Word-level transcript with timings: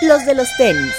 los 0.00 0.24
de 0.24 0.34
los 0.34 0.48
tenis. 0.56 0.92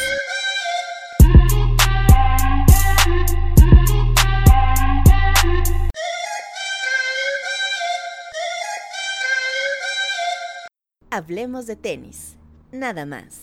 Hablemos 11.12 11.66
de 11.66 11.76
tenis, 11.76 12.36
nada 12.72 13.06
más. 13.06 13.42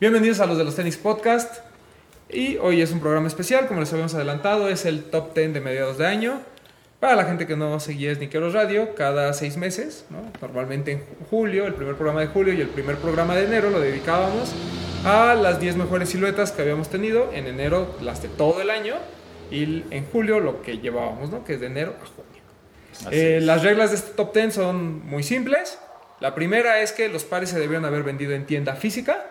Bienvenidos 0.00 0.40
a 0.40 0.46
los 0.46 0.58
de 0.58 0.64
los 0.64 0.76
tenis 0.76 0.96
podcast. 0.96 1.60
Y 2.28 2.56
hoy 2.58 2.82
es 2.82 2.92
un 2.92 3.00
programa 3.00 3.28
especial, 3.28 3.66
como 3.68 3.80
les 3.80 3.92
habíamos 3.92 4.14
adelantado, 4.14 4.68
es 4.68 4.84
el 4.84 5.04
top 5.04 5.34
10 5.34 5.54
de 5.54 5.60
mediados 5.60 5.96
de 5.96 6.06
año. 6.06 6.42
Para 7.00 7.14
la 7.14 7.24
gente 7.24 7.46
que 7.46 7.56
no 7.56 7.78
seguía 7.78 8.14
Sneakeros 8.14 8.54
Radio, 8.54 8.94
cada 8.94 9.32
seis 9.34 9.58
meses, 9.58 10.06
¿no? 10.08 10.32
normalmente 10.40 10.92
en 10.92 11.02
julio, 11.28 11.66
el 11.66 11.74
primer 11.74 11.94
programa 11.94 12.22
de 12.22 12.28
julio 12.28 12.54
y 12.54 12.60
el 12.62 12.68
primer 12.68 12.96
programa 12.96 13.36
de 13.36 13.44
enero 13.44 13.68
lo 13.68 13.80
dedicábamos 13.80 14.54
a 15.04 15.34
las 15.34 15.60
10 15.60 15.76
mejores 15.76 16.08
siluetas 16.08 16.52
que 16.52 16.62
habíamos 16.62 16.88
tenido. 16.88 17.30
En 17.34 17.46
enero 17.46 17.94
las 18.00 18.22
de 18.22 18.28
todo 18.28 18.62
el 18.62 18.70
año 18.70 18.94
y 19.50 19.84
en 19.90 20.06
julio 20.06 20.40
lo 20.40 20.62
que 20.62 20.78
llevábamos, 20.78 21.30
¿no? 21.30 21.44
que 21.44 21.54
es 21.54 21.60
de 21.60 21.66
enero 21.66 21.94
a 22.02 22.06
junio. 22.06 22.42
Eh, 23.10 23.40
las 23.42 23.62
reglas 23.62 23.90
de 23.90 23.96
este 23.96 24.12
top 24.12 24.34
10 24.34 24.54
son 24.54 25.06
muy 25.06 25.22
simples. 25.22 25.78
La 26.20 26.34
primera 26.34 26.80
es 26.80 26.92
que 26.92 27.10
los 27.10 27.24
pares 27.24 27.50
se 27.50 27.58
debieron 27.58 27.84
haber 27.84 28.04
vendido 28.04 28.32
en 28.32 28.46
tienda 28.46 28.74
física, 28.74 29.26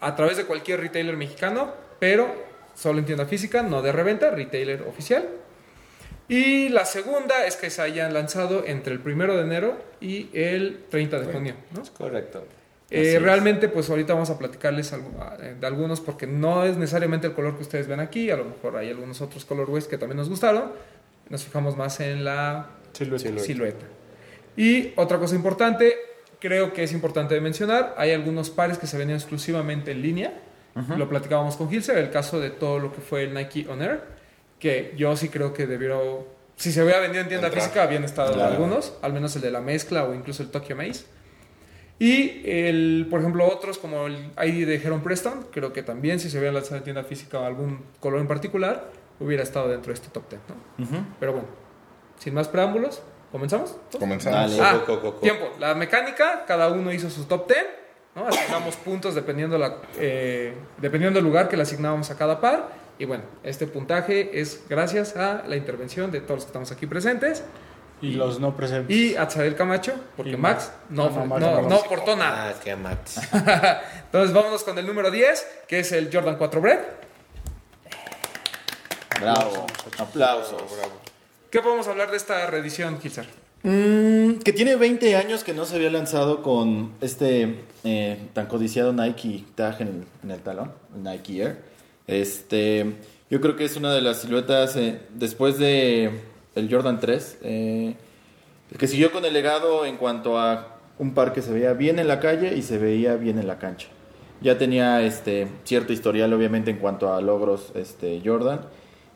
a 0.00 0.14
través 0.14 0.36
de 0.36 0.44
cualquier 0.44 0.80
retailer 0.80 1.16
mexicano, 1.16 1.72
pero 1.98 2.30
solo 2.74 2.98
en 2.98 3.06
tienda 3.06 3.24
física, 3.24 3.62
no 3.62 3.80
de 3.80 3.90
reventa, 3.90 4.30
retailer 4.30 4.82
oficial. 4.82 5.26
Y 6.28 6.68
la 6.70 6.84
segunda 6.84 7.46
es 7.46 7.56
que 7.56 7.70
se 7.70 7.82
hayan 7.82 8.12
lanzado 8.12 8.64
entre 8.66 8.92
el 8.92 9.00
primero 9.00 9.36
de 9.36 9.42
enero 9.42 9.76
y 10.00 10.28
el 10.32 10.84
30 10.90 11.20
de 11.20 11.32
junio. 11.32 11.54
¿no? 11.72 11.82
Correcto. 11.96 12.44
Eh, 12.90 13.18
realmente, 13.20 13.68
pues 13.68 13.90
ahorita 13.90 14.14
vamos 14.14 14.30
a 14.30 14.38
platicarles 14.38 14.92
de 14.92 15.66
algunos 15.66 16.00
porque 16.00 16.26
no 16.26 16.64
es 16.64 16.76
necesariamente 16.76 17.26
el 17.26 17.32
color 17.32 17.56
que 17.56 17.62
ustedes 17.62 17.88
ven 17.88 17.98
aquí, 17.98 18.30
a 18.30 18.36
lo 18.36 18.44
mejor 18.44 18.76
hay 18.76 18.90
algunos 18.90 19.20
otros 19.20 19.44
colorways 19.44 19.86
que 19.86 19.98
también 19.98 20.16
nos 20.16 20.28
gustaron. 20.28 20.72
Nos 21.28 21.44
fijamos 21.44 21.76
más 21.76 21.98
en 22.00 22.24
la 22.24 22.70
silueta. 22.92 23.38
silueta. 23.40 23.86
Y 24.56 24.92
otra 24.96 25.18
cosa 25.18 25.34
importante, 25.34 25.96
creo 26.38 26.72
que 26.72 26.84
es 26.84 26.92
importante 26.92 27.34
de 27.34 27.40
mencionar, 27.40 27.94
hay 27.98 28.12
algunos 28.12 28.50
pares 28.50 28.78
que 28.78 28.86
se 28.86 28.96
venían 28.96 29.18
exclusivamente 29.18 29.92
en 29.92 30.02
línea. 30.02 30.42
Lo 30.96 31.08
platicábamos 31.08 31.56
con 31.56 31.70
Gilser, 31.70 31.96
el 31.96 32.10
caso 32.10 32.38
de 32.38 32.50
todo 32.50 32.78
lo 32.78 32.92
que 32.92 33.00
fue 33.00 33.22
el 33.22 33.32
Nike 33.32 33.66
On 33.66 33.80
Air 33.80 34.15
que 34.58 34.94
yo 34.96 35.16
sí 35.16 35.28
creo 35.28 35.52
que 35.52 35.66
debieron, 35.66 36.24
si 36.56 36.72
se 36.72 36.82
hubiera 36.82 37.00
vendido 37.00 37.22
en 37.22 37.28
tienda 37.28 37.50
física, 37.50 37.82
habían 37.82 38.04
estado 38.04 38.42
algunos, 38.44 38.94
al 39.02 39.12
menos 39.12 39.36
el 39.36 39.42
de 39.42 39.50
la 39.50 39.60
mezcla 39.60 40.04
o 40.04 40.14
incluso 40.14 40.42
el 40.42 40.50
Tokyo 40.50 40.76
Maze. 40.76 41.04
Y, 41.98 42.42
el, 42.44 43.06
por 43.10 43.20
ejemplo, 43.20 43.46
otros 43.46 43.78
como 43.78 44.06
el 44.06 44.32
ID 44.42 44.66
de 44.66 44.74
Heron 44.76 45.00
Preston, 45.02 45.46
creo 45.50 45.72
que 45.72 45.82
también 45.82 46.20
si 46.20 46.28
se 46.28 46.38
hubiera 46.38 46.52
lanzado 46.52 46.76
en 46.76 46.84
tienda 46.84 47.04
física 47.04 47.46
algún 47.46 47.84
color 48.00 48.20
en 48.20 48.28
particular, 48.28 48.90
hubiera 49.18 49.42
estado 49.42 49.68
dentro 49.68 49.92
de 49.92 49.94
este 49.94 50.08
top 50.08 50.28
10. 50.28 50.42
¿no? 50.48 51.06
Pero 51.18 51.32
bueno, 51.32 51.48
sin 52.18 52.34
más 52.34 52.48
preámbulos, 52.48 53.02
¿comenzamos? 53.32 53.78
Comenzamos. 53.98 54.58
Ah, 54.60 54.84
tiempo. 55.22 55.50
La 55.58 55.74
mecánica, 55.74 56.44
cada 56.46 56.68
uno 56.68 56.92
hizo 56.92 57.08
su 57.08 57.24
top 57.24 57.48
10. 57.48 57.66
¿no? 58.14 58.26
Asignamos 58.26 58.76
puntos 58.76 59.14
dependiendo, 59.14 59.56
la, 59.56 59.76
eh, 59.98 60.54
dependiendo 60.78 61.18
del 61.18 61.24
lugar 61.24 61.48
que 61.48 61.56
le 61.56 61.62
asignábamos 61.62 62.10
a 62.10 62.16
cada 62.16 62.40
par. 62.40 62.85
Y 62.98 63.04
bueno, 63.04 63.24
este 63.42 63.66
puntaje 63.66 64.40
es 64.40 64.62
gracias 64.68 65.16
a 65.16 65.44
la 65.46 65.56
intervención 65.56 66.10
de 66.10 66.20
todos 66.20 66.36
los 66.36 66.44
que 66.44 66.48
estamos 66.48 66.72
aquí 66.72 66.86
presentes. 66.86 67.42
Y, 68.00 68.12
los 68.12 68.40
no 68.40 68.54
presentes. 68.54 68.94
Y 68.94 69.16
a 69.16 69.26
Xavier 69.26 69.56
Camacho, 69.56 69.94
porque 70.16 70.36
Max, 70.36 70.70
no, 70.90 71.08
no, 71.08 71.76
aportó 71.76 72.14
nada. 72.14 72.50
Ah, 72.50 72.54
qué 72.62 72.76
Max. 72.76 73.20
Entonces 73.32 74.34
vámonos 74.34 74.62
con 74.64 74.78
el 74.78 74.86
número 74.86 75.10
10, 75.10 75.46
que 75.66 75.80
es 75.80 75.92
el 75.92 76.10
Jordan 76.12 76.36
4 76.36 76.60
Bread. 76.60 76.80
Bravo, 79.20 79.66
aplausos. 79.98 80.62
¿Qué 81.50 81.62
podemos 81.62 81.88
hablar 81.88 82.10
de 82.10 82.18
esta 82.18 82.46
reedición, 82.48 82.98
Kilsar? 82.98 83.26
Mm, 83.62 84.40
que 84.44 84.52
tiene 84.52 84.76
20 84.76 85.16
años 85.16 85.42
que 85.42 85.54
no 85.54 85.64
se 85.64 85.76
había 85.76 85.90
lanzado 85.90 86.42
con 86.42 86.92
este 87.00 87.64
eh, 87.82 88.28
tan 88.34 88.46
codiciado 88.46 88.92
Nike 88.92 89.44
tag 89.54 89.80
en 89.80 89.88
el, 89.88 90.04
en 90.22 90.30
el 90.30 90.40
talón, 90.40 90.72
Nike 90.94 91.42
Air. 91.42 91.75
Este, 92.06 92.94
yo 93.30 93.40
creo 93.40 93.56
que 93.56 93.64
es 93.64 93.76
una 93.76 93.92
de 93.92 94.00
las 94.00 94.20
siluetas 94.20 94.76
eh, 94.76 95.00
después 95.14 95.58
de 95.58 96.10
el 96.54 96.72
Jordan 96.72 97.00
3 97.00 97.38
eh, 97.42 97.94
que 98.78 98.86
siguió 98.86 99.12
con 99.12 99.24
el 99.24 99.32
legado 99.32 99.84
en 99.84 99.96
cuanto 99.96 100.38
a 100.38 100.78
un 100.98 101.14
par 101.14 101.32
que 101.32 101.42
se 101.42 101.52
veía 101.52 101.72
bien 101.72 101.98
en 101.98 102.08
la 102.08 102.20
calle 102.20 102.56
y 102.56 102.62
se 102.62 102.78
veía 102.78 103.16
bien 103.16 103.38
en 103.38 103.46
la 103.46 103.58
cancha. 103.58 103.88
Ya 104.40 104.58
tenía 104.58 105.02
este 105.02 105.48
cierto 105.64 105.92
historial 105.92 106.32
obviamente 106.32 106.70
en 106.70 106.78
cuanto 106.78 107.12
a 107.12 107.20
logros 107.20 107.72
este 107.74 108.20
Jordan 108.24 108.60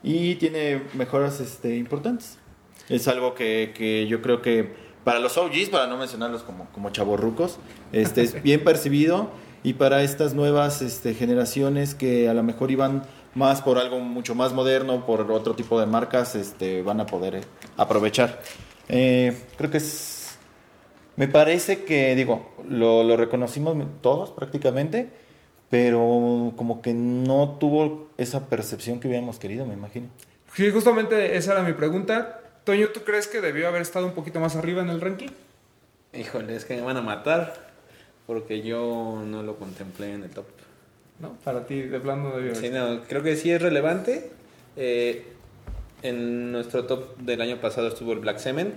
y 0.03 0.35
tiene 0.35 0.83
mejoras 0.93 1.39
este 1.39 1.77
importantes. 1.77 2.37
Es 2.89 3.07
algo 3.07 3.33
que, 3.33 3.73
que 3.75 4.07
yo 4.07 4.21
creo 4.21 4.41
que 4.41 4.73
para 5.03 5.19
los 5.19 5.37
OGs, 5.37 5.69
para 5.69 5.87
no 5.87 5.97
mencionarlos 5.97 6.43
como, 6.43 6.67
como 6.71 6.91
chavorrucos, 6.91 7.57
este, 7.91 8.21
es 8.21 8.41
bien 8.43 8.63
percibido 8.63 9.31
y 9.63 9.73
para 9.73 10.01
estas 10.03 10.33
nuevas 10.33 10.81
este, 10.81 11.13
generaciones 11.13 11.95
que 11.95 12.27
a 12.29 12.33
lo 12.33 12.43
mejor 12.43 12.71
iban 12.71 13.03
más 13.35 13.61
por 13.61 13.77
algo 13.77 13.99
mucho 13.99 14.35
más 14.35 14.53
moderno, 14.53 15.05
por 15.05 15.31
otro 15.31 15.55
tipo 15.55 15.79
de 15.79 15.85
marcas, 15.85 16.35
este, 16.35 16.81
van 16.81 16.99
a 16.99 17.05
poder 17.05 17.35
eh, 17.35 17.41
aprovechar. 17.77 18.41
Eh, 18.89 19.37
creo 19.57 19.71
que 19.71 19.77
es, 19.77 20.37
me 21.15 21.27
parece 21.27 21.83
que, 21.83 22.15
digo, 22.15 22.53
lo, 22.67 23.03
lo 23.03 23.15
reconocimos 23.15 23.77
todos 24.01 24.31
prácticamente, 24.31 25.09
pero 25.69 26.53
como 26.57 26.81
que 26.81 26.93
no 26.93 27.57
tuvo 27.59 28.09
esa 28.17 28.47
percepción 28.47 28.99
que 28.99 29.07
hubiéramos 29.07 29.39
querido, 29.39 29.65
me 29.65 29.73
imagino. 29.73 30.07
Sí, 30.53 30.69
justamente 30.69 31.37
esa 31.37 31.53
era 31.53 31.63
mi 31.63 31.73
pregunta. 31.73 32.41
Toño, 32.65 32.89
¿tú 32.89 33.01
crees 33.01 33.27
que 33.27 33.39
debió 33.39 33.67
haber 33.67 33.81
estado 33.81 34.05
un 34.05 34.11
poquito 34.13 34.39
más 34.39 34.55
arriba 34.55 34.81
en 34.81 34.89
el 34.89 34.99
ranking? 34.99 35.29
Híjole, 36.13 36.55
es 36.55 36.65
que 36.65 36.75
me 36.75 36.81
van 36.81 36.97
a 36.97 37.01
matar 37.01 37.70
porque 38.27 38.61
yo 38.61 39.23
no 39.25 39.43
lo 39.43 39.57
contemplé 39.57 40.13
en 40.13 40.23
el 40.23 40.29
top. 40.29 40.45
¿No? 41.19 41.37
Para 41.43 41.65
ti, 41.65 41.81
de 41.81 41.99
plano 41.99 42.35
debió 42.35 42.55
Sí, 42.55 42.69
no, 42.69 43.03
creo 43.03 43.21
que 43.21 43.35
sí 43.35 43.51
es 43.51 43.61
relevante. 43.61 44.31
Eh, 44.75 45.25
en 46.03 46.51
nuestro 46.51 46.85
top 46.85 47.17
del 47.17 47.41
año 47.41 47.57
pasado 47.57 47.87
estuvo 47.87 48.13
el 48.13 48.19
Black 48.19 48.39
Cement, 48.39 48.73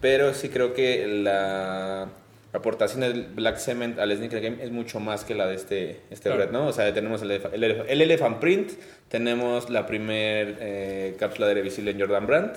pero 0.00 0.34
sí 0.34 0.50
creo 0.50 0.74
que 0.74 1.06
la 1.06 2.08
aportación 2.52 3.00
del 3.00 3.24
Black 3.34 3.56
Cement 3.56 3.98
al 3.98 4.14
Sneaker 4.14 4.40
Game 4.40 4.62
es 4.62 4.70
mucho 4.70 5.00
más 5.00 5.24
que 5.24 5.34
la 5.34 5.46
de 5.46 5.54
este, 5.54 6.00
este 6.10 6.30
red, 6.30 6.50
¿no? 6.50 6.66
O 6.66 6.72
sea, 6.72 6.92
tenemos 6.92 7.22
el, 7.22 7.30
el, 7.30 8.02
Elephant 8.02 8.38
Print, 8.38 8.72
tenemos 9.08 9.70
la 9.70 9.86
primer 9.86 10.58
eh, 10.60 11.16
cápsula 11.18 11.46
de 11.48 11.62
visible 11.62 11.92
en 11.92 12.00
Jordan 12.00 12.26
Brand, 12.26 12.52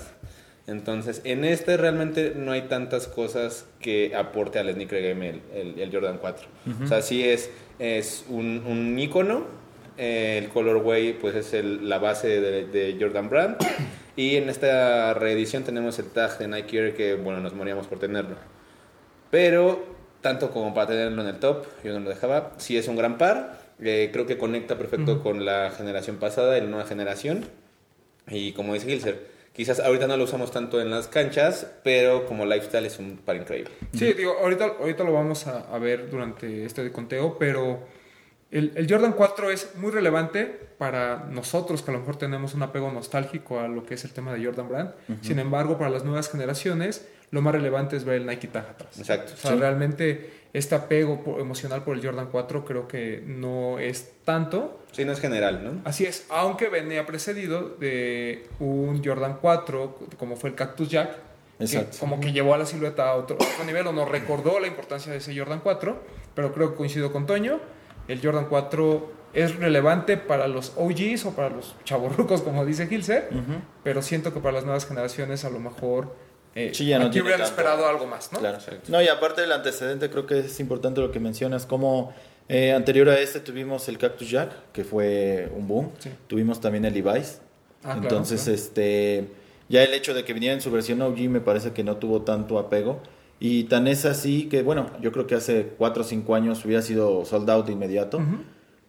entonces, 0.67 1.21
en 1.25 1.45
este 1.45 1.77
realmente 1.77 2.33
no 2.35 2.51
hay 2.51 2.63
tantas 2.63 3.07
cosas 3.07 3.67
que 3.79 4.15
aporte 4.15 4.57
al 4.57 4.73
sneaker 4.73 5.01
game 5.01 5.41
el, 5.53 5.89
Jordan 5.91 6.17
4. 6.19 6.47
O 6.83 6.87
sea, 6.87 7.01
sí 7.03 7.23
es, 7.23 7.51
es 7.77 8.25
un, 8.29 8.63
un 8.65 8.97
icono. 8.97 9.45
Eh, 9.97 10.41
el 10.43 10.49
colorway 10.49 11.13
pues 11.13 11.35
es 11.35 11.63
la 11.63 11.99
base 11.99 12.41
de, 12.41 12.97
Jordan 12.99 13.29
Brand. 13.29 13.57
Y 14.17 14.37
en 14.37 14.47
esta 14.47 15.13
reedición 15.13 15.65
tenemos 15.65 15.99
el 15.99 16.05
tag 16.05 16.37
de 16.37 16.47
Nike 16.47 16.77
Air 16.77 16.95
que, 16.95 17.15
bueno, 17.15 17.41
nos 17.41 17.53
moríamos 17.53 17.85
por 17.85 17.99
tenerlo. 17.99 18.37
Pero, 19.29 19.83
tanto 20.21 20.51
como 20.51 20.73
para 20.73 20.87
tenerlo 20.87 21.21
en 21.21 21.27
el 21.27 21.35
top, 21.37 21.65
yo 21.83 21.91
no 21.91 21.99
lo 21.99 22.11
dejaba. 22.11 22.53
Sí 22.55 22.77
es 22.77 22.87
un 22.87 22.95
gran 22.95 23.17
par. 23.17 23.59
Eh, 23.81 24.11
creo 24.13 24.25
que 24.25 24.37
conecta 24.37 24.77
perfecto 24.77 25.21
con 25.21 25.43
la 25.43 25.69
generación 25.71 26.15
pasada 26.15 26.57
y 26.57 26.61
la 26.61 26.67
nueva 26.67 26.85
generación. 26.85 27.43
Y 28.29 28.53
como 28.53 28.73
dice 28.73 28.87
Gilser, 28.87 29.34
Quizás 29.55 29.79
ahorita 29.79 30.05
no 30.05 30.17
lo 30.17 30.25
usamos 30.25 30.51
tanto 30.51 30.81
en 30.81 30.91
las 30.91 31.07
canchas, 31.07 31.65
pero 31.81 32.25
como 32.25 32.45
lifestyle 32.45 32.85
es 32.85 32.99
un 32.99 33.15
par 33.15 33.37
increíble. 33.37 33.71
Sí, 33.93 34.11
digo, 34.11 34.35
ahorita, 34.41 34.73
ahorita 34.81 35.05
lo 35.05 35.13
vamos 35.13 35.47
a, 35.47 35.77
ver 35.79 36.09
durante 36.09 36.65
este 36.65 36.91
conteo, 36.91 37.37
pero 37.39 37.79
el, 38.51 38.73
el, 38.75 38.85
Jordan 38.89 39.13
4 39.13 39.51
es 39.51 39.75
muy 39.77 39.91
relevante 39.91 40.45
para 40.77 41.27
nosotros 41.31 41.81
que 41.83 41.91
a 41.91 41.93
lo 41.93 42.01
mejor 42.01 42.17
tenemos 42.17 42.53
un 42.53 42.63
apego 42.63 42.91
nostálgico 42.91 43.61
a 43.61 43.69
lo 43.69 43.85
que 43.85 43.93
es 43.93 44.03
el 44.03 44.11
tema 44.11 44.33
de 44.33 44.43
Jordan 44.43 44.67
Brand. 44.67 44.93
Sin 45.21 45.39
embargo, 45.39 45.77
para 45.77 45.89
las 45.89 46.03
nuevas 46.03 46.29
generaciones, 46.29 47.07
lo 47.31 47.41
más 47.41 47.55
relevante 47.55 47.95
es 47.95 48.03
ver 48.03 48.15
el 48.15 48.25
Nike 48.25 48.47
Tag 48.47 48.67
atrás. 48.69 48.99
Exacto. 48.99 49.33
O 49.35 49.37
sea, 49.37 49.55
realmente 49.55 50.34
este 50.55 50.73
apego 50.73 51.35
emocional 51.37 51.83
por 51.83 51.97
el 51.97 52.05
Jordan 52.05 52.29
4 52.31 52.63
creo 52.63 52.87
que 52.87 53.21
no 53.25 53.77
es 53.77 54.13
tanto. 54.23 54.79
Sí, 54.93 55.03
no 55.03 55.11
es 55.11 55.19
general, 55.19 55.61
¿no? 55.61 55.81
Así 55.83 56.05
es, 56.05 56.25
aunque 56.29 56.69
venía 56.69 57.05
precedido 57.05 57.75
de 57.77 58.47
un 58.59 59.03
Jordan 59.03 59.39
4, 59.41 59.99
como 60.17 60.37
fue 60.37 60.51
el 60.51 60.55
Cactus 60.55 60.87
Jack, 60.87 61.17
Exacto. 61.59 61.97
como 61.99 62.21
que 62.21 62.31
llevó 62.31 62.53
a 62.53 62.57
la 62.57 62.65
silueta 62.65 63.09
a 63.09 63.15
otro, 63.15 63.37
nivel 63.65 63.85
o 63.87 63.91
nos 63.91 64.07
recordó 64.07 64.61
la 64.61 64.67
importancia 64.67 65.11
de 65.11 65.17
ese 65.17 65.37
Jordan 65.37 65.59
4, 65.61 66.01
pero 66.33 66.53
creo 66.53 66.71
que 66.71 66.77
coincido 66.77 67.11
con 67.11 67.25
Toño, 67.25 67.59
el 68.07 68.21
Jordan 68.21 68.45
4 68.49 69.11
es 69.33 69.57
relevante 69.57 70.15
para 70.15 70.47
los 70.47 70.71
OGs 70.77 71.25
o 71.25 71.35
para 71.35 71.49
los 71.49 71.75
chavorrucos, 71.83 72.41
como 72.41 72.65
dice 72.65 72.87
Gilser, 72.87 73.29
pero 73.83 74.01
siento 74.01 74.33
que 74.33 74.39
para 74.39 74.53
las 74.53 74.63
nuevas 74.63 74.87
generaciones 74.87 75.43
a 75.43 75.49
lo 75.49 75.59
mejor 75.59 76.15
eh, 76.55 76.71
aquí 77.01 77.19
hubieran 77.21 77.41
esperado 77.41 77.85
algo 77.87 78.07
más, 78.07 78.31
¿no? 78.31 78.39
Claro, 78.39 78.57
no, 78.87 79.01
y 79.01 79.07
aparte 79.09 79.41
del 79.41 79.51
antecedente, 79.51 80.09
creo 80.09 80.25
que 80.25 80.39
es 80.39 80.59
importante 80.59 81.01
lo 81.01 81.11
que 81.11 81.19
mencionas, 81.19 81.65
cómo 81.65 82.13
Eh, 82.47 82.73
anterior 82.73 83.09
a 83.09 83.19
este 83.19 83.39
tuvimos 83.39 83.89
el 83.89 83.97
Cactus 83.97 84.29
Jack, 84.29 84.71
que 84.71 84.83
fue 84.83 85.51
un 85.55 85.67
boom. 85.67 85.91
Sí. 85.97 86.11
Tuvimos 86.27 86.61
también 86.61 86.85
el 86.85 86.93
Levi's. 86.93 87.39
Ah, 87.83 87.95
Entonces, 87.99 88.43
claro. 88.43 88.55
este, 88.55 89.27
ya 89.67 89.83
el 89.83 89.93
hecho 89.93 90.13
de 90.13 90.23
que 90.23 90.33
viniera 90.33 90.53
en 90.53 90.61
su 90.61 90.69
versión 90.71 91.01
OG 91.01 91.21
me 91.21 91.39
parece 91.41 91.71
que 91.71 91.83
no 91.83 91.97
tuvo 91.97 92.21
tanto 92.21 92.59
apego. 92.59 93.01
Y 93.39 93.63
tan 93.65 93.87
es 93.87 94.05
así 94.05 94.47
que, 94.47 94.61
bueno, 94.61 94.91
yo 95.01 95.11
creo 95.11 95.25
que 95.25 95.33
hace 95.35 95.73
4 95.77 96.03
o 96.03 96.05
5 96.05 96.35
años 96.35 96.63
hubiera 96.65 96.81
sido 96.83 97.25
sold 97.25 97.49
out 97.49 97.65
de 97.65 97.73
inmediato. 97.73 98.21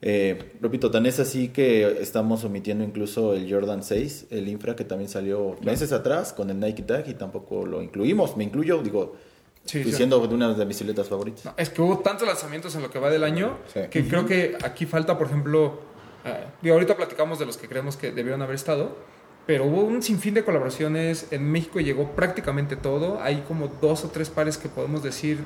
Eh, 0.02 0.52
repito, 0.60 0.90
tan 0.90 1.06
es 1.06 1.18
así 1.20 1.48
que 1.48 2.00
estamos 2.02 2.44
omitiendo 2.44 2.84
incluso 2.84 3.34
el 3.34 3.50
Jordan 3.52 3.82
6, 3.82 4.26
el 4.30 4.48
Infra, 4.48 4.76
que 4.76 4.84
también 4.84 5.08
salió 5.08 5.56
meses 5.62 5.92
atrás 5.92 6.32
con 6.32 6.50
el 6.50 6.60
Nike 6.60 6.82
Tag 6.82 7.08
y 7.08 7.14
tampoco 7.14 7.64
lo 7.66 7.82
incluimos. 7.82 8.36
Me 8.36 8.44
incluyo, 8.44 8.82
digo, 8.82 9.16
Sí, 9.64 9.82
siendo 9.92 10.24
de 10.24 10.32
una 10.32 10.54
de 10.54 10.64
mis 10.64 10.76
siluetas 10.76 11.08
favoritas. 11.08 11.44
No, 11.44 11.54
es 11.56 11.70
que 11.70 11.82
hubo 11.82 11.98
tantos 11.98 12.28
lanzamientos 12.28 12.76
en 12.76 12.82
lo 12.82 12.90
que 12.90 13.00
va 13.00 13.10
del 13.10 13.24
año 13.24 13.58
Sí. 13.72 13.80
que 13.90 14.06
creo 14.06 14.24
que 14.24 14.56
aquí 14.62 14.86
falta, 14.86 15.18
por 15.18 15.26
ejemplo, 15.26 15.80
eh, 16.24 16.70
ahorita 16.70 16.96
platicamos 16.96 17.40
de 17.40 17.46
los 17.46 17.56
que 17.56 17.66
creemos 17.66 17.96
que 17.96 18.12
debieron 18.12 18.42
haber 18.42 18.54
estado, 18.54 18.96
pero 19.44 19.64
hubo 19.64 19.82
un 19.82 20.02
sinfín 20.02 20.34
de 20.34 20.44
colaboraciones. 20.44 21.28
En 21.32 21.50
México 21.50 21.80
llegó 21.80 22.10
prácticamente 22.12 22.76
todo. 22.76 23.20
Hay 23.20 23.42
como 23.48 23.66
dos 23.80 24.04
o 24.04 24.08
tres 24.10 24.30
pares 24.30 24.56
que 24.56 24.68
podemos 24.68 25.02
decir 25.02 25.38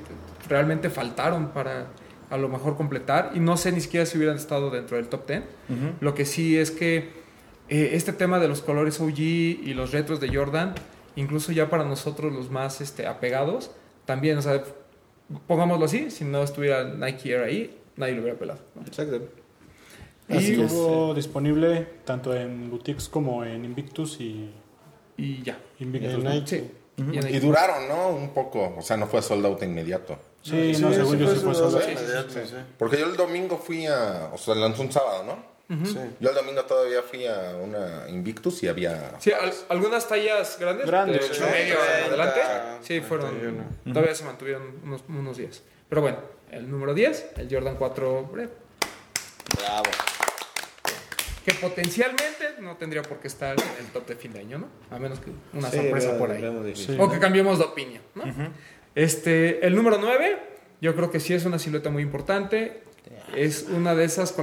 realmente 0.48 0.90
faltaron 0.90 1.48
para 1.52 1.86
a 2.30 2.36
lo 2.38 2.48
mejor 2.48 2.76
completar 2.76 3.32
y 3.34 3.40
no 3.40 3.56
sé 3.56 3.72
ni 3.72 3.80
siquiera 3.80 4.06
si 4.06 4.16
hubieran 4.16 4.36
estado 4.36 4.70
dentro 4.70 4.96
del 4.96 5.08
top 5.08 5.26
10. 5.26 5.42
Lo 6.00 6.14
que 6.14 6.24
sí 6.24 6.56
es 6.56 6.70
que 6.70 7.10
eh, 7.68 7.90
este 7.92 8.12
tema 8.12 8.38
de 8.38 8.48
los 8.48 8.62
colores 8.62 9.00
OG 9.00 9.18
y 9.18 9.74
los 9.74 9.92
retros 9.92 10.20
de 10.20 10.34
Jordan, 10.34 10.74
incluso 11.16 11.52
ya 11.52 11.68
para 11.68 11.84
nosotros 11.84 12.32
los 12.32 12.50
más 12.50 12.80
este, 12.80 13.06
apegados, 13.06 13.70
también, 14.06 14.38
o 14.38 14.42
sea, 14.42 14.62
pongámoslo 15.46 15.84
así, 15.84 16.10
si 16.10 16.24
no 16.24 16.42
estuviera 16.42 16.84
Nike 16.84 17.32
Air 17.32 17.44
ahí, 17.44 17.78
nadie 17.96 18.14
lo 18.14 18.22
hubiera 18.22 18.38
pelado. 18.38 18.60
¿no? 18.74 18.82
Exacto. 18.82 19.20
Y, 20.28 20.36
Así 20.36 20.52
es. 20.52 20.60
Estuvo 20.60 21.14
disponible 21.14 21.88
tanto 22.04 22.34
en 22.34 22.70
boutiques 22.70 23.08
como 23.08 23.44
en 23.44 23.64
Invictus 23.64 24.20
y 24.20 24.50
y 25.20 25.42
ya. 25.42 25.58
Invictus. 25.78 26.24
Nike. 26.24 26.46
Sí. 26.46 26.70
Y 27.30 27.38
duraron, 27.40 27.88
¿no? 27.88 28.08
Un 28.10 28.30
poco. 28.30 28.74
O 28.76 28.82
sea, 28.82 28.96
no 28.96 29.06
fue 29.06 29.22
sold 29.22 29.44
out 29.46 29.62
inmediato. 29.62 30.18
Sí, 30.42 30.72
no, 30.80 30.92
según 30.92 31.18
yo 31.18 31.32
sí 31.34 31.40
fue 31.40 31.54
sold 31.54 31.74
out. 31.76 31.82
Sí, 31.84 31.90
sí, 31.96 32.02
inmediato, 32.02 32.30
sí. 32.32 32.54
Porque 32.78 32.98
yo 32.98 33.06
el 33.06 33.16
domingo 33.16 33.58
fui 33.58 33.86
a. 33.86 34.30
O 34.32 34.38
sea, 34.38 34.54
lanzó 34.54 34.82
un 34.82 34.92
sábado, 34.92 35.24
¿no? 35.24 35.50
Sí. 35.86 35.96
Yo 36.18 36.30
el 36.30 36.34
domingo 36.34 36.64
todavía 36.64 37.00
fui 37.02 37.26
a 37.28 37.54
una 37.62 38.08
Invictus 38.08 38.60
y 38.64 38.68
había. 38.68 39.12
Sí, 39.20 39.30
al- 39.30 39.52
algunas 39.68 40.08
tallas 40.08 40.56
grandes, 40.58 40.84
Grandes, 40.86 41.28
de 41.28 41.34
sí. 41.34 41.40
ocho 41.42 41.48
y 41.48 41.52
medio 41.52 41.74
en 41.74 41.80
30, 41.80 42.06
adelante, 42.08 42.40
sí, 42.82 43.00
fueron, 43.00 43.30
31. 43.30 43.64
todavía 43.94 44.14
se 44.16 44.24
mantuvieron 44.24 44.80
unos, 44.82 45.02
unos 45.08 45.36
días. 45.36 45.62
Pero 45.88 46.02
bueno, 46.02 46.18
el 46.50 46.68
número 46.68 46.92
10, 46.92 47.26
el 47.36 47.48
Jordan 47.48 47.76
4 47.76 48.22
Bread, 48.32 48.48
Bravo. 49.56 49.84
Que 51.52 51.60
potencialmente 51.60 52.54
no 52.60 52.76
tendría 52.76 53.02
por 53.02 53.18
qué 53.18 53.28
estar 53.28 53.56
en 53.58 53.84
el 53.84 53.92
top 53.92 54.06
de 54.06 54.16
fin 54.16 54.32
de 54.32 54.40
año, 54.40 54.58
¿no? 54.58 54.68
A 54.94 54.98
menos 54.98 55.20
que 55.20 55.30
una 55.56 55.70
Sí, 55.70 55.76
sorpresa 55.78 56.08
veo- 56.10 56.18
por 56.18 56.30
ahí. 56.30 56.76
Sí. 56.76 56.96
O 56.98 57.10
que 57.10 57.18
cambiemos 57.18 57.58
de 57.58 57.64
opinión, 57.64 58.02
¿no? 58.14 58.24
Este, 58.94 59.66
el 59.66 59.74
número 59.74 59.98
9, 60.00 60.38
yo 60.80 60.94
creo 60.94 61.10
que 61.10 61.20
sí 61.20 61.34
es 61.34 61.44
una 61.44 61.58
silueta 61.58 61.90
muy 61.90 62.02
importante. 62.02 62.82
Es 63.36 63.66
una 63.70 63.94
de 63.94 64.04
esas 64.04 64.34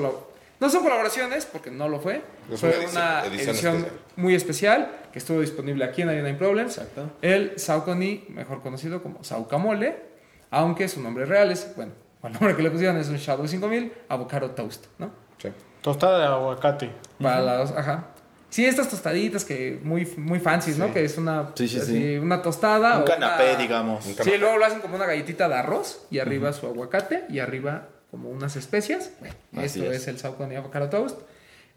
No 0.59 0.69
son 0.69 0.81
colaboraciones, 0.83 1.45
porque 1.45 1.69
no 1.69 1.88
lo 1.89 2.00
fue. 2.00 2.21
Fue 2.56 2.69
una 2.69 2.77
edición- 2.77 2.92
una 2.92 3.25
edición 3.25 3.50
edición, 3.56 3.75
especial. 3.77 4.00
muy 4.15 4.36
especial 4.36 4.92
que 5.12 5.19
estuvo 5.19 5.42
disponible 5.42 5.83
aquí 5.86 6.01
en 6.01 6.07
99 6.07 6.38
Problems. 6.38 6.77
Exacto. 6.77 7.12
El 7.21 7.59
Saucony, 7.59 8.25
mejor 8.30 8.62
conocido 8.62 9.04
como 9.04 9.24
Saucamole, 9.24 9.95
aunque 10.50 10.88
su 10.88 11.01
nombre 11.01 11.25
real 11.25 11.51
es, 11.51 11.75
bueno, 11.75 11.92
el 12.24 12.33
nombre 12.33 12.56
que 12.56 12.63
le 12.63 12.71
pusieron 12.71 12.98
es 12.98 13.07
un 13.09 13.18
Shadow 13.18 13.48
5000 13.48 13.92
Avocado 14.09 14.51
Toast, 14.51 14.86
¿no? 14.98 15.12
Tostada 15.88 16.19
de 16.19 16.25
aguacate. 16.25 16.92
Para 17.22 17.39
las, 17.39 17.72
ajá. 17.72 18.07
Sí, 18.50 18.66
estas 18.66 18.89
tostaditas 18.89 19.45
que 19.45 19.80
muy, 19.84 20.06
muy 20.18 20.39
fancy, 20.42 20.72
¿no? 20.78 20.92
Que 20.94 21.06
es 21.06 21.18
una, 21.18 21.51
Sí, 21.56 21.66
sí, 21.69 21.80
así, 21.80 21.94
sí. 21.94 22.18
una 22.18 22.42
tostada. 22.42 22.98
Un 22.98 23.04
o 23.04 23.06
canapé, 23.06 23.51
una- 23.51 23.57
digamos. 23.62 24.06
Un 24.06 24.16
Sí, 24.16 24.38
luego 24.38 24.57
lo 24.57 24.66
hacen 24.66 24.81
como 24.81 24.98
una 24.98 25.06
galletita 25.06 25.48
de 25.48 25.56
arroz 25.56 26.06
y 26.12 26.19
arriba 26.19 26.51
su 26.51 26.66
aguacate 26.68 27.24
y 27.30 27.39
arriba 27.39 27.88
como 28.12 28.30
unas 28.30 28.57
especias. 28.57 29.12
Bueno, 29.22 29.36
Así 29.56 29.80
esto 29.80 29.92
es. 29.94 30.01
es, 30.01 30.07
el 30.10 30.19
Saucony 30.19 30.56
Avocado 30.57 30.89
Toast. 30.89 31.19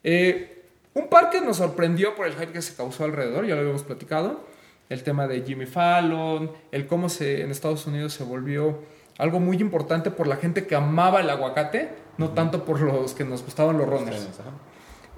Eh, 0.02 0.64
un 0.94 1.08
par 1.08 1.30
que 1.30 1.40
nos 1.40 1.58
sorprendió 1.58 2.16
por 2.16 2.26
el 2.26 2.32
hype 2.34 2.50
que 2.52 2.62
se 2.62 2.74
causó 2.74 3.04
alrededor, 3.04 3.46
ya 3.46 3.54
lo 3.54 3.60
habíamos 3.60 3.84
platicado. 3.84 4.40
El 4.88 5.04
tema 5.04 5.28
de 5.28 5.42
Jimmy 5.42 5.66
Fallon, 5.66 6.50
el 6.72 6.88
cómo 6.88 7.08
se, 7.08 7.42
en 7.42 7.52
Estados 7.52 7.86
Unidos 7.86 8.12
se 8.12 8.24
volvió 8.24 8.80
algo 9.18 9.38
muy 9.38 9.58
importante 9.58 10.10
por 10.10 10.26
la 10.26 10.36
gente 10.36 10.66
que 10.66 10.74
amaba 10.74 11.20
el 11.20 11.30
aguacate, 11.30 11.90
no 12.20 12.28
tanto 12.30 12.64
por 12.66 12.80
los 12.82 13.14
que 13.14 13.24
nos 13.24 13.42
gustaban 13.42 13.78
los 13.78 13.88
runners. 13.88 14.28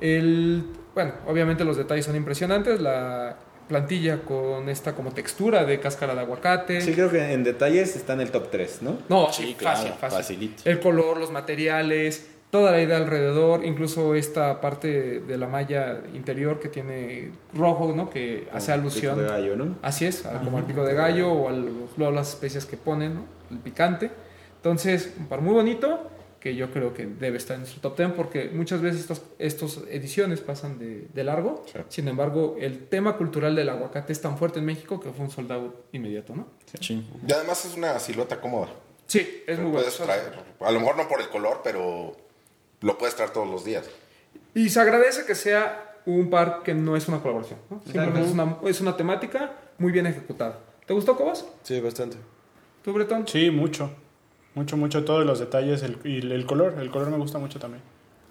El, 0.01 0.65
bueno, 0.95 1.13
obviamente 1.27 1.65
los 1.65 1.77
detalles 1.77 2.07
son 2.07 2.15
impresionantes. 2.15 2.81
La 2.81 3.37
plantilla 3.69 4.21
con 4.23 4.69
esta 4.69 4.95
como 4.95 5.11
textura 5.11 5.65
de 5.65 5.81
cáscara 5.81 6.15
de 6.15 6.21
aguacate. 6.21 6.81
Sí, 6.81 6.93
creo 6.93 7.11
que 7.11 7.33
en 7.33 7.43
detalles 7.43 7.97
está 7.97 8.13
en 8.13 8.21
el 8.21 8.31
top 8.31 8.51
3, 8.51 8.83
¿no? 8.83 8.99
No, 9.09 9.33
Sí, 9.33 9.55
claro, 9.59 9.79
fácil, 9.79 9.93
fácil. 9.95 10.19
facilito. 10.19 10.63
El 10.65 10.79
color, 10.79 11.19
los 11.19 11.33
materiales, 11.33 12.29
toda 12.51 12.71
la 12.71 12.81
idea 12.81 12.99
alrededor, 12.99 13.65
incluso 13.65 14.15
esta 14.15 14.61
parte 14.61 15.21
de 15.21 15.39
la 15.39 15.49
malla 15.49 16.03
interior 16.15 16.61
que 16.61 16.69
tiene 16.69 17.33
rojo, 17.53 17.93
¿no? 17.97 18.11
Que 18.11 18.47
hace 18.53 18.71
alusión. 18.71 19.15
Pico 19.17 19.23
de 19.27 19.29
gallo, 19.29 19.57
¿no? 19.57 19.77
Así 19.83 20.07
es, 20.07 20.23
como 20.45 20.59
al 20.59 20.65
pico 20.65 20.85
de 20.85 20.95
gallo 20.95 21.33
o 21.33 21.49
a 21.49 22.11
las 22.13 22.29
especias 22.29 22.65
que 22.65 22.77
ponen, 22.77 23.15
¿no? 23.15 23.25
El 23.51 23.59
picante. 23.59 24.11
Entonces, 24.57 25.15
un 25.19 25.27
par 25.27 25.41
muy 25.41 25.55
bonito 25.55 26.12
que 26.43 26.57
yo 26.57 26.73
creo 26.73 26.93
que 26.93 27.07
debe 27.07 27.37
estar 27.37 27.57
en 27.57 27.67
su 27.67 27.79
top 27.79 27.97
10 27.97 28.13
porque 28.15 28.51
muchas 28.53 28.81
veces 28.83 29.03
estas 29.03 29.23
estos 29.39 29.85
ediciones 29.89 30.41
pasan 30.41 30.77
de, 30.77 31.07
de 31.15 31.25
largo. 31.25 31.65
Sí. 31.73 31.79
Sin 31.89 32.09
embargo, 32.09 32.57
el 32.59 32.89
tema 32.89 33.17
cultural 33.17 33.55
del 33.55 33.69
aguacate 33.69 34.13
es 34.13 34.21
tan 34.21 34.37
fuerte 34.37 34.59
en 34.59 34.65
México 34.65 34.99
que 34.99 35.13
fue 35.13 35.25
un 35.25 35.31
soldado 35.31 35.85
inmediato, 35.93 36.35
¿no? 36.35 36.49
Sí. 36.81 37.07
Y 37.29 37.33
además 37.33 37.65
es 37.65 37.77
una 37.77 37.97
silueta 38.01 38.41
cómoda. 38.41 38.71
Sí, 39.07 39.45
es 39.47 39.57
muy 39.61 39.71
bueno. 39.71 39.87
Puedes 39.87 39.97
traer, 39.97 40.33
a 40.59 40.73
lo 40.73 40.81
mejor 40.81 40.97
no 40.97 41.07
por 41.07 41.21
el 41.21 41.29
color, 41.29 41.61
pero 41.63 42.17
lo 42.81 42.99
puedes 42.99 43.15
traer 43.15 43.31
todos 43.31 43.49
los 43.49 43.65
días. 43.65 43.89
Y 44.53 44.69
se 44.69 44.81
agradece 44.81 45.25
que 45.25 45.37
sea 45.37 46.01
un 46.07 46.29
par 46.29 46.65
que 46.65 46.75
no 46.75 46.97
es 46.97 47.07
una 47.07 47.21
colaboración. 47.21 47.61
¿no? 47.71 47.81
Simplemente 47.85 48.21
es 48.21 48.33
una, 48.33 48.57
es 48.65 48.81
una 48.81 48.97
temática 48.97 49.53
muy 49.79 49.93
bien 49.93 50.09
ejecutada. 50.09 50.59
¿Te 50.87 50.93
gustó, 50.93 51.17
Cobas? 51.17 51.47
Sí, 51.63 51.79
bastante. 51.81 52.17
¿Tú, 52.83 52.93
Bretón? 52.93 53.29
Sí, 53.29 53.49
mucho. 53.49 53.93
Mucho, 54.55 54.77
mucho. 54.77 55.05
Todos 55.05 55.25
los 55.25 55.39
detalles 55.39 55.83
el, 55.83 55.99
y 56.05 56.19
el 56.19 56.45
color. 56.47 56.75
El 56.81 56.91
color 56.91 57.11
me 57.11 57.17
gusta 57.17 57.39
mucho 57.39 57.59
también. 57.59 57.83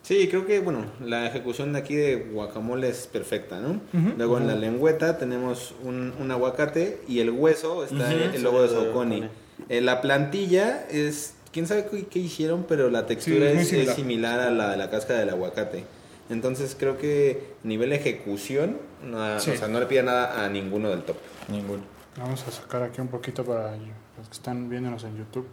Sí, 0.03 0.27
creo 0.29 0.45
que, 0.47 0.59
bueno, 0.59 0.85
la 0.99 1.27
ejecución 1.27 1.73
de 1.73 1.79
aquí 1.79 1.95
de 1.95 2.15
guacamole 2.33 2.89
es 2.89 3.05
perfecta, 3.07 3.59
¿no? 3.59 3.79
Luego 4.17 4.39
en 4.39 4.47
la 4.47 4.55
lengüeta 4.55 5.17
tenemos 5.19 5.75
un, 5.83 6.13
un 6.19 6.31
aguacate 6.31 7.01
y 7.07 7.19
el 7.19 7.29
hueso 7.29 7.83
está 7.83 8.11
el 8.11 8.41
logo 8.41 8.63
de 8.63 8.69
Saucony. 8.69 9.29
Eh, 9.69 9.79
la 9.79 10.01
plantilla 10.01 10.87
es, 10.89 11.35
quién 11.53 11.67
sabe 11.67 11.85
qué, 11.85 12.07
qué 12.07 12.17
hicieron, 12.17 12.65
pero 12.67 12.89
la 12.89 13.05
textura 13.05 13.37
Sí, 13.37 13.45
es 13.45 13.53
muy 13.53 13.61
es, 13.61 13.67
similar. 13.69 13.95
similar 13.95 14.39
a 14.39 14.49
la 14.51 14.71
de 14.71 14.77
la 14.77 14.89
cáscara 14.89 15.19
del 15.19 15.29
aguacate. 15.29 15.83
Entonces 16.31 16.75
creo 16.79 16.97
que 16.97 17.53
nivel 17.63 17.91
de 17.91 17.97
ejecución, 17.97 18.77
no, 19.05 19.39
Sí. 19.39 19.51
o 19.51 19.55
sea, 19.55 19.67
no 19.67 19.79
le 19.79 19.85
pide 19.85 20.01
nada 20.01 20.43
a 20.43 20.49
ninguno 20.49 20.89
del 20.89 21.03
top. 21.03 21.17
Ninguno. 21.47 21.83
Vamos 22.17 22.43
a 22.47 22.51
sacar 22.51 22.81
aquí 22.81 23.01
un 23.01 23.07
poquito 23.09 23.45
para 23.45 23.71
los 24.17 24.27
que 24.27 24.33
están 24.33 24.67
viéndonos 24.67 25.03
en 25.03 25.15
YouTube. 25.17 25.45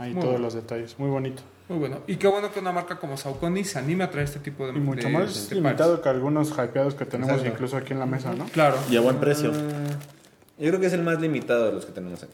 Ahí 0.00 0.12
Muy 0.12 0.20
todos 0.22 0.32
bueno. 0.32 0.44
los 0.46 0.54
detalles. 0.54 0.98
Muy 0.98 1.10
bonito. 1.10 1.42
Muy 1.68 1.78
bueno. 1.78 2.00
Y 2.06 2.16
qué 2.16 2.26
bueno 2.26 2.50
que 2.52 2.58
una 2.60 2.72
marca 2.72 2.98
como 2.98 3.16
Saucony 3.16 3.64
se 3.64 3.78
anime 3.78 4.04
a 4.04 4.10
traer 4.10 4.24
este 4.26 4.40
tipo 4.40 4.66
de 4.66 4.72
Y 4.72 4.80
mucho 4.80 5.06
de- 5.08 5.12
más 5.12 5.48
de 5.50 5.54
limitado 5.56 5.90
pares. 5.90 6.02
que 6.02 6.08
algunos 6.08 6.50
hypeados 6.50 6.94
que 6.94 7.04
tenemos 7.04 7.32
Exacto. 7.36 7.52
incluso 7.54 7.76
aquí 7.76 7.92
en 7.92 7.98
la 8.00 8.06
mesa, 8.06 8.32
¿no? 8.32 8.46
Claro. 8.46 8.76
Y 8.90 8.96
a 8.96 9.00
buen 9.02 9.18
precio. 9.20 9.52
Yo 9.52 10.68
creo 10.68 10.80
que 10.80 10.86
es 10.86 10.92
el 10.94 11.02
más 11.02 11.20
limitado 11.20 11.66
de 11.66 11.72
los 11.72 11.86
que 11.86 11.92
tenemos 11.92 12.22
aquí. 12.22 12.32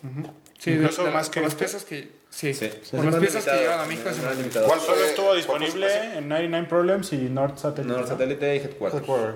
Sí, 0.58 0.70
de- 0.70 0.76
Incluso 0.78 1.04
de- 1.04 1.10
más 1.10 1.26
con 1.26 1.34
que 1.34 1.40
las 1.40 1.48
este. 1.52 1.64
piezas 1.64 1.84
que... 1.84 2.12
Sí, 2.30 2.52
las 2.92 3.04
más 3.04 3.16
piezas 3.16 3.44
que 3.44 3.50
llegan 3.52 3.80
a 3.80 3.84
México 3.86 4.08
es 4.10 4.18
es 4.18 4.24
más 4.24 4.36
limitado. 4.36 4.66
¿Cuál 4.68 4.80
Solo 4.80 4.96
fue- 4.96 5.06
estuvo 5.08 5.34
disponible 5.34 6.18
en 6.18 6.28
99 6.28 6.66
Problems 6.68 7.12
y 7.12 7.16
North 7.28 7.58
Satellite. 7.58 7.92
No, 7.94 8.00
¿no? 8.00 8.06
satélite 8.06 8.54
y 8.56 8.58
Headquarters. 8.60 9.02
Headquarter. 9.02 9.34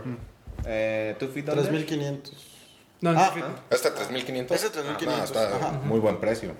Eh, 0.67 1.17
¿Tú, 1.19 1.27
Fit, 1.29 1.47
dónde? 1.47 1.63
3500. 1.65 2.47
No, 3.01 3.11
Ah, 3.11 3.33
no, 3.37 3.45
¿Este 3.71 3.91
3500? 3.91 4.57
Ese 4.57 4.71
3500, 4.71 5.09
Ah, 5.09 5.19
no, 5.19 5.25
está 5.57 5.57
ajá. 5.57 5.73
muy 5.85 5.99
buen 6.01 6.19
precio. 6.21 6.53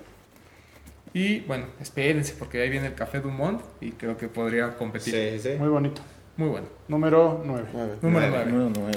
Y 1.13 1.41
bueno, 1.41 1.65
espérense 1.79 2.35
porque 2.37 2.61
ahí 2.61 2.69
viene 2.69 2.87
el 2.87 2.95
Café 2.95 3.19
Dumont 3.19 3.61
y 3.81 3.91
creo 3.91 4.17
que 4.17 4.27
podría 4.27 4.75
competir. 4.77 5.13
Sí, 5.13 5.39
sí. 5.39 5.57
Muy 5.57 5.69
bonito. 5.69 6.01
Muy 6.37 6.49
bueno. 6.49 6.67
Número 6.87 7.41
9. 7.45 7.67
Nueve. 7.73 7.97
Número 8.01 8.27
Nueve. 8.29 8.45
9. 8.49 8.51
Número 8.51 8.71
nueve. 8.79 8.93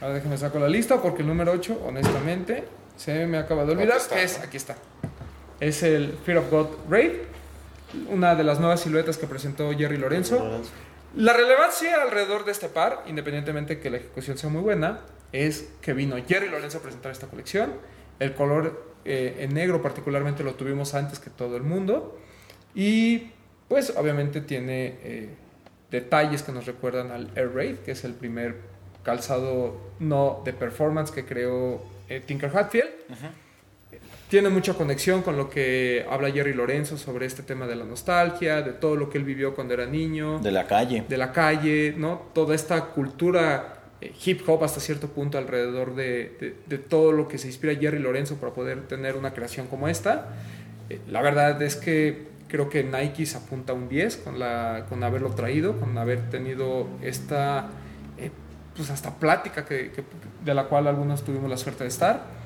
Ahora 0.00 0.14
déjenme 0.14 0.36
saco 0.36 0.58
la 0.58 0.68
lista 0.68 1.00
porque 1.00 1.22
el 1.22 1.28
número 1.28 1.52
8, 1.52 1.82
honestamente, 1.86 2.64
se 2.96 3.24
me 3.26 3.38
acaba 3.38 3.64
de 3.64 3.72
olvidar. 3.72 3.98
Aquí 3.98 4.02
está, 4.02 4.16
que 4.16 4.22
es, 4.24 4.38
¿no? 4.38 4.44
aquí 4.44 4.56
está. 4.56 4.76
Es 5.60 5.82
el 5.84 6.18
Fear 6.24 6.38
of 6.38 6.50
God 6.50 6.66
Raid, 6.90 7.12
una 8.10 8.34
de 8.34 8.42
las 8.42 8.58
nuevas 8.58 8.80
siluetas 8.80 9.16
que 9.16 9.28
presentó 9.28 9.70
Jerry 9.76 9.98
Lorenzo. 9.98 10.60
La 11.14 11.32
relevancia 11.32 12.02
alrededor 12.02 12.44
de 12.44 12.50
este 12.50 12.68
par, 12.68 13.04
independientemente 13.06 13.78
que 13.78 13.90
la 13.90 13.98
ejecución 13.98 14.38
sea 14.38 14.50
muy 14.50 14.62
buena, 14.62 15.00
es 15.30 15.70
que 15.80 15.92
vino 15.92 16.16
Jerry 16.26 16.48
Lorenzo 16.48 16.78
a 16.78 16.82
presentar 16.82 17.12
esta 17.12 17.28
colección. 17.28 17.74
El 18.18 18.34
color 18.34 18.91
eh, 19.04 19.36
en 19.40 19.54
negro 19.54 19.82
particularmente 19.82 20.44
lo 20.44 20.54
tuvimos 20.54 20.94
antes 20.94 21.18
que 21.18 21.30
todo 21.30 21.56
el 21.56 21.62
mundo. 21.62 22.18
Y 22.74 23.30
pues 23.68 23.92
obviamente 23.96 24.40
tiene 24.40 24.96
eh, 25.02 25.28
detalles 25.90 26.42
que 26.42 26.52
nos 26.52 26.66
recuerdan 26.66 27.10
al 27.10 27.30
Air 27.36 27.54
Raid, 27.54 27.76
que 27.76 27.92
es 27.92 28.04
el 28.04 28.14
primer 28.14 28.56
calzado 29.02 29.76
no 29.98 30.42
de 30.44 30.52
performance 30.52 31.10
que 31.10 31.24
creó 31.24 31.82
eh, 32.08 32.22
Tinker 32.24 32.50
Hatfield. 32.56 32.88
Tiene 34.28 34.48
mucha 34.48 34.72
conexión 34.72 35.20
con 35.20 35.36
lo 35.36 35.50
que 35.50 36.06
habla 36.08 36.30
Jerry 36.30 36.54
Lorenzo 36.54 36.96
sobre 36.96 37.26
este 37.26 37.42
tema 37.42 37.66
de 37.66 37.76
la 37.76 37.84
nostalgia, 37.84 38.62
de 38.62 38.72
todo 38.72 38.96
lo 38.96 39.10
que 39.10 39.18
él 39.18 39.24
vivió 39.24 39.54
cuando 39.54 39.74
era 39.74 39.84
niño 39.84 40.38
De 40.38 40.50
la 40.50 40.66
calle. 40.66 41.04
de 41.06 41.18
la 41.18 41.32
calle, 41.32 41.94
¿no? 41.98 42.22
Toda 42.32 42.54
esta 42.54 42.86
cultura 42.86 43.81
eh, 44.02 44.12
hip 44.24 44.42
hop 44.48 44.64
hasta 44.64 44.80
cierto 44.80 45.08
punto 45.08 45.38
alrededor 45.38 45.94
de, 45.94 46.36
de- 46.40 46.56
de 46.66 46.78
todo 46.78 47.12
lo 47.12 47.28
que 47.28 47.38
se 47.38 47.46
inspira 47.46 47.74
Jerry 47.74 47.98
Lorenzo 47.98 48.36
para 48.36 48.52
poder 48.52 48.86
tener 48.88 49.16
una 49.16 49.32
creación 49.32 49.66
como 49.68 49.88
esta. 49.88 50.28
Eh, 50.90 51.00
la 51.08 51.22
verdad 51.22 51.60
es 51.62 51.76
que 51.76 52.26
creo 52.48 52.68
que 52.68 52.84
Nike 52.84 53.24
se 53.26 53.38
apunta 53.38 53.72
a 53.72 53.76
un 53.76 53.88
10 53.88 54.18
con, 54.18 54.38
la, 54.38 54.84
con 54.88 55.02
haberlo 55.04 55.30
traído, 55.30 55.78
con 55.80 55.96
haber 55.96 56.28
tenido 56.30 56.86
esta, 57.02 57.70
eh, 58.18 58.30
pues 58.76 58.90
hasta 58.90 59.14
plática 59.18 59.64
que, 59.64 59.90
que- 59.90 60.04
de 60.44 60.54
la 60.54 60.64
cual 60.64 60.86
algunos 60.86 61.22
tuvimos 61.24 61.48
la 61.48 61.56
suerte 61.56 61.84
de 61.84 61.88
estar. 61.88 62.42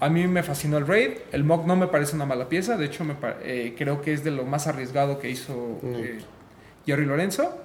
A 0.00 0.08
mí 0.10 0.26
me 0.26 0.42
fascinó 0.42 0.76
el 0.78 0.86
Raid. 0.86 1.12
El 1.32 1.44
Mock 1.44 1.64
no 1.66 1.74
me 1.76 1.86
parece 1.86 2.16
una 2.16 2.26
mala 2.26 2.48
pieza. 2.48 2.76
De 2.76 2.84
hecho, 2.86 3.02
me 3.04 3.14
eh, 3.42 3.74
creo 3.78 4.02
que 4.02 4.12
es 4.12 4.24
de 4.24 4.30
lo 4.30 4.44
más 4.44 4.66
arriesgado 4.66 5.18
que 5.18 5.30
hizo 5.30 5.78
eh, 5.84 6.18
Jerry 6.84 7.06
Lorenzo. 7.06 7.56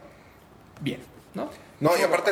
Bien, 0.82 1.00
¿no? 1.34 1.50
No, 1.82 1.92
y 2.00 2.04
aparte 2.04 2.32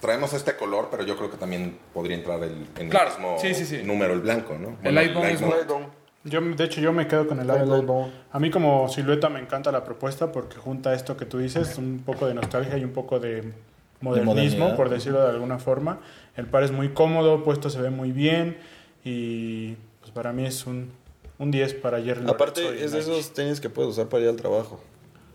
traemos 0.00 0.32
este 0.32 0.56
color, 0.56 0.88
pero 0.90 1.04
yo 1.04 1.16
creo 1.16 1.30
que 1.30 1.36
también 1.36 1.78
podría 1.92 2.16
entrar 2.16 2.42
el, 2.42 2.66
en 2.78 2.88
Claro, 2.88 3.10
el 3.10 3.16
mismo 3.16 3.36
sí, 3.38 3.54
sí, 3.54 3.64
sí. 3.64 3.82
número, 3.82 4.14
el 4.14 4.20
blanco, 4.20 4.56
¿no? 4.58 4.76
El 4.82 4.94
Lightbone 4.94 5.32
es 5.32 5.40
Lightbone. 5.40 5.86
Yo, 6.24 6.40
de 6.40 6.64
hecho, 6.64 6.80
yo 6.80 6.92
me 6.92 7.06
quedo 7.06 7.26
con 7.26 7.40
el. 7.40 7.46
Lightbone. 7.46 8.10
A 8.32 8.38
mí 8.38 8.50
como 8.50 8.88
silueta 8.88 9.28
me 9.28 9.40
encanta 9.40 9.72
la 9.72 9.84
propuesta 9.84 10.32
porque 10.32 10.56
junta 10.56 10.92
esto 10.92 11.16
que 11.16 11.24
tú 11.24 11.38
dices, 11.38 11.78
un 11.78 12.02
poco 12.04 12.26
de 12.26 12.34
nostalgia 12.34 12.76
y 12.76 12.84
un 12.84 12.92
poco 12.92 13.20
de 13.20 13.52
modernismo, 14.00 14.76
por 14.76 14.88
decirlo 14.88 15.22
de 15.22 15.30
alguna 15.30 15.58
forma. 15.58 16.00
El 16.36 16.46
par 16.46 16.62
es 16.62 16.72
muy 16.72 16.90
cómodo, 16.90 17.42
puesto 17.42 17.70
se 17.70 17.80
ve 17.80 17.90
muy 17.90 18.12
bien 18.12 18.58
y 19.04 19.76
pues 20.00 20.12
para 20.12 20.32
mí 20.32 20.46
es 20.46 20.66
un, 20.66 20.92
un 21.38 21.50
10 21.50 21.74
para 21.74 22.00
y 22.00 22.10
Aparte, 22.10 22.84
es 22.84 22.92
de 22.92 23.00
esos 23.00 23.32
tenis 23.32 23.60
que 23.60 23.70
puedes 23.70 23.92
usar 23.92 24.06
para 24.08 24.22
ir 24.24 24.28
al 24.28 24.36
trabajo. 24.36 24.80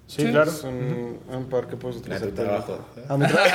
Sí, 0.08 0.22
Sí. 0.24 0.32
claro. 0.32 0.52
Es 0.52 0.64
un, 0.64 1.20
un 1.28 1.46
par 1.50 1.68
que 1.68 1.78
puedes 1.78 1.98
utilizar 1.98 2.28
trabajo. 2.30 2.78
A 3.10 3.18
mi 3.18 3.26
trabajo. 3.28 3.52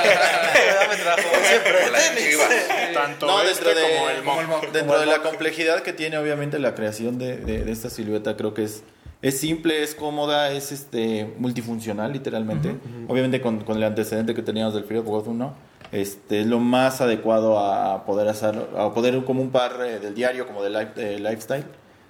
Tanto 2.93 3.25
No, 3.27 3.41
este 3.43 3.65
dentro 3.73 3.81
de, 3.87 4.23
como 4.25 4.41
el 4.41 4.47
Mock. 4.47 4.71
dentro 4.71 4.99
de 4.99 5.05
la 5.05 5.19
complejidad 5.21 5.81
que 5.81 5.93
tiene 5.93 6.17
obviamente 6.17 6.59
la 6.59 6.75
creación 6.75 7.17
de, 7.17 7.37
de- 7.37 7.63
de 7.63 7.71
esta 7.71 7.89
silueta, 7.89 8.35
creo 8.35 8.53
que 8.53 8.63
es, 8.63 8.83
es 9.21 9.39
simple, 9.39 9.83
es 9.83 9.95
cómoda, 9.95 10.51
es 10.51 10.71
este 10.71 11.33
multifuncional 11.37 12.11
literalmente. 12.11 12.75
Obviamente 13.07 13.41
con, 13.41 13.63
con 13.63 13.77
el 13.77 13.83
antecedente 13.83 14.33
que 14.33 14.41
teníamos 14.41 14.73
del 14.73 14.83
of 14.97 15.05
God 15.05 15.27
1, 15.27 15.53
este, 15.91 16.41
es 16.41 16.47
lo 16.47 16.59
más 16.59 17.01
adecuado 17.01 17.59
a 17.59 18.05
poder 18.05 18.27
hacer, 18.27 18.55
a 18.77 18.93
poder 18.93 19.23
como 19.25 19.41
un 19.41 19.51
par 19.51 19.77
eh, 19.85 19.99
del 19.99 20.13
diario, 20.15 20.47
como 20.47 20.63
de, 20.63 20.69
life- 20.69 20.93
de 20.95 21.19
lifestyle. 21.19 21.65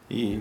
Y 0.10 0.40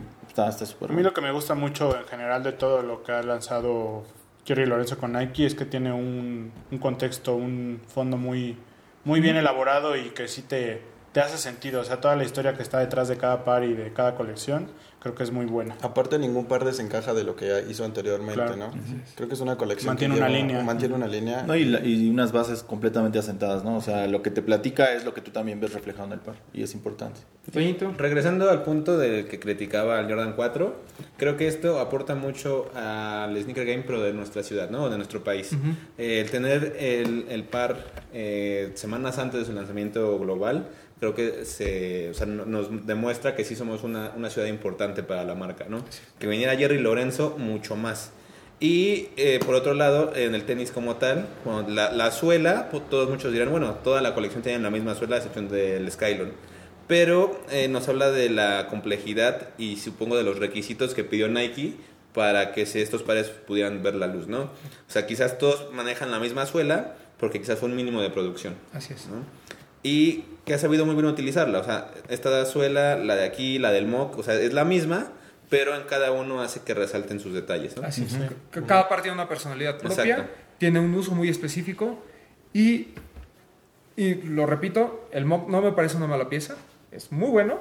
está 0.49 0.65
está 0.65 0.75
súper 0.75 0.91
A 0.91 0.95
mí 0.95 1.03
lo 1.03 1.13
que 1.13 1.21
me 1.21 1.33
gusta 1.33 1.55
mucho 1.55 1.97
en 1.97 2.05
general 2.07 2.43
de 2.43 2.53
todo 2.53 2.83
lo 2.83 3.03
que 3.03 3.13
ha 3.13 3.23
lanzado 3.23 4.05
Jerry 4.45 4.67
Lorenzo 4.67 4.99
con 4.99 5.13
Nike 5.13 5.47
es 5.47 5.55
que 5.55 5.65
tiene 5.65 5.93
un, 5.93 6.53
un 6.71 6.79
contexto, 6.79 7.35
un 7.35 7.81
fondo 7.87 8.17
muy, 8.17 8.57
muy 9.05 9.21
bien 9.21 9.37
elaborado 9.37 9.97
y 9.97 10.11
que 10.11 10.29
sí 10.29 10.43
te, 10.43 10.83
te 11.13 11.21
hace 11.21 11.39
sentido. 11.39 11.81
O 11.81 11.85
sea, 11.85 12.01
toda 12.01 12.17
la 12.17 12.25
historia 12.25 12.55
que 12.55 12.63
está 12.63 12.79
detrás 12.79 13.09
de 13.09 13.17
cada 13.17 13.45
par 13.45 13.65
y 13.65 13.75
de 13.75 13.93
cada 13.93 14.15
colección 14.15 14.69
creo 15.01 15.15
que 15.15 15.23
es 15.23 15.33
muy 15.33 15.47
buena. 15.47 15.77
Aparte, 15.83 16.19
ningún 16.19 16.47
par 16.47 16.65
desencaja 16.65 17.15
de 17.15 17.25
lo 17.25 17.35
que 17.37 17.49
ya 17.49 17.61
hizo 17.61 17.85
anteriormente, 17.85 18.35
Claro. 18.35 18.57
¿no? 18.57 18.71
Creo 19.17 19.29
que 19.29 19.35
es 19.35 19.41
una 19.41 19.57
colección. 19.57 19.89
Mantiene 19.89 20.15
que 20.15 20.21
una 20.21 20.29
lleva- 20.29 20.39
línea. 20.41 20.63
Mantiene 20.63 20.95
una 20.95 21.07
línea. 21.07 21.43
No, 21.43 21.57
y, 21.57 21.65
la- 21.65 21.81
y 21.85 22.09
unas 22.11 22.33
bases 22.33 22.63
completamente 22.63 23.19
asentadas, 23.19 23.65
¿no? 23.65 23.77
O 23.77 23.81
sea, 23.81 24.07
lo 24.07 24.23
que 24.23 24.31
te 24.31 24.43
platica 24.43 24.93
es 24.95 25.05
lo 25.05 25.15
que 25.15 25.21
tú 25.21 25.31
también 25.31 25.59
ves 25.61 25.73
reflejado 25.73 26.07
en 26.07 26.13
el 26.13 26.21
par. 26.21 26.37
Y 26.53 26.63
es 26.63 26.75
importante. 26.75 27.21
Toñito. 27.53 27.93
Regresando 27.99 28.49
al 28.51 28.63
punto 28.63 28.97
del 28.99 29.27
que 29.27 29.41
criticaba 29.41 29.99
al 29.99 30.07
Jordan 30.09 30.35
4, 30.37 30.77
creo 31.17 31.37
que 31.37 31.49
esto 31.49 31.81
aporta 31.81 32.15
mucho 32.15 32.71
al 32.77 33.37
sneaker 33.43 33.67
game, 33.67 33.83
pero 33.87 34.03
de 34.03 34.13
nuestra 34.13 34.43
ciudad, 34.43 34.71
¿no? 34.71 34.89
De 34.91 34.97
nuestro 34.97 35.25
país. 35.25 35.51
Eh, 35.99 36.21
el 36.21 36.31
tener 36.31 36.77
el, 36.79 37.27
el 37.29 37.45
par 37.45 37.77
eh, 38.13 38.71
semanas 38.75 39.19
antes 39.19 39.41
de 39.41 39.47
su 39.47 39.53
lanzamiento 39.53 40.19
global, 40.19 40.69
creo 41.01 41.15
que 41.15 41.45
se, 41.45 42.11
o 42.11 42.15
sea, 42.15 42.27
no- 42.27 42.45
nos 42.47 42.87
demuestra 42.87 43.35
que 43.35 43.45
sí 43.45 43.57
somos 43.57 43.83
una, 43.83 44.13
una 44.17 44.31
ciudad 44.31 44.47
importante 44.47 45.03
para 45.03 45.25
la 45.25 45.35
marca, 45.35 45.65
¿no? 45.69 45.85
Que 46.21 46.27
viniera 46.29 46.55
Jerry 46.57 46.79
Lorenzo, 46.79 47.35
mucho 47.39 47.75
más. 47.75 48.13
Y 48.61 49.09
eh, 49.17 49.41
por 49.45 49.55
otro 49.55 49.73
lado, 49.75 50.13
en 50.15 50.35
el 50.35 50.45
tenis 50.45 50.71
como 50.71 50.97
tal, 50.97 51.27
bueno, 51.47 51.67
la, 51.69 51.91
la 51.93 52.11
suela, 52.13 52.69
pues, 52.71 52.89
todos 52.91 53.09
muchos 53.09 53.33
dirán, 53.33 53.51
bueno, 53.51 53.75
toda 53.83 54.03
la 54.03 54.15
colección 54.15 54.43
tiene 54.43 54.59
la 54.59 54.71
misma 54.71 54.95
suela, 54.95 55.17
a 55.17 55.19
excepción 55.19 55.49
del 55.49 55.91
Skylon. 55.91 56.31
Pero 56.87 57.41
eh, 57.51 57.69
nos 57.69 57.89
habla 57.89 58.11
de 58.11 58.29
la 58.29 58.67
complejidad 58.69 59.49
y 59.57 59.77
supongo 59.77 60.17
de 60.17 60.25
los 60.25 60.39
requisitos 60.39 60.93
que 60.93 61.05
pidió 61.05 61.29
Nike 61.29 61.75
para 62.13 62.53
que 62.53 62.63
estos 62.63 63.03
pares 63.05 63.29
pudieran 63.29 63.83
ver 63.83 63.95
la 63.95 64.09
luz, 64.09 64.27
¿no? 64.27 64.41
O 64.43 64.51
sea, 64.89 65.07
quizás 65.07 65.39
todos 65.39 65.73
manejan 65.73 66.11
la 66.11 66.19
misma 66.19 66.45
suela 66.47 66.97
porque 67.19 67.39
quizás 67.41 67.59
fue 67.61 67.69
un 67.69 67.77
mínimo 67.77 68.03
de 68.03 68.11
producción. 68.11 68.55
Así 68.75 68.93
es. 68.93 69.07
¿no? 69.07 69.23
Y 69.83 70.25
que 70.45 70.55
ha 70.55 70.59
sabido 70.59 70.85
muy 70.87 70.95
bien 70.95 71.07
utilizarla. 71.07 71.59
O 71.61 71.65
sea, 71.65 71.91
esta 72.09 72.45
suela, 72.47 72.97
la 72.97 73.17
de 73.17 73.25
aquí, 73.25 73.59
la 73.59 73.73
del 73.73 73.87
mock, 73.87 74.19
o 74.19 74.23
sea, 74.23 74.35
es 74.35 74.53
la 74.53 74.65
misma, 74.65 75.09
pero 75.49 75.75
en 75.75 75.83
cada 75.85 76.13
uno 76.13 76.43
hace 76.43 76.61
que 76.61 76.75
resalten 76.75 77.21
sus 77.21 77.33
detalles. 77.35 77.77
¿no? 77.77 77.87
Así 77.87 78.03
es. 78.05 78.13
C- 78.13 78.63
Cada 78.67 78.89
par 78.89 79.03
tiene 79.03 79.15
una 79.15 79.29
personalidad 79.29 79.79
propia, 79.79 80.05
Exacto. 80.05 80.33
tiene 80.59 80.81
un 80.81 80.95
uso 80.95 81.13
muy 81.13 81.29
específico 81.29 81.99
y, 82.53 82.89
y 83.97 84.15
lo 84.15 84.47
repito, 84.47 85.09
el 85.13 85.25
mock 85.25 85.49
no 85.49 85.61
me 85.63 85.73
parece 85.73 85.97
una 85.97 86.07
mala 86.07 86.29
pieza, 86.29 86.57
es 86.93 87.11
muy 87.13 87.31
bueno, 87.31 87.59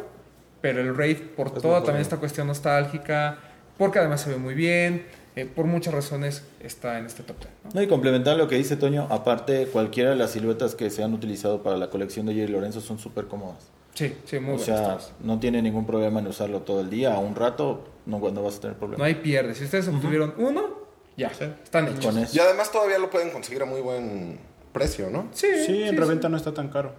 pero 0.61 0.81
el 0.81 0.95
Raid 0.95 1.17
por 1.35 1.47
Es 1.47 1.53
toda 1.53 1.75
también 1.77 1.85
bueno. 1.85 1.99
esta 2.01 2.17
cuestión 2.17 2.47
nostálgica, 2.47 3.37
porque 3.77 3.99
además 3.99 4.21
se 4.21 4.29
ve 4.31 4.37
muy 4.37 4.53
bien, 4.55 5.05
eh, 5.41 5.45
por 5.45 5.65
muchas 5.65 5.93
razones 5.93 6.43
está 6.59 6.97
en 6.99 7.05
este 7.05 7.23
top 7.23 7.37
10. 7.39 7.51
¿no? 7.65 7.69
No, 7.73 7.81
y 7.81 7.87
complementar 7.87 8.37
lo 8.37 8.47
que 8.47 8.55
dice 8.55 8.75
Toño, 8.75 9.07
aparte 9.09 9.67
cualquiera 9.67 10.11
de 10.11 10.15
las 10.15 10.31
siluetas 10.31 10.75
que 10.75 10.89
se 10.89 11.03
han 11.03 11.13
utilizado 11.13 11.63
para 11.63 11.77
la 11.77 11.89
colección 11.89 12.25
de 12.25 12.33
Jerry 12.33 12.51
Lorenzo 12.51 12.81
son 12.81 12.99
súper 12.99 13.27
cómodas. 13.27 13.69
Sí, 13.93 14.15
sí, 14.25 14.39
muy 14.39 14.55
o 14.55 14.59
sea, 14.59 14.83
todas. 14.83 15.11
no 15.19 15.39
tiene 15.39 15.61
ningún 15.61 15.85
problema 15.85 16.19
en 16.19 16.27
usarlo 16.27 16.61
todo 16.61 16.81
el 16.81 16.89
día, 16.89 17.13
a 17.13 17.19
un 17.19 17.35
rato, 17.35 17.85
no, 18.05 18.19
no 18.19 18.43
vas 18.43 18.57
a 18.57 18.61
tener 18.61 18.77
problema. 18.77 18.99
No 18.99 19.03
hay 19.05 19.15
pierde. 19.15 19.55
Si 19.55 19.65
ustedes 19.65 19.87
obtuvieron 19.87 20.33
uno, 20.37 20.79
ya, 21.17 21.27
están 21.27 21.87
hechos. 21.87 22.05
Con 22.05 22.17
eso. 22.17 22.35
Y 22.35 22.39
además 22.39 22.71
todavía 22.71 22.97
lo 22.97 23.09
pueden 23.09 23.29
conseguir 23.31 23.61
a 23.61 23.65
muy 23.65 23.81
buen 23.81 24.39
precio, 24.71 25.09
¿no? 25.09 25.27
Sí, 25.33 25.47
Sí, 25.65 25.83
en 25.83 25.97
reventa 25.97 26.29
no 26.29 26.37
está 26.37 26.53
tan 26.53 26.69
caro. 26.69 26.93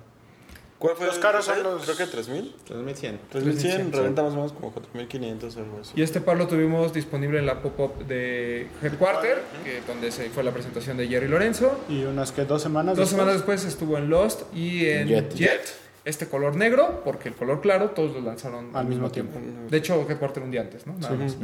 ¿Cuál 0.81 0.97
fue 0.97 1.07
Los 1.07 1.17
el- 1.17 1.23
caros 1.23 1.45
son 1.45 1.63
los- 1.63 1.85
Creo 1.85 1.97
que 1.97 2.07
3000. 2.07 2.55
3100. 2.67 3.21
3100, 3.31 3.93
reventa 3.93 4.23
más 4.23 4.33
o 4.33 4.37
menos 4.37 4.53
como 4.53 4.73
4500 4.73 5.55
o 5.57 5.61
algo 5.61 5.79
así. 5.83 5.93
Y 5.95 6.03
este 6.03 6.21
par 6.21 6.37
lo 6.39 6.49
tuvimos 6.49 6.93
disponible 6.93 7.39
en 7.39 7.47
la 7.47 7.61
pop-up 7.63 8.07
de 8.07 8.67
Headquarter, 8.83 9.43
que, 9.63 9.83
donde 9.87 10.11
se 10.11 10.31
fue 10.31 10.43
la 10.43 10.51
presentación 10.53 10.97
de 10.97 11.07
Jerry 11.07 11.29
Lorenzo. 11.29 11.79
Y 11.89 12.03
unas 12.05 12.33
que 12.33 12.45
dos 12.47 12.63
semanas. 12.63 12.97
Dos 12.97 13.11
después. 13.11 13.11
semanas 13.11 13.35
después 13.35 13.65
estuvo 13.67 13.97
en 13.99 14.09
Lost 14.11 14.53
y 14.55 14.87
en 14.87 15.07
Jet. 15.09 15.35
Jet. 15.35 15.61
Este 16.07 16.27
color 16.29 16.57
negro, 16.57 17.03
porque 17.05 17.29
el 17.29 17.35
color 17.35 17.61
claro 17.61 17.91
todos 17.91 18.15
lo 18.15 18.23
lanzaron 18.23 18.75
Al 18.75 18.87
mismo 18.87 19.11
tiempo. 19.11 19.39
De 19.69 19.77
hecho, 19.77 20.07
Headquarter 20.09 20.43
un 20.43 20.51
día 20.51 20.63
antes, 20.63 20.87
¿no? 20.87 20.95
Nada 20.99 21.15
más. 21.15 21.37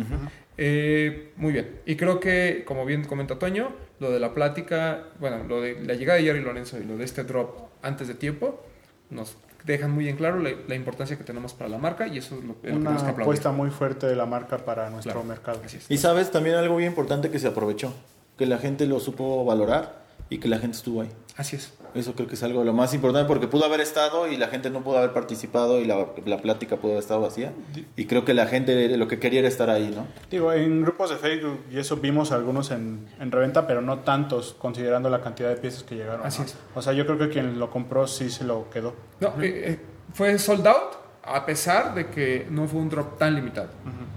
Eh, 0.57 1.33
muy 1.37 1.53
bien. 1.53 1.81
Y 1.85 1.97
creo 1.97 2.21
que, 2.21 2.65
como 2.67 2.87
bien 2.87 3.05
comenta 3.05 3.39
Toño, 3.39 3.71
lo 4.01 4.11
de 4.11 4.19
la 4.19 4.33
plática, 4.33 5.05
bueno, 5.21 5.45
lo 5.45 5.61
de 5.61 5.83
la 5.85 5.93
llegada 5.95 6.19
de 6.19 6.25
Jerry 6.25 6.41
Lorenzo 6.41 6.79
y 6.79 6.85
lo 6.85 6.97
de 6.97 7.05
este 7.05 7.25
drop 7.25 7.69
antes 7.83 8.09
de 8.09 8.15
tiempo, 8.15 8.65
nos 9.11 9.37
dejan 9.65 9.91
muy 9.91 10.09
en 10.09 10.17
claro 10.17 10.39
la, 10.39 10.51
la 10.69 10.75
importancia 10.77 11.17
que 11.19 11.25
tenemos 11.25 11.53
para 11.53 11.69
la 11.69 11.79
marca 11.79 12.07
y 12.07 12.19
eso 12.19 12.37
es 12.37 12.43
lo, 12.43 12.49
lo 12.49 12.61
que 12.61 12.69
tenemos 12.69 13.03
Una 13.03 13.15
que 13.15 13.23
apuesta 13.23 13.51
muy 13.53 13.71
fuerte 13.71 14.07
de 14.07 14.15
la 14.15 14.27
marca 14.27 14.59
para 14.59 14.91
nuestro 14.91 15.13
Claro. 15.13 15.27
mercado. 15.27 15.61
Y 15.89 15.99
sabes, 15.99 16.31
también 16.31 16.57
algo 16.57 16.77
bien 16.77 16.91
importante 16.91 17.31
que 17.31 17.39
se 17.41 17.49
aprovechó, 17.49 17.93
que 18.39 18.47
la 18.47 18.59
gente 18.59 18.87
lo 18.87 19.01
supo 19.01 19.45
valorar 19.45 20.06
y 20.29 20.39
que 20.39 20.49
la 20.49 20.59
gente 20.59 20.77
estuvo 20.77 21.03
ahí. 21.03 21.09
Así 21.37 21.57
es. 21.57 21.73
Eso 21.95 22.15
creo 22.15 22.29
que 22.29 22.35
es 22.35 22.43
algo 22.43 22.61
de 22.61 22.67
lo 22.67 22.73
más 22.73 22.93
importante 22.95 23.27
porque 23.27 23.47
pudo 23.47 23.65
haber 23.65 23.81
estado 23.81 24.31
y 24.31 24.37
la 24.37 24.49
gente 24.49 24.71
no 24.71 24.83
pudo 24.83 24.99
haber 24.99 25.13
participado 25.13 25.81
y 25.81 25.85
la, 25.85 26.07
la 26.25 26.39
plática 26.39 26.77
pudo 26.77 26.93
haber 26.93 27.03
estado 27.03 27.21
vacía. 27.21 27.53
Y 27.97 28.07
creo 28.07 28.25
que 28.25 28.35
la 28.35 28.47
gente 28.47 28.97
lo 28.97 29.09
que 29.09 29.19
quería 29.19 29.41
era 29.41 29.49
estar 29.49 29.71
ahí, 29.71 29.93
¿no? 29.95 30.07
Digo, 30.31 30.53
en 30.53 30.83
grupos 30.83 31.11
de 31.11 31.17
Facebook 31.17 31.61
y 31.71 31.79
eso 31.79 31.97
vimos 31.97 32.33
algunos 32.33 32.71
en, 32.71 33.07
en 33.19 33.31
reventa, 33.31 33.67
pero 33.67 33.81
no 33.81 34.01
tantos, 34.01 34.55
considerando 34.59 35.09
la 35.09 35.23
cantidad 35.23 35.49
de 35.49 35.57
piezas 35.57 35.85
que 35.85 35.95
llegaron. 35.95 36.27
Así 36.27 36.41
¿no? 36.41 36.47
es. 36.47 36.57
O 36.75 36.83
sea, 36.83 36.93
yo 36.93 37.07
creo 37.07 37.19
que 37.19 37.29
quien 37.29 37.59
lo 37.59 37.71
compró 37.71 38.07
sí 38.07 38.31
se 38.31 38.45
lo 38.45 38.69
quedó. 38.71 38.95
No, 39.21 39.29
eh, 39.41 39.73
eh, 39.73 39.81
fue 40.13 40.39
sold 40.39 40.67
out 40.67 41.07
a 41.27 41.45
pesar 41.45 41.95
de 41.95 42.07
que 42.09 42.47
no 42.51 42.69
fue 42.69 42.81
un 42.81 42.89
drop 42.89 43.19
tan 43.19 43.35
limitado. 43.35 43.69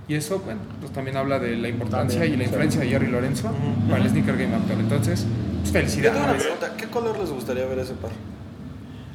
Y 0.07 0.15
eso, 0.15 0.39
bueno, 0.39 0.61
pues 0.79 0.91
también 0.91 1.17
habla 1.17 1.39
de 1.39 1.55
la 1.55 1.69
importancia 1.69 2.19
También, 2.19 2.33
y 2.33 2.37
la 2.37 2.43
sí. 2.43 2.49
influencia 2.49 2.81
de 2.81 2.87
Jerry 2.87 3.07
Lorenzo 3.07 3.51
para 3.89 4.03
el 4.03 4.09
sneaker 4.09 4.37
game 4.37 4.55
actual. 4.55 4.79
Entonces, 4.79 5.25
pues, 5.71 5.95
Yo 5.95 6.03
tengo 6.03 6.17
una 6.17 6.27
felicidades. 6.27 6.43
pregunta. 6.43 6.77
¿Qué 6.77 6.87
color 6.91 7.17
les 7.19 7.29
gustaría 7.29 7.65
ver 7.65 7.79
ese 7.79 7.93
par? 7.93 8.11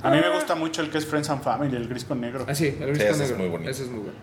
A 0.02 0.10
mí 0.10 0.18
me 0.20 0.34
gusta 0.34 0.54
mucho 0.54 0.82
el 0.82 0.90
que 0.90 0.98
es 0.98 1.06
Friends 1.06 1.30
and 1.30 1.42
Family, 1.42 1.76
el 1.76 1.88
gris 1.88 2.04
con 2.04 2.20
negro. 2.20 2.44
Ah, 2.48 2.54
sí, 2.54 2.66
el 2.80 2.88
gris 2.88 2.98
Sí, 2.98 3.04
con 3.04 3.14
ese 3.14 3.24
es 3.24 3.30
negro. 3.30 3.38
muy 3.38 3.48
bonito. 3.48 3.70
Ese 3.70 3.82
es 3.84 3.88
muy 3.90 4.00
bueno. 4.00 4.18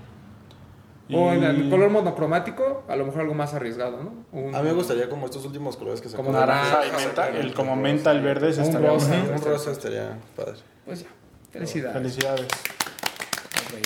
O 1.14 1.34
en 1.34 1.44
el 1.44 1.70
color 1.70 1.90
monocromático, 1.90 2.86
a 2.88 2.96
lo 2.96 3.06
mejor 3.06 3.22
algo 3.22 3.34
más 3.34 3.54
arriesgado, 3.54 4.02
¿no? 4.02 4.14
Un- 4.32 4.56
A 4.56 4.60
mí 4.62 4.68
me 4.70 4.74
gustaría 4.74 5.10
como 5.10 5.26
estos 5.26 5.44
últimos 5.44 5.76
colores 5.76 6.00
que 6.00 6.08
se 6.08 6.16
Como 6.16 6.32
Naranja 6.32 6.84
y 6.88 6.92
menta, 7.06 7.28
el 7.28 7.54
como 7.54 7.76
menta, 7.76 8.12
el 8.12 8.22
verde, 8.22 8.54
se 8.54 8.62
Un 8.62 8.68
estaría 8.68 8.90
rosa. 8.92 9.08
bueno. 9.08 9.36
Un 9.36 9.42
rosa 9.42 9.72
estaría 9.72 10.18
padre. 10.38 10.54
Pues 10.86 11.02
ya, 11.02 11.08
felicidades. 11.52 11.98
Felicidades. 11.98 12.46
Ok. 12.46 13.86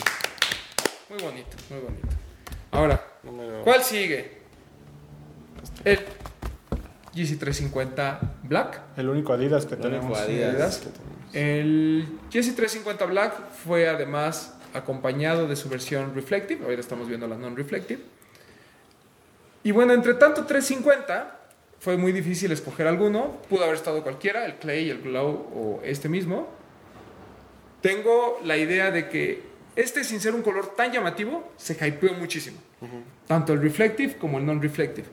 Muy 1.10 1.24
bonito, 1.24 1.58
muy 1.72 1.80
bonito. 1.80 2.08
Ahora, 2.72 3.04
¿cuál 3.64 3.82
sigue? 3.84 4.42
El 5.84 6.00
GC350 7.16 8.20
Black. 8.44 8.82
El 8.98 9.10
único 9.10 9.34
Adidas 9.34 9.66
que 9.66 9.76
El 9.76 9.82
único 9.82 9.98
tenemos. 10.00 10.20
Adidas. 10.20 10.54
Adidas. 10.54 10.84
El 11.34 12.08
GC350 12.32 13.08
Black 13.10 13.34
fue 13.66 13.88
además 13.90 14.56
acompañado 14.74 15.48
de 15.48 15.56
su 15.56 15.70
versión 15.70 16.14
Reflective. 16.14 16.64
Ahora 16.64 16.80
estamos 16.80 17.08
viendo 17.08 17.28
la 17.28 17.38
non-reflective. 17.38 18.02
Y 19.64 19.72
bueno, 19.72 19.94
entre 19.94 20.14
tanto 20.14 20.46
350 20.46 21.40
fue 21.80 21.98
muy 21.98 22.12
difícil 22.12 22.52
escoger 22.52 22.88
alguno. 22.88 23.42
Pudo 23.50 23.64
haber 23.64 23.76
estado 23.76 24.04
cualquiera, 24.04 24.46
el 24.46 24.56
Clay, 24.56 24.90
el 24.90 25.02
Glow 25.02 25.30
o 25.56 25.82
este 25.84 26.10
mismo. 26.10 26.48
Tengo 27.82 28.40
la 28.44 28.58
idea 28.58 28.92
de 28.92 29.10
que 29.10 29.44
este, 29.76 30.04
sin 30.04 30.20
ser 30.20 30.34
un 30.34 30.42
color 30.42 30.76
tan 30.76 30.92
llamativo, 30.92 31.52
se 31.58 31.74
hypeó 31.74 32.14
muchísimo. 32.14 32.58
Tanto 33.28 33.54
el 33.54 33.62
Reflective 33.62 34.18
como 34.18 34.38
el 34.38 34.46
non-reflective. 34.46 35.08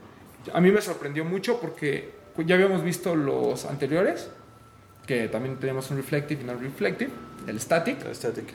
A 0.53 0.61
mí 0.61 0.71
me 0.71 0.81
sorprendió 0.81 1.25
mucho 1.25 1.61
porque 1.61 2.11
ya 2.45 2.55
habíamos 2.55 2.83
visto 2.83 3.15
los 3.15 3.65
anteriores, 3.65 4.31
que 5.07 5.29
también 5.29 5.57
teníamos 5.59 5.91
un 5.91 5.99
Reflective 5.99 6.43
y 6.43 6.45
non-reflective, 6.45 7.11
el 7.47 7.61
Static. 7.61 8.05
Aesthetic. 8.07 8.47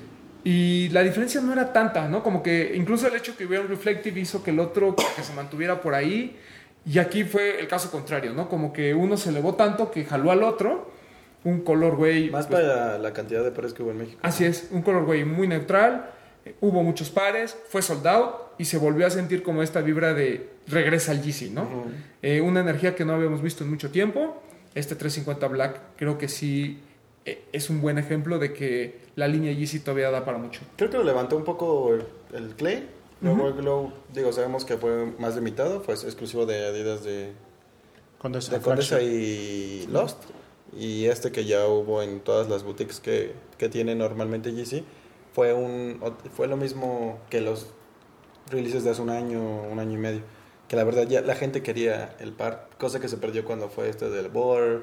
Y 0.44 0.88
la 0.89 1.03
diferencia 1.03 1.41
no 1.41 1.51
era 1.51 1.74
tanta, 1.74 2.08
¿no? 2.08 2.24
Como 2.24 2.41
que 2.41 2.72
incluso 2.75 3.08
el 3.08 3.15
hecho 3.15 3.36
que 3.36 3.46
hubiera 3.46 3.63
un 3.63 3.70
reflective 3.70 4.17
hizo 4.17 4.44
que 4.44 4.51
el 4.51 4.60
otro 4.62 4.96
que 4.96 5.22
se 5.22 5.34
mantuviera 5.34 5.82
por 5.82 5.94
ahí. 5.94 6.38
Y 6.86 7.00
aquí 7.00 7.25
fue 7.25 7.60
el 7.60 7.67
caso 7.67 7.91
contrario, 7.91 8.34
¿no? 8.34 8.48
Como 8.48 8.72
que 8.72 8.94
uno 8.94 9.17
se 9.17 9.29
elevó 9.29 9.56
tanto 9.56 9.91
que 9.91 10.06
jaló 10.06 10.32
al 10.32 10.44
otro. 10.44 10.89
Un 11.44 11.62
color, 11.62 11.98
güey. 11.98 12.29
Más 12.29 12.48
pues, 12.48 12.62
para 12.62 12.98
la 12.98 13.12
cantidad 13.12 13.44
de 13.44 13.51
pares 13.51 13.74
que 13.74 13.84
hubo 13.84 13.91
en 13.91 13.98
México. 13.98 14.20
Así 14.22 14.46
es, 14.46 14.70
un 14.72 14.84
color, 14.84 15.03
güey, 15.03 15.25
muy 15.25 15.50
neutral. 15.50 16.12
Eh, 16.48 16.56
Hubo 16.62 16.84
muchos 16.84 17.10
pares, 17.10 17.58
fue 17.70 17.82
soldado 17.82 18.54
y 18.58 18.66
se 18.66 18.77
volvió 18.77 19.08
a 19.08 19.10
sentir 19.10 19.44
como 19.44 19.63
esta 19.63 19.82
vibra 19.82 20.13
de 20.13 20.50
regresa 20.68 21.12
al 21.12 21.22
GC, 21.22 21.51
¿no? 21.51 21.68
Eh, 22.22 22.42
una 22.42 22.62
energía 22.62 22.96
que 22.96 23.06
no 23.06 23.13
habíamos 23.13 23.42
visto 23.42 23.63
en 23.63 23.70
mucho 23.70 23.92
tiempo. 23.92 24.42
Este 24.75 24.96
350 24.96 25.48
Black 25.48 25.82
creo 25.96 26.18
que 26.18 26.27
sí 26.27 26.80
eh, 27.25 27.44
es 27.51 27.70
un 27.70 27.82
buen 27.82 27.98
ejemplo 27.98 28.39
de 28.39 28.54
que 28.54 29.00
la 29.16 29.27
línea 29.27 29.54
GC 29.54 29.84
todavía 29.84 30.12
da 30.12 30.24
para 30.25 30.38
mucho. 30.38 30.62
Creo 30.75 30.89
que 30.89 30.98
lo 30.98 31.04
levantó 31.04 31.38
un 31.38 31.44
poco 31.44 31.94
el, 31.94 32.06
el 32.34 32.56
Clay. 32.56 32.88
Luego 33.20 33.48
el 33.48 33.54
Glow, 33.56 33.92
digo, 34.13 34.32
sabemos 34.32 34.63
que 34.63 34.77
fue 34.77 35.08
más 35.18 35.36
limitado, 35.36 35.82
fue 35.82 35.96
exclusivo 35.96 36.46
de 36.46 36.68
Adidas 36.68 37.04
de, 37.04 37.32
Condesa, 38.20 38.51
de 38.54 38.62
Condesa 38.62 39.01
y 39.01 39.88
Lost. 39.92 40.18
Y 40.77 41.06
este 41.06 41.32
que 41.32 41.46
ya 41.46 41.66
hubo 41.68 42.04
en 42.04 42.20
todas 42.20 42.48
las 42.48 42.63
boutiques 42.63 43.00
que, 43.00 43.34
que 43.58 43.70
tiene 43.70 43.96
normalmente 43.96 44.51
GC, 44.51 44.84
fue, 45.38 45.53
un, 45.53 46.01
fue 46.36 46.48
lo 46.48 46.58
mismo 46.58 47.20
que 47.29 47.41
los 47.41 47.67
releases 48.50 48.84
de 48.84 48.89
hace 48.89 49.03
un 49.03 49.12
año, 49.12 49.39
un 49.72 49.77
año 49.77 49.94
y 49.94 50.01
medio. 50.01 50.22
Que 50.67 50.75
la 50.75 50.84
verdad 50.84 51.03
ya 51.08 51.22
la 51.22 51.36
gente 51.36 51.62
quería 51.62 52.15
el 52.20 52.32
par, 52.32 52.70
cosa 52.79 53.00
que 53.00 53.08
se 53.08 53.17
perdió 53.17 53.46
cuando 53.46 53.70
fue 53.70 53.88
este 53.88 54.10
del 54.10 54.29
Boar, 54.29 54.79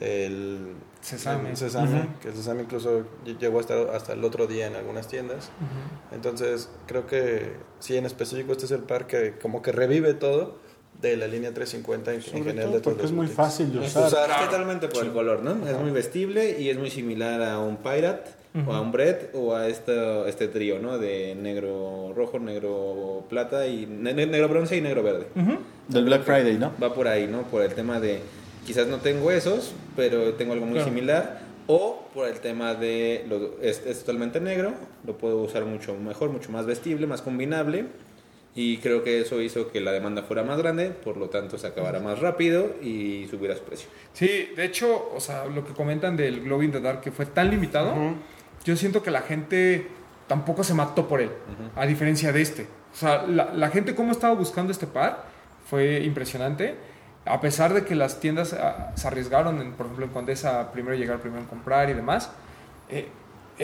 del 0.00 0.74
Sesame. 1.02 1.54
Sesame, 1.54 2.08
que 2.20 2.28
el 2.30 2.34
Sesame 2.34 2.62
incluso 2.64 3.04
ll- 3.24 3.38
llegó 3.38 3.58
a 3.58 3.60
estar 3.60 3.90
hasta 3.90 4.14
el 4.14 4.24
otro 4.24 4.48
día 4.48 4.66
en 4.66 4.74
algunas 4.74 5.06
tiendas. 5.06 5.50
Entonces, 6.10 6.68
creo 6.88 7.06
que 7.06 7.52
sí, 7.78 7.96
en 7.96 8.04
específico 8.04 8.50
este 8.50 8.64
es 8.64 8.72
el 8.72 8.82
par 8.82 9.06
que 9.06 9.38
como 9.38 9.62
que 9.62 9.70
revive 9.70 10.14
todo 10.14 10.56
de 11.02 11.16
la 11.16 11.26
línea 11.26 11.52
350 11.52 12.14
en, 12.14 12.22
Sobre 12.22 12.38
general 12.44 12.64
todo 12.68 12.72
de 12.74 12.80
todas 12.80 12.82
porque 12.84 13.02
las 13.02 13.10
es 13.10 13.16
muy 13.16 13.26
boutiques. 13.26 13.36
fácil 13.46 13.72
de 13.72 13.84
Es 13.84 13.96
usar. 13.96 14.44
totalmente 14.46 14.88
por 14.88 15.04
el 15.04 15.12
color, 15.12 15.42
¿no? 15.42 15.68
Es 15.68 15.76
muy 15.78 15.90
vestible 15.90 16.58
y 16.60 16.70
es 16.70 16.78
muy 16.78 16.90
similar 16.90 17.42
a 17.42 17.58
un 17.58 17.76
Pirate 17.78 18.30
o 18.66 18.72
a 18.72 18.80
un 18.80 18.92
Brett 18.92 19.30
o 19.34 19.54
a 19.56 19.66
este, 19.68 20.28
este 20.28 20.46
trío, 20.48 20.78
¿no? 20.78 20.98
De 20.98 21.34
negro 21.34 22.12
rojo, 22.14 22.38
negro 22.38 23.24
plata 23.28 23.66
y 23.66 23.86
ne- 23.86 24.14
ne- 24.14 24.26
negro 24.26 24.48
bronce 24.48 24.76
y 24.76 24.80
negro 24.80 25.02
verde. 25.02 25.26
Del 25.88 26.04
Black 26.04 26.22
Friday, 26.22 26.56
¿no? 26.58 26.72
Va 26.82 26.94
por 26.94 27.08
ahí, 27.08 27.26
¿no? 27.26 27.42
Por 27.42 27.62
el 27.62 27.74
tema 27.74 27.98
de 27.98 28.20
quizás 28.66 28.86
no 28.86 28.98
tengo 28.98 29.30
esos, 29.30 29.72
pero 29.96 30.34
tengo 30.34 30.52
algo 30.52 30.66
muy 30.66 30.74
Claro. 30.76 30.88
similar. 30.88 31.40
O 31.66 32.06
por 32.12 32.28
el 32.28 32.40
tema 32.40 32.74
de 32.74 33.24
lo, 33.28 33.52
es, 33.62 33.82
es 33.86 34.00
totalmente 34.00 34.40
negro, 34.40 34.72
lo 35.06 35.16
puedo 35.16 35.38
usar 35.42 35.64
mucho 35.64 35.94
mejor, 35.94 36.30
mucho 36.30 36.50
más 36.52 36.66
vestible, 36.66 37.06
más 37.06 37.22
combinable. 37.22 37.86
Y 38.54 38.78
creo 38.78 39.02
que 39.02 39.22
eso 39.22 39.40
hizo 39.40 39.70
que 39.70 39.80
la 39.80 39.92
demanda 39.92 40.22
fuera 40.22 40.42
más 40.42 40.58
grande, 40.58 40.90
por 40.90 41.16
lo 41.16 41.30
tanto 41.30 41.56
se 41.56 41.66
acabara 41.66 42.00
más 42.00 42.18
rápido 42.18 42.74
y 42.82 43.26
subiera 43.30 43.56
su 43.56 43.62
precio. 43.62 43.88
Sí, 44.12 44.50
de 44.54 44.64
hecho, 44.66 45.10
o 45.14 45.20
sea, 45.20 45.46
lo 45.46 45.64
que 45.64 45.72
comentan 45.72 46.16
del 46.16 46.42
Glow 46.42 46.62
in 46.62 46.70
the 46.70 46.80
Dark 46.80 47.00
que 47.00 47.10
fue 47.10 47.24
tan 47.24 47.50
limitado, 47.50 47.94
yo 48.64 48.76
siento 48.76 49.02
que 49.02 49.10
la 49.10 49.22
gente 49.22 49.86
tampoco 50.26 50.64
se 50.64 50.74
mató 50.74 51.08
por 51.08 51.22
él, 51.22 51.30
a 51.76 51.86
diferencia 51.86 52.30
de 52.32 52.42
este. 52.42 52.66
O 52.92 52.96
sea, 52.96 53.26
la, 53.26 53.54
la 53.54 53.70
gente 53.70 53.94
cómo 53.94 54.12
estaba 54.12 54.34
buscando 54.34 54.70
este 54.70 54.86
par 54.86 55.24
fue 55.68 56.00
impresionante. 56.00 56.74
A 57.24 57.40
pesar 57.40 57.72
de 57.72 57.84
que 57.84 57.94
las 57.94 58.20
tiendas 58.20 58.52
ah, 58.52 58.92
se 58.96 59.06
arriesgaron, 59.06 59.60
en, 59.62 59.72
por 59.72 59.86
ejemplo, 59.86 60.04
en 60.04 60.12
Condesa, 60.12 60.72
primero 60.72 60.96
llegar, 60.96 61.20
primero 61.20 61.40
en 61.40 61.48
comprar 61.48 61.88
y 61.88 61.94
demás, 61.94 62.30
eh, 62.90 63.08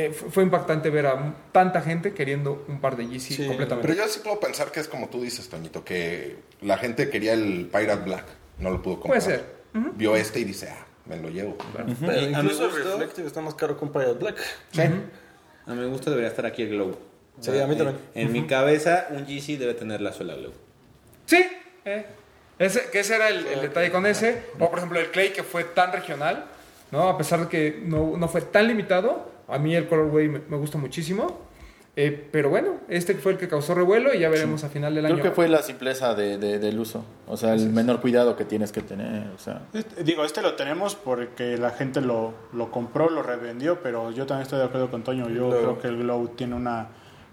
eh, 0.06 0.12
fue 0.12 0.44
impactante 0.44 0.90
ver 0.90 1.06
a 1.06 1.34
tanta 1.50 1.82
gente 1.82 2.12
queriendo 2.14 2.64
un 2.68 2.80
par 2.80 2.96
de 2.96 3.08
Yeezy 3.08 3.34
Sí, 3.34 3.46
completamente. 3.46 3.88
Pero 3.88 4.00
yo 4.00 4.08
sí 4.08 4.20
puedo 4.22 4.38
pensar 4.38 4.70
que 4.70 4.78
es 4.78 4.86
como 4.86 5.08
tú 5.08 5.20
dices, 5.20 5.48
Toñito, 5.48 5.84
que 5.84 6.36
la 6.60 6.78
gente 6.78 7.10
quería 7.10 7.32
el 7.32 7.68
Pirate 7.72 8.04
Black, 8.04 8.24
no 8.58 8.70
lo 8.70 8.80
pudo 8.80 9.00
comprar. 9.00 9.22
Puede 9.22 9.36
ser. 9.38 9.58
Vio 9.96 10.14
este 10.16 10.40
y 10.40 10.44
dice, 10.44 10.68
ah, 10.70 10.86
me 11.06 11.16
lo 11.16 11.28
llevo. 11.28 11.56
Pero 11.74 11.88
Y 11.88 12.32
a 12.34 12.42
mi 12.42 12.46
incluso 12.46 12.68
Reflective 12.70 13.26
está 13.26 13.40
más 13.40 13.54
caro 13.54 13.76
que 13.76 13.84
un 13.84 13.92
Pirate 13.92 14.14
Black. 14.14 14.36
A 15.66 15.74
mi 15.74 15.84
gusto 15.88 16.10
debería 16.10 16.30
estar 16.30 16.46
aquí 16.46 16.62
el 16.62 16.70
Glow. 16.70 16.96
Sí, 17.40 17.50
a 17.50 17.66
mí 17.66 17.72
en- 17.72 17.78
también. 17.78 17.98
En, 18.14 18.32
mi 18.32 18.46
cabeza, 18.46 19.08
un 19.10 19.24
GC 19.26 19.58
debe 19.58 19.74
tener 19.74 20.00
la 20.00 20.12
suela 20.12 20.34
Glow. 20.34 20.52
Sí, 21.26 21.44
eh. 21.84 22.06
ese, 22.58 22.88
que 22.90 23.00
ese 23.00 23.16
era 23.16 23.28
el, 23.28 23.46
el 23.46 23.60
detalle 23.60 23.90
con 23.90 24.06
ese. 24.06 24.42
O 24.58 24.70
por 24.70 24.78
ejemplo 24.78 24.98
el 24.98 25.10
Clay 25.10 25.32
que 25.32 25.42
fue 25.42 25.64
tan 25.64 25.92
regional, 25.92 26.46
¿no? 26.90 27.08
A 27.08 27.18
pesar 27.18 27.40
de 27.40 27.48
que 27.48 27.80
no, 27.84 28.16
no 28.16 28.28
fue 28.28 28.40
tan 28.42 28.66
limitado, 28.66 29.30
a 29.48 29.58
mí 29.58 29.74
el 29.74 29.88
colorway 29.88 30.28
me, 30.28 30.40
me 30.48 30.56
gusta 30.56 30.78
muchísimo. 30.78 31.46
Eh, 32.00 32.28
pero 32.30 32.48
bueno, 32.48 32.74
este 32.88 33.14
fue 33.16 33.32
el 33.32 33.38
que 33.38 33.48
causó 33.48 33.74
revuelo 33.74 34.14
y 34.14 34.20
ya 34.20 34.28
veremos 34.28 34.62
a 34.62 34.68
final 34.68 34.94
del 34.94 35.06
año. 35.06 35.14
Creo 35.16 35.30
que 35.30 35.34
fue 35.34 35.48
la 35.48 35.62
simpleza 35.62 36.14
de, 36.14 36.38
de- 36.38 36.60
del 36.60 36.78
uso. 36.78 37.04
O 37.26 37.36
sea, 37.36 37.54
el 37.54 37.70
menor 37.70 38.00
cuidado 38.00 38.36
que 38.36 38.44
tienes 38.44 38.70
que 38.70 38.82
tener. 38.82 39.26
O 39.34 39.38
sea, 39.38 39.62
Este- 39.74 40.04
digo, 40.04 40.24
este 40.24 40.40
lo 40.40 40.54
tenemos 40.54 40.94
porque 40.94 41.58
la 41.58 41.70
gente 41.70 42.00
lo, 42.00 42.34
lo 42.52 42.70
compró, 42.70 43.10
lo 43.10 43.24
revendió, 43.24 43.82
pero 43.82 44.12
yo 44.12 44.26
también 44.26 44.42
estoy 44.44 44.60
de 44.60 44.66
acuerdo 44.66 44.92
con 44.92 45.02
Toño. 45.02 45.28
Yo 45.28 45.48
Glow. 45.48 45.60
creo 45.60 45.78
que 45.80 45.88
el 45.88 45.96
Glow 45.96 46.28
tiene 46.36 46.54
una 46.54 46.86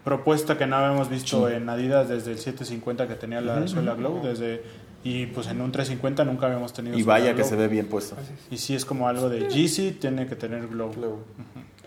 propuesta 0.03 0.57
que 0.57 0.65
no 0.65 0.77
habíamos 0.77 1.09
visto 1.09 1.47
en 1.47 1.69
Adidas 1.69 2.09
desde 2.09 2.31
el 2.31 2.39
750 2.39 3.07
que 3.07 3.13
tenía 3.15 3.41
la 3.41 3.67
suela 3.67 3.93
Glow, 3.93 4.21
desde 4.23 4.63
y 5.03 5.27
pues 5.27 5.45
en 5.45 5.61
un 5.61 5.71
350 5.71 6.25
nunca 6.25 6.47
habíamos 6.47 6.73
tenido 6.73 6.97
y 6.97 7.03
vaya 7.03 7.27
que 7.35 7.41
Glow. 7.41 7.49
se 7.49 7.55
ve 7.55 7.67
bien 7.67 7.85
puesto. 7.87 8.15
Y 8.49 8.57
si 8.57 8.73
es 8.73 8.83
como 8.83 9.07
algo 9.07 9.29
de 9.29 9.47
Yeezy, 9.47 9.91
tiene 9.91 10.25
que 10.25 10.35
tener 10.35 10.65
Glow. 10.67 10.91
Glow. 10.91 11.19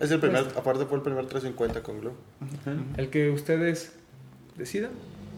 Es 0.00 0.10
el 0.10 0.20
primer, 0.20 0.46
aparte 0.56 0.84
fue 0.86 0.98
el 0.98 1.02
primer 1.02 1.26
350 1.26 1.82
con 1.82 2.00
Glow. 2.00 2.12
El 2.96 3.10
que 3.10 3.30
ustedes 3.30 3.92
decidan. 4.56 4.90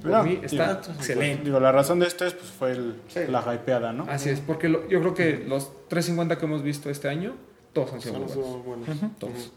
Por 0.02 0.10
No, 0.12 0.22
mí 0.24 0.30
digo, 0.30 0.42
está 0.44 0.80
excelente. 0.96 1.44
Digo, 1.44 1.60
la 1.60 1.72
razón 1.72 1.98
de 1.98 2.06
este 2.06 2.26
es, 2.26 2.32
pues, 2.32 2.50
fue 2.50 2.70
el- 2.72 2.96
la 3.30 3.54
hypeada, 3.54 3.92
¿no? 3.92 4.04
Así 4.08 4.30
es, 4.30 4.40
porque 4.40 4.68
lo- 4.70 4.88
yo 4.88 5.00
creo 5.00 5.12
que 5.14 5.44
los 5.46 5.70
350 5.88 6.38
que 6.38 6.46
hemos 6.46 6.62
visto 6.62 6.88
este 6.88 7.08
año, 7.08 7.34
todos 7.74 7.92
han 7.92 8.00
sido 8.00 8.14
buenos. 8.20 8.64
buenos. 8.64 8.88
Todos. 9.18 9.52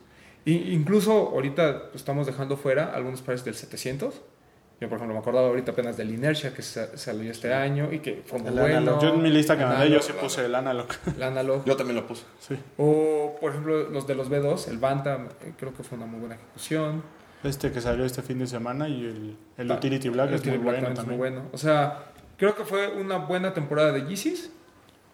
Y 0.46 0.74
incluso 0.74 1.14
ahorita 1.30 1.84
pues, 1.92 1.96
estamos 2.02 2.28
dejando 2.28 2.58
fuera 2.58 2.94
algunos 2.94 3.22
pares 3.22 3.46
del 3.46 3.56
700. 3.56 4.16
Yo, 4.84 4.90
por 4.90 4.98
ejemplo, 4.98 5.14
me 5.16 5.22
acordaba 5.22 5.48
ahorita 5.48 5.72
apenas 5.72 5.96
del 5.96 6.10
Inertia 6.12 6.54
que 6.54 6.62
sa- 6.62 6.98
salió 6.98 7.32
este 7.32 7.54
año 7.54 7.88
y 7.94 8.00
que 8.00 8.22
fue 8.26 8.38
muy 8.40 8.50
El 8.50 8.54
bueno. 8.60 8.78
Analog. 8.80 9.02
Yo 9.02 9.14
en 9.14 9.22
mi 9.24 9.30
lista 9.30 9.58
que 9.58 9.64
mandé, 9.64 9.90
yo 9.90 10.02
sí 10.02 10.12
puse 10.20 10.44
el 10.46 10.54
analog. 10.54 10.88
El 11.16 11.24
Analog. 11.24 11.64
Yo 11.64 11.78
también 11.78 11.96
lo 11.96 12.06
puse. 12.06 12.24
Sí. 12.40 12.58
O, 12.78 13.38
por 13.40 13.52
ejemplo, 13.52 13.90
los 13.90 14.06
de 14.08 14.16
los 14.16 14.30
B2, 14.30 14.68
el 14.68 14.80
Bantam, 14.80 15.28
eh, 15.46 15.54
creo 15.58 15.74
que 15.74 15.84
fue 15.84 15.98
una 15.98 16.06
muy 16.06 16.20
buena 16.20 16.36
ejecución. 16.36 17.02
Este 17.46 17.72
que 17.72 17.80
salió 17.80 18.04
este 18.04 18.22
fin 18.22 18.40
de 18.40 18.48
semana 18.48 18.90
y 18.90 19.06
el, 19.06 19.38
el 19.58 19.68
Ta- 19.70 19.76
Utility 19.76 20.10
Black 20.10 20.28
el 20.30 20.36
es 20.36 20.46
muy 20.46 20.58
Black 20.58 20.64
bueno 20.64 20.78
también 20.80 20.92
es 20.92 20.98
también. 21.00 21.20
muy 21.20 21.30
bueno. 21.30 21.50
O 21.54 21.58
sea, 21.58 22.00
creo 22.36 22.54
que 22.58 22.66
fue 22.66 22.90
una 22.90 23.20
buena 23.20 23.54
temporada 23.54 23.94
de 23.94 24.02
Yeezys, 24.06 24.52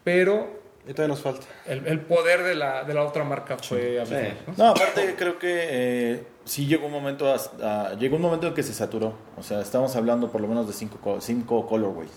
pero 0.04 0.59
Y 0.88 0.92
todavía 0.94 1.14
nos 1.14 1.20
falta. 1.22 1.46
el, 1.66 1.86
el 1.86 2.00
poder 2.00 2.42
de 2.42 2.54
la, 2.54 2.84
de 2.84 2.94
la 2.94 3.04
otra 3.04 3.22
marca 3.22 3.56
fue 3.58 4.00
abismal, 4.00 4.38
¿no? 4.46 4.54
No, 4.64 4.70
aparte 4.70 5.14
creo 5.16 5.38
que 5.38 5.48
eh, 5.68 6.24
sí 6.44 6.66
llegó 6.66 6.86
un 6.86 6.92
momento 6.92 7.32
a- 7.32 7.90
a- 7.90 7.94
llegó 7.94 8.16
un 8.16 8.22
momento 8.22 8.46
en 8.48 8.54
que 8.54 8.62
se 8.62 8.72
saturó. 8.72 9.14
O 9.36 9.42
sea, 9.42 9.60
estamos 9.60 9.94
hablando 9.96 10.30
por 10.32 10.40
lo 10.40 10.48
menos 10.48 10.66
de 10.66 10.72
cinco, 10.72 10.98
co- 11.02 11.20
cinco 11.20 11.66
colorways. 11.66 12.10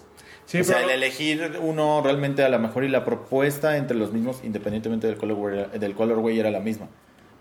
Sí, 0.46 0.60
o 0.60 0.64
sea, 0.64 0.82
el 0.84 0.90
elegir 0.90 1.58
uno 1.62 2.02
realmente 2.04 2.44
a 2.44 2.50
la 2.50 2.58
mejor 2.58 2.84
y 2.84 2.90
la 2.90 3.06
propuesta 3.06 3.78
entre 3.78 3.96
los 3.98 4.12
mismos, 4.12 4.42
independientemente 4.44 5.08
del 5.08 5.18
colorway, 5.18 5.68
del 5.80 5.94
colorway 5.96 6.40
era 6.40 6.52
la 6.52 6.60
misma. 6.60 6.88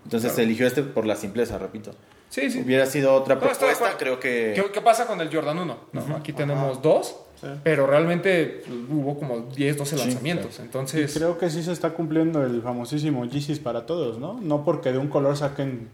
Entonces 0.05 0.33
se 0.33 0.43
eligió 0.43 0.67
este 0.67 0.83
por 0.83 1.05
la 1.05 1.15
simpleza, 1.15 1.57
repito. 1.57 1.91
Sí, 2.29 2.49
sí. 2.49 2.61
hubiera 2.61 2.85
sido 2.85 3.13
otra 3.13 3.35
No, 3.35 3.41
propuesta, 3.41 3.95
creo 3.97 4.19
que... 4.19 4.53
¿Qué, 4.55 4.71
qué 4.71 4.81
pasa 4.81 5.05
con 5.05 5.21
el 5.21 5.33
Jordan 5.33 5.59
1? 5.59 5.77
No, 5.93 6.15
aquí 6.15 6.33
tenemos 6.33 6.81
dos, 6.81 7.15
pero 7.63 7.87
realmente 7.87 8.63
hubo 8.89 9.17
como 9.17 9.39
10, 9.55 9.77
12 9.77 9.97
lanzamientos. 9.97 10.59
Entonces, 10.59 11.13
creo 11.13 11.37
que 11.37 11.49
sí 11.49 11.63
se 11.63 11.71
está 11.71 11.91
cumpliendo 11.91 12.43
el 12.43 12.61
famosísimo 12.61 13.25
Yeezys 13.25 13.59
para 13.59 13.85
todos, 13.85 14.17
¿no? 14.17 14.39
No 14.41 14.63
porque 14.63 14.91
de 14.91 14.97
un 14.97 15.07
color 15.07 15.37
saquen 15.37 15.89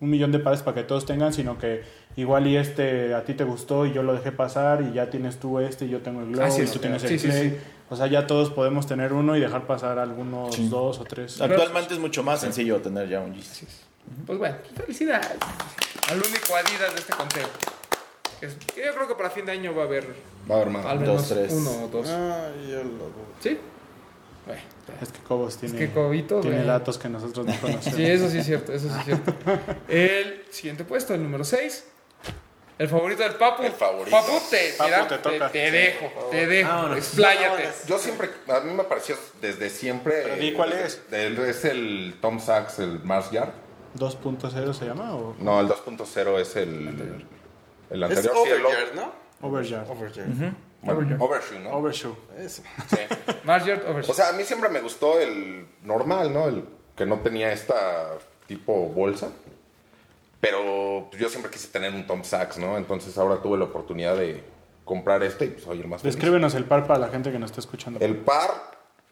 un 0.00 0.10
millón 0.10 0.32
de 0.32 0.38
pares 0.38 0.62
para 0.62 0.74
que 0.74 0.82
todos 0.82 1.06
tengan, 1.06 1.32
sino 1.32 1.58
que 1.58 1.82
igual 2.16 2.46
y 2.46 2.56
este 2.56 3.14
a 3.14 3.24
ti 3.24 3.34
te 3.34 3.44
gustó 3.44 3.86
y 3.86 3.92
yo 3.92 4.02
lo 4.02 4.12
dejé 4.12 4.32
pasar 4.32 4.82
y 4.82 4.92
ya 4.92 5.10
tienes 5.10 5.38
tú 5.38 5.58
este 5.60 5.86
y 5.86 5.88
yo 5.88 6.00
tengo 6.00 6.20
el 6.20 6.32
Glow 6.32 6.44
Así 6.44 6.60
y 6.60 6.64
es, 6.64 6.72
tú 6.72 6.78
tienes 6.78 7.02
sí, 7.02 7.08
el 7.08 7.20
sí, 7.20 7.26
Clay. 7.26 7.50
sí. 7.50 7.56
O 7.90 7.96
sea, 7.96 8.06
ya 8.06 8.26
todos 8.26 8.50
podemos 8.50 8.86
tener 8.86 9.12
uno 9.12 9.36
y 9.36 9.40
dejar 9.40 9.66
pasar 9.66 9.98
algunos 9.98 10.70
dos 10.70 10.98
o 10.98 11.04
tres. 11.04 11.40
Actualmente 11.40 11.94
es 11.94 12.00
mucho 12.00 12.22
más 12.22 12.40
sencillo 12.40 12.80
tener 12.80 13.08
ya 13.08 13.20
un 13.20 13.34
Yeezy. 13.34 13.66
pues 14.26 14.38
bueno, 14.38 14.56
felicidades 14.74 15.36
al 16.10 16.18
único 16.18 16.56
Adidas 16.56 16.94
de 16.94 17.00
este 17.00 17.12
conteo. 17.12 17.48
Es- 18.46 18.56
yo 18.76 18.94
creo 18.94 19.08
que 19.08 19.14
para 19.14 19.30
fin 19.30 19.46
de 19.46 19.52
año 19.52 19.74
va 19.74 19.82
a 19.82 19.86
haber 19.86 20.06
Va 20.50 20.54
a 20.54 20.58
haber 20.58 20.70
más. 20.70 20.86
al 20.86 21.00
menos 21.00 21.28
tres. 21.28 21.52
uno 21.52 21.70
o 21.84 21.88
dos. 21.88 22.06
Yo 22.08 22.82
lo 22.84 23.10
¿Sí? 23.40 23.58
Bueno, 24.46 24.60
Es 25.00 25.08
que 25.10 25.18
Cobos 25.20 25.56
tiene, 25.56 25.78
que 25.78 25.90
Cobito, 25.90 26.40
tiene 26.40 26.64
datos 26.64 26.98
que 26.98 27.08
nosotros 27.08 27.46
no 27.46 27.54
conocemos. 27.60 27.96
Sí, 27.96 28.04
eso 28.04 28.28
sí 28.28 28.38
es 28.38 28.46
cierto, 28.46 28.72
eso 28.74 28.88
sí 28.88 28.94
es 28.98 29.04
cierto. 29.06 29.34
El 29.88 30.44
siguiente 30.50 30.84
puesto, 30.84 31.14
el 31.14 31.22
número 31.22 31.44
6. 31.44 31.84
El 32.76 32.88
favorito 32.88 33.22
del 33.22 33.34
Papu. 33.36 33.62
El 33.62 33.72
favorito. 33.72 34.14
Papu, 34.16 34.32
te, 34.50 34.74
Papu, 34.76 34.90
mira, 34.90 35.08
te 35.08 35.18
toca. 35.18 35.48
te 35.50 35.70
dejo, 35.70 36.28
te 36.30 36.46
dejo. 36.46 36.68
Vámonos. 36.68 36.98
Expláyate. 36.98 37.68
Yo 37.86 37.98
siempre, 37.98 38.28
a 38.48 38.60
mí 38.60 38.74
me 38.74 38.82
pareció 38.84 39.16
desde 39.40 39.70
siempre. 39.70 40.22
Pero 40.24 40.36
di 40.36 40.52
cuál 40.52 40.72
es. 40.72 41.00
El- 41.12 41.38
es 41.38 41.64
el 41.64 42.16
Tom 42.20 42.38
Sachs, 42.40 42.80
el 42.80 42.98
Mars 43.04 43.30
Yard. 43.30 43.50
2.0 43.96 44.74
se 44.74 44.84
llama 44.86 45.14
o 45.14 45.36
No, 45.38 45.60
el 45.60 45.68
2.0 45.68 46.38
es 46.40 46.56
el. 46.56 47.24
El 47.90 48.02
Es 48.02 48.10
anterior. 48.10 48.34
sí, 48.44 48.50
el 48.50 48.64
Overyard, 48.66 48.94
¿no? 48.94 49.12
Overyard. 49.42 49.90
Overyard. 49.90 50.54
bueno, 50.82 51.16
Overshoe, 51.24 51.58
¿no? 51.60 51.70
Overshoe. 51.70 52.14
Sí. 52.48 52.62
Margert 53.44 53.88
Overshoe. 53.88 54.10
O 54.10 54.14
sea, 54.14 54.28
a 54.28 54.32
mí 54.32 54.44
siempre 54.44 54.68
me 54.68 54.80
gustó 54.80 55.18
el 55.20 55.66
normal, 55.82 56.32
¿no? 56.32 56.48
El 56.48 56.64
que 56.96 57.06
no 57.06 57.18
tenía 57.20 57.52
esta 57.52 58.18
tipo 58.46 58.72
bolsa. 58.88 59.30
Pero 60.40 61.06
pues, 61.10 61.22
yo 61.22 61.28
siempre 61.28 61.50
quise 61.50 61.68
tener 61.68 61.94
un 61.94 62.06
Tom 62.06 62.22
Sachs, 62.22 62.58
¿no? 62.58 62.76
Entonces 62.76 63.16
ahora 63.16 63.40
tuve 63.40 63.56
la 63.58 63.64
oportunidad 63.64 64.16
de 64.16 64.42
comprar 64.84 65.22
este 65.22 65.46
y 65.46 65.48
pues 65.50 65.64
soy 65.64 65.80
el 65.80 65.88
más 65.88 66.02
feliz. 66.02 66.14
Descríbenos 66.14 66.54
el 66.54 66.64
par 66.66 66.86
para 66.86 66.98
la 66.98 67.08
gente 67.08 67.32
que 67.32 67.38
nos 67.38 67.50
está 67.50 67.60
escuchando. 67.60 67.98
El 68.00 68.16
par 68.16 68.50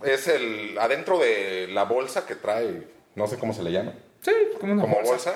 es 0.04 0.28
el 0.28 0.76
adentro 0.78 1.18
de 1.18 1.68
la 1.72 1.85
bolsa 1.85 2.26
que 2.26 2.35
trae, 2.37 2.87
no 3.14 3.26
sé 3.26 3.38
cómo 3.38 3.54
se 3.54 3.62
le 3.62 3.72
llama, 3.72 3.94
sí, 4.20 4.32
como 4.61 4.74
una 4.74 4.82
como 4.82 4.96
bolsa. 4.96 5.12
bolsa, 5.12 5.35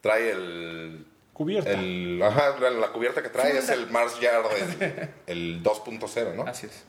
trae 0.00 0.30
el 0.30 1.06
Cubierta. 1.36 1.70
el 1.72 2.18
ajá, 2.22 2.58
la, 2.58 2.70
la 2.70 2.88
cubierta 2.88 3.22
que 3.22 3.28
trae 3.28 3.58
es 3.58 3.68
el 3.68 3.90
Mars 3.90 4.18
Yard 4.20 4.46
el, 4.56 5.10
el 5.26 5.62
2.0, 5.62 6.34
¿no? 6.34 6.44
Así 6.44 6.64
es. 6.64 6.84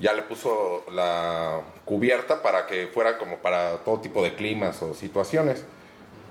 Ya 0.00 0.14
le 0.14 0.22
puso 0.22 0.84
la 0.90 1.60
cubierta 1.84 2.42
para 2.42 2.66
que 2.66 2.88
fuera 2.88 3.18
como 3.18 3.36
para 3.36 3.76
todo 3.84 4.00
tipo 4.00 4.20
de 4.24 4.34
climas 4.34 4.82
o 4.82 4.94
situaciones. 4.94 5.64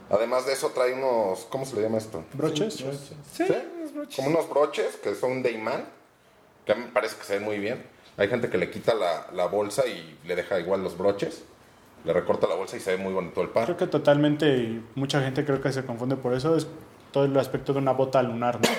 Además 0.10 0.46
de 0.46 0.52
eso 0.52 0.72
trae 0.72 0.94
unos, 0.94 1.46
¿cómo 1.46 1.66
se 1.66 1.78
le 1.78 1.84
llama 1.84 2.00
esto? 2.00 2.26
¿Broches? 2.34 2.74
Sí, 2.74 3.46
¿Sí? 3.46 3.46
unos 3.78 3.94
broches. 3.94 4.16
Como 4.18 4.28
unos 4.28 4.50
broches 4.50 4.98
que 4.98 5.16
son 5.16 5.42
de 5.42 5.52
imán, 5.52 5.86
que 6.66 6.74
a 6.74 6.76
mí 6.76 6.84
me 6.84 6.92
parece 6.92 7.16
que 7.16 7.24
se 7.24 7.36
ven 7.36 7.46
muy 7.46 7.60
bien. 7.60 7.82
Hay 8.18 8.28
gente 8.28 8.50
que 8.50 8.58
le 8.58 8.70
quita 8.70 8.94
la, 8.94 9.28
la 9.32 9.46
bolsa 9.48 9.88
y 9.88 10.18
le 10.26 10.36
deja 10.36 10.60
igual 10.60 10.84
los 10.84 10.98
broches, 10.98 11.44
le 12.04 12.12
recorta 12.12 12.46
la 12.46 12.56
bolsa 12.56 12.76
y 12.76 12.82
se 12.82 12.92
ve 12.92 12.98
muy 12.98 13.14
bonito 13.14 13.42
el 13.42 13.48
par. 13.50 13.64
Creo 13.64 13.78
que 13.78 13.88
totalmente, 13.88 14.50
y 14.50 14.86
mucha 14.96 15.22
gente 15.22 15.46
creo 15.46 15.62
que 15.62 15.72
se 15.72 15.86
confunde 15.86 16.18
por 16.18 16.34
eso, 16.34 16.58
es 16.58 16.68
todo 17.12 17.26
el 17.26 17.38
aspecto 17.38 17.74
de 17.74 17.80
una 17.80 17.93
bota 17.93 18.22
lunar, 18.24 18.60
¿no? 18.62 18.70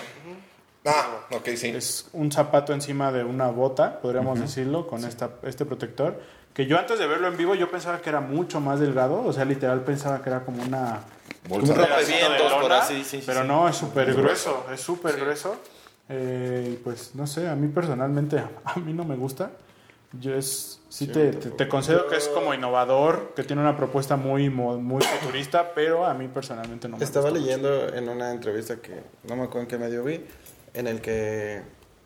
Ah, 0.90 1.26
ok, 1.32 1.48
sí. 1.56 1.68
Es 1.68 2.08
un 2.12 2.32
zapato 2.32 2.72
encima 2.72 3.12
de 3.12 3.24
una 3.24 3.48
bota, 3.48 4.00
podríamos 4.00 4.40
decirlo, 4.40 4.86
con 4.86 5.04
esta, 5.04 5.30
este 5.42 5.64
protector, 5.66 6.20
que 6.54 6.66
yo 6.66 6.78
antes 6.78 6.98
de 6.98 7.06
verlo 7.06 7.28
en 7.28 7.36
vivo 7.36 7.54
yo 7.54 7.70
pensaba 7.70 8.00
que 8.00 8.08
era 8.08 8.20
mucho 8.20 8.60
más 8.60 8.80
delgado, 8.80 9.22
o 9.24 9.32
sea, 9.32 9.44
literal 9.44 9.80
pensaba 9.82 10.22
que 10.22 10.30
era 10.30 10.44
como 10.44 10.62
una... 10.62 11.00
Bolsa 11.48 11.72
Un 11.72 11.78
de- 11.78 11.84
lona, 11.88 12.82
sí, 12.84 13.04
sí, 13.04 13.22
pero 13.26 13.42
sí. 13.42 13.48
no, 13.48 13.68
es 13.68 13.76
súper 13.76 14.14
grueso, 14.14 14.66
es 14.72 14.80
súper 14.80 15.16
grueso. 15.18 15.56
Eh, 16.08 16.70
y 16.72 16.76
pues 16.76 17.14
no 17.14 17.26
sé, 17.26 17.48
a 17.48 17.54
mí 17.54 17.68
personalmente, 17.68 18.38
a 18.64 18.78
mí 18.78 18.92
no 18.94 19.04
me 19.04 19.16
gusta. 19.16 19.50
Yo 20.12 20.34
es, 20.34 20.80
sí, 20.88 21.06
te, 21.06 21.32
te, 21.32 21.50
te 21.50 21.68
concedo 21.68 22.06
que 22.08 22.16
es 22.16 22.28
como 22.28 22.54
innovador, 22.54 23.34
que 23.36 23.44
tiene 23.44 23.60
una 23.60 23.76
propuesta 23.76 24.16
muy, 24.16 24.48
muy 24.48 25.02
futurista, 25.02 25.74
pero 25.74 26.06
a 26.06 26.14
mí 26.14 26.28
personalmente 26.28 26.88
no 26.88 26.96
me 26.96 27.04
Estaba 27.04 27.28
gusta 27.30 27.38
mucho. 27.40 27.50
leyendo 27.60 27.94
en 27.94 28.08
una 28.08 28.32
entrevista 28.32 28.76
que 28.76 29.02
no 29.24 29.36
me 29.36 29.42
acuerdo 29.42 29.60
en 29.62 29.66
qué 29.68 29.76
medio 29.78 30.04
vi, 30.04 30.24
en 30.72 30.86
el 30.86 31.02
que 31.02 31.62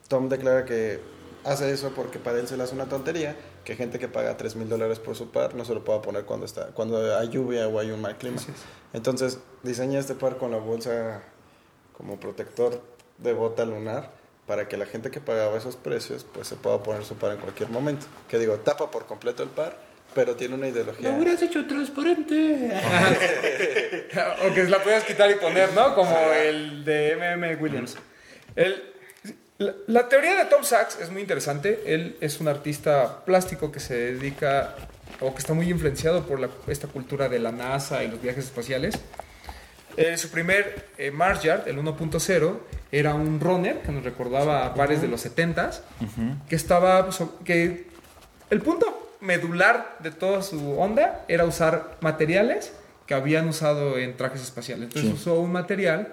Tom 0.09 0.29
declara 0.29 0.65
que 0.65 1.01
hace 1.45 1.71
eso 1.73 1.93
porque 1.95 2.19
para 2.19 2.39
él 2.41 2.49
se 2.49 2.57
le 2.57 2.65
hace 2.65 2.75
una 2.75 2.87
tontería 2.87 3.37
que 3.65 3.77
gente 3.77 4.01
que 4.01 4.09
paga 4.09 4.37
3 4.37 4.57
mil 4.57 4.69
dólares 4.69 4.99
por 4.99 5.15
su 5.17 5.31
par 5.31 5.55
no 5.55 5.65
se 5.65 5.73
lo 5.75 5.85
pueda 5.85 6.03
poner 6.03 6.25
cuando 6.25 6.47
está 6.47 6.67
cuando 6.69 7.17
hay 7.17 7.29
lluvia 7.29 7.69
o 7.69 7.79
hay 7.79 7.91
un 7.93 8.01
mal 8.01 8.17
clima. 8.19 8.39
Entonces 8.93 9.39
diseña 9.63 10.01
este 10.01 10.15
par 10.15 10.37
con 10.39 10.51
la 10.51 10.59
bolsa 10.59 11.23
como 11.97 12.19
protector 12.19 12.81
de 13.19 13.33
bota 13.33 13.65
lunar 13.65 14.11
para 14.47 14.69
que 14.69 14.77
la 14.77 14.87
gente 14.87 15.11
que 15.11 15.21
pagaba 15.21 15.57
esos 15.57 15.77
precios 15.77 16.25
pues 16.33 16.49
se 16.49 16.57
pueda 16.57 16.83
poner 16.83 17.05
su 17.05 17.15
par 17.17 17.33
en 17.33 17.39
cualquier 17.39 17.69
momento. 17.71 18.07
Que 18.29 18.39
digo, 18.39 18.57
tapa 18.59 18.91
por 18.91 19.07
completo 19.07 19.43
el 19.43 19.49
par, 19.51 19.77
pero 20.15 20.35
tiene 20.37 20.55
una 20.55 20.69
ideología. 20.69 21.11
hecho 21.43 21.67
transparente. 21.67 22.71
o 24.51 24.55
que 24.55 24.65
la 24.65 24.83
puedas 24.83 25.05
quitar 25.05 25.31
y 25.31 25.35
poner, 25.37 25.73
¿no? 25.73 25.95
Como 25.95 26.17
el 26.33 26.85
de 26.85 27.17
MM 27.17 27.63
Williams. 27.63 27.97
El- 28.57 28.83
la, 29.59 29.75
la 29.87 30.09
teoría 30.09 30.35
de 30.37 30.47
Tom 30.47 30.65
Sachs 30.65 30.99
es 31.01 31.11
muy 31.11 31.21
interesante. 31.23 31.83
Él 31.87 32.17
es 32.21 32.41
un 32.41 32.49
artista 32.49 33.25
plástico 33.25 33.71
que 33.71 33.79
se 33.79 33.95
dedica 33.95 34.75
o 35.21 35.33
que 35.33 35.39
está 35.39 35.55
muy 35.55 35.71
influenciado 35.71 36.27
por 36.27 36.41
la- 36.41 36.49
esta 36.67 36.89
cultura 36.89 37.29
de 37.29 37.39
la 37.39 37.53
NASA 37.53 38.03
y 38.03 38.09
los 38.09 38.21
viajes 38.21 38.47
espaciales. 38.47 38.97
Eh, 39.97 40.17
su 40.17 40.31
primer 40.31 40.89
eh, 40.99 41.11
Mars 41.13 41.43
Yard, 41.43 41.69
el 41.69 41.79
1.0, 41.79 42.59
era 42.93 43.15
un 43.15 43.41
runner 43.41 43.81
que 43.81 43.91
nos 43.91 44.05
recordaba 44.05 44.67
a 44.67 44.75
pares 44.75 45.01
de 45.01 45.09
los 45.09 45.25
70s, 45.25 45.81
que 46.49 46.55
estaba 46.55 47.09
que 47.45 47.87
el 48.51 48.61
punto 48.61 49.17
medular 49.21 49.97
de 50.01 50.11
toda 50.11 50.43
su 50.43 50.79
onda 50.79 51.25
era 51.27 51.47
usar 51.47 51.97
materiales 52.03 52.75
que 53.07 53.15
habían 53.15 53.49
usado 53.49 53.97
en 53.97 54.17
trajes 54.17 54.43
espaciales. 54.43 54.85
Entonces 54.85 55.13
usó 55.13 55.41
un 55.41 55.53
material 55.53 56.13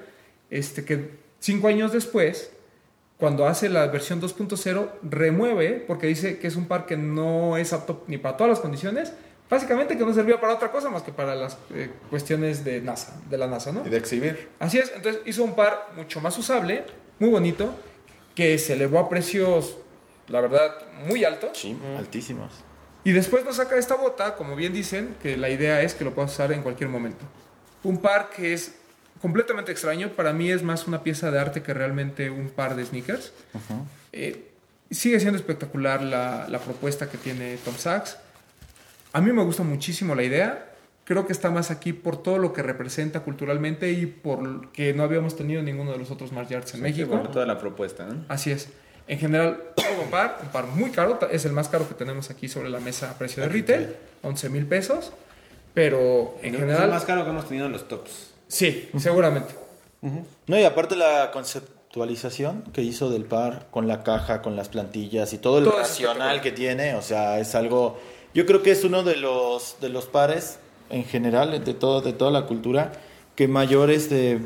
este, 0.49 0.85
que 0.85 1.11
cinco 1.39 1.67
años 1.67 1.91
después, 1.91 2.51
cuando 3.17 3.45
hace 3.45 3.67
la 3.67 3.87
versión 3.87 4.21
2.0, 4.21 4.89
remueve, 5.03 5.83
porque 5.85 6.07
dice 6.07 6.39
que 6.39 6.47
es 6.47 6.55
un 6.55 6.67
par 6.67 6.85
que 6.85 6.95
no 6.95 7.57
es 7.57 7.73
apto 7.73 8.05
ni 8.07 8.17
para 8.17 8.37
todas 8.37 8.51
las 8.51 8.59
condiciones, 8.61 9.11
básicamente 9.49 9.97
que 9.97 10.05
no 10.05 10.13
servía 10.13 10.39
para 10.39 10.53
otra 10.53 10.71
cosa 10.71 10.89
más 10.89 11.03
que 11.03 11.11
para 11.11 11.35
las 11.35 11.57
eh, 11.73 11.91
cuestiones 12.09 12.63
de 12.63 12.81
NASA, 12.81 13.19
de 13.29 13.37
la 13.37 13.47
NASA, 13.47 13.71
¿no? 13.71 13.85
Y 13.85 13.89
de 13.89 13.97
exhibir. 13.97 14.49
Así 14.59 14.77
es, 14.77 14.91
entonces 14.95 15.21
hizo 15.25 15.43
un 15.43 15.55
par 15.55 15.89
mucho 15.95 16.21
más 16.21 16.37
usable, 16.37 16.85
muy 17.19 17.29
bonito, 17.29 17.73
que 18.35 18.57
se 18.57 18.73
elevó 18.73 18.99
a 18.99 19.09
precios, 19.09 19.77
la 20.27 20.41
verdad, 20.41 20.75
muy 21.07 21.23
altos. 21.25 21.57
Sí, 21.57 21.77
altísimas. 21.97 22.51
Y 23.03 23.11
después 23.11 23.43
nos 23.45 23.55
saca 23.55 23.77
esta 23.77 23.95
bota, 23.95 24.35
como 24.35 24.55
bien 24.55 24.73
dicen, 24.73 25.15
que 25.21 25.37
la 25.37 25.49
idea 25.49 25.81
es 25.81 25.93
que 25.93 26.03
lo 26.03 26.13
puedas 26.13 26.31
usar 26.31 26.51
en 26.51 26.61
cualquier 26.61 26.89
momento. 26.89 27.25
Un 27.83 27.99
par 27.99 28.29
que 28.29 28.53
es 28.53 28.75
completamente 29.21 29.71
extraño, 29.71 30.09
para 30.09 30.33
mí 30.33 30.51
es 30.51 30.63
más 30.63 30.87
una 30.87 31.01
pieza 31.01 31.31
de 31.31 31.39
arte 31.39 31.63
que 31.63 31.73
realmente 31.73 32.29
un 32.29 32.49
par 32.49 32.75
de 32.75 32.85
sneakers. 32.85 33.31
Eh, 34.11 34.51
sigue 34.91 35.19
siendo 35.19 35.37
espectacular 35.37 36.01
la, 36.01 36.47
la 36.49 36.59
propuesta 36.59 37.09
que 37.09 37.17
tiene 37.17 37.57
Tom 37.57 37.75
Sachs. 37.75 38.17
A 39.13 39.21
mí 39.21 39.31
me 39.31 39.43
gusta 39.43 39.63
muchísimo 39.63 40.15
la 40.15 40.23
idea. 40.23 40.65
Creo 41.03 41.25
que 41.25 41.33
está 41.33 41.49
más 41.49 41.71
aquí 41.71 41.93
por 41.93 42.21
todo 42.21 42.37
lo 42.37 42.53
que 42.53 42.61
representa 42.61 43.21
culturalmente 43.21 43.91
y 43.91 44.05
por 44.05 44.71
que 44.71 44.93
no 44.93 45.03
habíamos 45.03 45.35
tenido 45.35 45.61
ninguno 45.63 45.91
de 45.91 45.97
los 45.97 46.11
otros 46.11 46.31
Mars 46.31 46.49
Yards 46.49 46.75
en 46.75 46.81
México. 46.83 47.07
Bueno, 47.09 47.29
toda 47.29 47.45
la 47.47 47.57
propuesta, 47.57 48.05
¿no? 48.05 48.25
Así 48.27 48.51
es. 48.51 48.69
En 49.07 49.17
general, 49.17 49.63
un 50.03 50.11
par, 50.11 50.37
un 50.43 50.49
par 50.49 50.67
muy 50.67 50.91
caro, 50.91 51.17
es 51.31 51.43
el 51.45 51.51
más 51.51 51.67
caro 51.67 51.87
que 51.87 51.95
tenemos 51.95 52.29
aquí 52.29 52.47
sobre 52.47 52.69
la 52.69 52.79
mesa 52.79 53.09
a 53.09 53.17
precio 53.17 53.41
de 53.41 53.49
retail, 53.49 53.95
11 54.21 54.49
mil 54.49 54.67
pesos. 54.67 55.11
Pero 55.73 56.35
en 56.43 56.53
Es 56.53 56.59
general, 56.59 56.83
el 56.83 56.89
más 56.91 57.05
caro 57.05 57.23
que 57.23 57.31
hemos 57.31 57.47
tenido 57.47 57.65
en 57.65 57.71
los 57.71 57.87
tops. 57.87 58.31
sí, 58.47 58.89
seguramente. 58.99 59.55
No, 60.45 60.57
y 60.59 60.63
aparte 60.63 60.95
la 60.95 61.31
conceptualización 61.33 62.63
que 62.71 62.81
hizo 62.83 63.09
del 63.09 63.25
par 63.25 63.67
con 63.71 63.87
la 63.87 64.03
caja, 64.03 64.41
con 64.43 64.55
las 64.55 64.69
plantillas 64.69 65.33
y 65.33 65.39
todo 65.39 65.57
el 65.57 65.63
Todo 65.65 65.81
es 65.81 65.87
racional 65.89 66.41
que 66.41 66.51
tiene, 66.51 66.93
o 66.95 67.01
sea, 67.01 67.39
es 67.39 67.55
algo 67.55 67.99
yo 68.33 68.45
creo 68.45 68.61
que 68.63 68.71
es 68.71 68.83
uno 68.83 69.03
de 69.03 69.15
los 69.17 69.77
de 69.81 69.89
los 69.89 70.05
pares 70.05 70.59
en 70.89 71.03
general 71.05 71.63
de 71.63 71.73
todo 71.73 72.01
de 72.01 72.13
toda 72.13 72.31
la 72.31 72.45
cultura 72.45 72.91
que 73.35 73.47
mayor 73.47 73.89
este 73.91 74.39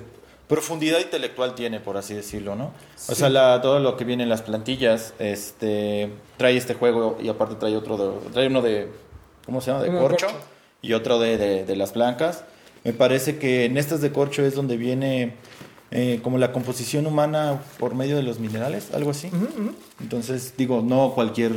profundidad 0.48 1.00
intelectual 1.00 1.56
tiene, 1.56 1.80
por 1.80 1.98
así 1.98 2.14
decirlo, 2.14 2.56
¿no? 2.56 2.72
O 3.10 3.16
sea, 3.16 3.30
la- 3.30 3.60
todo 3.62 3.80
lo 3.80 3.98
que 3.98 4.04
viene 4.06 4.24
en 4.24 4.30
las 4.30 4.42
plantillas, 4.44 5.14
este 5.18 6.10
trae 6.38 6.58
este 6.58 6.74
juego 6.76 7.18
y 7.22 7.30
aparte 7.30 7.56
trae 7.56 7.76
otro 7.76 7.98
de, 7.98 8.30
trae 8.32 8.48
uno 8.48 8.62
de 8.62 8.90
¿cómo 9.46 9.62
se 9.62 9.72
llama? 9.72 9.84
de 9.84 9.90
corcho, 9.90 10.28
corcho. 10.28 10.40
y 10.82 10.94
otro 10.94 11.18
de, 11.20 11.38
de, 11.38 11.66
de 11.66 11.76
las 11.76 11.94
blancas. 11.94 12.44
Me 12.84 12.92
parece 12.94 13.38
que 13.40 13.66
en 13.66 13.78
estas 13.78 14.02
de 14.02 14.12
corcho 14.12 14.46
es 14.46 14.54
donde 14.54 14.76
viene 14.78 15.36
eh, 15.92 16.20
como 16.22 16.38
la 16.38 16.52
composición 16.52 17.08
humana 17.08 17.62
por 17.80 17.96
medio 17.96 18.16
de 18.18 18.24
los 18.24 18.40
minerales, 18.40 18.94
algo 18.94 19.12
así. 19.12 19.30
Entonces, 20.02 20.54
digo, 20.58 20.82
no 20.86 21.14
cualquier, 21.16 21.54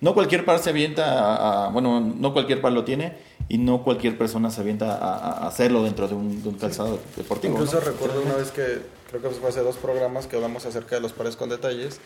no 0.00 0.14
cualquier 0.14 0.44
par 0.44 0.58
se 0.58 0.70
avienta 0.70 1.04
a, 1.20 1.66
a- 1.66 1.68
bueno, 1.70 2.00
no 2.00 2.32
cualquier 2.32 2.60
par 2.60 2.72
lo 2.72 2.84
tiene 2.84 3.16
y 3.48 3.58
no 3.58 3.82
cualquier 3.84 4.16
persona 4.16 4.50
se 4.50 4.60
avienta 4.60 4.94
a, 4.96 5.14
a 5.44 5.48
hacerlo 5.48 5.82
dentro 5.82 6.06
de 6.08 6.14
un, 6.14 6.42
de 6.42 6.48
un 6.48 6.54
calzado 6.56 6.98
deportivo. 7.16 7.54
¿no? 7.58 7.64
Incluso 7.64 7.84
recuerdo 7.84 8.22
una 8.22 8.34
vez 8.36 8.50
que, 8.50 8.78
creo 9.10 9.20
que 9.22 9.30
fue 9.30 9.48
hace 9.48 9.60
dos 9.62 9.76
programas 9.76 10.26
que 10.26 10.36
hablamos 10.36 10.66
acerca 10.66 10.94
de 10.96 11.00
los 11.02 11.12
pares 11.12 11.36
con 11.36 11.48
detalles. 11.48 12.00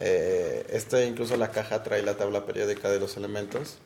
Eh, 0.00 0.66
este, 0.70 1.06
incluso 1.06 1.36
la 1.36 1.50
caja 1.52 1.82
trae 1.84 2.02
la 2.02 2.16
tabla 2.16 2.44
periódica 2.46 2.90
de 2.90 2.98
los 2.98 3.16
elementos 3.16 3.78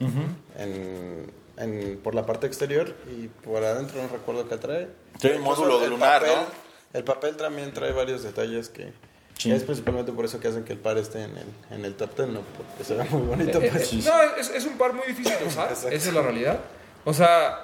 en, 0.58 1.30
en- 1.58 1.98
por 2.02 2.14
la 2.14 2.24
parte 2.26 2.46
exterior 2.46 2.94
y 3.18 3.28
por 3.28 3.62
adentro 3.64 4.00
no 4.02 4.08
recuerdo 4.08 4.48
qué 4.48 4.56
trae. 4.56 4.88
Trae 5.18 5.34
un 5.36 5.42
Incluso 5.42 5.62
módulo 5.66 5.86
lunar, 5.86 6.22
papel- 6.22 6.34
¿no? 6.34 6.68
El 6.98 7.04
papel 7.04 7.36
también 7.36 7.72
trae 7.74 7.92
varios 7.92 8.22
detalles 8.22 8.70
que 8.70 8.92
Sí. 9.38 9.50
es 9.52 9.62
principalmente 9.62 10.12
por 10.12 10.24
eso 10.24 10.38
que 10.40 10.48
hacen 10.48 10.64
que 10.64 10.72
el 10.74 10.78
par 10.80 10.98
esté 10.98 11.22
en 11.22 11.30
el, 11.36 11.46
en 11.70 11.84
el 11.84 11.94
top 11.94 12.14
10, 12.16 12.28
¿no? 12.28 12.40
Porque 12.40 12.84
se 12.84 12.94
ve 12.94 13.04
muy 13.04 13.22
bonito. 13.22 13.60
Eh, 13.62 13.70
pues. 13.72 13.92
eh, 13.92 14.00
no, 14.04 14.22
es, 14.38 14.50
es 14.50 14.66
un 14.66 14.76
par 14.76 14.92
muy 14.92 15.06
difícil 15.06 15.32
de 15.38 15.46
usar. 15.46 15.72
Esa 15.72 15.88
es 15.90 16.12
la 16.12 16.22
realidad. 16.22 16.58
O 17.04 17.14
sea, 17.14 17.60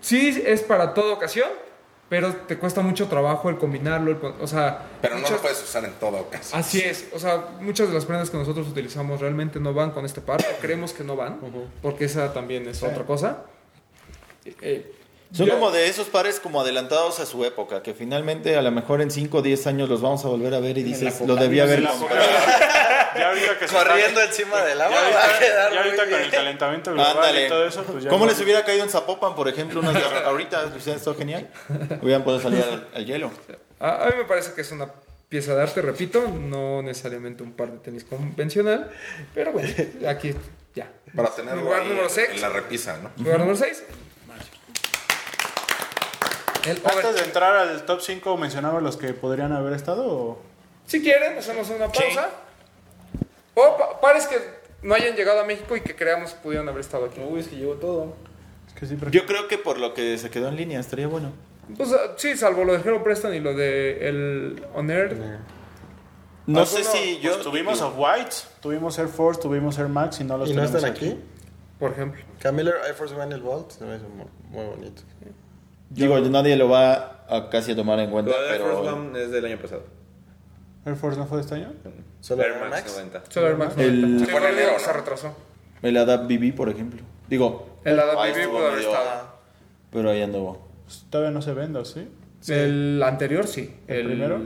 sí 0.00 0.42
es 0.44 0.62
para 0.62 0.94
toda 0.94 1.14
ocasión, 1.14 1.48
pero 2.08 2.34
te 2.34 2.56
cuesta 2.58 2.80
mucho 2.80 3.06
trabajo 3.06 3.48
el 3.50 3.58
combinarlo. 3.58 4.10
el 4.10 4.18
o 4.40 4.46
sea, 4.46 4.82
Pero 5.00 5.14
no 5.14 5.20
muchas- 5.20 5.36
lo 5.36 5.42
puedes 5.42 5.62
usar 5.62 5.84
en 5.84 5.92
toda 5.94 6.20
ocasión. 6.20 6.58
Así 6.60 6.80
es, 6.80 7.06
o 7.12 7.18
sea, 7.18 7.48
muchas 7.60 7.88
de 7.88 7.94
las 7.94 8.04
prendas 8.04 8.30
que 8.30 8.36
nosotros 8.36 8.66
utilizamos 8.68 9.20
realmente 9.20 9.60
no 9.60 9.72
van 9.74 9.90
con 9.92 10.04
este 10.04 10.20
par, 10.20 10.40
o 10.40 10.60
creemos 10.60 10.92
que 10.92 11.04
no 11.04 11.16
van, 11.16 11.38
porque 11.82 12.06
esa 12.06 12.32
también 12.32 12.66
es 12.68 12.82
otra 12.82 13.04
cosa. 13.04 13.44
Eh, 14.44 14.92
Son 15.32 15.46
ya- 15.46 15.54
como 15.54 15.70
de 15.70 15.88
esos 15.88 16.08
pares 16.08 16.40
como 16.40 16.60
adelantados 16.60 17.20
a 17.20 17.26
su 17.26 17.44
época, 17.44 17.82
que 17.82 17.92
finalmente 17.94 18.56
a 18.56 18.62
lo 18.62 18.70
mejor 18.70 19.02
en 19.02 19.10
5 19.10 19.38
o 19.38 19.42
10 19.42 19.66
años 19.66 19.88
los 19.88 20.00
vamos 20.00 20.24
a 20.24 20.28
volver 20.28 20.54
a 20.54 20.60
ver 20.60 20.78
y 20.78 20.82
dices, 20.82 21.20
lo 21.20 21.36
debía 21.36 21.64
haber 21.64 21.84
comprado. 21.84 22.20
Ya 23.16 23.28
ahorita 23.28 23.58
que 23.58 23.66
Corriendo 23.66 24.20
está- 24.20 24.24
encima 24.24 24.62
del 24.62 24.78
ya 24.78 24.84
agua 24.86 24.98
va 25.14 25.24
a 25.34 25.38
quedar 25.38 25.72
ya 25.72 25.78
ahorita 25.82 26.04
con 26.10 26.14
el 26.20 26.30
calentamiento 26.30 26.92
global 26.92 27.16
Ándale. 27.16 27.46
y 27.46 27.48
todo 27.48 27.66
eso, 27.66 27.82
pues 27.82 28.04
ya 28.04 28.10
¿Cómo 28.10 28.24
no- 28.26 28.30
les 28.30 28.40
hubiera 28.40 28.64
caído 28.64 28.84
en 28.84 28.90
Zapopan, 28.90 29.34
por 29.34 29.48
ejemplo, 29.48 29.80
unas 29.80 29.94
de 29.94 30.00
ahorita? 30.24 30.64
Hubiera 30.66 30.96
estado 30.96 31.16
genial. 31.16 31.48
Hubieran 32.00 32.22
podido 32.24 32.40
salir 32.42 32.62
al, 32.62 32.88
al 32.94 33.04
hielo. 33.06 33.30
A, 33.80 34.04
a 34.04 34.06
mí 34.10 34.12
me 34.18 34.24
parece 34.24 34.52
que 34.54 34.60
es 34.62 34.70
una 34.72 34.88
pieza 35.28 35.54
de 35.54 35.62
arte, 35.62 35.82
repito, 35.82 36.22
no 36.28 36.80
necesariamente 36.82 37.42
un 37.42 37.52
par 37.52 37.70
de 37.70 37.78
tenis 37.78 38.04
convencional, 38.04 38.90
pero 39.34 39.52
bueno, 39.52 39.68
aquí 40.08 40.34
ya. 40.74 40.90
Para 41.14 41.30
tenerlo 41.30 41.62
Lugar 41.62 41.80
ahí 41.82 41.88
número 41.88 42.04
en- 42.04 42.10
6. 42.10 42.28
en 42.34 42.40
la 42.40 42.48
repisa, 42.50 42.98
¿no? 43.02 43.10
Lugar 43.22 43.40
número 43.40 43.56
6. 43.56 43.82
El 46.68 46.76
Antes 46.84 47.04
over- 47.04 47.14
de 47.14 47.24
entrar 47.24 47.56
al 47.56 47.84
top 47.84 48.00
5 48.00 48.36
mencionaba 48.36 48.80
los 48.80 48.96
que 48.96 49.12
podrían 49.14 49.52
haber 49.52 49.72
estado 49.72 50.06
o... 50.06 50.42
Si 50.86 51.02
quieren, 51.02 51.38
hacemos 51.38 51.68
una 51.70 51.88
pausa. 51.88 52.30
O 53.54 53.76
pa- 53.76 54.00
pares 54.00 54.26
que 54.26 54.36
no 54.82 54.94
hayan 54.94 55.16
llegado 55.16 55.40
a 55.40 55.44
México 55.44 55.76
y 55.76 55.80
que 55.80 55.94
creamos 55.96 56.32
pudieron 56.32 56.68
haber 56.68 56.80
estado 56.80 57.06
aquí. 57.06 57.20
Uy, 57.20 57.40
es 57.40 57.48
que 57.48 57.56
llegó 57.56 57.74
todo. 57.74 58.14
Es 58.66 58.74
que 58.74 58.86
sí, 58.86 58.96
pero- 58.98 59.10
Yo 59.10 59.26
creo 59.26 59.48
que 59.48 59.58
por 59.58 59.78
lo 59.78 59.94
que 59.94 60.16
se 60.18 60.30
quedó 60.30 60.48
en 60.48 60.56
línea 60.56 60.80
estaría 60.80 61.06
bueno. 61.08 61.32
Pues 61.76 61.92
ah, 61.92 62.14
sí, 62.16 62.36
salvo 62.36 62.64
lo 62.64 62.72
de 62.72 62.78
Hero 62.80 63.02
Preston 63.04 63.34
y 63.34 63.40
lo 63.40 63.54
de 63.54 64.08
el 64.08 64.62
Oner. 64.74 65.16
No 66.46 66.64
sé 66.64 66.78
Alguno- 66.78 66.92
si 66.92 67.18
yo... 67.20 67.32
Pues 67.32 67.44
tuvimos 67.44 67.80
Off-White, 67.82 68.36
tuvimos 68.60 68.98
Air 68.98 69.08
Force, 69.08 69.40
tuvimos 69.40 69.78
Air 69.78 69.88
Max 69.88 70.20
y 70.20 70.24
no 70.24 70.38
los 70.38 70.48
¿Y 70.48 70.54
no 70.54 70.62
tenemos 70.62 70.76
están 70.84 70.90
aquí? 70.92 71.18
por 71.78 71.92
ejemplo. 71.92 72.22
Camiller 72.40 72.76
Air 72.86 72.94
Force 72.94 73.14
One 73.14 73.34
el 73.34 73.42
Vault 73.42 73.70
se 73.72 73.84
me 73.84 73.96
hizo 73.96 74.08
muy, 74.08 74.26
muy 74.50 74.64
bonito. 74.64 75.02
Digo, 75.90 76.18
nadie 76.20 76.56
lo 76.56 76.68
va 76.68 77.22
a 77.28 77.48
casi 77.50 77.72
a 77.72 77.76
tomar 77.76 77.98
en 78.00 78.10
cuenta, 78.10 78.30
Lo 78.32 78.42
de 78.42 78.50
Air 78.52 78.60
Force 78.60 78.80
pero... 78.82 78.96
One 78.96 79.22
es 79.22 79.30
del 79.30 79.44
año 79.44 79.58
pasado. 79.58 79.82
Air 80.86 80.96
Force 80.96 81.18
no 81.18 81.26
fue 81.26 81.38
de 81.38 81.42
este 81.42 81.54
año. 81.56 81.72
¿Solo 82.20 82.42
Air 82.42 82.52
Air 82.52 82.60
Max 82.60 82.70
Max? 82.70 82.92
90. 82.96 83.22
Solo 83.28 83.46
el 83.48 83.56
Max. 83.56 83.74
El- 83.78 84.18
Sí, 84.20 84.24
pone 84.26 84.32
bueno, 84.32 84.48
enero, 84.48 84.78
se 84.78 84.92
retrasó. 84.92 85.34
El 85.82 85.96
Adapt 85.96 86.24
BB, 86.24 86.54
por 86.54 86.68
ejemplo. 86.68 87.00
Digo, 87.28 87.78
El 87.84 87.98
Adapt 88.00 88.18
ahí 88.20 88.32
BB 88.32 88.48
pudo 88.50 88.66
haber 88.66 88.78
estado. 88.80 89.28
Pero 89.92 90.10
ahí 90.10 90.22
anduvo. 90.22 90.66
Pues 90.84 91.04
todavía 91.10 91.30
no 91.32 91.42
se 91.42 91.52
vende, 91.54 91.78
¿o 91.78 91.84
¿sí? 92.40 92.52
El 92.52 93.02
anterior 93.02 93.46
sí. 93.46 93.74
¿El 93.86 94.06
primero? 94.06 94.36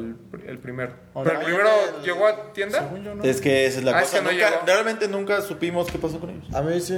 El 0.46 0.58
primero. 0.58 0.92
¿O 1.14 1.22
Pero 1.22 1.34
no? 1.34 1.40
el 1.40 1.46
primero 1.46 1.68
El- 1.98 2.04
llegó 2.04 2.26
a 2.26 2.52
tienda. 2.52 2.78
Según 2.80 3.04
yo 3.04 3.14
no. 3.14 3.22
Es 3.22 3.40
que 3.40 3.66
esa 3.66 3.78
es 3.80 3.84
la 3.84 3.96
Ah, 3.96 4.00
es 4.02 4.06
cosa. 4.06 4.18
que 4.18 4.24
no 4.24 4.32
Nunca- 4.32 4.50
llegó. 4.50 4.62
realmente 4.66 5.08
nunca 5.08 5.40
supimos 5.42 5.90
qué 5.90 5.98
pasó 5.98 6.18
con 6.18 6.30
ellos. 6.30 6.44
A 6.54 6.62
mí 6.62 6.80
sí 6.80 6.94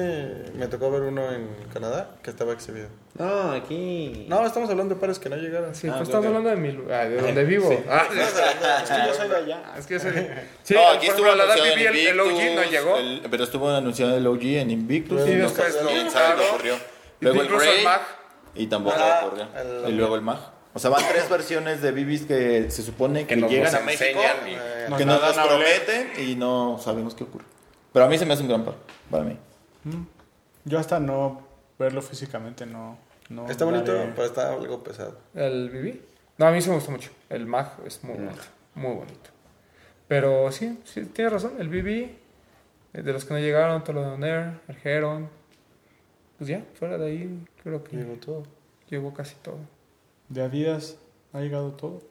me 0.54 0.66
tocó 0.68 0.90
ver 0.90 1.02
uno 1.02 1.32
en 1.32 1.48
Canadá 1.72 2.10
que 2.22 2.30
estaba 2.30 2.52
exhibido. 2.52 2.88
No, 3.18 3.52
aquí. 3.52 4.26
No, 4.28 4.44
estamos 4.46 4.68
hablando 4.70 4.94
de 4.94 5.00
pares 5.00 5.18
que 5.18 5.28
no 5.28 5.36
llegaron. 5.36 5.74
Sí, 5.74 5.88
Ah, 5.88 5.94
pues 5.96 6.08
estamos 6.08 6.26
hablando 6.26 6.50
de 6.50 6.56
mi 6.56 6.72
lu- 6.72 6.86
ah, 6.92 7.04
de 7.04 7.16
donde 7.20 7.44
vivo. 7.44 7.84
Ah, 7.88 8.04
Es 8.10 8.90
que 8.90 9.06
yo 9.06 9.14
soy 9.14 9.28
de 9.28 9.36
allá. 9.36 9.62
es 9.78 9.86
que 9.86 9.96
ese- 9.96 10.34
Sí, 10.62 10.74
no, 10.74 10.88
aquí 10.90 11.06
estuvo 11.08 11.26
la 11.34 11.44
en 11.56 11.78
el, 11.80 11.96
el 11.96 12.20
OG 12.20 12.54
no 12.54 12.64
llegó. 12.70 12.96
el- 12.98 13.22
pero 13.30 13.44
estuvo 13.44 13.68
anunciado 13.70 14.16
el 14.16 14.26
OG 14.26 14.58
en 14.60 14.70
Invictus. 14.70 15.20
Y 15.26 15.32
y 15.32 15.34
no 15.36 15.42
después 15.44 15.76
ocurrió. 15.76 16.74
Luego 17.20 17.40
el 17.40 17.46
Incluso 17.46 17.64
el 17.64 17.70
Grey 17.72 17.84
Mag. 17.84 18.00
y 18.54 18.66
tampoco 18.66 18.96
ocurrió. 19.22 19.46
Y 19.88 19.92
luego 19.92 20.14
el 20.16 20.22
Mag. 20.22 20.38
O 20.74 20.78
sea, 20.80 20.90
van 20.90 21.02
tres 21.08 21.28
versiones 21.30 21.80
de 21.82 21.92
BBs 21.92 22.22
que 22.26 22.70
se 22.70 22.82
supone 22.82 23.20
que, 23.20 23.34
Que 23.34 23.36
nos 23.36 23.50
llegan 23.50 23.74
a 23.74 23.80
México, 23.80 24.04
enseñan 24.20 24.48
y- 24.48 24.54
Eh, 24.54 24.86
que 24.98 25.04
Nos 25.06 25.20
las 25.22 25.36
oler. 25.38 25.48
prometen 25.48 26.28
y 26.28 26.34
no 26.34 26.78
sabemos 26.82 27.14
qué 27.14 27.24
ocurre. 27.24 27.44
Pero 27.92 28.04
a 28.04 28.08
mí 28.08 28.18
se 28.18 28.26
me 28.26 28.34
hace 28.34 28.42
un 28.42 28.48
gran 28.48 28.64
par, 28.64 28.74
para 29.10 29.22
mí. 29.24 29.38
Yo 30.64 30.78
hasta 30.78 30.98
no 30.98 31.46
verlo 31.78 32.02
físicamente 32.02 32.66
no... 32.66 32.98
no 33.28 33.48
Está 33.48 33.64
bonito, 33.64 33.92
daré- 33.94 34.12
pero 34.14 34.26
está 34.26 34.52
algo 34.52 34.82
pesado. 34.82 35.18
¿El 35.34 35.70
BB? 35.70 36.00
No, 36.38 36.46
a 36.46 36.50
mí 36.50 36.60
sí 36.60 36.68
me 36.70 36.74
gustó 36.76 36.90
mucho. 36.90 37.10
El 37.30 37.46
Mag 37.46 37.72
es 37.86 38.02
muy 38.02 38.16
bonito. 38.16 38.42
Muy 38.74 38.94
bonito. 38.94 39.30
Pero 40.08 40.50
sí, 40.50 40.78
sí, 40.84 41.04
tienes 41.06 41.32
razón. 41.32 41.52
El 41.60 41.68
BB, 41.68 42.10
eh, 42.94 43.02
de 43.02 43.12
los 43.12 43.24
que 43.24 43.34
no 43.34 43.40
llegaron, 43.40 43.84
todo 43.84 43.94
lo 43.94 44.00
de 44.02 44.08
Oner, 44.08 44.60
el 44.68 44.76
Heron. 44.82 45.28
Pues 46.38 46.48
ya, 46.48 46.62
fuera 46.78 46.98
de 46.98 47.06
ahí, 47.06 47.44
creo 47.62 47.84
que 47.84 47.96
Llegó 47.96 48.14
todo. 48.14 48.42
llegó 48.90 49.14
casi 49.14 49.36
todo. 49.36 49.58
De 50.28 50.42
Adidas 50.42 50.96
ha 51.32 51.40
llegado 51.40 51.72
todo. 51.72 52.02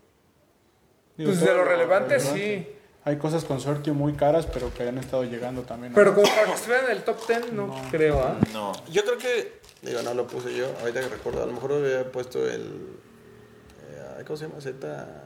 Digo, 1.17 1.29
Pues 1.31 1.39
todo 1.39 1.49
de 1.51 1.55
lo 1.57 1.63
relevante, 1.65 2.19
sí. 2.19 2.67
Hay 3.05 3.17
cosas 3.17 3.43
con 3.43 3.59
Sortio 3.59 3.93
muy 3.93 4.13
caras, 4.13 4.45
pero 4.45 4.73
que 4.73 4.87
han 4.87 4.97
estado 4.97 5.25
llegando 5.25 5.63
también. 5.63 5.91
¿no? 5.91 5.95
Pero 5.95 6.15
como 6.15 6.27
para 6.27 6.45
que 6.45 6.53
estuvieran 6.53 6.85
en 6.85 6.91
el 6.91 7.03
top 7.03 7.27
10, 7.27 7.51
no, 7.51 7.67
No. 7.67 7.81
creo, 7.91 8.19
¿ah? 8.21 8.37
No. 8.53 8.71
Yo 8.89 9.03
creo 9.03 9.17
que, 9.17 9.59
digo, 9.81 10.01
no 10.03 10.13
lo 10.13 10.25
puse 10.25 10.55
yo, 10.55 10.67
ahorita 10.79 11.01
que 11.01 11.09
recuerdo, 11.09 11.43
a 11.43 11.45
lo 11.45 11.51
mejor 11.51 11.73
había 11.73 12.09
puesto 12.09 12.49
el, 12.49 12.61
eh, 13.89 14.23
¿cómo 14.25 14.37
se 14.37 14.47
llama? 14.47 14.61
Z... 14.61 15.23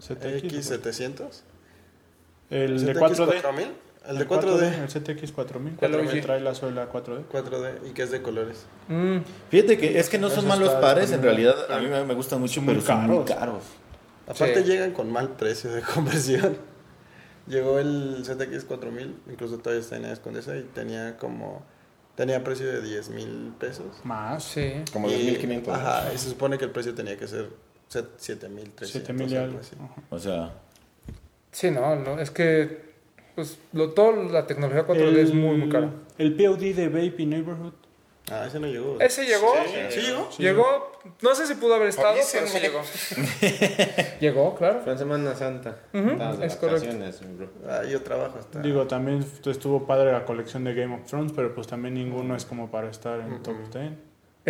ZX, 0.00 0.70
X700. 0.70 1.42
El 2.50 2.86
de 2.86 2.94
ZX 2.94 3.00
4D. 3.00 3.26
4000. 3.26 3.72
El 4.08 4.18
de 4.18 4.26
4D. 4.26 4.62
El 4.82 4.88
ZX 4.88 5.32
4000. 5.32 5.78
El 5.80 5.94
OG. 5.94 6.10
que 6.10 6.22
trae 6.22 6.40
la 6.40 6.54
suela 6.54 6.90
4D. 6.90 7.24
4D 7.30 7.90
y 7.90 7.92
que 7.92 8.02
es 8.02 8.10
de 8.10 8.22
colores. 8.22 8.64
Mm, 8.88 9.18
Fíjate 9.50 9.76
que 9.78 9.98
es 9.98 10.08
que 10.08 10.18
no 10.18 10.28
son 10.30 10.38
Eso 10.40 10.48
malos 10.48 10.70
pares, 10.76 11.12
en 11.12 11.22
realidad 11.22 11.54
a 11.70 11.78
mí 11.78 11.86
me, 11.88 12.14
gustan 12.14 12.40
mucho, 12.40 12.60
pero 12.62 12.74
muy 12.74 12.82
son 12.82 13.06
muy 13.06 13.24
caros. 13.24 13.30
caros. 13.30 13.62
Aparte 14.26 14.62
Sí. 14.62 14.70
llegan 14.70 14.92
con 14.92 15.12
mal 15.12 15.30
precio 15.36 15.70
de 15.72 15.82
conversión. 15.94 16.56
Llegó 17.46 17.78
el 17.78 18.22
ZX 18.24 18.64
4000, 18.64 19.14
incluso 19.30 19.58
todavía 19.58 19.80
está 19.82 19.96
en 19.96 20.04
Escondesa 20.06 20.56
y 20.56 20.62
tenía 20.62 21.16
como 21.16 21.62
tenía 22.14 22.42
precio 22.42 22.66
de 22.66 22.82
10 22.82 23.10
mil 23.10 23.52
pesos. 23.58 23.86
Más. 24.04 24.42
sí. 24.42 24.72
Como 24.92 25.08
Y- 25.10 25.36
2.500. 25.36 25.68
Ajá, 25.72 26.12
y 26.14 26.18
se 26.18 26.30
supone 26.30 26.58
que 26.58 26.64
el 26.64 26.70
precio 26.72 26.94
tenía 26.94 27.16
que 27.16 27.26
ser 27.28 27.48
7.300. 27.90 28.86
7000 28.86 29.32
y 29.32 29.36
algo. 29.36 29.58
así. 29.60 29.76
O 30.10 30.18
sea, 30.18 30.52
Sí, 31.52 31.70
no, 31.70 31.96
no, 31.96 32.18
es 32.20 32.30
que 32.30 32.87
pues 33.38 33.56
lo, 33.72 33.90
toda 33.90 34.16
la 34.24 34.48
tecnología 34.48 34.84
4D 34.84 35.16
es 35.18 35.32
muy, 35.32 35.56
muy 35.56 35.68
cara. 35.68 35.92
El 36.18 36.34
POD 36.34 36.74
de 36.74 36.88
Vape 36.88 37.24
Neighborhood. 37.24 37.72
Ah, 38.32 38.46
ese 38.48 38.58
no 38.58 38.66
llegó. 38.66 38.96
Ese 38.98 39.26
llegó, 39.26 39.52
¿Sí 39.90 40.00
llegó? 40.00 40.28
llegó, 40.38 40.92
no 41.22 41.34
sé 41.36 41.46
si 41.46 41.54
pudo 41.54 41.74
haber 41.74 41.86
estado, 41.86 42.18
pero 42.32 42.46
sí 42.48 42.58
llegó. 42.58 42.80
llegó, 44.20 44.56
claro. 44.56 44.80
Fue 44.82 44.90
en 44.90 44.98
Semana 44.98 45.36
Santa. 45.36 45.76
Estabas 45.92 46.40
de 46.40 46.46
es 46.46 46.56
correcto. 46.56 46.96
bro. 47.36 47.48
Ah, 47.68 47.84
yo 47.88 48.02
trabajo 48.02 48.40
hasta. 48.40 48.60
Digo, 48.60 48.88
también 48.88 49.24
estuvo 49.46 49.86
padre 49.86 50.10
la 50.10 50.24
colección 50.24 50.64
de 50.64 50.74
Game 50.74 50.96
of 50.96 51.06
Thrones, 51.06 51.30
pero 51.30 51.54
pues 51.54 51.68
también 51.68 51.94
ninguno 51.94 52.34
es 52.34 52.44
como 52.44 52.72
para 52.72 52.90
estar 52.90 53.20
en 53.20 53.40
top 53.40 53.54
10. 53.72 53.92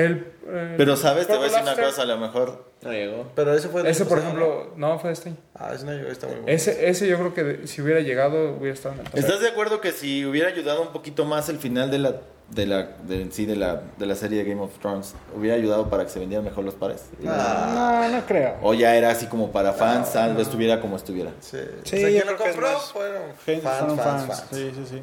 El, 0.00 0.32
eh, 0.46 0.74
pero 0.76 0.96
sabes, 0.96 1.26
te 1.26 1.34
voy 1.36 1.46
a 1.46 1.48
decir 1.48 1.62
una 1.62 1.74
cosa, 1.76 2.02
a 2.02 2.04
lo 2.06 2.18
mejor 2.18 2.64
No 2.82 2.92
llegó. 2.92 3.26
Pero 3.34 3.52
ese 3.54 3.68
fue 3.68 3.88
Ese, 3.90 4.04
por 4.04 4.18
ejemplo, 4.18 4.72
no 4.76 4.98
fue 4.98 5.08
de 5.10 5.14
este 5.14 5.28
año. 5.30 5.38
¿no? 5.58 5.64
Ah, 5.66 5.72
ese 5.74 5.84
no 5.84 5.92
llegó, 5.92 6.08
está 6.08 6.26
muy 6.28 6.36
bueno. 6.36 6.48
Ese, 6.48 6.88
ese 6.88 7.08
yo 7.08 7.18
creo 7.18 7.34
que 7.34 7.42
de- 7.44 7.66
si 7.66 7.82
hubiera 7.82 8.00
llegado, 8.00 8.54
hubiera 8.56 8.74
estado 8.74 8.94
en 8.94 9.00
el. 9.00 9.18
¿Estás 9.18 9.40
de 9.40 9.48
acuerdo 9.48 9.80
que 9.80 9.90
si 9.92 10.24
hubiera 10.24 10.48
ayudado 10.48 10.82
un 10.82 10.92
poquito 10.92 11.24
más 11.24 11.48
el 11.48 11.58
final 11.58 11.90
de 11.90 11.98
la 11.98 12.14
de 12.50 12.64
la 12.66 12.82
de, 13.06 13.20
en 13.20 13.30
sí 13.32 13.44
de 13.44 13.56
la 13.56 13.82
de 13.98 14.06
la 14.06 14.14
serie 14.14 14.42
de 14.42 14.48
Game 14.48 14.62
of 14.62 14.78
Thrones 14.78 15.14
hubiera 15.36 15.54
ayudado 15.56 15.90
para 15.90 16.04
que 16.04 16.10
se 16.10 16.18
vendieran 16.18 16.44
mejor 16.44 16.64
los 16.64 16.74
pares? 16.74 17.02
Ah, 17.26 18.06
No, 18.08 18.16
no 18.20 18.24
creo. 18.26 18.56
O 18.62 18.72
ya 18.74 18.94
era 18.96 19.10
así 19.10 19.26
como 19.26 19.50
para 19.52 19.72
fans, 19.74 20.12
tal 20.14 20.34
vez 20.34 20.46
estuviera 20.46 20.80
como 20.80 20.96
estuviera. 20.96 21.30
sí. 21.40 21.58
Sí, 21.84 21.96
o 21.96 21.98
sea, 21.98 22.08
yo 22.08 22.22
quien 22.22 22.26
lo 22.26 22.36
creo 22.36 22.38
que 22.38 22.44
es 22.44 22.50
compró 22.56 22.72
más 22.72 22.92
fueron 22.92 23.22
Gente- 23.44 23.62
fans, 23.62 23.78
fueron 23.80 23.98
fans, 23.98 24.26
fans. 24.26 24.40
fans. 24.40 24.48
Sí, 24.52 24.72
sí, 24.76 24.86
sí. 24.88 25.02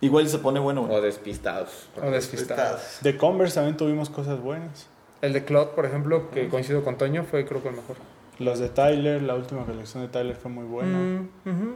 Igual 0.00 0.28
se 0.28 0.38
pone 0.38 0.60
bueno. 0.60 0.82
O 0.88 1.00
despistados. 1.00 1.88
O 2.00 2.10
despistados. 2.10 2.98
De 3.00 3.16
Converse 3.16 3.56
también 3.56 3.76
tuvimos 3.76 4.10
cosas 4.10 4.40
buenas. 4.40 4.86
El 5.22 5.32
de 5.32 5.44
Claude, 5.44 5.72
por 5.74 5.84
ejemplo, 5.86 6.30
que 6.30 6.48
coincido 6.48 6.84
con 6.84 6.96
Toño, 6.96 7.24
fue 7.24 7.44
creo 7.44 7.62
que 7.62 7.68
el 7.70 7.74
mejor. 7.74 7.96
Los 8.38 8.60
de 8.60 8.68
Tyler, 8.68 9.20
la 9.22 9.34
última 9.34 9.66
colección 9.66 10.04
de 10.04 10.08
Tyler 10.08 10.36
fue 10.36 10.50
muy 10.50 10.64
buena. 10.64 10.96
Mm. 11.44 11.74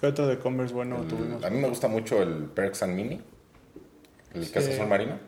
¿Qué 0.00 0.06
otro 0.06 0.26
de 0.26 0.38
Converse 0.38 0.72
bueno 0.72 0.96
El- 1.02 1.08
tuvimos? 1.08 1.44
a 1.44 1.50
mí 1.50 1.58
me 1.58 1.68
gusta 1.68 1.88
mucho 1.88 2.22
el 2.22 2.44
Perks 2.44 2.82
and 2.84 2.94
Mini. 2.94 3.20
El 4.32 4.50
que 4.50 4.60
Sí. 4.62 4.72
azul 4.72 4.86
marino. 4.86 5.18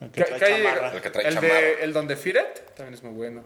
El 0.00 0.10
que 0.10 0.24
Que- 0.24 0.30
trae 0.32 0.40
que 0.56 0.62
chamarra. 0.64 0.92
El 0.92 1.00
que 1.00 1.10
trae 1.10 1.28
el 1.28 1.34
chamarra. 1.34 1.54
de 1.54 1.84
el 1.84 1.92
donde 1.92 2.16
Firet 2.16 2.74
también 2.74 2.94
es 2.94 3.04
muy 3.04 3.12
bueno. 3.12 3.42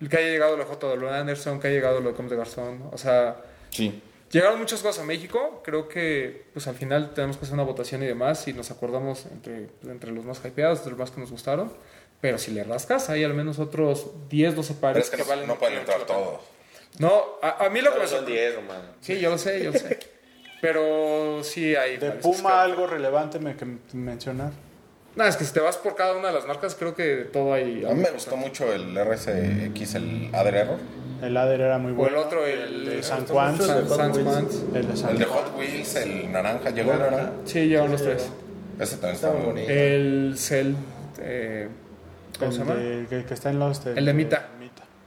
El 0.00 0.08
que 0.08 0.16
haya 0.16 0.26
llegado 0.30 0.56
lo 0.56 0.64
de 0.64 0.68
J. 0.68 0.86
W. 0.88 1.08
Anderson, 1.08 1.60
que 1.60 1.68
haya 1.68 1.76
llegado 1.76 2.00
lo 2.00 2.08
de 2.10 2.14
Combs 2.16 2.30
de 2.32 2.36
Garzón. 2.36 2.82
O 2.90 2.98
sea, 2.98 3.36
Sí. 3.70 4.02
Llegaron 4.32 4.58
muchas 4.58 4.80
cosas 4.82 5.02
a 5.02 5.06
México. 5.06 5.60
Creo 5.64 5.88
que 5.88 6.46
pues 6.52 6.66
al 6.66 6.74
final 6.74 7.14
tenemos 7.14 7.36
que 7.36 7.44
hacer 7.44 7.54
una 7.54 7.62
votación 7.62 8.02
y 8.02 8.06
demás. 8.06 8.46
Y 8.48 8.52
nos 8.52 8.70
acordamos 8.72 9.26
entre, 9.26 9.68
entre 9.84 10.10
los 10.10 10.24
más 10.24 10.40
hypeados, 10.44 10.78
entre 10.78 10.90
los 10.90 10.98
más 10.98 11.10
que 11.12 11.20
nos 11.20 11.30
gustaron. 11.30 11.72
Pero 12.20 12.38
si 12.38 12.50
le 12.52 12.64
rascas, 12.64 13.08
hay 13.10 13.22
al 13.24 13.34
menos 13.34 13.58
otros 13.58 14.06
10, 14.28 14.54
12 14.56 14.74
Pero 14.74 14.80
pares 14.80 15.04
es 15.04 15.10
que 15.10 15.16
que 15.18 15.22
no, 15.24 15.28
valen 15.28 15.46
no 15.46 15.58
pueden 15.58 15.78
entrar 15.78 16.04
todos. 16.06 16.40
No, 16.98 17.22
a, 17.42 17.64
a 17.64 17.70
mí 17.70 17.80
lo 17.80 17.92
que 17.92 18.00
me 18.00 18.06
son 18.06 18.18
sorprendió. 18.18 18.42
10, 18.44 18.56
Román. 18.56 18.82
Sí, 19.00 19.18
yo 19.20 19.30
lo 19.30 19.38
sé, 19.38 19.62
yo 19.64 19.72
lo 19.72 19.78
sé. 19.78 19.98
Pero 20.60 21.42
sí 21.42 21.74
hay. 21.74 21.96
De 21.96 22.12
Puma, 22.12 22.50
que- 22.50 22.56
algo 22.56 22.86
relevante 22.86 23.38
me, 23.40 23.56
que 23.56 23.66
mencionar. 23.94 24.52
No, 25.14 25.24
es 25.24 25.36
que 25.36 25.44
si 25.44 25.52
te 25.52 25.60
vas 25.60 25.76
por 25.76 25.94
cada 25.94 26.16
una 26.16 26.28
de 26.28 26.34
las 26.34 26.46
marcas, 26.46 26.74
creo 26.74 26.94
que 26.94 27.28
todo 27.32 27.52
hay. 27.52 27.84
A 27.84 27.90
mí 27.92 28.00
me 28.00 28.10
gustó 28.10 28.36
mucho 28.36 28.72
el 28.72 28.94
RSX, 28.96 29.94
el 29.96 30.30
Adder 30.34 30.54
Error. 30.54 30.78
El 31.20 31.34
Ladder 31.34 31.60
era 31.60 31.78
muy 31.78 31.92
O 31.92 31.96
bueno. 31.96 32.16
el 32.18 32.26
otro, 32.26 32.46
el, 32.46 32.84
de 32.84 33.02
San 33.02 33.26
Juan. 33.26 33.56
San, 33.60 33.88
San. 33.88 34.10
El 34.74 34.88
de 34.88 34.96
San 34.96 35.10
El 35.10 35.18
de. 35.18 35.24
Hot 35.26 35.56
Wheels, 35.56 35.94
el 35.96 36.32
naranja 36.32 36.70
llegó, 36.70 36.90
¿verdad? 36.92 37.32
Sí, 37.44 37.68
llevan 37.68 37.92
los 37.92 38.02
tres. 38.02 38.28
Ese 38.80 38.96
también 38.96 39.14
está 39.14 39.28
Está 39.28 39.30
muy 39.38 39.46
bonito. 39.46 39.70
El 39.70 40.34
Cell. 40.36 40.72
eh, 41.20 41.68
¿Cómo 42.38 42.50
se 42.50 42.62
El 42.62 42.66
llama? 42.66 42.80
de- 42.80 43.06
que, 43.08 43.24
que 43.24 43.34
está 43.34 43.50
en 43.50 43.58
los 43.60 43.86
El 43.86 44.04
de 44.04 44.14
Mita. 44.14 44.48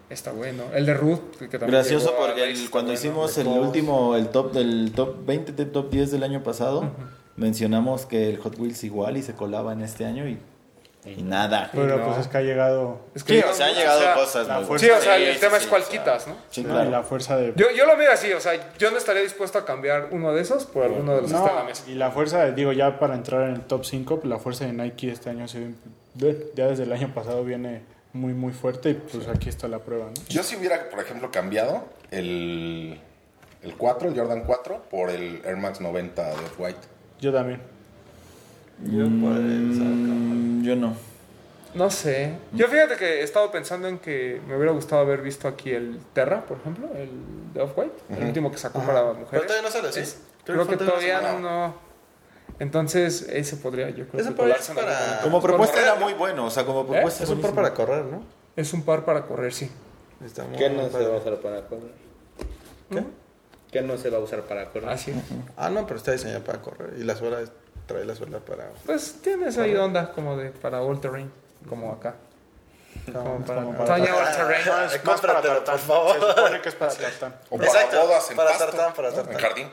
Está 0.08 0.32
bueno. 0.32 0.64
El 0.74 0.86
de 0.86 0.94
Ruth, 0.94 1.20
que 1.40 1.48
también. 1.58 1.72
Gracioso 1.72 2.14
porque 2.18 2.44
el- 2.50 2.70
cuando 2.70 2.92
bueno. 2.92 3.00
hicimos 3.00 3.38
el 3.40 3.48
último, 3.48 4.16
el 4.16 4.30
top 4.30 4.54
del 4.54 4.92
top 4.96 5.26
20 5.26 5.52
de 5.52 5.66
top 5.66 5.90
10 5.90 6.12
del 6.12 6.24
año 6.24 6.44
pasado, 6.44 6.92
mencionamos 7.36 8.06
que 8.06 8.30
el 8.30 8.38
Hot 8.40 8.58
Wheels 8.60 8.84
igual 8.84 9.18
y 9.18 9.24
se 9.24 9.34
colaba 9.34 9.74
en 9.74 9.82
este 9.82 10.06
año 10.06 10.28
y, 10.28 10.40
y 11.06 11.22
nada. 11.22 11.70
Pero 11.74 11.98
No. 11.98 12.06
pues 12.06 12.20
es 12.20 12.28
que 12.28 12.38
ha 12.38 12.42
llegado. 12.42 13.00
Es 13.14 13.24
que 13.24 13.42
Sí, 13.42 13.48
o 13.48 13.54
sea, 13.54 13.68
han 13.68 13.76
llegado 13.76 14.00
o 14.00 14.04
sea, 14.04 14.14
cosas 14.16 14.48
la 14.48 14.56
muy 14.58 14.66
fuerza 14.66 14.86
Sí, 14.86 14.90
buenas. 14.92 15.02
o 15.02 15.06
sea, 15.06 15.18
el 15.18 15.34
Sí, 15.36 15.40
tema 15.40 15.58
sí, 15.58 15.64
es 15.64 15.70
cuál 15.70 15.84
sí, 15.84 15.92
quitas, 15.98 16.28
¿no? 16.28 16.84
La 16.86 17.04
fuerza 17.04 17.38
de. 17.38 17.54
Yo, 17.56 17.68
yo 17.76 17.86
lo 17.86 17.98
veo 17.98 18.12
así, 18.12 18.32
o 18.34 18.40
sea, 18.40 18.54
yo 18.78 18.92
no 18.92 18.98
estaría 18.98 19.22
dispuesto 19.22 19.58
a 19.60 19.66
cambiar 19.66 20.10
uno 20.12 20.34
de 20.34 20.42
esos 20.42 20.66
por 20.66 20.84
alguno 20.84 21.16
de 21.16 21.22
los 21.22 21.32
que 21.32 21.38
está 21.38 21.50
en 21.50 21.56
la 21.56 21.62
No, 21.62 21.68
mesa. 21.68 21.84
y 21.88 21.94
la 21.96 22.12
fuerza, 22.12 22.44
de- 22.46 22.54
digo, 22.54 22.72
ya 22.72 23.00
para 23.00 23.16
entrar 23.16 23.48
en 23.50 23.56
el 23.56 23.62
top 23.62 23.86
5, 23.86 24.16
pues 24.22 24.28
la 24.30 24.40
fuerza 24.40 24.66
de 24.66 24.74
Nike 24.74 25.12
este 25.12 25.30
año 25.30 25.48
se 25.48 25.72
ve- 26.16 26.52
ya 26.56 26.68
desde 26.68 26.84
el 26.84 26.92
año 26.94 27.14
pasado 27.14 27.44
viene 27.44 27.82
muy, 28.14 28.34
muy 28.34 28.54
fuerte 28.54 28.92
y 28.92 28.94
pues 28.94 29.28
aquí 29.28 29.50
está 29.50 29.68
la 29.68 29.80
prueba, 29.80 30.06
¿no? 30.06 30.14
Yo 30.30 30.42
si 30.42 30.56
hubiera, 30.56 30.90
por 30.90 31.02
ejemplo, 31.02 31.30
cambiado 31.32 31.84
el, 32.12 33.00
el 33.62 33.76
4, 33.76 34.08
el 34.10 34.18
Jordan 34.18 34.44
4, 34.46 34.84
por 34.90 35.10
el 35.10 35.42
Air 35.46 35.58
Max 35.58 35.82
90 35.82 36.24
de 36.30 36.36
White. 36.58 36.80
Yo 37.22 37.32
también. 37.34 37.62
Yo 38.86 39.06
Mm, 39.08 40.64
yo 40.64 40.76
no. 40.76 40.94
No 41.74 41.90
sé. 41.90 42.38
Yo 42.54 42.68
fíjate 42.68 42.96
que 42.96 43.20
he 43.20 43.24
estado 43.24 43.52
pensando 43.52 43.88
en 43.88 44.00
que 44.00 44.42
me 44.48 44.56
hubiera 44.56 44.72
gustado 44.72 45.02
haber 45.02 45.22
visto 45.22 45.48
aquí 45.48 45.72
el 45.72 46.00
Terra, 46.14 46.46
por 46.46 46.58
ejemplo, 46.58 46.88
el 46.96 47.10
de 47.54 47.62
Off-White, 47.62 47.96
el 48.18 48.24
último 48.28 48.50
que 48.52 48.58
sacó 48.58 48.80
para 48.80 49.02
Pero 49.02 49.14
mujeres. 49.16 49.48
todavía 49.48 49.68
no 49.68 49.74
sale 49.74 49.90
así. 49.90 50.00
Es- 50.00 50.22
Creo 50.46 50.68
que 50.68 50.78
todavía 50.78 51.40
no. 51.40 51.74
Entonces, 52.60 53.24
ese 53.24 53.58
podría, 53.58 53.90
yo 53.90 54.08
creo 54.08 54.22
Ese 54.22 54.30
que 54.30 54.36
podría 54.36 54.58
ser 54.60 54.76
para-. 54.76 55.20
Como 55.24 55.42
propuesta 55.42 55.82
era 55.82 55.96
muy 55.96 56.14
bueno, 56.14 56.46
o 56.46 56.50
sea, 56.50 56.66
como 56.66 56.86
propuesta 56.86 57.24
Es 57.24 57.30
un 57.30 57.42
par 57.42 57.54
para 57.54 57.74
correr, 57.74 58.06
¿no? 58.06 58.24
Es 58.56 58.72
un 58.74 58.84
par 58.84 59.04
para 59.04 59.26
correr, 59.26 59.52
sí. 59.54 59.70
Está 60.24 60.46
muy 60.46 60.56
¿Qué 60.58 60.70
no 60.70 60.90
se 60.90 61.06
va 61.08 61.18
a 61.18 61.42
para 61.42 61.62
correr? 61.68 61.92
¿Qué? 62.90 63.04
¿Qué 63.76 63.82
no 63.82 63.98
se 63.98 64.10
va 64.10 64.20
a 64.20 64.22
usar 64.22 64.42
para 64.44 64.70
correr? 64.70 64.88
Así 64.90 65.12
es. 65.12 65.18
Ah, 65.58 65.70
no, 65.70 65.86
pero 65.86 65.98
está 65.98 66.14
diseñado 66.14 66.42
para 66.46 66.62
correr. 66.62 66.94
Y 66.98 67.04
la 67.04 67.14
suela 67.14 67.42
es- 67.42 67.52
trae 67.88 68.06
la 68.06 68.16
suela 68.16 68.40
para. 68.40 68.70
Pues 68.86 69.16
tienes 69.22 69.58
ahí 69.58 69.76
onda 69.76 70.14
como 70.14 70.38
de 70.38 70.52
para 70.52 70.82
all 70.82 71.02
terrain, 71.02 71.30
como 71.68 71.92
acá. 71.92 72.16
Como 73.12 73.40
para, 73.46 73.62
como 73.64 73.78
para 73.78 73.98
Toña 73.98 74.16
all 74.16 74.32
terrain. 74.34 74.66
No, 74.66 74.82
es 74.86 75.04
más 75.04 75.20
para 75.20 75.42
tartán. 75.42 75.78
por 75.78 75.80
favor. 75.80 76.16
Se 76.16 76.36
supone 76.36 76.62
que 76.62 76.70
es 76.70 76.76
para 76.76 76.92
tartán. 76.96 77.36
O 77.50 77.58
para 77.58 77.70
Exacto, 77.70 78.00
bodas 78.02 78.32
en 78.32 78.38
para 78.38 78.50
pasto, 78.52 78.66
tartán, 78.66 78.94
para 78.94 79.10
¿no? 79.10 79.16
tartán. 79.16 79.34
En 79.34 79.40
jardín. 79.40 79.68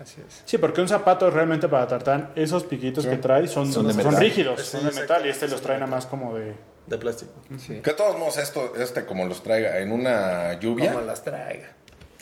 Así 0.00 0.22
es. 0.26 0.42
Sí, 0.46 0.56
porque 0.56 0.80
un 0.80 0.88
zapato 0.88 1.30
realmente 1.30 1.68
para 1.68 1.86
tartán, 1.86 2.32
esos 2.34 2.64
piquitos 2.64 3.06
que 3.06 3.18
trae 3.18 3.46
son, 3.48 3.70
Son 3.70 3.86
de 3.86 4.02
son 4.02 4.16
rígidos, 4.16 4.62
Sí, 4.62 4.78
son 4.78 4.86
de 4.86 4.92
metal 4.98 5.26
y 5.26 5.28
este 5.28 5.46
los 5.46 5.60
trae 5.60 5.76
nada 5.78 5.90
más 5.90 6.06
como 6.06 6.34
de... 6.36 6.54
De 6.86 6.96
plástico. 6.98 7.32
Sí. 7.58 7.80
Que 7.82 7.90
de 7.90 7.96
todos 7.96 8.18
modos, 8.18 8.38
esto, 8.38 8.72
este, 8.76 9.04
como 9.04 9.26
los 9.26 9.42
traiga 9.42 9.78
en 9.78 9.92
una 9.92 10.54
lluvia, 10.54 10.92
Como 10.94 11.04
las 11.06 11.22
traiga. 11.22 11.68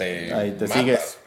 Te, 0.05 0.35
Ahí 0.35 0.51
te 0.53 0.63
matas. 0.67 0.79
sigues. 0.79 1.19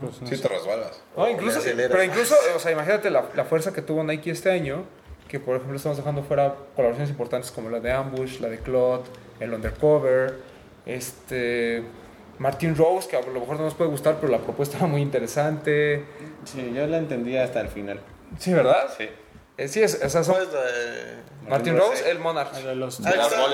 Pues, 0.00 0.20
no 0.20 0.28
Sí, 0.28 0.36
sé. 0.36 0.42
te 0.42 0.48
resbalas. 0.48 1.02
No, 1.16 1.28
incluso, 1.28 1.60
pero 1.64 2.02
incluso, 2.04 2.34
o 2.54 2.58
sea, 2.58 2.70
imagínate 2.72 3.10
la, 3.10 3.24
la 3.34 3.44
fuerza 3.44 3.72
que 3.72 3.82
tuvo 3.82 4.04
Nike 4.04 4.30
este 4.30 4.50
año, 4.50 4.84
que 5.28 5.40
por 5.40 5.56
ejemplo 5.56 5.76
estamos 5.76 5.98
dejando 5.98 6.22
fuera 6.22 6.54
colaboraciones 6.76 7.10
importantes 7.10 7.50
como 7.50 7.68
la 7.70 7.80
de 7.80 7.90
Ambush, 7.90 8.38
la 8.40 8.48
de 8.48 8.58
Claude, 8.58 9.02
el 9.40 9.52
Undercover, 9.52 10.36
este 10.86 11.82
Martin 12.38 12.76
Rose, 12.76 13.08
que 13.08 13.16
a 13.16 13.20
lo 13.22 13.40
mejor 13.40 13.56
no 13.56 13.64
nos 13.64 13.74
puede 13.74 13.90
gustar, 13.90 14.16
pero 14.20 14.32
la 14.32 14.38
propuesta 14.38 14.76
era 14.78 14.86
muy 14.86 15.00
interesante. 15.02 16.04
Sí, 16.44 16.72
yo 16.74 16.86
la 16.86 16.98
entendí 16.98 17.36
hasta 17.36 17.60
el 17.60 17.68
final. 17.68 18.00
Sí, 18.38 18.52
¿verdad? 18.52 18.88
Sí. 18.96 19.08
Eh, 19.58 19.68
sí, 19.68 19.82
es, 19.82 19.94
esas 20.00 20.24
son 20.26 20.34
¿Cuál 20.36 20.46
es 20.48 20.52
la 20.54 20.62
de- 20.62 21.50
Martin 21.50 21.76
Rose. 21.76 21.90
Rose, 21.90 22.10
el 22.10 22.18
Monarch. 22.18 22.56
El 22.56 22.64
de 22.66 22.74
los, 22.76 23.00
Ah, 23.04 23.12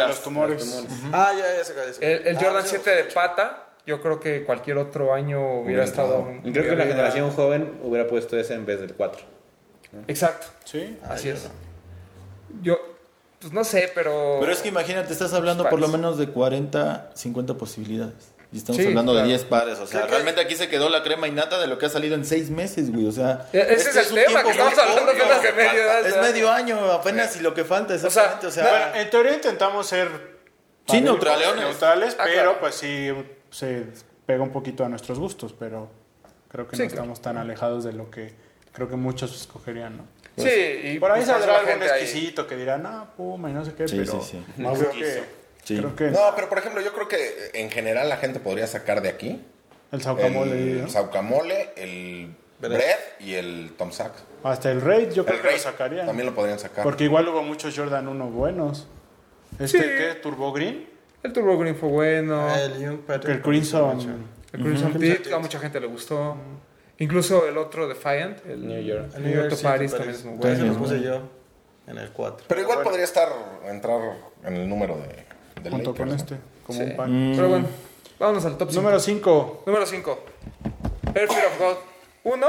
los, 0.08 0.22
tumores. 0.22 0.84
Ah, 1.12 1.32
ya, 1.36 1.56
ya 1.56 1.64
se. 1.92 2.12
El, 2.16 2.26
el 2.28 2.36
Ah, 2.36 2.40
Jordan 2.42 2.62
sí, 2.62 2.68
7 2.70 2.90
de 2.90 3.04
pata, 3.04 3.67
yo 3.86 4.00
creo 4.02 4.20
que 4.20 4.44
cualquier 4.44 4.78
otro 4.78 5.14
año 5.14 5.38
hubiera 5.60 5.62
Hubiera 5.64 5.84
estado... 5.84 6.24
creo 6.42 6.52
que 6.52 6.60
la 6.60 6.74
hubiera- 6.74 6.84
generación 6.86 7.30
joven 7.30 7.78
hubiera 7.82 8.06
puesto 8.08 8.38
ese 8.38 8.54
en 8.54 8.66
vez 8.66 8.80
del 8.80 8.94
4. 8.94 9.22
Exacto, 10.06 10.46
Sí, 10.64 10.98
así 11.08 11.30
es. 11.30 11.48
Yo, 12.62 12.78
pues 13.40 13.52
no 13.52 13.64
sé, 13.64 13.90
pero... 13.94 14.38
Pero 14.40 14.52
es 14.52 14.60
que 14.60 14.68
imagínate, 14.68 15.12
estás 15.12 15.32
hablando 15.32 15.64
por 15.64 15.78
lo 15.80 15.86
Pares. 15.86 15.92
menos 16.00 16.18
de 16.18 16.28
40, 16.28 17.10
50 17.14 17.54
posibilidades. 17.54 18.32
Y 18.50 18.56
estamos 18.58 18.80
Sí, 18.80 18.88
hablando 18.88 19.12
claro. 19.12 19.26
de 19.26 19.32
10 19.34 19.44
pares. 19.44 19.78
O 19.78 19.86
sea, 19.86 20.00
Creo 20.00 20.04
que- 20.06 20.10
realmente 20.12 20.40
aquí 20.40 20.56
se 20.56 20.68
quedó 20.68 20.88
la 20.88 21.02
crema 21.02 21.28
y 21.28 21.32
nata 21.32 21.58
de 21.60 21.66
lo 21.66 21.78
que 21.78 21.84
ha 21.86 21.88
salido 21.90 22.14
en 22.14 22.24
6 22.24 22.48
meses, 22.50 22.90
güey. 22.90 23.06
O 23.06 23.12
sea, 23.12 23.46
E- 23.52 23.58
Ese 23.60 23.72
este 23.88 24.00
es 24.00 24.06
el 24.10 24.18
un 24.18 24.24
tema, 24.24 24.42
que 24.42 24.50
estamos 24.50 24.78
hablando 24.78 25.10
apenas 25.12 25.42
de 25.42 25.52
medio 25.52 25.82
edad, 25.82 26.06
Es 26.06 26.16
medio 26.16 26.50
año 26.50 26.92
apenas 26.92 27.36
y 27.36 27.40
lo 27.40 27.52
que 27.52 27.64
falta, 27.64 27.98
sea, 27.98 28.08
exactamente. 28.08 28.46
O 28.46 28.50
sea, 28.50 28.68
Bueno, 28.70 28.86
en 29.02 29.10
teoría 29.10 29.34
intentamos 29.34 29.86
ser 29.86 30.37
Sí, 30.88 31.00
neutraleones. 31.00 31.64
neutrales, 31.64 32.16
Ah, 32.18 32.22
pero 32.24 32.42
claro. 32.42 32.60
pues 32.60 32.74
sí 32.74 33.08
se 33.50 33.84
pega 34.26 34.42
un 34.42 34.50
poquito 34.50 34.84
a 34.84 34.88
nuestros 34.88 35.18
gustos, 35.18 35.54
pero 35.58 35.90
creo 36.48 36.66
que 36.68 36.76
Sí, 36.76 36.82
no 36.82 36.88
claro. 36.88 37.02
estamos 37.02 37.22
tan 37.22 37.36
alejados 37.38 37.84
de 37.84 37.92
lo 37.92 38.10
que 38.10 38.32
creo 38.72 38.88
que 38.88 38.96
muchos 38.96 39.34
escogerían, 39.38 39.96
¿no? 39.98 40.04
Sí, 40.36 40.48
y 40.84 40.98
Por 41.00 41.10
ahí 41.10 41.18
pues, 41.18 41.26
saldrá 41.28 41.56
algún 41.56 41.70
gente 41.72 41.90
ahí. 41.90 42.02
exquisito 42.02 42.46
que 42.46 42.56
dirá, 42.56 42.78
no, 42.78 43.08
Puma 43.16 43.50
y 43.50 43.52
no 43.52 43.64
sé 43.64 43.74
qué, 43.74 43.88
Sí, 43.88 43.96
pero 43.98 44.20
sí, 44.20 44.42
sí. 44.56 44.62
no 44.62 44.72
creo 44.74 44.90
que, 44.92 45.22
Sí. 45.64 45.76
creo 45.78 45.96
que 45.96 46.10
No, 46.10 46.20
pero 46.36 46.48
por 46.48 46.58
ejemplo, 46.58 46.80
yo 46.80 46.92
creo 46.92 47.08
que 47.08 47.50
en 47.54 47.70
general 47.70 48.08
la 48.08 48.16
gente 48.18 48.38
podría 48.40 48.66
sacar 48.68 49.02
de 49.02 49.08
aquí 49.08 49.42
el 49.90 50.00
Saucamole, 50.02 50.52
el 50.52 50.82
¿no? 50.82 50.88
Saucamole, 50.88 51.70
el 51.76 52.34
Bread. 52.60 52.98
Y 53.20 53.34
el 53.34 53.72
Tom 53.76 53.90
Sachs. 53.92 54.22
hasta 54.44 54.70
el 54.70 54.80
Raid 54.80 55.10
yo 55.12 55.24
creo 55.24 55.36
El 55.36 55.42
que 55.42 55.46
lo 55.48 55.52
Raid 55.52 55.62
sacarían. 55.62 56.06
también 56.06 56.26
lo 56.26 56.34
podrían 56.34 56.58
sacar. 56.58 56.84
Porque 56.84 57.04
igual 57.04 57.26
hubo 57.28 57.42
muchos 57.42 57.76
Jordan 57.76 58.06
1 58.08 58.26
buenos. 58.30 58.86
Este, 59.58 59.78
Sí. 59.78 59.84
¿qué? 59.84 60.14
¿Turbo 60.22 60.52
Green? 60.52 60.86
El 61.22 61.32
Turbo 61.32 61.58
Green 61.58 61.74
fue 61.76 61.88
bueno. 61.88 62.40
Ah, 62.48 62.60
el 62.62 62.78
Young 62.80 62.98
Patrick. 63.00 63.36
El 63.36 63.42
Crimson. 63.42 64.26
El 64.52 64.60
Crimson 64.62 64.92
Peak, 64.94 65.32
a 65.32 65.38
mucha 65.38 65.58
gente 65.58 65.80
le 65.80 65.86
gustó. 65.86 66.36
Incluso 66.98 67.46
el 67.46 67.56
otro 67.58 67.86
Defiant, 67.88 68.44
el 68.46 68.66
New 68.66 68.82
York. 68.82 69.12
el 69.16 69.22
New 69.24 69.34
York 69.34 69.50
to 69.50 69.56
Paris, 69.62 69.62
Paris. 69.62 69.92
también 69.92 70.10
es 70.16 70.24
muy 70.24 70.36
bueno. 70.36 70.64
lo 70.72 70.78
puse 70.78 71.00
yo 71.02 71.20
en 71.86 71.98
el 71.98 72.10
4. 72.10 72.46
Pero 72.48 72.60
igual 72.60 72.82
podría 72.82 73.04
estar 73.04 73.28
entrar 73.66 74.00
en 74.44 74.54
el 74.56 74.68
número 74.68 74.96
de, 74.96 75.62
de 75.62 75.70
Junto 75.70 75.90
Lakers, 75.92 75.98
con 75.98 76.16
este, 76.16 76.36
como 76.66 76.78
Sí. 76.78 76.84
un 76.84 76.96
pack. 76.96 77.08
Pero 77.36 77.48
bueno, 77.48 77.66
vámonos 78.18 78.44
al 78.46 78.56
top 78.58 78.68
5. 78.70 78.80
Número 78.82 79.00
5. 79.00 79.62
Número 79.66 79.86
5. 79.86 80.18
Air 81.14 81.28
Fear 81.28 81.46
of 81.46 81.58
God 81.60 81.76
1. 82.24 82.46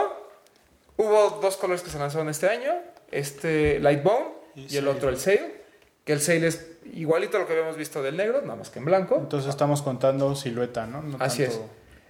Hubo 0.98 1.40
dos 1.42 1.58
colores 1.58 1.82
que 1.84 1.90
se 1.90 2.00
lanzaron 2.00 2.28
este 2.30 2.50
año. 2.50 2.72
Este 3.12 3.80
Lightbone 3.80 4.26
y, 4.56 4.74
Y 4.74 4.78
el 4.78 4.88
otro 4.88 5.10
el 5.10 5.18
Sail. 5.18 5.42
Que 6.10 6.14
el 6.14 6.22
Sail 6.22 6.44
es 6.44 6.66
igualito 6.96 7.38
a 7.38 7.42
lo 7.42 7.46
que 7.46 7.54
habíamos 7.54 7.78
visto 7.78 8.02
del 8.02 8.18
negro, 8.18 8.42
nada 8.42 8.56
más 8.56 8.72
que 8.72 8.80
en 8.80 8.86
blanco. 8.86 9.16
Entonces 9.20 9.48
estamos 9.48 9.84
contando 9.84 10.36
silueta, 10.36 10.88
¿no? 10.88 11.04
No 11.04 11.18
Así 11.20 11.44
tanto- 11.44 11.70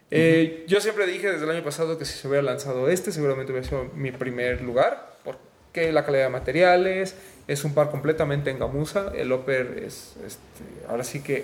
Eh, 0.10 0.64
Yo 0.70 0.80
siempre 0.80 1.06
dije 1.06 1.30
desde 1.30 1.44
el 1.44 1.52
año 1.52 1.66
pasado 1.66 1.98
que 1.98 2.06
si 2.06 2.18
se 2.18 2.26
hubiera 2.30 2.42
lanzado 2.42 2.88
este, 2.90 3.12
seguramente 3.12 3.52
hubiera 3.52 3.68
sido 3.68 3.90
mi 3.96 4.14
primer 4.14 4.62
lugar, 4.62 5.16
porque 5.26 5.92
la 5.92 6.06
calidad 6.06 6.24
de 6.24 6.30
materiales 6.30 7.14
es 7.50 7.66
un 7.66 7.74
par 7.74 7.92
completamente 7.92 8.50
en 8.50 8.60
gamuza. 8.60 9.12
El 9.14 9.34
upper 9.34 9.84
es, 9.86 10.14
este, 10.26 10.64
ahora 10.88 11.04
sí 11.04 11.22
que 11.22 11.44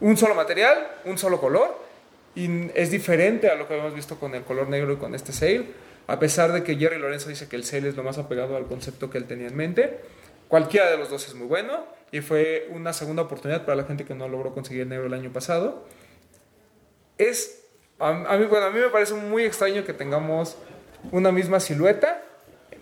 un 0.00 0.16
solo 0.16 0.36
material, 0.36 0.86
un 1.06 1.18
solo 1.18 1.40
color, 1.40 1.76
y 2.36 2.70
es 2.76 2.92
diferente 2.92 3.50
a 3.50 3.56
lo 3.56 3.66
que 3.66 3.74
habíamos 3.74 3.96
visto 3.96 4.14
con 4.20 4.32
el 4.36 4.44
color 4.44 4.68
negro 4.68 4.92
y 4.92 4.96
con 4.98 5.16
este 5.16 5.32
sail. 5.32 5.74
A 6.06 6.20
pesar 6.20 6.52
de 6.52 6.62
que 6.62 6.76
Jerry 6.76 7.00
Lorenzo 7.00 7.30
dice 7.30 7.48
que 7.48 7.56
el 7.56 7.64
sail 7.64 7.84
es 7.86 7.96
lo 7.96 8.04
más 8.04 8.16
apegado 8.16 8.56
al 8.56 8.66
concepto 8.66 9.10
que 9.10 9.18
él 9.18 9.24
tenía 9.24 9.48
en 9.48 9.56
mente, 9.56 9.98
cualquiera 10.46 10.88
de 10.88 10.98
los 10.98 11.10
dos 11.10 11.26
es 11.26 11.34
muy 11.34 11.48
bueno. 11.48 11.95
Y 12.12 12.20
fue 12.20 12.68
una 12.72 12.92
segunda 12.92 13.22
oportunidad 13.22 13.64
para 13.64 13.76
la 13.76 13.84
gente 13.84 14.04
que 14.04 14.14
no 14.14 14.28
logró 14.28 14.52
conseguir 14.54 14.82
el 14.82 14.88
negro 14.88 15.06
el 15.06 15.14
año 15.14 15.32
pasado. 15.32 15.84
Es, 17.18 17.64
a, 17.98 18.08
a 18.08 18.36
mí, 18.36 18.46
bueno, 18.46 18.66
a 18.66 18.70
mí 18.70 18.78
me 18.80 18.88
parece 18.88 19.14
muy 19.14 19.44
extraño 19.44 19.84
que 19.84 19.92
tengamos 19.92 20.56
una 21.12 21.32
misma 21.32 21.60
silueta, 21.60 22.22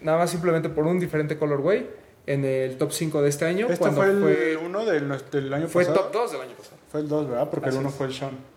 nada 0.03 0.18
más 0.18 0.31
simplemente 0.31 0.68
por 0.68 0.87
un 0.87 0.99
diferente 1.01 1.39
colorway 1.39 1.89
en 2.27 2.45
el 2.45 2.77
top 2.79 2.93
5 2.93 3.22
de 3.22 3.29
este 3.29 3.45
año. 3.45 3.66
Este 3.66 3.79
cuando 3.79 4.01
fue 4.03 4.11
el 4.11 4.20
fue, 4.20 4.57
uno 4.57 4.85
del, 4.85 5.12
del 5.31 5.55
año 5.55 5.68
fue 5.68 5.85
pasado. 5.85 6.05
top 6.07 6.12
2 6.12 6.33
del 6.33 6.41
año 6.43 6.55
pasado. 6.57 6.77
Fue 6.91 7.01
el 7.01 7.09
2, 7.09 7.29
¿verdad? 7.29 7.51
Porque 7.51 7.68
Así 7.68 7.77
el 7.79 7.81
1 7.83 7.89
es. 7.91 7.95
fue 7.97 8.07
el 8.07 8.14
Sean. 8.14 8.55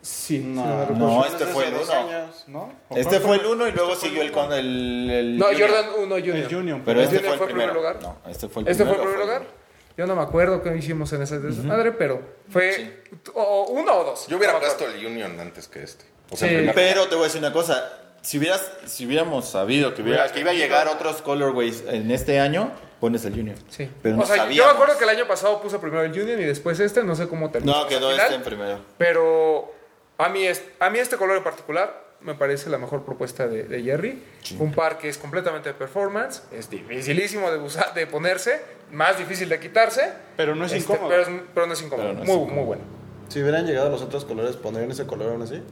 Sí, 0.00 0.38
No, 0.38 0.86
no, 0.90 1.22
Desde 1.24 1.28
este 1.38 1.46
fue 1.46 1.66
el 1.66 1.74
dos 1.74 1.88
uno. 1.88 1.98
años. 1.98 2.44
¿No? 2.46 2.72
¿O 2.88 2.96
Este 2.96 3.18
fue 3.18 3.36
el 3.36 3.46
uno 3.46 3.66
y 3.66 3.72
luego 3.72 3.94
Este 3.94 4.00
fue 4.00 4.08
siguió 4.08 4.22
el 4.22 4.28
el 4.28 4.32
con 4.32 4.52
el, 4.52 5.10
el 5.10 5.38
No, 5.38 5.46
Junior. 5.46 5.68
Jordan 5.70 5.90
1 5.98 6.14
Junior. 6.16 6.36
El 6.36 6.54
Junior. 6.54 6.80
Pero 6.84 7.00
¿El 7.00 7.04
este 7.06 7.16
Junior 7.18 7.36
fue 7.36 7.46
el 7.46 7.52
fue 7.52 7.58
primer 7.58 7.74
lugar? 7.74 7.98
No, 8.00 8.16
este 8.30 8.48
fue 8.48 8.62
el 8.62 8.68
¿Este 8.68 8.84
fue 8.84 8.94
primero. 8.94 9.10
el 9.10 9.16
primer 9.18 9.38
lugar? 9.40 9.57
Yo 9.98 10.06
no 10.06 10.14
me 10.16 10.22
acuerdo 10.22 10.62
qué 10.62 10.74
hicimos 10.76 11.12
en 11.12 11.22
esa 11.22 11.38
desmadre, 11.40 11.90
pero 11.92 12.22
fue 12.50 13.02
o 13.34 13.66
uno 13.70 13.92
o 13.98 14.04
dos. 14.04 14.28
Yo 14.28 14.36
hubiera 14.36 14.52
No 14.54 14.60
puesto 14.60 14.86
el 14.86 15.04
Union 15.04 15.38
antes 15.40 15.66
que 15.68 15.82
este. 15.82 16.04
O 16.30 16.36
sea, 16.36 16.48
Sí. 16.48 16.54
primer- 16.54 16.74
Pero 16.74 17.08
te 17.08 17.16
voy 17.16 17.24
a 17.24 17.26
decir 17.26 17.40
una 17.40 17.52
cosa. 17.52 17.92
Si, 18.22 18.38
hubieras, 18.38 18.70
si 18.86 19.06
hubiéramos 19.06 19.48
sabido 19.48 19.94
que, 19.94 20.02
hubiera, 20.02 20.30
que 20.32 20.40
iba 20.40 20.50
a 20.52 20.54
llegar 20.54 20.86
otros 20.88 21.20
colorways 21.22 21.82
en 21.88 22.10
este 22.12 22.38
año, 22.40 22.70
pones 23.00 23.24
el 23.24 23.34
Junior. 23.34 23.56
Sí. 23.70 23.90
Pero 24.02 24.14
o 24.14 24.18
no 24.18 24.26
sea, 24.26 24.48
yo 24.48 24.64
me 24.66 24.70
acuerdo 24.70 24.96
que 24.98 25.04
el 25.04 25.10
año 25.10 25.26
pasado 25.26 25.60
puse 25.60 25.78
primero 25.80 26.02
el 26.02 26.12
Union 26.12 26.40
y 26.40 26.44
después 26.44 26.78
este, 26.80 27.02
no 27.02 27.14
sé 27.16 27.26
cómo 27.28 27.50
terminó. 27.50 27.80
No, 27.82 27.86
quedó 27.88 28.10
este 28.12 28.34
en 28.34 28.42
primero. 28.42 28.80
Pero 28.98 29.72
a 30.18 30.28
mí, 30.28 30.44
es, 30.46 30.62
a 30.78 30.90
mí 30.90 30.98
este 31.00 31.16
color 31.16 31.36
en 31.38 31.44
particular 31.44 32.07
me 32.20 32.34
parece 32.34 32.68
la 32.70 32.78
mejor 32.78 33.04
propuesta 33.04 33.46
de, 33.46 33.64
de 33.64 33.82
Jerry. 33.82 34.22
Un 34.58 34.72
par 34.72 34.98
que 34.98 35.08
es 35.08 35.18
completamente 35.18 35.68
de 35.70 35.74
performance, 35.74 36.42
es 36.52 36.68
dificilísimo 36.70 37.50
de, 37.50 37.58
usar, 37.58 37.94
de 37.94 38.06
ponerse, 38.06 38.60
más 38.90 39.16
difícil 39.18 39.48
de 39.48 39.60
quitarse. 39.60 40.12
Pero 40.36 40.54
no 40.54 40.64
es 40.64 40.72
Este, 40.72 40.92
incómodo. 40.92 41.10
Pero, 41.10 41.22
es- 41.22 41.42
pero 41.54 41.66
no 41.66 41.72
es 41.74 41.82
incómodo. 41.82 42.08
Pero 42.08 42.18
no 42.18 42.22
es 42.22 42.28
muy, 42.28 42.36
incómodo. 42.36 42.56
muy 42.56 42.64
bueno. 42.64 42.82
Si 43.28 43.40
hubieran 43.42 43.66
llegado 43.66 43.90
los 43.90 44.02
otros 44.02 44.24
colores, 44.24 44.56
¿pondrían 44.56 44.90
ese 44.90 45.06
color 45.06 45.32
aún 45.32 45.42
así? 45.42 45.62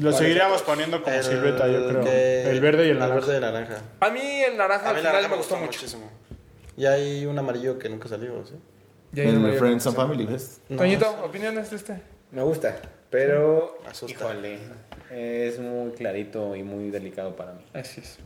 Lo 0.00 0.10
seguiríamos 0.12 0.62
poniendo 0.62 1.02
como 1.02 1.14
El 1.14 1.22
silueta, 1.22 1.68
yo 1.68 1.86
creo. 1.88 2.00
que- 2.04 2.50
El 2.50 2.60
verde 2.60 2.86
y 2.86 2.90
el 2.90 2.92
El 2.92 2.98
naranja. 3.00 3.14
verde 3.20 3.32
y 3.32 3.36
el 3.36 3.40
naranja. 3.42 3.78
A 4.00 4.10
mí 4.10 4.20
el 4.42 4.56
naranja 4.56 4.88
al 4.90 4.96
final 4.96 5.12
naranja 5.12 5.28
me 5.28 5.36
gustó 5.36 5.56
mucho. 5.56 5.66
muchísimo. 5.66 6.10
Y 6.76 6.86
hay 6.86 7.26
un 7.26 7.38
amarillo 7.38 7.78
que 7.78 7.90
nunca 7.90 8.08
salió, 8.08 8.46
¿sí? 8.46 8.54
No 9.12 9.22
me 9.24 9.28
El 9.48 9.50
dio 9.50 9.58
Friends 9.58 9.86
and 9.86 9.94
Family, 9.96 10.24
¿ves? 10.24 10.60
Toñito, 10.74 11.10
¿opiniones 11.22 11.68
de 11.68 11.76
este? 11.76 12.00
Me 12.30 12.40
gusta, 12.42 12.74
pero 13.10 13.78
Asusta. 13.86 14.10
híjole, 14.14 14.58
es 15.12 15.58
muy 15.58 15.92
clarito 15.92 16.56
y 16.56 16.62
muy 16.62 16.90
delicado 16.90 17.36
para 17.36 17.52
mí. 17.52 17.64
Así 17.72 18.00
es. 18.00 18.18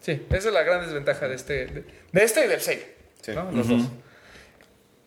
Sí, 0.00 0.24
esa 0.30 0.48
es 0.48 0.54
la 0.54 0.62
gran 0.62 0.82
desventaja 0.82 1.28
de 1.28 1.34
este, 1.34 1.66
de, 1.66 1.84
de 2.12 2.24
este 2.24 2.44
y 2.44 2.48
del 2.48 2.60
6. 2.60 2.86
¿no? 3.34 3.50
Los 3.52 3.68
dos. 3.68 3.82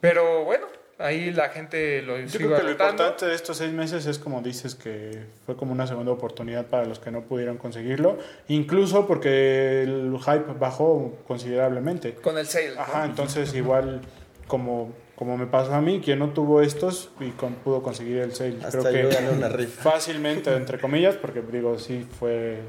Pero 0.01 0.43
bueno, 0.43 0.67
ahí 0.97 1.31
la 1.31 1.49
gente 1.49 2.01
lo 2.01 2.19
Yo 2.19 2.37
creo 2.37 2.57
que 2.57 2.63
lo 2.63 2.71
importante 2.71 3.25
de 3.25 3.35
estos 3.35 3.57
seis 3.57 3.71
meses 3.71 4.05
es 4.05 4.19
como 4.19 4.41
dices 4.41 4.75
que 4.75 5.23
fue 5.45 5.55
como 5.55 5.71
una 5.71 5.87
segunda 5.87 6.11
oportunidad 6.11 6.67
para 6.67 6.85
los 6.85 6.99
que 6.99 7.11
no 7.11 7.23
pudieron 7.23 7.57
conseguirlo, 7.57 8.17
incluso 8.47 9.07
porque 9.07 9.83
el 9.83 10.17
hype 10.19 10.53
bajó 10.59 11.17
considerablemente. 11.27 12.15
Con 12.15 12.37
el 12.37 12.45
sale. 12.45 12.75
¿no? 12.75 12.81
Ajá, 12.81 13.05
entonces 13.05 13.53
igual 13.53 14.01
como, 14.47 14.93
como 15.19 15.37
me 15.37 15.45
pasó 15.47 15.73
a 15.73 15.81
mí, 15.81 15.99
quien 16.03 16.17
no 16.19 16.29
tuvo 16.29 16.61
estos 16.61 17.09
y 17.19 17.31
con- 17.31 17.55
pudo 17.55 17.83
conseguir 17.83 18.19
el 18.19 18.33
sale. 18.33 18.55
Hasta 18.63 18.79
Creo 18.89 19.03
yo 19.03 19.09
que 19.09 19.15
gané 19.15 19.29
una 19.31 19.49
rifa. 19.49 19.91
fácilmente, 19.91 20.49
entre 20.55 20.79
comillas, 20.79 21.17
porque 21.17 21.41
digo, 21.41 21.77
sí 21.77 22.07
fue... 22.19 22.61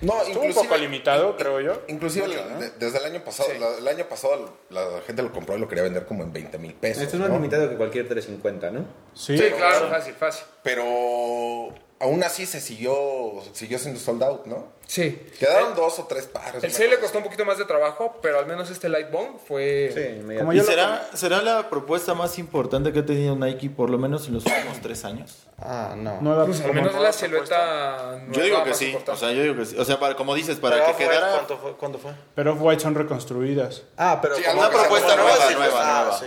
No, 0.00 0.20
Estuvo 0.20 0.42
un 0.42 0.52
poco 0.52 0.76
limitado, 0.76 1.36
creo 1.36 1.60
yo. 1.60 1.80
Inclusive 1.88 2.26
desde 2.78 2.98
el 2.98 3.04
año 3.04 3.24
pasado, 3.24 3.48
la- 3.58 3.78
el 3.78 3.86
año 3.88 4.04
pasado 4.08 4.58
la 4.68 5.00
gente 5.06 5.22
lo 5.22 5.30
compró 5.32 5.56
y 5.56 5.60
lo 5.60 5.68
quería 5.68 5.84
vender 5.84 6.04
como 6.06 6.22
en 6.24 6.32
20 6.32 6.58
mil 6.58 6.74
pesos. 6.74 7.04
Esto 7.04 7.16
es 7.16 7.20
más 7.20 7.30
¿no? 7.30 7.36
limitado 7.36 7.70
que 7.70 7.76
cualquier 7.76 8.06
350, 8.08 8.70
¿no? 8.72 8.80
Sí, 9.14 9.38
Sí, 9.38 9.44
claro, 9.56 9.88
fácil, 9.88 10.12
fácil. 10.14 10.44
Pero 10.64 11.68
aún 12.00 12.22
así 12.22 12.44
se 12.46 12.60
siguió, 12.60 13.32
siguió 13.52 13.78
siendo 13.78 13.98
sold 14.00 14.22
out, 14.22 14.46
¿no? 14.46 14.74
Sí. 14.86 15.18
Quedaron 15.40 15.74
dos 15.74 15.98
o 15.98 16.04
tres 16.04 16.26
pares. 16.26 16.62
El 16.62 16.70
una 16.70 16.70
sale 16.70 16.84
le 16.88 16.94
cosa 16.96 17.02
costó 17.02 17.18
un 17.18 17.24
poquito 17.24 17.44
más 17.44 17.58
de 17.58 17.64
trabajo, 17.64 18.18
pero 18.22 18.38
al 18.38 18.46
menos 18.46 18.70
este 18.70 18.88
Light 18.88 19.10
Bomb 19.10 19.38
fue... 19.44 19.90
Sí, 19.92 20.36
Como 20.38 20.52
¿Y 20.52 20.56
yo 20.56 20.62
lo- 20.62 20.68
será, 20.68 21.08
será 21.14 21.42
la 21.42 21.68
propuesta 21.68 22.14
más 22.14 22.38
importante 22.38 22.92
que 22.92 23.00
ha 23.00 23.04
tenido 23.06 23.34
Nike 23.34 23.68
por 23.70 23.90
lo 23.90 23.98
menos 23.98 24.28
en 24.28 24.34
los 24.34 24.46
últimos 24.46 24.80
tres 24.80 25.04
años? 25.04 25.38
Ah, 25.58 25.94
no. 25.96 26.20
Nueva- 26.20 26.46
Pues 26.46 26.60
al 26.60 26.72
menos 26.72 26.92
nueva 26.92 27.08
la 27.08 27.12
silueta... 27.12 28.20
Yo 28.30 28.42
digo 28.42 28.56
nueva 28.58 28.64
que 28.70 28.74
sí. 28.74 28.84
importante. 28.86 29.12
O 29.12 29.16
sea, 29.16 29.32
yo 29.32 29.42
digo 29.42 29.56
que 29.56 29.66
sí. 29.66 29.76
O 29.76 29.84
sea, 29.84 29.98
para, 29.98 30.14
como 30.14 30.34
dices, 30.36 30.58
para 30.58 30.76
Pero 30.76 30.96
que 30.96 31.04
quedara 31.04 31.32
¿cuánto 31.32 31.58
fue? 31.58 31.72
¿Cuándo 31.76 31.98
fue? 31.98 32.12
Pero 32.36 32.52
Off-White 32.52 32.82
son 32.82 32.94
reconstruidas. 32.94 33.82
Ah, 33.96 34.20
pero 34.22 34.36
Sí, 34.36 34.44
una 34.56 34.70
propuesta 34.70 35.16
nueva, 35.16 35.50
nueva, 35.52 35.80
ah, 35.80 36.02
nueva. 36.04 36.18
sí. 36.18 36.26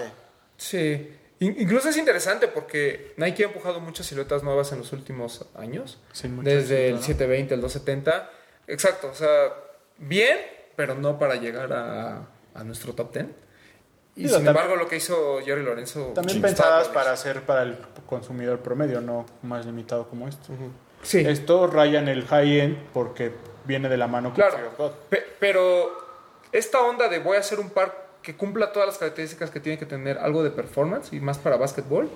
Sí. 0.57 1.15
In- 1.40 1.56
Incluso 1.60 1.90
es 1.90 1.98
interesante 1.98 2.48
porque 2.48 3.14
Nike 3.18 3.44
ha 3.44 3.48
empujado 3.48 3.80
muchas 3.80 4.06
siluetas 4.06 4.44
nuevas 4.44 4.72
en 4.72 4.80
los 4.80 4.92
últimos 4.94 5.46
años. 5.56 6.00
Mucho 6.30 6.50
desde 6.50 6.90
el 6.90 6.96
éxito, 6.96 7.24
¿no? 7.24 7.30
720, 7.30 7.54
el 7.56 7.62
270. 7.62 8.30
Exacto, 8.68 9.10
o 9.12 9.16
sea, 9.16 9.54
bien, 9.98 10.38
pero 10.76 10.96
no 10.96 11.18
para 11.18 11.36
llegar 11.36 11.72
a, 11.74 12.28
a 12.54 12.64
nuestro 12.64 12.94
top 12.94 13.14
10. 13.14 13.26
Y 14.16 14.24
Digo, 14.24 14.36
sin 14.36 14.46
también- 14.46 14.48
embargo, 14.66 14.76
lo 14.76 14.90
que 14.90 14.98
hizo 14.98 15.40
Jerry 15.46 15.64
Lorenzo. 15.64 16.12
También 16.14 16.42
pensadas 16.42 16.90
para 16.90 17.12
hacer 17.14 17.42
para 17.44 17.64
el 17.64 17.78
consumidor 18.06 18.60
promedio, 18.60 19.00
no 19.00 19.26
más 19.44 19.66
limitado 19.66 20.10
como 20.10 20.28
esto. 20.28 20.54
Sí, 21.04 21.20
Esto 21.20 21.68
raya 21.68 22.00
en 22.00 22.10
el 22.10 22.26
high-end 22.26 22.78
porque 22.94 23.32
viene 23.64 23.88
de 23.88 23.96
la 23.96 24.08
mano 24.08 24.30
con 24.30 24.36
claro. 24.36 24.94
Pe- 25.10 25.26
pero 25.40 25.90
esta 26.52 26.82
onda 26.82 27.08
de 27.08 27.20
voy 27.20 27.38
a 27.38 27.40
hacer 27.40 27.60
un 27.62 27.70
par 27.70 28.09
que 28.22 28.36
cumpla 28.36 28.72
todas 28.72 28.88
las 28.88 28.97
características 28.97 29.49
que 29.49 29.59
tiene 29.59 29.78
que 29.78 29.86
tener 29.86 30.17
algo 30.17 30.43
de 30.43 30.49
performance 30.51 31.13
y 31.13 31.20
más 31.20 31.38
para 31.38 31.57
básquetbol, 31.57 32.09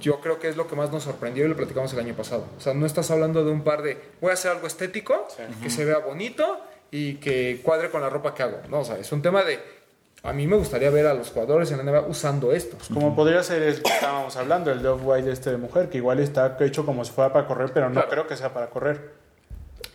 yo 0.00 0.20
creo 0.20 0.38
que 0.38 0.48
es 0.48 0.56
lo 0.56 0.66
que 0.66 0.76
más 0.76 0.90
nos 0.92 1.04
sorprendió 1.04 1.44
y 1.44 1.48
lo 1.48 1.56
platicamos 1.56 1.92
el 1.94 2.00
año 2.00 2.14
pasado. 2.14 2.44
O 2.56 2.60
sea, 2.60 2.74
no 2.74 2.84
estás 2.86 3.10
hablando 3.10 3.44
de 3.44 3.50
un 3.50 3.62
par 3.62 3.82
de 3.82 3.98
voy 4.20 4.30
a 4.30 4.34
hacer 4.34 4.50
algo 4.50 4.66
estético, 4.66 5.26
que 5.62 5.70
se 5.70 5.84
vea 5.84 5.98
bonito 5.98 6.60
y 6.90 7.14
que 7.14 7.60
cuadre 7.62 7.90
con 7.90 8.00
la 8.02 8.10
ropa 8.10 8.34
que 8.34 8.42
hago. 8.42 8.58
No, 8.68 8.80
o 8.80 8.84
sea, 8.84 8.98
es 8.98 9.10
un 9.12 9.22
tema 9.22 9.42
de 9.42 9.58
a 10.22 10.32
mí 10.32 10.46
me 10.46 10.56
gustaría 10.56 10.90
ver 10.90 11.06
a 11.06 11.14
los 11.14 11.30
jugadores 11.30 11.70
en 11.70 11.78
la 11.78 11.84
NBA 11.84 12.00
usando 12.08 12.52
esto. 12.52 12.76
Como 12.92 13.14
podría 13.14 13.42
ser 13.42 13.62
el 13.62 13.80
que 13.82 13.90
estábamos 13.92 14.36
hablando, 14.36 14.72
el 14.72 14.82
de 14.82 14.88
Off-White 14.88 15.30
este 15.30 15.50
de 15.50 15.56
mujer, 15.56 15.88
que 15.88 15.98
igual 15.98 16.18
está 16.18 16.56
hecho 16.60 16.84
como 16.84 17.04
si 17.04 17.12
fuera 17.12 17.32
para 17.32 17.46
correr, 17.46 17.70
pero 17.72 17.86
no 17.88 17.94
Claro. 17.94 18.08
creo 18.10 18.26
que 18.26 18.36
sea 18.36 18.52
para 18.52 18.68
correr. 18.68 19.12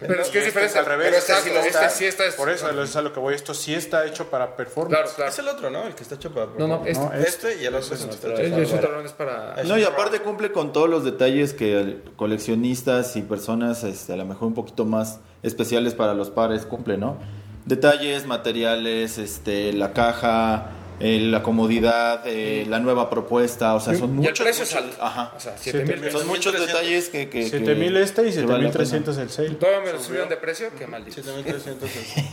Pero 0.07 0.21
es 0.21 0.29
que 0.29 0.39
es 0.39 0.47
Este 0.47 0.59
diferente. 0.59 0.79
al 0.79 0.85
revés. 0.85 1.05
Pero 1.07 1.17
este 1.17 1.33
sí, 1.35 1.67
este 1.67 1.89
sí 1.89 2.05
está. 2.05 2.23
Por 2.35 2.49
eso 2.49 2.69
es 2.83 2.95
a 2.95 3.01
lo 3.01 3.13
que 3.13 3.19
voy. 3.19 3.33
Esto 3.35 3.53
sí 3.53 3.73
está 3.73 4.05
hecho 4.05 4.29
para 4.29 4.55
performance. 4.55 4.97
Claro, 4.99 5.11
claro. 5.15 5.31
Es 5.31 5.39
el 5.39 5.47
otro, 5.47 5.69
¿no? 5.69 5.87
El 5.87 5.95
que 5.95 6.03
está 6.03 6.15
hecho 6.15 6.31
para... 6.33 6.47
No, 6.57 6.67
no, 6.67 6.85
este. 6.85 6.99
No, 7.03 7.13
es- 7.13 7.27
Este 7.27 7.61
y 7.61 7.65
el 7.65 7.75
otro 7.75 7.95
es 7.95 8.01
el 8.03 8.09
hecho 8.09 8.27
de 8.27 8.79
para... 8.81 9.01
Es 9.05 9.11
para. 9.13 9.63
No, 9.63 9.77
y 9.77 9.83
aparte 9.83 10.19
cumple 10.19 10.51
con 10.51 10.73
todos 10.73 10.89
los 10.89 11.03
detalles 11.03 11.53
que 11.53 12.01
coleccionistas 12.15 13.15
y 13.15 13.21
personas 13.21 13.83
este, 13.83 14.13
a 14.13 14.15
lo 14.17 14.25
mejor 14.25 14.47
un 14.47 14.53
poquito 14.55 14.85
más 14.85 15.19
especiales 15.43 15.93
para 15.93 16.13
los 16.13 16.29
pares 16.29 16.65
cumple, 16.65 16.97
¿no? 16.97 17.17
Detalles, 17.65 18.25
materiales, 18.25 19.17
este, 19.19 19.71
la 19.73 19.93
caja, 19.93 20.71
eh, 21.01 21.19
la 21.21 21.41
comodidad, 21.43 22.21
eh, 22.25 22.65
la 22.69 22.79
nueva 22.79 23.09
propuesta, 23.09 23.73
o 23.75 23.79
sea, 23.79 23.93
son 23.95 24.09
y 24.09 24.25
el 24.25 24.29
muchos, 24.29 24.43
precio 24.45 24.63
es 24.63 24.73
muchos- 24.73 24.89
alto. 24.91 25.03
ajá. 25.03 25.33
O 25.35 25.39
sea, 25.39 25.57
Siete 25.57 25.79
7000 25.79 26.01
mil. 26.01 26.11
Son 26.11 26.27
muchos 26.27 26.53
detalles 26.53 27.09
que, 27.09 27.29
que, 27.29 27.41
que- 27.41 27.49
7000 27.49 27.97
este 27.97 28.27
y 28.27 28.31
que 28.33 28.41
vale 28.45 28.63
la 28.65 28.71
7300 28.71 29.17
el 29.17 29.29
sale. 29.29 29.49
Todavía 29.51 29.81
me 29.81 29.93
lo 29.93 29.99
subieron 30.03 30.29
de 30.29 30.37
precio, 30.37 30.69
qué 30.77 30.87
maldito. 30.87 31.15
7300 31.21 31.89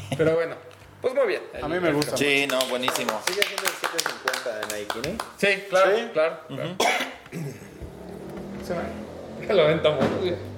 Pero 0.18 0.34
bueno, 0.34 0.54
pues 1.00 1.14
muy 1.14 1.26
bien. 1.26 1.42
A 1.62 1.68
mí 1.68 1.78
me 1.80 1.92
gusta. 1.92 2.16
Sí, 2.16 2.46
no, 2.50 2.58
buenísimo. 2.68 3.20
Sigue 3.26 3.42
siendo 3.42 3.62
el 3.62 3.74
750 3.80 4.58
de 4.58 4.78
Nike, 4.78 5.08
¿no? 5.08 5.24
Sí, 5.38 5.62
claro, 5.68 5.96
Sí. 5.96 6.02
claro. 6.12 6.36
claro. 6.48 6.76
Se 8.66 8.74
va. 8.74 9.54
Lo 9.54 9.62
aventamos. 9.62 10.04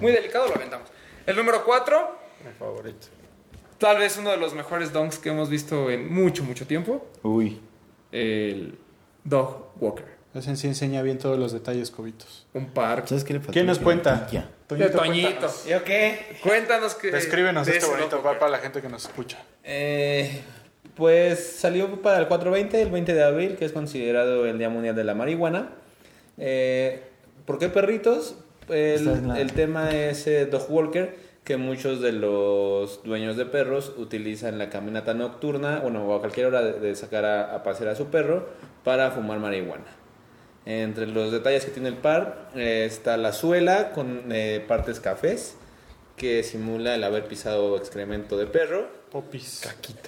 Muy 0.01 0.13
delicado 0.13 0.49
lo 0.49 0.55
aventamos. 0.57 0.89
El 1.27 1.37
número 1.37 1.65
4, 1.65 2.19
Mi 2.45 2.53
favorito. 2.59 3.07
tal 3.79 3.99
vez 3.99 4.17
uno 4.17 4.31
de 4.31 4.37
los 4.37 4.53
mejores 4.55 4.93
donks 4.93 5.19
que 5.19 5.29
hemos 5.29 5.49
visto 5.49 5.91
en 5.91 6.13
mucho, 6.13 6.43
mucho 6.43 6.67
tiempo. 6.67 7.07
Uy. 7.23 7.61
El 8.13 8.79
Dog 9.25 9.73
Walker. 9.81 10.07
Ese 10.35 10.55
sí 10.57 10.69
enseña 10.69 11.03
bien 11.03 11.19
todos 11.19 11.39
los 11.39 11.53
detalles, 11.53 11.91
Cobitos. 11.91 12.47
Un 12.55 12.67
par. 12.67 13.03
¿Sabes 13.09 13.25
qué 13.25 13.33
le 13.33 13.41
faltó? 13.41 13.53
¿Quién 13.53 13.67
nos 13.67 13.79
cuenta? 13.81 14.29
Ya. 14.31 14.49
De 14.69 14.89
Toñito. 14.89 14.99
cuéntanos. 15.29 15.67
¿Yo 15.67 15.83
qué? 15.83 16.37
Cuéntanos 16.43 16.95
que. 16.95 17.11
Descríbenos 17.11 17.67
de 17.67 17.77
este 17.79 17.91
bonito 17.91 18.23
par 18.23 18.39
para 18.39 18.53
la 18.53 18.59
gente 18.59 18.81
que 18.81 18.89
nos 18.89 19.05
escucha. 19.07 19.39
Eh, 19.65 20.41
pues 20.95 21.57
salió 21.59 22.01
para 22.01 22.19
el 22.19 22.29
420, 22.29 22.81
el 22.81 22.91
20 22.91 23.15
de 23.15 23.23
abril, 23.25 23.57
que 23.57 23.65
es 23.65 23.73
considerado 23.73 24.47
el 24.47 24.59
Día 24.59 24.69
Mundial 24.69 24.95
de 24.95 25.03
la 25.03 25.15
Marihuana. 25.15 25.71
Eh, 26.39 27.03
¿Por 27.45 27.59
qué 27.59 27.69
perritos? 27.69 28.37
El, 28.69 29.27
la- 29.27 29.41
el 29.41 29.53
tema 29.53 29.91
es 29.91 30.29
eh, 30.29 30.47
Dog 30.47 30.71
Walker, 30.71 31.17
que 31.51 31.57
muchos 31.57 32.01
de 32.01 32.13
los 32.13 33.03
dueños 33.03 33.37
de 33.37 33.45
perros 33.45 33.93
utilizan 33.97 34.57
la 34.57 34.71
caminata 34.71 35.15
nocturna, 35.15 35.81
bueno, 35.81 36.07
o 36.07 36.15
a 36.15 36.21
cualquier 36.21 36.47
hora 36.47 36.63
de, 36.63 36.95
sacar 36.95 37.25
a, 37.25 37.57
a 37.57 37.65
pasear 37.65 37.89
a 37.89 37.97
su 37.97 38.07
perro 38.07 38.47
para 38.85 39.11
fumar 39.11 39.41
marihuana. 39.41 39.83
Entre 40.65 41.09
los 41.09 41.33
detalles 41.33 41.65
que 41.65 41.73
tiene 41.73 41.89
el 41.89 41.97
par 41.97 42.51
eh, 42.55 42.85
está 42.87 43.17
la 43.17 43.33
suela 43.33 43.91
con 43.91 44.27
eh, 44.31 44.65
partes 44.69 45.01
cafés, 45.01 45.57
que 46.17 46.45
simula 46.45 46.95
el 46.95 47.03
haber 47.03 47.27
pisado 47.27 47.77
excremento 47.77 48.37
de 48.37 48.47
perro. 48.47 48.87
Popis. 49.11 49.63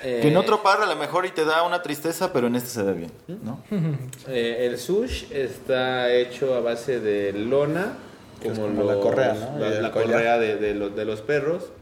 Eh, 0.04 0.20
Que 0.22 0.28
en 0.28 0.36
otro 0.36 0.62
par 0.62 0.80
a 0.80 0.86
lo 0.86 0.94
mejor 0.94 1.26
y 1.26 1.30
te 1.30 1.44
da 1.44 1.64
una 1.64 1.82
tristeza, 1.82 2.32
pero 2.32 2.46
en 2.46 2.54
este 2.54 2.68
se 2.68 2.84
ve 2.84 2.92
bien, 2.92 3.10
¿no? 3.42 3.64
eh, 4.28 4.58
el 4.60 4.78
sush 4.78 5.24
está 5.32 6.12
hecho 6.12 6.54
a 6.54 6.60
base 6.60 7.00
de 7.00 7.32
lona, 7.32 7.96
Como, 8.42 8.82
la 8.82 9.00
correa, 9.00 9.34
¿no? 9.34 9.58
La, 9.58 9.90
correa 9.90 10.38
de, 10.38 10.56
de 10.56 10.74
los, 10.74 10.94
de 10.94 11.04
los 11.04 11.20
perros. 11.22 11.72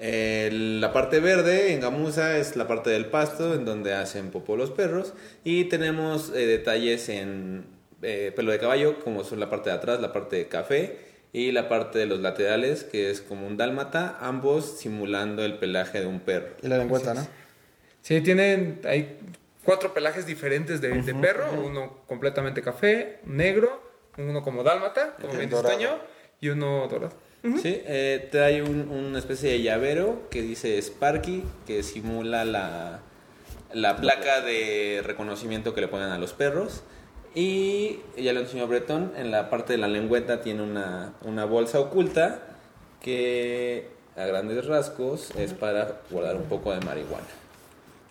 Eh, 0.00 0.50
la 0.52 0.92
parte 0.92 1.20
verde 1.20 1.72
en 1.72 1.80
gamuza 1.80 2.36
es 2.36 2.56
la 2.56 2.66
parte 2.66 2.90
del 2.90 3.06
pasto 3.06 3.54
en 3.54 3.64
donde 3.64 3.94
hacen 3.94 4.30
popó 4.30 4.56
los 4.56 4.70
perros. 4.70 5.14
Y 5.44 5.64
tenemos 5.64 6.30
eh, 6.34 6.46
detalles 6.46 7.08
en 7.08 7.64
eh, 8.02 8.32
pelo 8.34 8.52
de 8.52 8.58
caballo, 8.58 9.00
como 9.00 9.24
son 9.24 9.40
la 9.40 9.48
parte 9.48 9.70
de 9.70 9.76
atrás, 9.76 10.00
la 10.00 10.12
parte 10.12 10.36
de 10.36 10.48
café 10.48 10.98
y 11.32 11.52
la 11.52 11.68
parte 11.68 11.98
de 11.98 12.06
los 12.06 12.20
laterales, 12.20 12.84
que 12.84 13.10
es 13.10 13.20
como 13.20 13.46
un 13.46 13.56
dálmata, 13.56 14.18
ambos 14.20 14.78
simulando 14.78 15.44
el 15.44 15.58
pelaje 15.58 16.00
de 16.00 16.06
un 16.06 16.20
perro. 16.20 16.54
Y 16.62 16.68
la 16.68 16.78
lengüeta, 16.78 17.14
¿no? 17.14 17.26
Sí, 18.02 18.20
tienen, 18.20 18.80
hay 18.84 19.18
cuatro 19.64 19.94
pelajes 19.94 20.26
diferentes 20.26 20.80
de, 20.80 20.90
de 21.02 21.14
perro, 21.14 21.46
uno 21.64 21.98
completamente 22.06 22.62
café, 22.62 23.20
negro, 23.24 23.82
uno 24.18 24.42
como 24.42 24.62
dálmata, 24.62 25.14
como 25.16 25.32
bien 25.38 25.50
y 26.40 26.48
uno 26.48 26.86
dorado. 26.88 27.12
Sí, 27.60 27.82
eh, 27.84 28.28
trae 28.30 28.62
un- 28.62 28.88
una 28.88 29.18
especie 29.18 29.50
de 29.50 29.60
llavero 29.62 30.28
que 30.30 30.40
dice 30.40 30.78
Sparky, 30.80 31.44
que 31.66 31.82
simula 31.82 32.44
la, 32.46 33.00
la 33.72 33.96
placa 33.96 34.40
de 34.40 35.02
reconocimiento 35.04 35.74
que 35.74 35.80
le 35.82 35.88
ponen 35.88 36.08
a 36.10 36.18
los 36.18 36.32
perros. 36.32 36.82
Y 37.34 37.98
ya 38.16 38.32
lo 38.32 38.40
enseñó 38.40 38.66
Bretón, 38.68 39.12
en 39.16 39.30
la 39.30 39.50
parte 39.50 39.72
de 39.74 39.78
la 39.78 39.88
lengüeta 39.88 40.40
tiene 40.40 40.62
una, 40.62 41.14
una 41.22 41.44
bolsa 41.44 41.80
oculta 41.80 42.40
que 43.02 43.88
a 44.16 44.24
grandes 44.24 44.64
rasgos 44.66 45.30
es 45.36 45.52
para 45.52 46.00
guardar 46.10 46.36
un 46.36 46.44
poco 46.44 46.72
de 46.72 46.80
marihuana. 46.80 47.26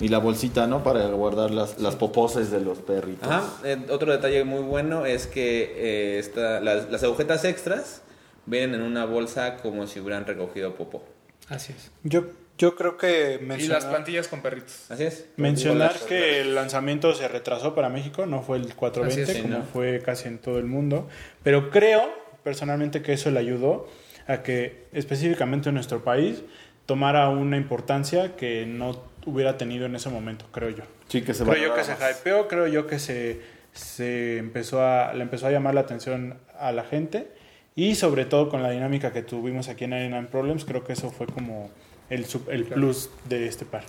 Y 0.04 0.10
la 0.10 0.18
bolsita, 0.18 0.68
¿no? 0.68 0.84
Para 0.84 1.08
guardar 1.08 1.52
las, 1.52 1.80
las 1.80 1.96
poposes 1.96 2.52
de 2.52 2.60
los 2.60 2.80
perritos. 2.80 3.28
Ajá, 3.30 3.44
eh, 3.64 3.78
otro 3.90 4.12
detalle 4.12 4.44
muy 4.44 4.62
bueno 4.62 5.06
es 5.06 5.28
que 5.28 5.74
eh, 5.78 6.20
esta- 6.20 6.60
las, 6.60 6.90
las 6.92 7.04
agujetas 7.04 7.46
extras 7.46 8.02
vienen 8.46 8.76
en 8.76 8.82
una 8.86 9.06
bolsa 9.06 9.58
como 9.58 9.88
si 9.88 10.00
hubieran 10.02 10.26
recogido 10.26 10.76
popó. 10.76 11.04
Así 11.48 11.72
es. 11.72 11.92
Yo, 12.04 12.26
yo 12.58 12.76
creo 12.76 12.98
que 12.98 13.40
Y 13.42 13.46
mencionar, 13.46 13.82
las 13.82 13.86
plantillas 13.90 14.28
con 14.28 14.42
perritos. 14.42 14.92
Así 14.92 15.04
es. 15.04 15.26
mencionar 15.38 15.94
que 16.08 16.42
el 16.42 16.54
lanzamiento 16.56 17.14
se 17.16 17.28
retrasó 17.28 17.74
para 17.74 17.88
México, 17.90 18.26
no 18.26 18.42
fue 18.42 18.58
el 18.58 18.76
420 18.76 19.22
Así 19.24 19.32
es, 19.32 19.38
sí, 19.38 19.42
como 19.44 19.60
¿no? 19.60 19.64
fue 19.66 20.02
casi 20.04 20.28
en 20.28 20.38
todo 20.40 20.60
el 20.60 20.66
mundo, 20.66 21.08
pero 21.44 21.70
creo 21.70 22.02
personalmente 22.44 23.02
que 23.02 23.14
eso 23.14 23.32
le 23.32 23.40
ayudó 23.40 23.88
a 24.28 24.44
que 24.44 24.86
específicamente 24.92 25.70
en 25.70 25.76
nuestro 25.76 26.04
país 26.04 26.44
tomara 26.86 27.30
una 27.30 27.56
importancia 27.56 28.36
que 28.36 28.66
no 28.66 29.13
hubiera 29.26 29.58
tenido 29.58 29.86
en 29.86 29.96
ese 29.96 30.10
momento, 30.10 30.46
creo 30.52 30.70
yo. 30.70 30.84
Sí, 31.08 31.22
que 31.22 31.34
se 31.34 31.44
Creo 31.44 31.70
yo 31.70 31.76
que 31.76 31.84
se 31.84 31.94
hypeó, 31.94 32.48
creo 32.48 32.68
yo 32.68 32.88
que 32.88 33.00
se, 33.00 33.42
se 33.74 34.38
empezó 34.38 34.82
a, 34.86 35.14
le 35.14 35.24
empezó 35.24 35.48
a 35.48 35.52
llamar 35.52 35.74
la 35.74 35.82
atención 35.82 36.38
a 36.60 36.72
la 36.72 36.84
gente 36.84 37.28
y 37.76 37.96
sobre 37.96 38.26
todo 38.26 38.50
con 38.50 38.62
la 38.64 38.70
dinámica 38.70 39.12
que 39.14 39.22
tuvimos 39.24 39.68
aquí 39.70 39.86
en 39.86 39.92
99 39.92 40.28
Problems, 40.32 40.66
creo 40.66 40.84
que 40.84 40.94
eso 40.94 41.10
fue 41.10 41.26
como 41.28 41.72
el, 42.10 42.26
sub- 42.26 42.50
el 42.50 42.66
plus 42.66 43.10
de 43.28 43.48
este 43.48 43.66
par. 43.66 43.84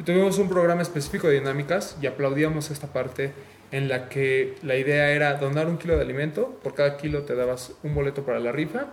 Y 0.00 0.02
tuvimos 0.04 0.38
un 0.38 0.48
programa 0.48 0.82
específico 0.82 1.28
de 1.28 1.34
dinámicas 1.40 1.96
y 2.00 2.06
aplaudíamos 2.06 2.70
esta 2.70 2.88
parte 2.88 3.32
en 3.70 3.88
la 3.88 4.08
que 4.08 4.54
la 4.62 4.76
idea 4.76 5.10
era 5.10 5.34
donar 5.34 5.66
un 5.66 5.76
kilo 5.76 5.94
de 5.96 6.02
alimento, 6.02 6.58
por 6.62 6.74
cada 6.74 6.96
kilo 6.96 7.22
te 7.22 7.34
dabas 7.34 7.72
un 7.82 7.94
boleto 7.94 8.24
para 8.24 8.38
la 8.40 8.50
rifa. 8.52 8.86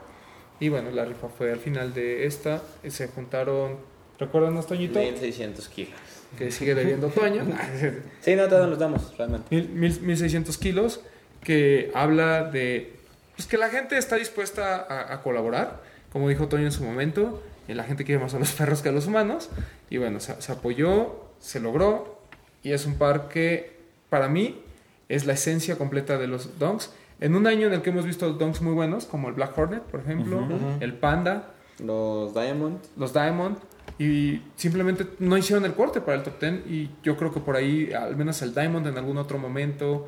Y 0.59 0.69
bueno, 0.69 0.89
la 0.91 1.05
rifa 1.05 1.27
fue 1.29 1.51
al 1.51 1.59
final 1.59 1.93
de 1.93 2.25
esta, 2.25 2.61
se 2.87 3.07
juntaron, 3.07 3.77
¿recuerdan, 4.19 4.59
Toñito? 4.65 4.99
1600 4.99 5.67
kilos. 5.69 5.93
Que 6.37 6.51
sigue 6.51 6.75
debiendo 6.75 7.07
Toño. 7.07 7.43
Sí, 8.21 8.35
no, 8.35 8.47
todos 8.47 8.69
los 8.69 8.79
damos, 8.79 9.15
realmente. 9.17 9.47
Mil- 9.55 9.69
mil- 9.69 10.01
1600 10.01 10.57
kilos, 10.57 11.01
que 11.41 11.91
habla 11.93 12.43
de 12.45 12.93
pues, 13.35 13.47
que 13.47 13.57
la 13.57 13.69
gente 13.69 13.97
está 13.97 14.15
dispuesta 14.15 14.75
a, 14.89 15.13
a 15.13 15.21
colaborar, 15.21 15.81
como 16.11 16.27
dijo 16.29 16.47
Toño 16.47 16.65
en 16.65 16.71
su 16.71 16.83
momento, 16.83 17.41
y 17.67 17.73
la 17.73 17.83
gente 17.83 18.03
quiere 18.05 18.21
más 18.21 18.33
a 18.33 18.39
los 18.39 18.51
perros 18.51 18.81
que 18.81 18.89
a 18.89 18.91
los 18.91 19.07
humanos, 19.07 19.49
y 19.89 19.97
bueno, 19.97 20.19
se, 20.19 20.41
se 20.41 20.51
apoyó, 20.51 21.23
se 21.39 21.59
logró, 21.59 22.19
y 22.63 22.71
es 22.71 22.85
un 22.85 22.95
par 22.95 23.27
que 23.29 23.77
para 24.09 24.27
mí 24.27 24.61
es 25.09 25.25
la 25.25 25.33
esencia 25.33 25.77
completa 25.77 26.17
de 26.17 26.27
los 26.27 26.57
donks. 26.59 26.91
En 27.21 27.35
un 27.35 27.47
año 27.47 27.67
en 27.67 27.73
el 27.73 27.81
que 27.81 27.91
hemos 27.91 28.05
visto 28.05 28.33
donks 28.33 28.61
muy 28.61 28.73
buenos, 28.73 29.05
como 29.05 29.29
el 29.29 29.35
Black 29.35 29.57
Hornet, 29.57 29.83
por 29.83 29.99
ejemplo, 30.01 30.45
el 30.79 30.93
Panda, 30.95 31.51
Los 31.79 32.33
Diamond. 32.33 32.79
los 32.97 33.13
Diamond 33.13 33.57
y 33.97 34.41
simplemente 34.55 35.07
no 35.19 35.37
hicieron 35.37 35.65
el 35.65 35.73
corte 35.73 36.01
para 36.01 36.17
el 36.17 36.23
top 36.23 36.39
10 36.39 36.53
y 36.67 36.89
yo 37.03 37.15
creo 37.15 37.33
que 37.33 37.39
por 37.39 37.55
ahí 37.55 37.93
al 37.93 38.15
menos 38.15 38.41
el 38.41 38.53
Diamond 38.53 38.87
en 38.87 38.97
algún 38.97 39.17
otro 39.17 39.37
momento 39.37 40.07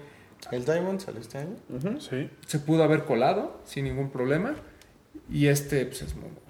¿El 0.52 0.66
Diamond 0.66 1.00
salió 1.00 1.20
este 1.20 1.40
año? 1.40 1.56
Sí. 2.00 2.30
se 2.46 2.60
pudo 2.60 2.84
haber 2.84 3.04
colado 3.06 3.60
sin 3.66 3.86
ningún 3.86 4.10
problema 4.10 4.56
y 5.32 5.48
este 5.48 5.86
pues 5.86 6.02
es 6.04 6.16
muy 6.16 6.24
bueno. 6.30 6.42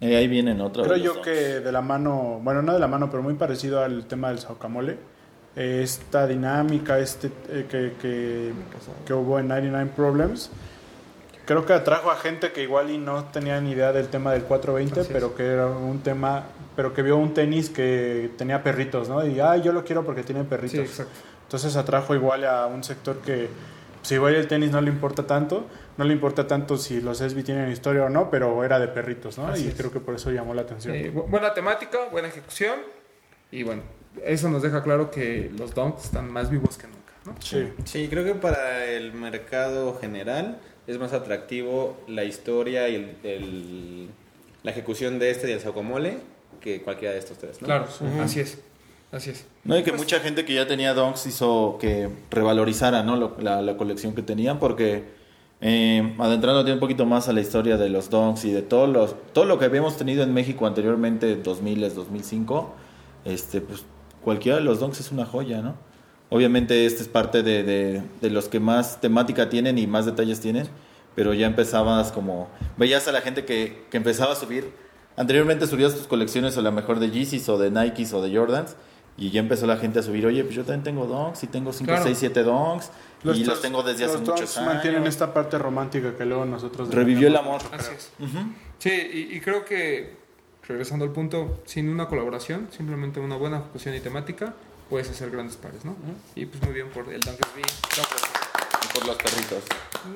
Eh, 0.00 0.16
ahí 0.16 0.28
vienen 0.28 0.60
otra 0.60 0.84
Creo 0.84 0.96
yo 0.96 1.22
que 1.22 1.30
de 1.60 1.72
la 1.72 1.82
mano, 1.82 2.40
bueno, 2.42 2.62
no 2.62 2.72
de 2.72 2.78
la 2.78 2.86
mano, 2.86 3.10
pero 3.10 3.22
muy 3.22 3.34
parecido 3.34 3.82
al 3.82 4.06
tema 4.06 4.28
del 4.28 4.38
saucamole, 4.38 4.96
eh, 5.56 5.80
esta 5.82 6.26
dinámica 6.26 6.98
este 6.98 7.28
eh, 7.48 7.66
que, 7.68 7.94
que, 8.00 8.52
que 9.04 9.12
hubo 9.12 9.38
en 9.40 9.48
99 9.48 9.90
Problems, 9.96 10.50
creo 11.44 11.66
que 11.66 11.72
atrajo 11.72 12.10
a 12.10 12.16
gente 12.16 12.52
que 12.52 12.62
igual 12.62 12.90
y 12.90 12.98
no 12.98 13.24
tenía 13.24 13.60
ni 13.60 13.72
idea 13.72 13.92
del 13.92 14.08
tema 14.08 14.32
del 14.32 14.42
420, 14.44 15.00
Así 15.00 15.08
es. 15.08 15.12
pero 15.12 15.34
que 15.34 15.46
era 15.46 15.66
un 15.66 15.98
tema, 16.00 16.44
pero 16.78 16.94
que 16.94 17.02
vio 17.02 17.16
un 17.16 17.34
tenis 17.34 17.70
que 17.70 18.30
tenía 18.38 18.62
perritos, 18.62 19.08
¿no? 19.08 19.26
Y, 19.26 19.40
ah, 19.40 19.56
yo 19.56 19.72
lo 19.72 19.82
quiero 19.82 20.04
porque 20.04 20.22
tiene 20.22 20.44
perritos. 20.44 20.76
Sí, 20.78 20.78
exacto. 20.84 21.12
Entonces 21.42 21.74
atrajo 21.74 22.14
igual 22.14 22.44
a 22.44 22.66
un 22.68 22.84
sector 22.84 23.18
que 23.18 23.48
si 24.02 24.14
igual 24.14 24.36
el 24.36 24.46
tenis 24.46 24.70
no 24.70 24.80
le 24.80 24.88
importa 24.88 25.26
tanto, 25.26 25.66
no 25.96 26.04
le 26.04 26.12
importa 26.12 26.46
tanto 26.46 26.78
si 26.78 27.00
los 27.00 27.18
SB 27.18 27.42
tienen 27.42 27.68
historia 27.72 28.04
o 28.04 28.08
no, 28.08 28.30
pero 28.30 28.62
era 28.62 28.78
de 28.78 28.86
perritos, 28.86 29.38
¿no? 29.38 29.48
Así 29.48 29.64
y 29.64 29.68
es. 29.70 29.74
creo 29.74 29.90
que 29.90 29.98
por 29.98 30.14
eso 30.14 30.30
llamó 30.30 30.54
la 30.54 30.62
atención. 30.62 30.94
Eh, 30.94 31.12
bu- 31.12 31.26
buena 31.28 31.52
temática, 31.52 31.98
buena 32.12 32.28
ejecución 32.28 32.76
y 33.50 33.64
bueno, 33.64 33.82
eso 34.24 34.48
nos 34.48 34.62
deja 34.62 34.84
claro 34.84 35.10
que 35.10 35.50
los 35.58 35.74
donks 35.74 36.04
están 36.04 36.30
más 36.32 36.48
vivos 36.48 36.78
que 36.78 36.86
nunca, 36.86 37.12
¿no? 37.26 37.34
Sí. 37.40 37.72
Sí, 37.86 38.06
creo 38.08 38.22
que 38.24 38.34
para 38.36 38.84
el 38.84 39.12
mercado 39.14 39.98
general 40.00 40.60
es 40.86 40.96
más 40.96 41.12
atractivo 41.12 41.96
la 42.06 42.22
historia 42.22 42.88
y 42.88 42.94
el, 42.94 43.16
el- 43.24 44.10
la 44.62 44.70
ejecución 44.70 45.18
de 45.18 45.30
este 45.32 45.48
y 45.50 45.52
el 45.54 45.60
Saucomole 45.60 46.18
que 46.60 46.82
cualquiera 46.82 47.12
de 47.14 47.20
estos 47.20 47.38
tres, 47.38 47.60
¿no? 47.60 47.66
Claro, 47.66 47.86
así 48.20 48.40
es. 48.40 48.58
Así 49.10 49.30
es. 49.30 49.46
No, 49.64 49.78
y 49.78 49.82
que 49.82 49.92
mucha 49.92 50.20
gente 50.20 50.44
que 50.44 50.52
ya 50.54 50.66
tenía 50.66 50.92
donks 50.92 51.26
hizo 51.26 51.78
que 51.80 52.10
revalorizara 52.30 53.02
¿no? 53.02 53.16
Lo- 53.16 53.36
la, 53.40 53.62
la 53.62 53.76
colección 53.78 54.14
que 54.14 54.20
tenían, 54.22 54.58
porque 54.58 55.04
eh, 55.62 56.14
adentrándote 56.18 56.72
un 56.72 56.78
poquito 56.78 57.06
más 57.06 57.26
a 57.28 57.32
la 57.32 57.40
historia 57.40 57.78
de 57.78 57.88
los 57.88 58.10
donks 58.10 58.44
y 58.44 58.52
de 58.52 58.60
todos 58.62 58.88
los, 58.88 59.14
todo 59.32 59.44
lo 59.46 59.58
que 59.58 59.64
habíamos 59.64 59.96
tenido 59.96 60.22
en 60.22 60.34
México 60.34 60.66
anteriormente, 60.66 61.36
2000, 61.36 61.94
2005, 61.94 62.74
este, 63.24 63.60
pues 63.62 63.84
cualquiera 64.22 64.58
de 64.58 64.64
los 64.64 64.78
donks 64.78 65.00
es 65.00 65.10
una 65.10 65.24
joya, 65.24 65.62
¿no? 65.62 65.74
Obviamente 66.30 66.84
este 66.84 67.00
es 67.02 67.08
parte 67.08 67.42
de, 67.42 67.62
de, 67.62 68.02
de 68.20 68.30
los 68.30 68.48
que 68.48 68.60
más 68.60 69.00
temática 69.00 69.48
tienen 69.48 69.78
y 69.78 69.86
más 69.86 70.04
detalles 70.04 70.40
tienen, 70.40 70.68
pero 71.14 71.32
ya 71.32 71.46
empezabas 71.46 72.12
como, 72.12 72.48
veías 72.76 73.08
a 73.08 73.12
la 73.12 73.22
gente 73.22 73.46
que, 73.46 73.84
que 73.90 73.96
empezaba 73.96 74.32
a 74.34 74.36
subir, 74.36 74.70
anteriormente 75.18 75.66
subías 75.66 75.94
tus 75.94 76.06
colecciones 76.06 76.56
a 76.56 76.62
lo 76.62 76.72
mejor 76.72 76.98
de 77.00 77.10
Yeezys 77.10 77.48
o 77.50 77.58
de 77.58 77.70
Nikes 77.70 78.12
o 78.14 78.22
de 78.22 78.34
Jordans, 78.34 78.76
y 79.18 79.30
ya 79.30 79.40
empezó 79.40 79.66
la 79.66 79.76
gente 79.76 79.98
a 79.98 80.02
subir, 80.02 80.24
oye, 80.26 80.44
pues 80.44 80.54
yo 80.54 80.62
también 80.62 80.84
tengo 80.84 81.06
donks 81.06 81.42
y 81.42 81.48
tengo 81.48 81.72
5, 81.72 81.86
Claro. 81.88 82.04
6, 82.04 82.16
7 82.18 82.42
donks 82.44 82.90
y 83.24 83.44
los 83.44 83.60
tengo 83.60 83.82
desde 83.82 84.04
hace 84.04 84.12
los 84.14 84.22
muchos 84.22 84.40
dos 84.42 84.56
años. 84.58 84.74
mantienen 84.74 85.06
esta 85.08 85.34
parte 85.34 85.58
romántica 85.58 86.14
que 86.16 86.24
luego 86.24 86.44
nosotros... 86.44 86.88
Revivió 86.94 87.26
el 87.26 87.36
amor. 87.36 87.60
Así 87.72 87.90
es. 87.96 88.10
Sí, 88.78 88.90
y, 88.90 89.36
y 89.36 89.40
creo 89.40 89.64
que, 89.64 90.16
regresando 90.68 91.04
al 91.04 91.10
punto, 91.10 91.60
sin 91.66 91.88
una 91.88 92.06
colaboración, 92.06 92.68
simplemente 92.70 93.18
una 93.18 93.34
buena 93.34 93.58
ejecución 93.58 93.96
y 93.96 94.00
temática, 94.00 94.54
puedes 94.88 95.10
hacer 95.10 95.30
grandes 95.30 95.56
pares, 95.56 95.84
¿no? 95.84 95.96
Y 96.36 96.46
pues 96.46 96.62
muy 96.62 96.72
bien 96.74 96.88
por 96.90 97.12
el 97.12 97.20
Dunkersby. 97.20 97.62
Por 98.94 99.04
los 99.06 99.16
perritos. 99.16 99.64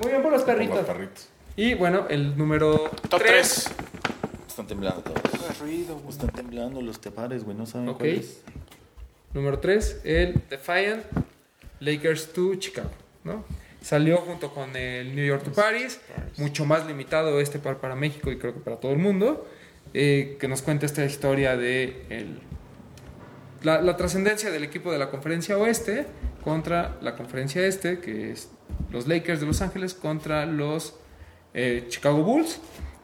Muy 0.01 0.11
bien 0.11 0.21
por 0.23 0.31
los 0.31 0.43
Por 0.43 0.53
perritos. 0.53 0.77
los 0.77 0.85
perritos. 0.85 1.27
Y 1.57 1.73
bueno, 1.73 2.05
el 2.09 2.37
número 2.37 2.89
Top 3.09 3.19
3. 3.21 3.69
3. 4.53 4.59
Están 4.59 4.67
temblando 4.67 5.01
todos. 5.01 6.09
Están 6.09 6.29
temblando 6.29 6.81
los 6.81 6.99
tepares, 7.01 7.43
güey, 7.43 7.57
no 7.57 7.65
saben 7.65 7.89
Ok. 7.89 7.97
cuál 7.99 8.09
es. 8.11 8.41
Número 9.33 9.59
3, 9.59 10.01
el 10.03 10.41
Defiant 10.49 11.03
Lakers 11.79 12.33
to 12.33 12.55
Chicago, 12.55 12.91
¿no? 13.23 13.43
Salió 13.81 14.17
junto 14.17 14.53
con 14.53 14.75
el 14.75 15.15
New 15.15 15.25
York 15.25 15.43
to 15.43 15.51
Paris, 15.51 15.99
mucho 16.37 16.65
más 16.65 16.85
limitado 16.85 17.39
este 17.39 17.57
par 17.59 17.79
para 17.79 17.95
México 17.95 18.31
y 18.31 18.37
creo 18.37 18.53
que 18.53 18.59
para 18.59 18.77
todo 18.77 18.91
el 18.91 18.99
mundo, 18.99 19.47
eh, 19.93 20.37
que 20.39 20.47
nos 20.47 20.61
cuenta 20.61 20.85
esta 20.85 21.03
historia 21.03 21.57
de 21.57 22.05
el- 22.09 22.39
la, 23.63 23.81
la 23.81 23.97
trascendencia 23.97 24.51
del 24.51 24.63
equipo 24.63 24.91
de 24.91 24.99
la 24.99 25.09
conferencia 25.09 25.57
oeste 25.57 26.05
contra 26.43 26.97
la 27.01 27.15
conferencia 27.15 27.65
este, 27.65 27.99
que 27.99 28.31
es 28.31 28.49
los 28.91 29.07
Lakers 29.07 29.39
de 29.39 29.45
Los 29.47 29.61
Ángeles 29.61 29.93
contra 29.95 30.45
los 30.45 30.95
eh, 31.55 31.85
Chicago 31.89 32.23
Bulls. 32.23 32.59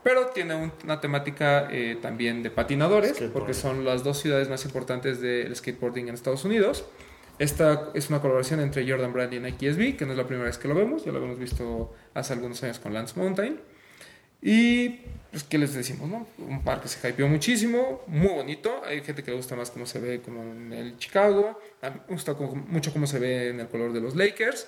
Pero 0.09 0.25
tiene 0.29 0.55
un- 0.55 0.71
una 0.85 0.99
temática 0.99 1.67
eh, 1.71 1.95
también 2.01 2.41
de 2.41 2.49
patinadores, 2.49 3.11
porque 3.31 3.53
son 3.53 3.85
las 3.85 4.03
dos 4.03 4.19
ciudades 4.19 4.49
más 4.49 4.65
importantes 4.65 5.21
del 5.21 5.55
skateboarding 5.55 6.07
en 6.07 6.15
Estados 6.15 6.43
Unidos. 6.45 6.83
Esta 7.37 7.91
es 7.93 8.09
una 8.09 8.19
colaboración 8.19 8.59
entre 8.59 8.89
Jordan 8.89 9.13
Brand 9.13 9.31
y 9.35 9.39
Nike 9.39 9.67
SB, 9.71 9.97
que 9.97 10.05
no 10.07 10.13
es 10.13 10.17
la 10.17 10.25
primera 10.25 10.47
vez 10.47 10.57
que 10.57 10.67
lo 10.67 10.73
vemos, 10.73 11.05
ya 11.05 11.11
lo 11.11 11.19
habíamos 11.19 11.37
visto 11.37 11.93
hace 12.15 12.33
algunos 12.33 12.61
años 12.63 12.79
con 12.79 12.91
Lance 12.91 13.19
Mountain. 13.19 13.59
Y, 14.41 14.89
pues, 15.31 15.43
¿qué 15.43 15.59
les 15.59 15.75
decimos? 15.75 16.09
No? 16.09 16.25
Un 16.39 16.63
par 16.63 16.81
que 16.81 16.87
se 16.87 17.07
hypeó 17.07 17.27
muchísimo, 17.27 18.01
muy 18.07 18.29
bonito. 18.29 18.81
Hay 18.85 19.01
gente 19.01 19.21
que 19.23 19.29
le 19.29 19.37
gusta 19.37 19.55
más 19.55 19.69
cómo 19.69 19.85
se 19.85 19.99
ve 19.99 20.21
como 20.21 20.41
en 20.41 20.73
el 20.73 20.97
Chicago. 20.97 21.59
Me 21.83 21.91
gusta 22.15 22.33
mucho 22.33 22.91
cómo 22.91 23.05
se 23.05 23.19
ve 23.19 23.49
en 23.49 23.59
el 23.59 23.67
color 23.67 23.93
de 23.93 24.01
los 24.01 24.15
Lakers. 24.15 24.67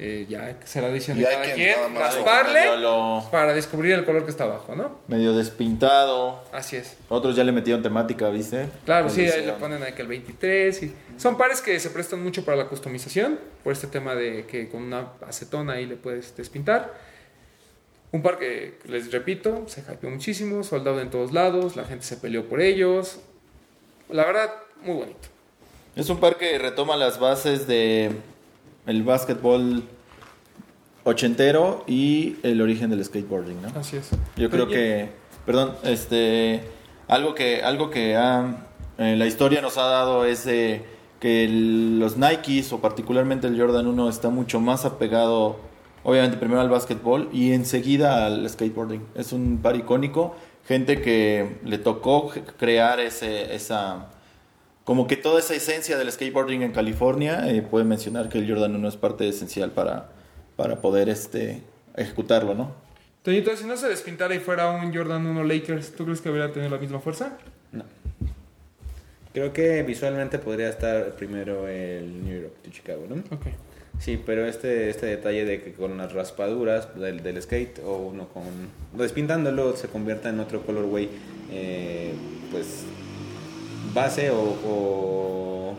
Eh, 0.00 0.26
ya 0.28 0.56
será 0.64 0.88
decisión 0.90 1.18
de 1.18 1.26
hay 1.26 1.34
cada 1.34 1.54
quien 1.54 1.74
quien 1.74 1.94
rasparle 1.96 2.76
lo- 2.78 3.26
para 3.32 3.52
descubrir 3.52 3.94
el 3.94 4.04
color 4.04 4.24
que 4.24 4.30
está 4.30 4.44
abajo, 4.44 4.76
¿no? 4.76 5.00
Medio 5.08 5.32
despintado. 5.32 6.40
Así 6.52 6.76
es. 6.76 6.96
Otros 7.08 7.34
ya 7.34 7.42
le 7.42 7.50
metieron 7.50 7.82
temática, 7.82 8.28
¿viste? 8.30 8.68
Claro, 8.84 9.10
sí, 9.10 9.22
ahí 9.26 9.44
le 9.44 9.52
ponen 9.54 9.82
ahí 9.82 9.94
que 9.94 10.02
el 10.02 10.08
23. 10.08 10.82
Y 10.84 10.94
son 11.16 11.36
pares 11.36 11.60
que 11.60 11.80
se 11.80 11.90
prestan 11.90 12.22
mucho 12.22 12.44
para 12.44 12.56
la 12.56 12.66
customización, 12.66 13.40
por 13.64 13.72
este 13.72 13.88
tema 13.88 14.14
de 14.14 14.46
que 14.46 14.68
con 14.68 14.84
una 14.84 15.08
acetona 15.26 15.72
ahí 15.72 15.86
le 15.86 15.96
puedes 15.96 16.36
despintar. 16.36 16.94
Un 18.12 18.22
par 18.22 18.38
que, 18.38 18.78
les 18.84 19.10
repito, 19.10 19.64
se 19.66 19.80
hypeó 19.80 20.08
muchísimo, 20.10 20.62
soldado 20.62 21.00
en 21.00 21.10
todos 21.10 21.32
lados, 21.32 21.74
la 21.74 21.84
gente 21.84 22.04
se 22.06 22.16
peleó 22.16 22.44
por 22.48 22.60
ellos. 22.60 23.18
La 24.08 24.24
verdad, 24.24 24.50
muy 24.80 24.94
bonito. 24.94 25.28
Es 25.96 26.08
un 26.08 26.18
par 26.20 26.36
que 26.38 26.56
retoma 26.56 26.96
las 26.96 27.18
bases 27.18 27.66
de 27.66 28.12
el 28.88 29.04
básquetbol 29.04 29.84
ochentero 31.04 31.84
y 31.86 32.36
el 32.42 32.60
origen 32.60 32.90
del 32.90 33.04
skateboarding, 33.04 33.62
¿no? 33.62 33.68
Así 33.80 33.96
es. 33.96 34.10
Yo 34.36 34.50
creo 34.50 34.68
que, 34.68 35.10
perdón, 35.46 35.72
este, 35.84 36.62
algo 37.06 37.34
que, 37.34 37.62
algo 37.62 37.88
que 37.90 38.16
ha, 38.16 38.66
eh, 38.98 39.14
la 39.16 39.26
historia 39.26 39.62
nos 39.62 39.78
ha 39.78 39.84
dado 39.84 40.24
es 40.24 40.44
de 40.44 40.84
que 41.20 41.44
el- 41.44 41.98
los 41.98 42.16
Nikes 42.16 42.72
o 42.72 42.80
particularmente 42.80 43.46
el 43.46 43.58
Jordan 43.58 43.86
1 43.86 44.08
está 44.08 44.28
mucho 44.28 44.60
más 44.60 44.84
apegado, 44.84 45.56
obviamente 46.04 46.36
primero 46.36 46.60
al 46.60 46.68
básquetbol 46.68 47.28
y 47.32 47.52
enseguida 47.52 48.26
al 48.26 48.48
skateboarding. 48.48 49.02
Es 49.14 49.32
un 49.32 49.58
par 49.62 49.76
icónico, 49.76 50.36
gente 50.66 51.00
que 51.00 51.58
le 51.64 51.78
tocó 51.78 52.30
crear 52.58 53.00
ese, 53.00 53.54
esa, 53.54 54.10
como 54.88 55.06
que 55.06 55.18
toda 55.18 55.40
esa 55.40 55.54
esencia 55.54 55.98
del 55.98 56.10
skateboarding 56.10 56.62
en 56.62 56.72
California, 56.72 57.46
eh, 57.50 57.60
puede 57.60 57.84
mencionar 57.84 58.30
que 58.30 58.38
el 58.38 58.48
Jordan 58.48 58.74
1 58.74 58.88
es 58.88 58.96
parte 58.96 59.28
esencial 59.28 59.70
para, 59.70 60.08
para 60.56 60.80
poder 60.80 61.10
este, 61.10 61.62
ejecutarlo, 61.94 62.54
¿no? 62.54 62.72
Toñito, 63.22 63.54
si 63.54 63.66
no 63.66 63.76
se 63.76 63.86
despintara 63.86 64.34
y 64.34 64.38
fuera 64.38 64.70
un 64.70 64.90
Jordan 64.94 65.26
1 65.26 65.44
Lakers, 65.44 65.92
¿tú 65.92 66.06
crees 66.06 66.22
que 66.22 66.30
habría 66.30 66.50
tenido 66.54 66.70
la 66.70 66.78
misma 66.78 67.00
fuerza? 67.00 67.36
No. 67.70 67.84
Creo 69.34 69.52
que 69.52 69.82
visualmente 69.82 70.38
podría 70.38 70.70
estar 70.70 71.10
primero 71.16 71.68
el 71.68 72.24
New 72.24 72.40
York 72.40 72.54
de 72.64 72.70
Chicago, 72.70 73.04
¿no? 73.10 73.16
Ok. 73.16 73.44
Sí, 73.98 74.18
pero 74.24 74.46
este, 74.46 74.88
este 74.88 75.04
detalle 75.04 75.44
de 75.44 75.62
que 75.62 75.74
con 75.74 75.98
las 75.98 76.14
raspaduras 76.14 76.98
del, 76.98 77.22
del 77.22 77.42
skate 77.42 77.80
o 77.84 77.98
uno 77.98 78.26
con 78.28 78.44
despintándolo 78.94 79.76
se 79.76 79.88
convierta 79.88 80.30
en 80.30 80.40
otro 80.40 80.62
colorway, 80.62 81.10
eh, 81.50 82.14
pues 82.50 82.84
base 83.94 84.30
o, 84.30 84.40
o 84.40 85.76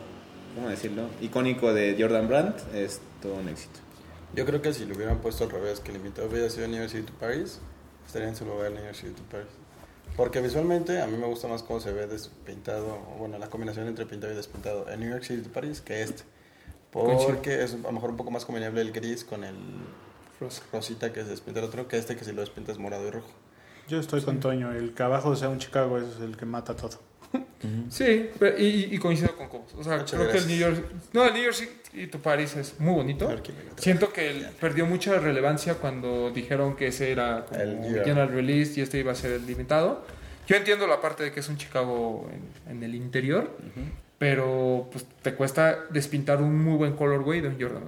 ¿cómo 0.55 0.69
decirlo? 0.69 1.03
Icónico 1.21 1.73
de 1.73 1.95
Jordan 1.99 2.27
Brand 2.27 2.55
es 2.73 3.01
todo 3.21 3.35
un 3.35 3.49
éxito. 3.49 3.79
Yo 4.35 4.45
creo 4.45 4.61
que 4.61 4.73
si 4.73 4.85
lo 4.85 4.95
hubieran 4.95 5.19
puesto 5.19 5.43
al 5.43 5.49
revés, 5.49 5.79
que 5.79 5.91
el 5.91 5.97
invitado 5.97 6.27
hubiera 6.27 6.49
sido 6.49 6.67
University 6.67 7.01
to 7.01 7.13
Paris, 7.19 7.59
estaría 8.05 8.27
en 8.27 8.35
su 8.35 8.45
lugar 8.45 8.71
University 8.71 9.11
to 9.11 9.23
Paris. 9.31 9.47
Porque 10.15 10.41
visualmente 10.41 11.01
a 11.01 11.07
mí 11.07 11.17
me 11.17 11.27
gusta 11.27 11.47
más 11.47 11.63
cómo 11.63 11.79
se 11.79 11.91
ve 11.93 12.07
despintado, 12.07 12.99
bueno, 13.17 13.37
la 13.37 13.49
combinación 13.49 13.87
entre 13.87 14.05
pintado 14.05 14.33
y 14.33 14.35
despintado 14.35 14.89
en 14.89 14.99
New 14.99 15.09
York 15.09 15.23
City 15.23 15.41
to 15.41 15.51
Paris 15.51 15.81
que 15.81 16.03
este. 16.03 16.23
Porque 16.91 17.63
es 17.63 17.73
a 17.73 17.77
lo 17.77 17.91
mejor 17.91 18.11
un 18.11 18.17
poco 18.17 18.31
más 18.31 18.45
convenible 18.45 18.81
el 18.81 18.91
gris 18.91 19.23
con 19.23 19.43
el 19.43 19.55
rosita 20.71 21.13
que 21.13 21.23
se 21.23 21.29
despinta 21.29 21.59
el 21.59 21.65
otro 21.65 21.87
que 21.87 21.97
este 21.97 22.15
que 22.15 22.25
si 22.25 22.31
lo 22.31 22.41
despintas 22.41 22.77
morado 22.77 23.07
y 23.07 23.11
rojo. 23.11 23.29
Yo 23.87 23.99
estoy 23.99 24.21
con 24.21 24.39
Toño, 24.39 24.71
el 24.71 24.93
que 24.93 25.03
abajo 25.03 25.35
sea 25.35 25.49
un 25.49 25.59
Chicago 25.59 25.97
es 25.97 26.19
el 26.21 26.37
que 26.37 26.45
mata 26.45 26.75
todo. 26.75 26.99
Sí, 27.89 28.29
pero- 28.39 28.57
y, 28.57 28.87
y 28.91 28.97
coincido 28.97 29.35
con 29.35 29.47
Cobos. 29.49 29.73
O 29.77 29.83
sea, 29.83 29.97
Muchas 29.97 30.11
creo 30.19 30.31
que 30.31 30.37
el. 30.37 30.47
New 30.47 30.57
York. 30.57 30.85
No, 31.13 31.25
el 31.25 31.33
New 31.33 31.43
York 31.43 31.55
City 31.55 32.07
to 32.07 32.19
Paris 32.19 32.55
es 32.55 32.79
muy 32.79 32.93
bonito. 32.93 33.29
Siento 33.77 34.11
que 34.13 34.31
él 34.31 34.47
perdió 34.59 34.85
mucha 34.85 35.19
relevancia 35.19 35.75
cuando 35.75 36.31
dijeron 36.31 36.75
que 36.75 36.87
ese 36.87 37.11
era 37.11 37.45
como 37.45 37.59
El 37.61 38.03
general 38.03 38.29
release 38.29 38.79
y 38.79 38.83
este 38.83 38.97
iba 38.99 39.11
a 39.11 39.15
ser 39.15 39.31
el 39.33 39.45
limitado. 39.45 40.05
Yo 40.47 40.55
entiendo 40.55 40.87
la 40.87 40.99
parte 41.01 41.23
de 41.23 41.31
que 41.31 41.41
es 41.41 41.49
un 41.49 41.57
Chicago 41.57 42.29
en, 42.67 42.71
en 42.77 42.83
el 42.83 42.95
interior, 42.95 43.55
pero 44.17 44.87
pues 44.91 45.05
te 45.21 45.33
cuesta 45.35 45.79
despintar 45.91 46.41
un 46.41 46.57
muy 46.63 46.77
buen 46.77 46.93
colorway 46.95 47.41
de 47.41 47.49
un 47.49 47.61
Jordan. 47.61 47.83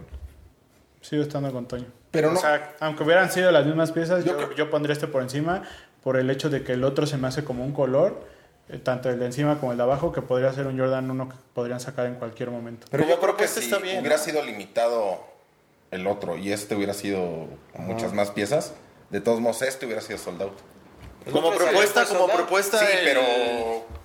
Sigo 1.01 1.23
estando 1.23 1.51
con 1.51 1.67
Toño. 1.67 1.85
Pero 2.11 2.29
o 2.29 2.33
no- 2.33 2.39
sea, 2.39 2.75
aunque 2.81 3.03
hubieran 3.03 3.31
sido 3.31 3.51
las 3.51 3.65
mismas 3.65 3.91
piezas, 3.91 4.23
Yo 4.25 4.31
yo, 4.33 4.37
creo- 4.37 4.55
yo 4.55 4.69
pondría 4.69 4.93
este 4.93 5.07
por 5.07 5.21
encima 5.23 5.63
por 6.03 6.17
el 6.17 6.29
hecho 6.29 6.49
de 6.49 6.63
que 6.63 6.73
el 6.73 6.83
otro 6.83 7.05
se 7.07 7.17
me 7.17 7.27
hace 7.27 7.43
como 7.43 7.63
un 7.65 7.71
color, 7.73 8.27
tanto 8.84 9.09
el 9.09 9.20
de 9.20 9.26
encima 9.26 9.59
como 9.59 9.72
el 9.74 9.78
de 9.78 9.84
abajo, 9.84 10.12
que 10.12 10.22
podría 10.22 10.51
ser 10.53 10.68
un 10.68 10.78
Jordan 10.80 11.09
1 11.12 11.30
que 11.30 11.36
podrían 11.53 11.80
sacar 11.80 12.05
en 12.05 12.16
cualquier 12.16 12.49
momento. 12.51 12.88
Pero 12.89 13.03
yo 13.03 13.20
creo 13.20 13.36
que 13.36 13.43
propuesta 13.45 13.59
si 13.59 13.66
está 13.66 13.80
bien, 13.80 13.99
hubiera 13.99 14.18
¿no? 14.18 14.24
sido 14.24 14.41
limitado 14.43 15.20
el 15.91 16.07
otro 16.07 16.38
y 16.38 16.51
este 16.53 16.76
hubiera 16.76 16.93
sido 16.93 17.47
muchas 17.78 18.14
más 18.14 18.32
piezas, 18.32 18.74
de 19.09 19.20
todos 19.20 19.41
modos 19.41 19.62
este 19.62 19.86
hubiera 19.86 20.01
sido 20.01 20.18
sold 20.18 20.41
out. 20.41 20.53
Como 21.32 21.53
propuesta, 21.53 22.05
como 22.05 22.28
propuesta. 22.28 22.80
Sí, 22.80 22.86
el- 22.97 23.03
pero, 23.05 23.22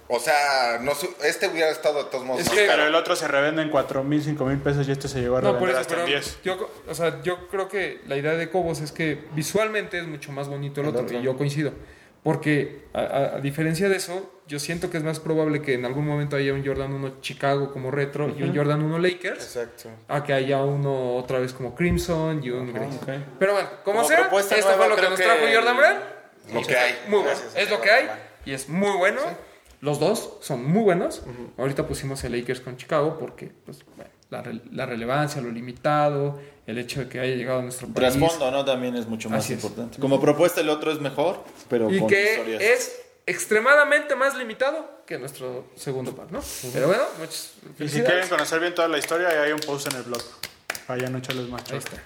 o 0.08 0.18
sea, 0.20 0.78
no 0.82 0.92
este 1.24 1.48
hubiera 1.48 1.70
estado 1.70 2.02
de 2.04 2.10
todos 2.10 2.24
modos. 2.24 2.42
Es 2.42 2.50
que-. 2.50 2.66
Pero 2.66 2.86
el 2.86 2.94
otro 2.94 3.14
se 3.16 3.26
revende 3.28 3.62
en 3.62 3.70
4 3.70 4.02
mil, 4.04 4.22
5 4.22 4.44
mil 4.44 4.58
pesos 4.58 4.86
y 4.88 4.90
este 4.92 5.06
se 5.08 5.20
llegó 5.20 5.36
a 5.36 5.40
No, 5.40 5.52
revender 5.54 5.60
por 5.60 5.70
eso, 5.70 5.80
hasta 5.80 5.94
en 5.94 6.00
pero 6.06 6.18
10. 6.18 6.38
yo, 6.42 6.70
o 6.88 6.94
sea, 6.94 7.22
yo 7.22 7.48
creo 7.48 7.68
que 7.68 8.02
la 8.06 8.16
idea 8.16 8.32
de 8.32 8.50
Cobos 8.50 8.80
es 8.80 8.90
que 8.92 9.24
visualmente 9.32 9.98
es 9.98 10.06
mucho 10.06 10.30
más 10.32 10.48
bonito 10.48 10.80
el, 10.80 10.88
El 10.88 10.90
otro, 10.94 11.04
otro. 11.06 11.18
y 11.18 11.22
yo 11.22 11.36
coincido. 11.38 11.72
Porque, 12.26 12.80
a, 12.92 13.02
a- 13.02 13.36
a 13.36 13.40
diferencia 13.40 13.88
de 13.88 13.94
eso, 13.94 14.32
yo 14.48 14.58
siento 14.58 14.90
que 14.90 14.96
es 14.96 15.04
más 15.04 15.20
probable 15.20 15.62
que 15.62 15.74
en 15.74 15.84
algún 15.84 16.04
momento 16.04 16.34
haya 16.34 16.52
un 16.54 16.66
Jordan 16.66 16.92
1 16.92 17.20
Chicago 17.20 17.72
como 17.72 17.92
retro 17.92 18.34
y 18.36 18.42
un 18.42 18.52
Jordan 18.52 18.82
1 18.82 18.98
Lakers, 18.98 19.44
Exacto. 19.44 19.90
a 20.08 20.24
que 20.24 20.32
haya 20.32 20.60
uno 20.64 21.14
otra 21.14 21.38
vez 21.38 21.52
como 21.52 21.76
Crimson 21.76 22.42
y 22.42 22.50
un. 22.50 22.72
Pero 23.38 23.52
bueno, 23.52 23.68
como, 23.84 23.98
Como 23.98 24.08
sea, 24.08 24.22
esto 24.22 24.58
nueva, 24.60 24.76
fue 24.76 24.88
lo 24.88 24.96
que 24.96 25.02
nos 25.02 25.18
que 25.20 25.24
trajo 25.24 25.46
el- 25.46 25.54
Jordan 25.54 25.76
Brand. 25.76 25.98
Lo 26.52 26.62
que 26.62 26.76
hay. 26.76 26.92
Muy 27.06 27.20
bueno, 27.20 27.24
Gracias, 27.38 27.56
es 27.62 27.70
lo 27.70 27.80
que 27.80 27.90
hay 27.92 28.08
y 28.44 28.52
es 28.54 28.68
muy 28.68 28.96
bueno. 28.96 29.20
Los 29.80 30.00
dos 30.00 30.38
son 30.40 30.64
muy 30.68 30.82
buenos. 30.82 31.22
Ahorita 31.56 31.86
pusimos 31.86 32.24
el 32.24 32.32
Lakers 32.36 32.58
con 32.60 32.76
Chicago 32.76 33.18
porque 33.20 33.52
pues, 33.64 33.84
bueno, 33.94 34.10
la, 34.30 34.42
re- 34.42 34.60
la 34.72 34.86
relevancia, 34.86 35.40
lo 35.40 35.50
limitado, 35.50 36.38
el 36.66 36.78
hecho 36.78 37.00
de 37.00 37.08
que 37.08 37.20
haya 37.20 37.34
llegado 37.36 37.60
a 37.60 37.62
nuestro 37.62 37.86
país. 37.88 38.14
Trasfondo, 38.16 38.50
¿no? 38.50 38.64
También 38.64 38.96
es 38.96 39.06
mucho 39.06 39.30
más 39.30 39.44
Así 39.44 39.52
es. 39.54 39.62
importante. 39.62 39.98
Como 40.00 40.20
propuesta, 40.20 40.60
el 40.60 40.68
otro 40.68 40.90
es 40.92 41.00
mejor, 41.00 41.44
pero 41.68 41.90
Y 41.90 41.98
con 42.00 42.08
que 42.08 42.30
historias. 42.32 42.62
es 42.62 43.00
extremadamente 43.26 44.14
más 44.16 44.36
limitado 44.36 45.02
que 45.06 45.18
nuestro 45.18 45.66
segundo 45.76 46.14
par, 46.14 46.30
¿no? 46.32 46.40
Pero 46.72 46.88
bueno, 46.88 47.02
muchas 47.18 47.54
Y 47.78 47.88
si 47.88 48.00
quieren 48.02 48.28
conocer 48.28 48.60
bien 48.60 48.74
toda 48.74 48.88
la 48.88 48.98
historia, 48.98 49.28
ahí 49.28 49.36
hay 49.36 49.52
un 49.52 49.60
post 49.60 49.88
en 49.92 49.96
el 49.98 50.02
blog. 50.04 50.22
Vayan 50.88 51.14
a 51.14 51.18
echarles 51.18 51.48
más 51.48 51.62
Ahí 51.70 51.78
está. 51.78 52.02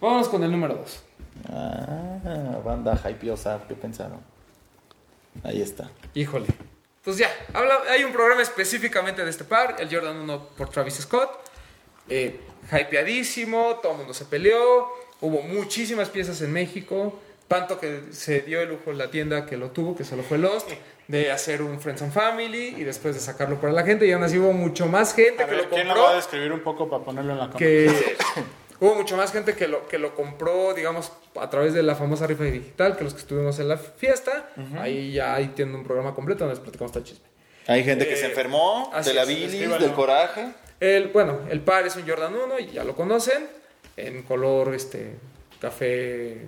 Vamos 0.00 0.28
con 0.28 0.42
el 0.42 0.50
número 0.50 0.74
2. 0.74 1.02
Ah, 1.50 2.58
banda 2.64 3.00
hypeosa, 3.08 3.60
¿qué 3.68 3.74
pensaron? 3.74 4.18
Ahí 5.44 5.62
está. 5.62 5.90
Híjole. 6.14 6.46
Pues 7.04 7.16
ya, 7.18 7.28
habla, 7.52 7.80
hay 7.90 8.04
un 8.04 8.12
programa 8.12 8.42
específicamente 8.42 9.24
de 9.24 9.30
este 9.30 9.44
par, 9.44 9.76
el 9.80 9.92
Jordan 9.92 10.18
1 10.18 10.48
por 10.56 10.68
Travis 10.70 10.94
Scott. 10.94 11.30
Eh, 12.08 12.38
hypeadísimo, 12.70 13.80
todo 13.82 13.92
el 13.92 13.98
mundo 13.98 14.14
se 14.14 14.24
peleó, 14.24 14.88
hubo 15.20 15.42
muchísimas 15.42 16.08
piezas 16.10 16.40
en 16.42 16.52
México, 16.52 17.18
tanto 17.48 17.78
que 17.80 18.02
se 18.12 18.40
dio 18.42 18.60
el 18.60 18.68
lujo 18.68 18.90
en 18.92 18.98
la 18.98 19.10
tienda 19.10 19.46
que 19.46 19.56
lo 19.56 19.70
tuvo, 19.70 19.96
que 19.96 20.04
se 20.04 20.16
lo 20.16 20.22
fue 20.22 20.38
Lost, 20.38 20.70
de 21.08 21.32
hacer 21.32 21.60
un 21.62 21.80
Friends 21.80 22.02
and 22.02 22.12
Family 22.12 22.76
y 22.78 22.84
después 22.84 23.14
de 23.16 23.20
sacarlo 23.20 23.60
para 23.60 23.72
la 23.72 23.82
gente. 23.82 24.06
Y 24.06 24.12
aún 24.12 24.22
así 24.22 24.38
hubo 24.38 24.52
mucho 24.52 24.86
más 24.86 25.12
gente 25.14 25.42
A 25.42 25.46
que 25.46 25.54
ver, 25.56 25.64
lo 25.64 25.70
¿quién 25.70 25.88
lo 25.88 25.94
compró. 25.94 26.04
va 26.04 26.12
a 26.12 26.16
describir 26.16 26.52
un 26.52 26.60
poco 26.60 26.88
para 26.88 27.02
ponerlo 27.04 27.32
en 27.32 27.38
la 27.38 27.44
cámara? 27.46 27.58
que 27.58 28.16
hubo 28.82 28.94
mucho 28.96 29.16
más 29.16 29.32
gente 29.32 29.54
que 29.54 29.68
lo, 29.68 29.86
que 29.88 29.98
lo 29.98 30.14
compró, 30.14 30.74
digamos, 30.74 31.12
a 31.40 31.48
través 31.48 31.72
de 31.72 31.82
la 31.82 31.94
famosa 31.94 32.26
rifa 32.26 32.44
digital, 32.44 32.96
que 32.96 33.04
los 33.04 33.14
que 33.14 33.20
estuvimos 33.20 33.58
en 33.60 33.68
la 33.68 33.76
fiesta. 33.78 34.50
Ahí 34.78 35.12
ya 35.12 35.34
ahí 35.34 35.48
tienen 35.48 35.74
un 35.76 35.84
programa 35.84 36.14
completo 36.14 36.40
donde 36.44 36.54
les 36.56 36.62
platicamos 36.62 36.92
todo 36.92 37.00
el 37.02 37.08
chisme. 37.08 37.24
Hay 37.68 37.84
gente 37.84 38.06
que 38.06 38.14
Eh, 38.14 38.16
se 38.16 38.26
enfermó 38.26 38.90
así 38.92 39.10
de 39.10 39.14
la 39.14 39.24
bilis, 39.24 39.52
del 39.52 39.92
coraje. 39.92 40.48
El, 40.80 41.08
bueno, 41.08 41.38
el 41.48 41.60
par 41.60 41.86
es 41.86 41.94
un 41.96 42.06
Jordan 42.08 42.34
1, 42.34 42.58
y 42.58 42.66
ya 42.72 42.82
lo 42.84 42.94
conocen, 42.96 43.46
en 43.96 44.22
color 44.24 44.74
este 44.74 45.14
café 45.60 46.38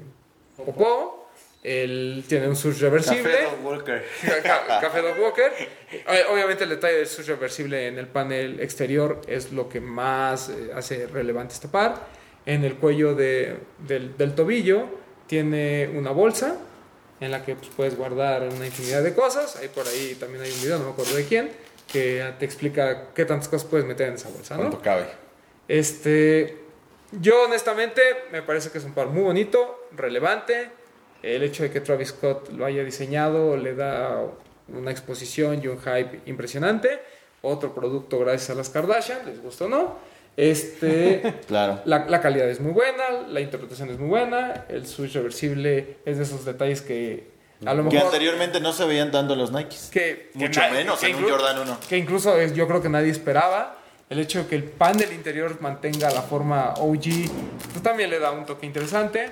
popó. 0.57 1.21
Él 1.63 2.25
tiene 2.29 2.47
un 2.49 2.57
surge 2.57 2.81
reversible. 2.83 3.23
Café 3.33 3.45
Dog 3.45 3.65
Walker. 3.65 4.05
Ca- 4.43 4.81
Café 4.83 5.01
Dog 5.01 5.19
Walker. 5.19 5.51
Eh, 5.93 6.25
Obviamente 6.31 6.65
el 6.65 6.71
detalle 6.71 6.97
del 6.97 7.07
surge 7.07 7.31
reversible 7.33 7.87
en 7.87 7.99
el 7.99 8.07
panel 8.07 8.61
exterior 8.61 9.23
es 9.27 9.51
lo 9.51 9.69
que 9.71 9.81
más 9.81 10.51
eh, 10.51 10.73
hace 10.75 11.07
relevante 11.07 11.55
este 11.55 11.69
par. 11.69 12.13
En 12.47 12.65
el 12.65 12.77
cuello 12.77 13.15
de- 13.15 13.57
del, 13.87 14.17
del 14.17 14.35
tobillo 14.35 14.85
tiene 15.27 15.91
una 15.95 16.11
bolsa 16.11 16.57
en 17.21 17.31
la 17.31 17.45
que 17.45 17.55
pues, 17.55 17.69
puedes 17.75 17.97
guardar 17.97 18.43
una 18.55 18.67
infinidad 18.67 19.03
de 19.03 19.15
cosas. 19.15 19.57
Ahí 19.57 19.69
por 19.69 19.87
ahí 19.89 20.15
también 20.21 20.43
hay 20.45 20.51
un 20.53 20.61
video, 20.61 20.79
no 20.79 20.85
me 20.87 20.91
acuerdo 20.91 21.15
de 21.17 21.25
quién, 21.25 21.51
que 21.91 22.23
te 22.39 22.45
explica 22.45 23.09
qué 23.15 23.25
tantas 23.25 23.49
cosas 23.49 23.67
puedes 23.69 23.87
meter 23.87 24.09
en 24.09 24.15
esa 24.15 24.29
bolsa, 24.29 24.55
¿no? 24.57 24.63
¿Cuánto 24.63 24.81
cabe? 24.83 25.07
Este, 25.69 26.59
yo 27.21 27.45
honestamente 27.45 28.03
me 28.33 28.43
parece 28.43 28.71
que 28.71 28.79
es 28.79 28.85
un 28.85 28.93
par 28.93 29.07
muy 29.07 29.23
bonito, 29.23 29.87
relevante. 29.97 30.69
El 31.23 31.43
hecho 31.43 31.63
de 31.63 31.71
que 31.71 31.81
Travis 31.81 32.09
Scott 32.09 32.51
lo 32.53 32.67
haya 32.67 32.85
diseñado 32.85 33.57
le 33.57 33.75
da 33.75 34.23
una 34.69 34.91
exposición 34.91 35.61
y 35.63 35.69
un 35.69 35.79
hype 35.79 36.21
impresionante. 36.27 37.01
Otro 37.41 37.75
producto 37.75 38.19
gracias 38.19 38.51
a 38.51 38.55
las 38.55 38.69
Kardashian, 38.69 39.25
les 39.25 39.41
gusta 39.41 39.65
o 39.65 39.69
no. 39.69 39.97
Este, 40.37 41.35
Claro. 41.47 41.81
la, 41.85 42.07
la 42.07 42.21
calidad 42.21 42.49
es 42.49 42.61
muy 42.61 42.73
buena, 42.73 43.23
la 43.29 43.41
interpretación 43.41 43.91
es 43.91 43.99
muy 43.99 44.09
buena, 44.09 44.65
el 44.69 44.87
switch 44.87 45.15
reversible 45.15 45.99
es 46.05 46.17
de 46.19 46.25
esos 46.25 46.45
detalles 46.45 46.83
que 46.83 47.33
a 47.65 47.73
lo 47.73 47.89
Que 47.89 47.95
mejor... 47.97 48.07
anteriormente 48.07 48.61
no 48.61 48.73
se 48.73 48.85
veían 48.85 49.11
tanto 49.11 49.37
los 49.37 49.53
Nikes. 49.53 49.91
que, 49.93 50.31
que 50.33 50.39
Mucho 50.39 50.61
menos 50.73 50.99
que 50.99 51.07
en 51.07 51.17
un 51.17 51.25
inclu- 51.25 51.31
Jordan 51.31 51.59
1. 51.61 51.79
Que 51.89 51.97
incluso 51.97 52.37
es- 52.39 52.53
yo 52.55 52.67
creo 52.67 52.83
que 52.83 52.89
nadie 52.89 53.11
esperaba. 53.11 53.79
El 54.11 54.19
hecho 54.19 54.41
de 54.41 54.47
que 54.49 54.55
el 54.57 54.65
panel 54.65 55.13
interior 55.13 55.59
mantenga 55.63 56.11
la 56.11 56.21
forma 56.21 56.75
OG 56.77 57.01
pues, 57.73 57.83
también 57.83 58.11
le 58.11 58.19
da 58.19 58.33
un 58.33 58.45
toque 58.45 58.67
interesante. 58.67 59.31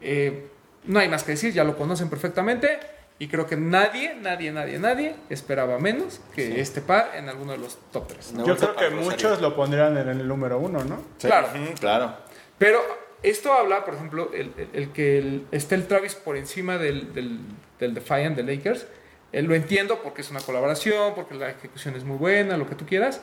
Eh, 0.00 0.46
no 0.84 1.00
hay 1.00 1.08
más 1.08 1.22
que 1.22 1.32
decir, 1.32 1.52
ya 1.52 1.64
lo 1.64 1.76
conocen 1.76 2.08
perfectamente. 2.08 2.78
Y 3.20 3.28
creo 3.28 3.46
que 3.46 3.56
nadie, 3.56 4.14
nadie, 4.14 4.50
nadie, 4.50 4.78
nadie 4.80 5.14
esperaba 5.28 5.78
menos 5.78 6.20
que 6.34 6.60
este 6.60 6.80
par 6.80 7.12
en 7.14 7.28
alguno 7.28 7.52
de 7.52 7.58
los 7.58 7.78
top 7.92 8.08
3. 8.08 8.32
Una 8.34 8.44
Yo 8.44 8.56
creo 8.56 8.74
que 8.74 8.90
muchos 8.90 9.40
lo 9.40 9.54
pondrían 9.54 9.96
en 9.98 10.08
el 10.08 10.26
número 10.26 10.58
uno, 10.58 10.82
¿no? 10.84 11.00
Claro. 11.20 11.48
Claro. 11.78 12.14
Pero 12.58 12.80
esto 13.22 13.52
habla, 13.52 13.84
por 13.84 13.94
ejemplo, 13.94 14.30
el, 14.34 14.52
el- 14.56 14.68
el 14.72 14.92
que 14.92 15.18
el- 15.18 15.46
esté 15.52 15.74
el 15.74 15.86
Travis 15.86 16.14
por 16.14 16.36
encima 16.38 16.78
del, 16.78 17.12
del, 17.12 17.38
del 17.78 17.94
Defiant 17.94 18.34
de 18.36 18.42
Lakers. 18.42 18.86
eh, 19.32 19.42
lo 19.42 19.54
entiendo 19.54 20.00
porque 20.02 20.22
es 20.22 20.30
una 20.30 20.40
colaboración, 20.40 21.14
porque 21.14 21.34
la 21.34 21.50
ejecución 21.50 21.94
es 21.96 22.02
muy 22.04 22.16
buena, 22.16 22.56
lo 22.56 22.66
que 22.68 22.74
tú 22.74 22.84
quieras. 22.86 23.20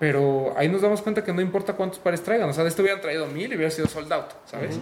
Pero 0.00 0.52
ahí 0.56 0.68
nos 0.68 0.82
damos 0.82 1.00
cuenta 1.00 1.24
que 1.24 1.32
no 1.32 1.40
importa 1.40 1.72
cuántos 1.74 1.98
pares 2.00 2.22
traigan. 2.22 2.48
O 2.48 2.52
sea, 2.52 2.64
de 2.64 2.70
esto 2.70 2.82
hubieran 2.82 3.00
traído 3.00 3.26
mil 3.26 3.52
y 3.52 3.56
hubiera 3.56 3.70
sido 3.70 3.86
sold 3.88 4.12
out, 4.12 4.30
¿sabes? 4.46 4.78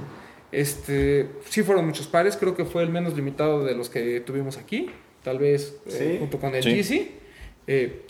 Este, 0.52 1.28
sí 1.48 1.62
fueron 1.62 1.86
muchos 1.86 2.06
pares. 2.06 2.36
Creo 2.36 2.54
que 2.56 2.64
fue 2.64 2.82
el 2.82 2.90
menos 2.90 3.14
limitado 3.14 3.64
de 3.64 3.74
los 3.74 3.88
que 3.90 4.20
tuvimos 4.20 4.56
aquí. 4.58 4.90
Tal 5.22 5.38
vez 5.38 5.76
eh, 5.90 6.16
junto 6.20 6.38
con 6.38 6.54
el 6.54 6.62
Sí. 6.62 7.16
Eh, 7.66 8.02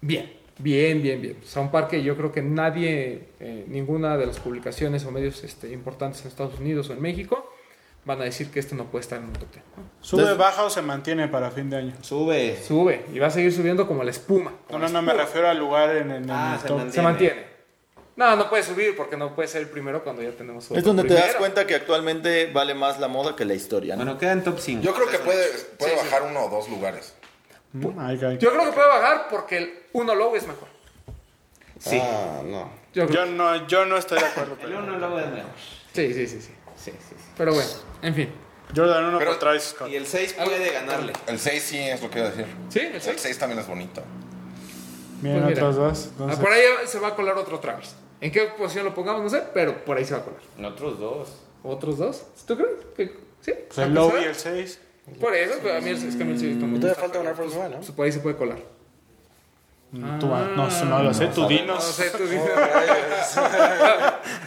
bien, 0.00 0.32
bien, 0.58 1.02
bien, 1.02 1.20
bien. 1.20 1.36
O 1.42 1.46
sea, 1.46 1.60
un 1.62 1.70
par 1.70 1.88
que 1.88 2.02
yo 2.02 2.16
creo 2.16 2.32
que 2.32 2.40
nadie, 2.42 3.24
eh, 3.40 3.64
ninguna 3.68 4.16
de 4.16 4.26
las 4.26 4.40
publicaciones 4.40 5.04
o 5.04 5.10
medios 5.10 5.44
este, 5.44 5.70
importantes 5.70 6.22
en 6.22 6.28
Estados 6.28 6.58
Unidos 6.58 6.88
o 6.88 6.94
en 6.94 7.02
México 7.02 7.48
van 8.04 8.20
a 8.20 8.24
decir 8.24 8.48
que 8.50 8.58
este 8.58 8.74
no 8.74 8.86
puede 8.86 9.02
estar 9.02 9.18
en 9.20 9.26
un 9.26 9.32
top 9.34 9.52
10, 9.52 9.64
¿no? 9.76 9.82
Sube, 10.00 10.20
Entonces- 10.22 10.38
baja 10.38 10.64
o 10.64 10.70
se 10.70 10.82
mantiene 10.82 11.28
para 11.28 11.50
fin 11.52 11.70
de 11.70 11.76
año. 11.76 11.92
Sube. 12.00 12.56
Sube 12.60 13.04
y 13.14 13.18
va 13.20 13.28
a 13.28 13.30
seguir 13.30 13.52
subiendo 13.52 13.86
como 13.86 14.02
la 14.02 14.10
espuma. 14.10 14.50
No, 14.50 14.56
como 14.66 14.78
no, 14.80 14.88
no, 14.88 15.02
me 15.02 15.12
refiero 15.12 15.48
al 15.48 15.58
lugar 15.58 15.94
en, 15.96 16.10
en 16.10 16.30
Ah, 16.30 16.54
el 16.54 16.60
se 16.62 16.66
top. 16.68 16.76
mantiene. 16.78 16.92
Se 16.94 17.02
mantiene. 17.02 17.51
No, 18.22 18.36
no 18.36 18.48
puede 18.48 18.62
subir 18.62 18.94
porque 18.96 19.16
no 19.16 19.34
puede 19.34 19.48
ser 19.48 19.62
el 19.62 19.68
primero 19.68 20.04
cuando 20.04 20.22
ya 20.22 20.30
tenemos 20.30 20.66
otro 20.66 20.76
Es 20.78 20.84
donde 20.84 21.02
te 21.02 21.14
das 21.14 21.34
cuenta 21.34 21.66
que 21.66 21.74
actualmente 21.74 22.46
vale 22.52 22.72
más 22.72 23.00
la 23.00 23.08
moda 23.08 23.34
que 23.34 23.44
la 23.44 23.54
historia. 23.54 23.96
¿no? 23.96 24.04
Bueno, 24.04 24.16
quedan 24.18 24.44
top 24.44 24.60
5. 24.60 24.80
Yo 24.80 24.94
creo 24.94 25.08
que 25.08 25.18
puede, 25.18 25.48
puede 25.76 25.96
bajar 25.96 26.22
uno 26.22 26.44
o 26.44 26.48
dos 26.48 26.68
lugares. 26.68 27.14
Yo 27.72 27.90
creo 28.52 28.64
que 28.66 28.72
puede 28.72 28.86
bajar 28.88 29.26
porque 29.28 29.56
el 29.58 29.72
uno 29.92 30.14
low 30.14 30.36
es 30.36 30.46
mejor. 30.46 30.68
Sí. 31.80 31.98
Ah, 32.00 32.42
no. 32.44 32.70
Yo 32.94 33.06
no, 33.26 33.66
yo 33.66 33.86
no 33.86 33.96
estoy 33.96 34.20
de 34.20 34.26
acuerdo. 34.26 34.56
El 34.62 34.72
uno 34.74 34.98
luego 34.98 35.18
es 35.18 35.26
mejor. 35.26 35.50
Sí, 35.92 36.14
sí, 36.14 36.26
sí, 36.28 36.40
sí. 36.40 36.52
Sí, 36.76 36.90
sí, 36.92 37.14
sí. 37.18 37.24
Pero 37.36 37.54
bueno, 37.54 37.70
en 38.02 38.14
fin. 38.14 38.30
Jordan 38.76 39.04
1 39.06 39.18
Pero- 39.18 39.30
por 39.32 39.40
Travis 39.40 39.62
Scott. 39.64 39.88
Y 39.88 39.96
el 39.96 40.06
6 40.06 40.34
puede 40.34 40.70
ganarle. 40.72 41.12
El 41.26 41.38
6 41.40 41.60
sí 41.62 41.78
es 41.78 42.00
lo 42.00 42.08
que 42.10 42.18
iba 42.20 42.28
a 42.28 42.30
decir. 42.30 42.46
¿Sí? 42.68 42.78
¿El 42.80 42.94
El 42.94 43.02
seis? 43.02 43.20
6 43.20 43.38
también 43.38 43.58
es 43.58 43.66
bonito. 43.66 44.02
Bien, 45.22 45.40
Pues 45.40 45.46
mira. 45.56 45.68
otros 45.68 45.76
dos. 45.76 46.04
Ah, 46.06 46.08
entonces- 46.12 46.38
por 46.38 46.52
ahí 46.52 46.62
se 46.86 46.98
va 47.00 47.08
a 47.08 47.14
colar 47.16 47.36
otro 47.36 47.58
Travis. 47.58 47.94
¿En 48.22 48.32
qué 48.32 48.44
posición 48.56 48.86
lo 48.86 48.94
pongamos? 48.94 49.20
No 49.22 49.28
sé, 49.28 49.42
pero 49.52 49.84
por 49.84 49.98
ahí 49.98 50.04
se 50.06 50.14
va 50.14 50.20
a 50.20 50.24
colar. 50.24 50.40
En 50.56 50.64
otros 50.64 50.98
dos. 50.98 51.28
¿Otros 51.62 51.98
dos? 51.98 52.22
¿Tú 52.46 52.56
crees? 52.56 52.70
¿Que- 52.96 53.16
¿Sí? 53.42 53.52
Pues 53.66 53.78
el 53.78 53.96
¿Aunque 53.98 54.14
low 54.16 54.22
y 54.22 54.24
el 54.24 54.34
6. 54.34 54.78
Por 55.20 55.34
eso, 55.34 55.54
pero 55.62 55.76
a 55.76 55.80
mí 55.80 55.90
es 55.90 56.02
es 56.04 56.14
que 56.16 56.22
a 56.22 56.26
mí 56.26 56.32
el 56.32 56.38
seis 56.38 56.52
está 56.54 56.64
muy 56.64 56.78
gusta, 56.78 56.94
falta 56.94 57.18
una 57.18 57.34
Force 57.34 57.58
One, 57.58 57.70
¿no? 57.70 57.76
pues, 57.78 57.90
Por 57.90 58.06
ahí 58.06 58.12
se 58.12 58.20
puede 58.20 58.36
colar. 58.36 58.58
Tú, 59.90 59.98
no, 59.98 60.16
no, 60.56 60.84
no 60.84 61.02
lo 61.02 61.12
sé, 61.12 61.26
tú 61.26 61.42
No 61.42 61.48
dinos. 61.48 61.84
sé, 61.84 62.08
tú 62.10 62.22
dices. 62.22 62.40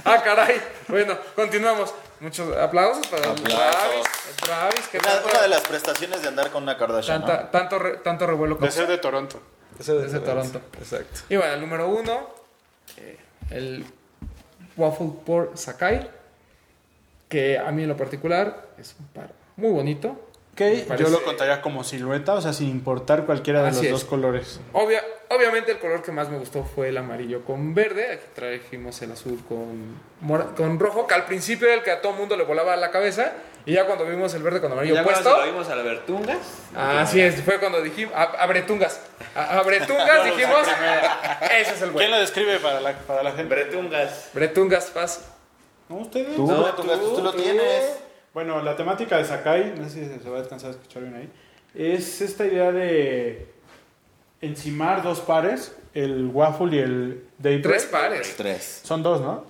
ah, 0.05 0.21
caray. 0.23 0.61
Bueno, 0.87 1.17
continuamos. 1.35 1.93
Muchos 2.21 2.55
aplausos 2.57 3.05
para 3.07 3.29
Aplausos. 3.31 3.43
Travis. 3.53 4.05
El 4.29 4.35
Travis, 4.37 4.87
que 4.87 4.97
Una, 4.97 5.07
tanto, 5.11 5.29
una 5.29 5.41
de 5.41 5.47
las 5.49 5.61
prestaciones 5.61 6.21
de 6.21 6.27
andar 6.29 6.49
con 6.49 6.63
una 6.63 6.77
Kardashian. 6.77 7.21
¿no? 7.21 7.27
tanta- 7.27 7.51
tanto, 7.51 7.77
re- 7.79 7.97
tanto 7.97 8.25
revuelo 8.25 8.55
De 8.55 8.71
ser 8.71 8.87
de 8.87 8.97
Toronto. 8.97 9.39
desde 9.77 10.19
Toronto. 10.21 10.61
Exacto. 10.79 11.19
Y 11.29 11.35
bueno, 11.35 11.53
el 11.53 11.61
número 11.61 11.89
uno, 11.89 12.29
eh, 12.97 13.17
el 13.51 13.85
Waffle 14.77 15.11
por 15.25 15.51
Sakai, 15.55 16.09
que 17.29 17.57
a 17.57 17.71
mí 17.71 17.83
en 17.83 17.89
lo 17.89 17.97
particular 17.97 18.67
es 18.77 18.95
un 18.99 19.07
par 19.07 19.31
muy 19.57 19.71
bonito. 19.71 20.21
Parece- 20.55 20.85
yo 20.97 21.09
lo 21.09 21.21
contaría 21.23 21.61
como 21.61 21.83
silueta, 21.83 22.33
o 22.33 22.41
sea, 22.41 22.53
sin 22.53 22.69
importar 22.69 23.25
cualquiera 23.25 23.61
de 23.61 23.69
Así 23.69 23.77
los 23.77 23.85
es. 23.87 23.91
dos 23.91 24.05
colores. 24.05 24.61
Obvia- 24.71 25.03
obviamente 25.29 25.73
el 25.73 25.79
color 25.79 26.01
que 26.01 26.13
más 26.13 26.29
me 26.29 26.37
gustó 26.37 26.63
fue 26.63 26.89
el 26.89 26.97
amarillo 26.97 27.43
con 27.43 27.73
verde. 27.73 28.13
Aquí 28.13 28.23
trajimos 28.33 29.01
el 29.01 29.11
azul 29.11 29.43
con, 29.49 29.97
con 30.55 30.79
rojo, 30.79 31.07
que 31.07 31.13
al 31.13 31.25
principio 31.25 31.67
era 31.67 31.75
el 31.75 31.83
que 31.83 31.91
a 31.91 32.01
todo 32.01 32.13
mundo 32.13 32.37
le 32.37 32.45
volaba 32.45 32.73
la 32.77 32.89
cabeza. 32.89 33.33
Y 33.65 33.73
ya 33.73 33.85
cuando 33.87 34.05
vimos 34.05 34.33
el 34.35 34.43
verde 34.43 34.61
con 34.61 34.71
amarillo 34.71 34.93
Ya 34.95 35.03
puesto... 35.03 35.23
cuando 35.23 35.45
vimos 35.51 35.69
a 35.69 35.75
la 35.75 35.81
Bertungas. 35.83 36.37
Así 36.75 37.19
es, 37.19 37.41
fue 37.41 37.59
cuando 37.59 37.81
dijimos... 37.81 38.13
A, 38.15 38.23
a 38.23 38.45
Bretungas. 38.45 39.01
A, 39.35 39.59
a 39.59 39.63
Bretungas 39.63 40.25
dijimos... 40.25 40.59
Ese 41.41 41.61
es 41.61 41.69
el 41.69 41.77
¿Quién 41.79 41.93
bueno. 41.93 42.15
lo 42.15 42.19
describe 42.19 42.59
para 42.59 42.79
la, 42.81 42.93
para 42.93 43.23
la 43.23 43.31
gente? 43.31 43.55
Bretungas. 43.55 44.29
Bretungas, 44.33 44.85
paz. 44.91 45.25
¿No, 45.89 45.97
ustedes? 45.97 46.35
Tú, 46.35 46.45
No, 46.45 46.63
tú, 46.75 46.83
tú 47.15 47.23
lo 47.23 47.33
tienes. 47.33 47.97
Bueno, 48.33 48.61
la 48.61 48.75
temática 48.75 49.17
de 49.17 49.25
Sakai, 49.25 49.73
no 49.77 49.87
sé 49.89 50.09
si 50.13 50.23
se 50.23 50.29
va 50.29 50.37
a 50.37 50.41
alcanzar 50.41 50.69
a 50.69 50.73
escuchar 50.73 51.03
bien 51.03 51.15
ahí, 51.15 51.31
es 51.73 52.21
esta 52.21 52.45
idea 52.45 52.71
de 52.71 53.49
encimar 54.41 55.01
dos 55.03 55.21
pares, 55.21 55.75
el 55.93 56.27
Waffle 56.27 56.75
y 56.75 56.79
el 56.79 57.27
Daybreak. 57.37 57.63
Tres 57.63 57.85
pares. 57.85 58.35
Tres. 58.35 58.81
Son 58.83 59.01
dos, 59.01 59.21
¿no? 59.21 59.45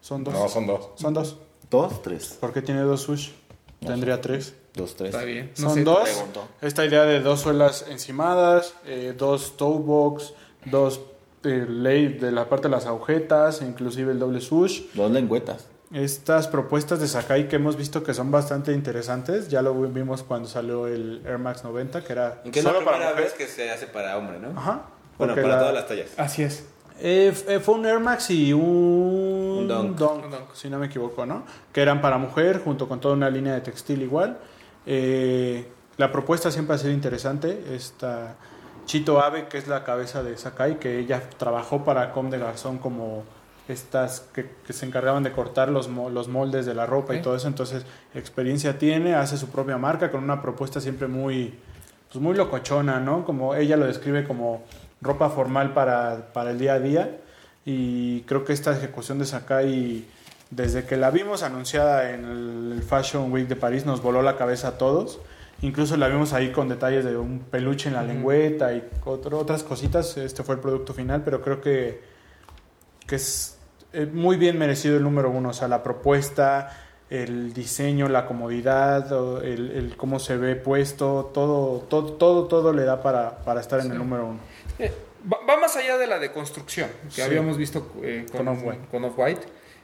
Son 0.00 0.24
dos. 0.24 0.34
No, 0.34 0.48
son 0.48 0.66
dos. 0.66 0.90
Son 0.96 1.14
dos. 1.14 1.36
Dos, 1.70 2.02
tres. 2.02 2.36
¿Por 2.40 2.52
qué 2.52 2.62
tiene 2.62 2.80
dos 2.82 3.02
sush? 3.02 3.30
Tendría 3.80 4.20
tres. 4.20 4.54
Dos, 4.74 4.94
tres. 4.94 5.10
Está 5.14 5.24
bien. 5.24 5.50
No 5.58 5.68
Son 5.68 5.74
sé, 5.74 5.84
dos. 5.84 6.08
Esta 6.60 6.84
idea 6.84 7.02
de 7.04 7.20
dos 7.20 7.40
suelas 7.40 7.86
encimadas, 7.88 8.74
eh, 8.84 9.14
dos 9.16 9.56
toe 9.56 9.78
box, 9.78 10.32
dos 10.66 11.00
eh, 11.44 11.66
ley 11.68 12.08
de 12.08 12.30
la 12.32 12.48
parte 12.48 12.68
de 12.68 12.72
las 12.72 12.86
agujetas, 12.86 13.62
inclusive 13.62 14.12
el 14.12 14.18
doble 14.18 14.40
sush. 14.40 14.82
Dos 14.94 15.10
lengüetas. 15.10 15.66
Estas 15.92 16.48
propuestas 16.48 16.98
de 17.00 17.06
Sakai 17.06 17.48
que 17.48 17.56
hemos 17.56 17.76
visto 17.76 18.02
que 18.02 18.12
son 18.12 18.30
bastante 18.32 18.72
interesantes, 18.72 19.48
ya 19.48 19.62
lo 19.62 19.72
vimos 19.74 20.24
cuando 20.24 20.48
salió 20.48 20.88
el 20.88 21.22
Air 21.24 21.38
Max 21.38 21.62
90, 21.62 22.02
que 22.02 22.12
era 22.12 22.42
Que 22.42 22.58
es 22.58 22.64
la 22.64 22.72
solo 22.72 22.84
para 22.84 22.96
primera 22.96 23.10
mujer. 23.12 23.24
vez 23.24 23.34
que 23.34 23.46
se 23.46 23.70
hace 23.70 23.86
para 23.86 24.18
hombre, 24.18 24.38
¿no? 24.40 24.58
Ajá. 24.58 24.86
Bueno, 25.16 25.34
para 25.36 25.46
la- 25.48 25.58
todas 25.60 25.74
las 25.74 25.86
tallas. 25.86 26.08
Así 26.16 26.42
es. 26.42 26.64
Eh, 26.98 27.32
eh, 27.48 27.60
fue 27.60 27.74
un 27.76 27.86
Air 27.86 28.00
Max 28.00 28.30
y 28.30 28.52
un, 28.52 29.35
Un 29.74 29.96
dunk. 29.96 30.24
Un 30.24 30.30
dunk. 30.30 30.54
si 30.54 30.68
no 30.70 30.78
me 30.78 30.86
equivoco, 30.86 31.26
¿no? 31.26 31.44
Que 31.72 31.82
eran 31.82 32.00
para 32.00 32.18
mujer, 32.18 32.60
junto 32.64 32.88
con 32.88 33.00
toda 33.00 33.14
una 33.14 33.30
línea 33.30 33.54
de 33.54 33.60
textil 33.60 34.02
igual. 34.02 34.38
Eh, 34.86 35.68
la 35.96 36.12
propuesta 36.12 36.50
siempre 36.50 36.76
ha 36.76 36.78
sido 36.78 36.92
interesante. 36.92 37.64
Esta 37.74 38.36
Chito 38.84 39.20
Abe, 39.20 39.48
que 39.48 39.58
es 39.58 39.66
la 39.66 39.82
cabeza 39.84 40.22
de 40.22 40.36
Sakai, 40.38 40.78
que 40.78 40.98
ella 40.98 41.20
trabajó 41.38 41.84
para 41.84 42.12
Com 42.12 42.30
de 42.30 42.38
Garzón 42.38 42.78
como 42.78 43.24
estas 43.68 44.20
que, 44.32 44.48
que 44.64 44.72
se 44.72 44.86
encargaban 44.86 45.24
de 45.24 45.32
cortar 45.32 45.70
los, 45.70 45.88
mo- 45.88 46.08
los 46.08 46.28
moldes 46.28 46.66
de 46.66 46.74
la 46.74 46.86
ropa 46.86 47.14
y 47.16 47.22
todo 47.22 47.34
eso. 47.34 47.48
Entonces, 47.48 47.84
experiencia 48.14 48.78
tiene, 48.78 49.14
hace 49.16 49.36
su 49.36 49.48
propia 49.48 49.76
marca 49.76 50.12
con 50.12 50.22
una 50.22 50.40
propuesta 50.40 50.80
siempre 50.80 51.08
muy, 51.08 51.58
pues 52.12 52.22
muy 52.22 52.36
locochona, 52.36 53.00
¿no? 53.00 53.24
Como 53.24 53.56
ella 53.56 53.76
lo 53.76 53.86
describe 53.86 54.22
como 54.22 54.62
ropa 55.00 55.28
formal 55.30 55.74
para, 55.74 56.32
para 56.32 56.52
el 56.52 56.58
día 56.60 56.74
a 56.74 56.78
día. 56.78 57.20
Y 57.68 58.20
creo 58.22 58.44
que 58.44 58.52
esta 58.52 58.70
ejecución 58.74 59.18
de 59.18 59.26
Sakai, 59.26 60.06
desde 60.50 60.84
que 60.84 60.96
la 60.96 61.10
vimos 61.10 61.42
anunciada 61.42 62.12
en 62.12 62.24
el 62.24 62.82
Fashion 62.82 63.30
Week 63.32 63.48
de 63.48 63.56
París, 63.56 63.84
nos 63.84 64.00
voló 64.00 64.22
la 64.22 64.36
cabeza 64.36 64.68
a 64.68 64.78
todos. 64.78 65.18
Incluso 65.62 65.96
la 65.96 66.06
vimos 66.06 66.32
ahí 66.32 66.52
con 66.52 66.68
detalles 66.68 67.04
de 67.04 67.16
un 67.16 67.40
peluche 67.40 67.88
en 67.88 67.94
la 67.94 68.02
lengüeta 68.04 68.72
y 68.72 68.88
otro- 69.04 69.38
otras 69.38 69.62
cositas. 69.64 70.16
Este 70.16 70.42
fue 70.44 70.54
el 70.54 70.60
producto 70.60 70.94
final, 70.94 71.22
pero 71.24 71.42
creo 71.42 71.60
que, 71.60 72.02
que 73.06 73.16
es 73.16 73.58
eh, 73.92 74.06
muy 74.06 74.36
bien 74.36 74.58
merecido 74.58 74.96
el 74.96 75.02
número 75.02 75.30
uno. 75.30 75.48
O 75.48 75.52
sea, 75.52 75.66
la 75.66 75.82
propuesta, 75.82 76.70
el 77.10 77.52
diseño, 77.52 78.08
la 78.08 78.26
comodidad, 78.26 79.10
el, 79.44 79.70
el 79.72 79.96
cómo 79.96 80.18
se 80.20 80.36
ve 80.36 80.54
puesto, 80.56 81.30
todo, 81.34 81.80
todo, 81.88 82.12
todo, 82.12 82.44
todo 82.46 82.72
le 82.72 82.84
da 82.84 83.02
para, 83.02 83.38
para 83.38 83.60
estar 83.60 83.80
en 83.80 83.90
el 83.90 83.98
número 83.98 84.26
uno. 84.26 84.38
Va, 85.30 85.38
va 85.48 85.56
más 85.60 85.76
allá 85.76 85.98
de 85.98 86.06
la 86.06 86.18
deconstrucción 86.18 86.88
que 87.08 87.10
Sí. 87.16 87.20
habíamos 87.22 87.56
visto 87.58 87.92
eh, 88.02 88.26
con, 88.30 88.44
Con 88.44 88.48
Off-White. 88.48 88.80
con 88.90 89.04
Off-White. 89.04 89.40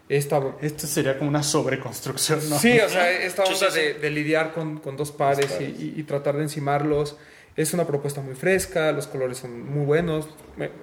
esta 0.09 0.41
Esto 0.61 0.87
sería 0.87 1.19
como 1.19 1.29
una 1.31 1.43
sobreconstrucción, 1.43 2.41
¿no? 2.51 2.59
Sí, 2.59 2.79
o 2.81 2.89
sea, 2.89 3.11
esta 3.11 3.43
onda. 3.45 3.71
De, 3.71 3.95
de 3.95 4.11
lidiar 4.11 4.53
con, 4.53 4.79
con 4.79 4.97
dos 4.97 5.11
pares, 5.13 5.57
y- 5.61 5.65
Y, 5.65 5.95
y 5.97 6.03
tratar 6.05 6.37
de 6.37 6.43
encimarlos. 6.43 7.17
Es 7.55 7.75
una 7.75 7.87
propuesta 7.87 8.23
muy 8.23 8.35
fresca, 8.35 8.93
los 8.93 9.07
colores 9.07 9.37
son 9.37 9.71
muy 9.71 9.85
buenos. 9.85 10.27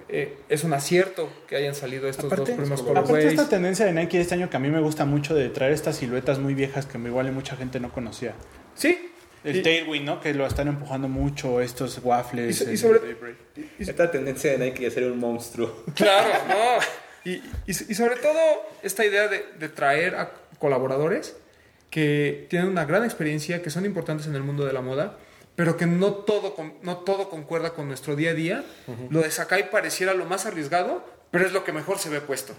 Eh, 0.08 0.36
es 0.48 0.62
un 0.62 0.72
acierto 0.72 1.28
que 1.48 1.56
hayan 1.56 1.74
salido 1.74 2.08
estos 2.08 2.30
dos 2.30 2.48
primeros 2.48 2.80
aparte 2.82 3.02
colorways. 3.08 3.24
esta 3.32 3.48
tendencia 3.48 3.84
de 3.86 3.92
Nike 3.92 4.18
de 4.18 4.22
este 4.22 4.34
año 4.36 4.48
que 4.48 4.56
a 4.56 4.60
mí 4.60 4.68
me 4.70 4.80
gusta 4.80 5.04
mucho 5.04 5.34
de 5.34 5.48
traer 5.48 5.72
estas 5.72 5.96
siluetas 5.96 6.38
muy 6.38 6.54
viejas 6.54 6.86
que 6.86 6.96
igual 6.98 7.32
mucha 7.32 7.56
gente 7.56 7.80
no 7.80 7.92
conocía. 7.92 8.34
Sí, 8.76 9.09
El 9.44 9.56
Y- 9.56 9.62
Tailwind, 9.62 10.04
¿no? 10.04 10.20
Que 10.20 10.34
lo 10.34 10.46
están 10.46 10.68
empujando 10.68 11.08
mucho 11.08 11.60
estos 11.60 12.00
waffles. 12.02 12.60
Y 12.60 12.70
y 12.72 12.76
sobre- 12.76 13.00
Daybreak. 13.00 13.36
Esta 13.78 14.10
tendencia 14.10 14.52
de 14.52 14.58
Nike 14.58 14.84
de 14.84 14.90
ser 14.90 15.10
un 15.10 15.18
monstruo. 15.18 15.84
claro, 15.94 16.28
no. 16.48 17.30
Y, 17.30 17.32
y- 17.32 17.42
y 17.66 17.94
sobre 17.94 18.16
todo 18.16 18.38
esta 18.82 19.04
idea 19.04 19.28
de, 19.28 19.44
de 19.58 19.68
traer 19.68 20.14
a 20.16 20.30
colaboradores 20.58 21.36
que 21.90 22.46
tienen 22.50 22.68
una 22.68 22.84
gran 22.84 23.04
experiencia, 23.04 23.62
que 23.62 23.70
son 23.70 23.84
importantes 23.84 24.26
en 24.26 24.34
el 24.36 24.42
mundo 24.42 24.64
de 24.64 24.72
la 24.72 24.80
moda, 24.80 25.16
pero 25.56 25.76
que 25.76 25.86
no 25.86 26.12
todo, 26.14 26.54
con- 26.54 26.74
no 26.82 26.98
todo 26.98 27.28
concuerda 27.28 27.70
con 27.74 27.88
nuestro 27.88 28.16
día 28.16 28.30
a 28.30 28.34
día. 28.34 28.64
Lo 29.10 29.20
de 29.20 29.30
Sakai 29.30 29.70
pareciera 29.70 30.14
lo 30.14 30.24
más 30.24 30.46
arriesgado, 30.46 31.04
pero 31.30 31.46
es 31.46 31.52
lo 31.52 31.64
que 31.64 31.72
mejor 31.72 31.98
se 31.98 32.08
ve 32.08 32.20
puesto. 32.20 32.54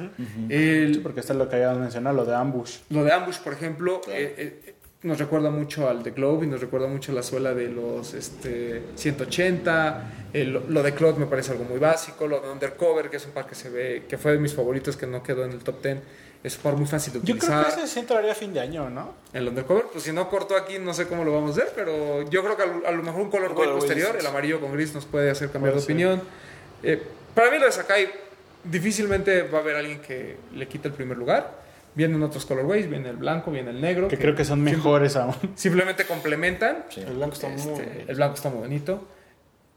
El- 0.50 0.96
Sí, 0.96 1.00
porque 1.02 1.22
está 1.22 1.34
lo 1.34 1.48
que 1.50 1.56
habíamos 1.56 1.80
mencionado, 1.80 2.16
lo 2.16 2.26
de 2.26 2.36
Ambush. 2.36 2.78
Lo 2.90 3.04
de 3.04 3.12
Ambush, 3.14 3.38
por 3.40 3.54
ejemplo, 3.54 4.02
eh, 4.10 4.36
eh, 4.66 4.71
nos 5.04 5.18
recuerda 5.18 5.50
mucho 5.50 5.90
al 5.90 6.04
de 6.04 6.12
Globe 6.12 6.46
y 6.46 6.50
nos 6.50 6.62
recuerda 6.62 6.88
mucho 6.88 7.12
a 7.12 7.16
la 7.16 7.24
suela 7.24 7.54
de 7.56 7.70
los 7.70 8.14
este, 8.14 8.84
180. 8.96 10.12
El- 10.34 10.62
lo 10.70 10.84
de 10.84 10.94
Cloud 10.94 11.16
me 11.16 11.26
parece 11.26 11.52
algo 11.52 11.64
muy 11.64 11.80
básico. 11.80 12.28
Lo 12.28 12.40
de 12.40 12.50
Undercover, 12.52 13.10
que 13.10 13.18
es 13.18 13.26
un 13.26 13.32
par 13.32 13.48
que 13.48 13.56
se 13.56 13.70
ve, 13.70 14.04
que 14.08 14.18
fue 14.18 14.34
de 14.34 14.38
mis 14.38 14.54
favoritos, 14.54 14.96
que 14.98 15.08
no 15.08 15.24
quedó 15.24 15.44
en 15.46 15.52
el 15.52 15.60
top 15.64 15.82
10. 15.82 15.98
Es 16.44 16.56
un 16.58 16.62
par 16.64 16.74
muy 16.76 16.86
fácil 16.88 17.14
de 17.14 17.20
Yo 17.20 17.36
utilizar. 17.36 17.64
creo 17.66 17.76
que 17.76 17.82
ese 17.84 17.94
sí 17.94 18.00
entraría 18.00 18.32
a 18.32 18.36
fin 18.36 18.54
de 18.54 18.60
año, 18.60 18.90
¿no? 18.90 19.14
El 19.34 19.48
Undercover, 19.48 19.86
pues 19.92 20.04
si 20.04 20.12
no 20.12 20.28
cortó 20.30 20.56
aquí, 20.56 20.80
no 20.80 20.94
sé 20.94 21.08
cómo 21.08 21.24
lo 21.24 21.34
vamos 21.34 21.52
a 21.58 21.62
hacer, 21.62 21.74
pero 21.76 22.28
yo 22.30 22.44
creo 22.44 22.58
que 22.58 22.64
a 22.64 22.66
lo, 22.66 22.88
a 22.88 22.92
lo 22.92 23.04
mejor 23.04 23.22
un 23.22 23.30
color 23.30 23.54
colorway 23.54 23.80
posterior, 23.80 24.16
el 24.20 24.26
amarillo 24.26 24.60
con 24.60 24.72
gris, 24.74 24.94
nos 24.94 25.06
puede 25.06 25.30
hacer 25.30 25.52
cambiar 25.52 25.76
de 25.76 25.82
opinión. 25.84 26.22
Eh, 26.84 27.02
para 27.36 27.52
mí 27.52 27.60
lo 27.60 27.66
de 27.66 27.72
Sakai, 27.72 28.10
difícilmente 28.64 29.44
va 29.44 29.60
a 29.60 29.62
haber 29.62 29.76
alguien 29.76 30.00
que 30.02 30.38
le 30.54 30.68
quite 30.68 30.88
el 30.88 30.94
primer 30.94 31.18
lugar. 31.18 31.62
Vienen 31.94 32.24
otros 32.24 32.46
colorways, 32.46 32.90
viene 32.90 33.10
el 33.10 33.18
blanco, 33.18 33.52
viene 33.52 33.72
el 33.72 33.82
negro. 33.82 34.08
Que 34.08 34.18
creo 34.18 34.34
que 34.36 34.46
son 34.46 34.62
mejores 34.62 35.16
aún. 35.18 35.36
Simplemente 35.56 36.06
complementan. 36.06 36.86
El 36.96 37.16
blanco 37.16 37.34
está 37.34 37.48
muy 37.50 37.58
Este, 37.58 37.70
bonito. 37.72 37.92
el 38.08 38.16
blanco 38.16 38.36
está 38.36 38.50
muy 38.50 38.60
bonito. 38.60 39.08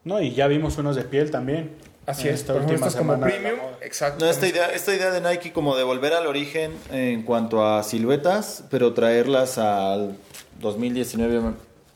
No, 0.05 0.21
y 0.21 0.33
ya 0.33 0.47
vimos 0.47 0.79
unos 0.79 0.95
de 0.97 1.03
piel 1.05 1.31
también. 1.31 1.73
Así 2.07 2.29
es, 2.29 2.35
esta 2.41 2.53
última 2.53 2.75
esto 2.75 2.89
es 2.89 2.97
como 2.97 3.19
premium. 3.19 3.59
Exacto. 3.81 4.25
No, 4.25 4.31
esta 4.31 4.47
idea, 4.47 4.67
esta 4.73 4.95
idea 4.95 5.11
de 5.11 5.21
Nike 5.23 5.53
como 5.53 5.75
de 5.75 5.83
volver 5.85 6.13
al 6.13 6.27
origen 6.27 6.73
en 6.93 7.23
cuanto 7.23 7.67
a 7.67 7.83
siluetas, 7.83 8.65
pero 8.71 8.93
traerlas 8.93 9.57
al 9.57 10.17
2019, 10.61 11.41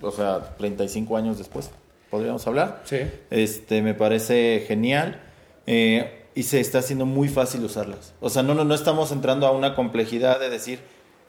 o 0.00 0.10
sea, 0.10 0.56
35 0.56 1.16
años 1.16 1.36
después, 1.36 1.70
podríamos 2.10 2.46
hablar. 2.46 2.80
Sí. 2.84 3.00
Este, 3.30 3.82
me 3.82 3.92
parece 3.92 4.64
genial 4.66 5.20
eh, 5.66 6.17
y 6.38 6.42
se 6.44 6.60
está 6.60 6.78
haciendo 6.78 7.04
muy 7.06 7.28
fácil 7.28 7.64
usarlas. 7.64 8.12
O 8.20 8.30
sea, 8.30 8.42
no, 8.42 8.54
no, 8.54 8.64
no 8.64 8.74
estamos 8.74 9.10
entrando 9.12 9.46
a 9.46 9.50
una 9.50 9.74
complejidad 9.74 10.38
de 10.38 10.50
decir 10.50 10.78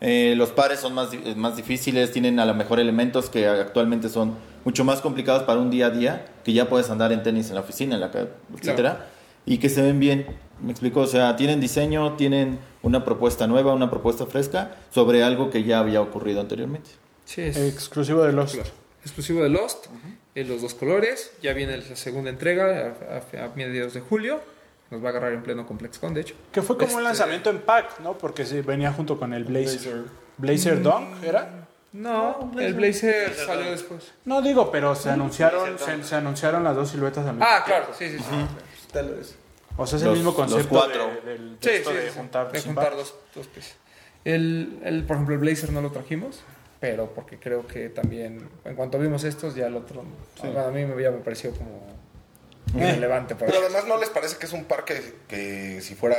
eh, 0.01 0.34
los 0.38 0.49
pares 0.51 0.80
son 0.80 0.93
más, 0.93 1.12
di- 1.12 1.34
más 1.36 1.57
difíciles, 1.57 2.12
tienen 2.12 2.39
a 2.39 2.45
lo 2.45 2.53
mejor 2.53 2.80
elementos 2.80 3.30
que 3.30 3.47
actualmente 3.47 4.07
son 4.07 4.36
mucho 4.66 4.84
más 4.84 5.01
complicados 5.01 5.43
para 5.43 5.60
un 5.60 5.70
día 5.72 5.88
a 5.88 5.89
día, 5.89 6.26
que 6.43 6.53
ya 6.53 6.70
puedes 6.70 6.89
andar 6.89 7.12
en 7.12 7.24
tenis 7.24 7.49
en 7.49 7.55
la 7.55 7.62
oficina, 7.62 7.95
en 7.95 8.01
la 8.01 8.12
etcétera, 8.57 9.07
y 9.45 9.57
que 9.57 9.68
se 9.70 9.82
ven 9.82 9.99
bien. 9.99 10.26
Me 10.62 10.72
explico, 10.72 10.99
o 11.01 11.07
sea, 11.07 11.36
tienen 11.36 11.60
diseño, 11.60 12.14
tienen 12.16 12.60
una 12.84 13.03
propuesta 13.03 13.47
nueva, 13.47 13.74
una 13.74 13.89
propuesta 13.89 14.26
fresca 14.26 14.76
sobre 14.93 15.24
algo 15.24 15.49
que 15.49 15.64
ya 15.64 15.80
había 15.80 16.01
ocurrido 16.01 16.39
anteriormente. 16.39 16.89
Sí, 17.26 17.41
es 17.41 17.57
Exclusivo 17.57 18.24
de 18.24 18.32
los. 18.34 18.57
exclusivo 19.03 19.41
de 19.43 19.49
Lost. 19.49 19.88
En 20.36 20.47
los 20.47 20.62
dos 20.62 20.74
colores. 20.76 21.32
Ya 21.41 21.53
viene 21.53 21.78
la 21.78 21.95
segunda 21.95 22.30
entrega 22.30 22.93
a, 23.12 23.38
a- 23.38 23.45
a 23.45 23.49
mediados 23.55 23.93
de 23.95 24.01
julio. 24.01 24.39
Nos 24.91 25.03
va 25.03 25.07
a 25.07 25.09
agarrar 25.11 25.33
en 25.33 25.43
pleno 25.43 25.65
ComplexCon, 25.67 26.13
de 26.13 26.21
hecho. 26.21 26.35
Que 26.51 26.61
fue 26.61 26.75
como 26.77 26.87
un 26.87 26.93
Este- 26.99 27.03
lanzamiento 27.03 27.49
en 27.51 27.59
pack, 27.59 27.99
¿no? 27.99 28.17
Porque 28.17 28.45
sí, 28.45 28.61
venía 28.61 28.91
junto 28.91 29.19
con 29.19 29.33
el 29.33 29.43
Blazer. 29.43 30.03
Blazer 30.37 30.81
Dunk, 30.81 31.23
¿era? 31.23 31.67
No, 31.91 32.51
el 32.59 32.73
Blazer 32.75 33.33
salió 33.33 33.71
después. 33.71 34.11
No 34.25 34.41
digo, 34.41 34.71
pero 34.71 34.95
se 34.95 35.09
anunciaron, 35.09 35.77
se, 35.79 36.03
se 36.03 36.15
anunciaron 36.15 36.63
las 36.63 36.75
dos 36.75 36.89
siluetas 36.89 37.25
al 37.25 37.33
mismo 37.35 37.47
Ah, 37.49 37.63
claro, 37.65 37.87
sí, 37.97 38.09
sí, 38.09 38.17
sí. 38.19 38.47
Tal 38.93 39.09
vez. 39.15 39.35
O 39.77 39.87
sea, 39.87 39.97
es 39.97 40.03
el 40.03 40.09
Los- 40.09 40.17
mismo 40.17 40.31
los 40.31 40.35
concepto 40.39 40.69
cuatro. 40.69 41.07
de, 41.23 41.31
del- 41.31 41.57
Sí, 41.61 41.69
sí, 41.85 41.93
de 41.93 42.09
sí, 42.11 42.17
juntar, 42.17 42.51
de 42.51 42.59
dos, 42.95 43.15
dos 43.35 43.47
piezas. 43.47 43.75
El, 44.25 44.79
el, 44.83 45.03
por 45.05 45.15
ejemplo, 45.15 45.35
el 45.35 45.39
Blazer 45.41 45.71
no 45.71 45.81
lo 45.81 45.91
trajimos, 45.91 46.41
pero 46.79 47.07
porque 47.13 47.37
creo 47.39 47.65
que 47.65 47.89
también, 47.89 48.49
en 48.65 48.75
cuanto 48.75 48.99
vimos 48.99 49.23
estos, 49.23 49.55
ya 49.55 49.67
el 49.67 49.75
otro, 49.75 50.03
a 50.43 50.69
mí 50.71 50.85
me, 50.85 51.01
ya 51.01 51.11
me 51.11 51.19
pareció 51.19 51.51
como 51.51 51.81
irrelevante. 52.76 53.36
Para 53.36 53.51
Pero 53.51 53.63
además 53.65 53.86
no 53.88 53.97
les 53.97 54.09
parece 54.09 54.38
que 54.38 54.45
es 54.45 54.53
un 54.53 54.65
par 54.65 54.86
que, 54.86 55.15
que 55.28 55.82
si 55.82 55.95
fuera 55.95 56.17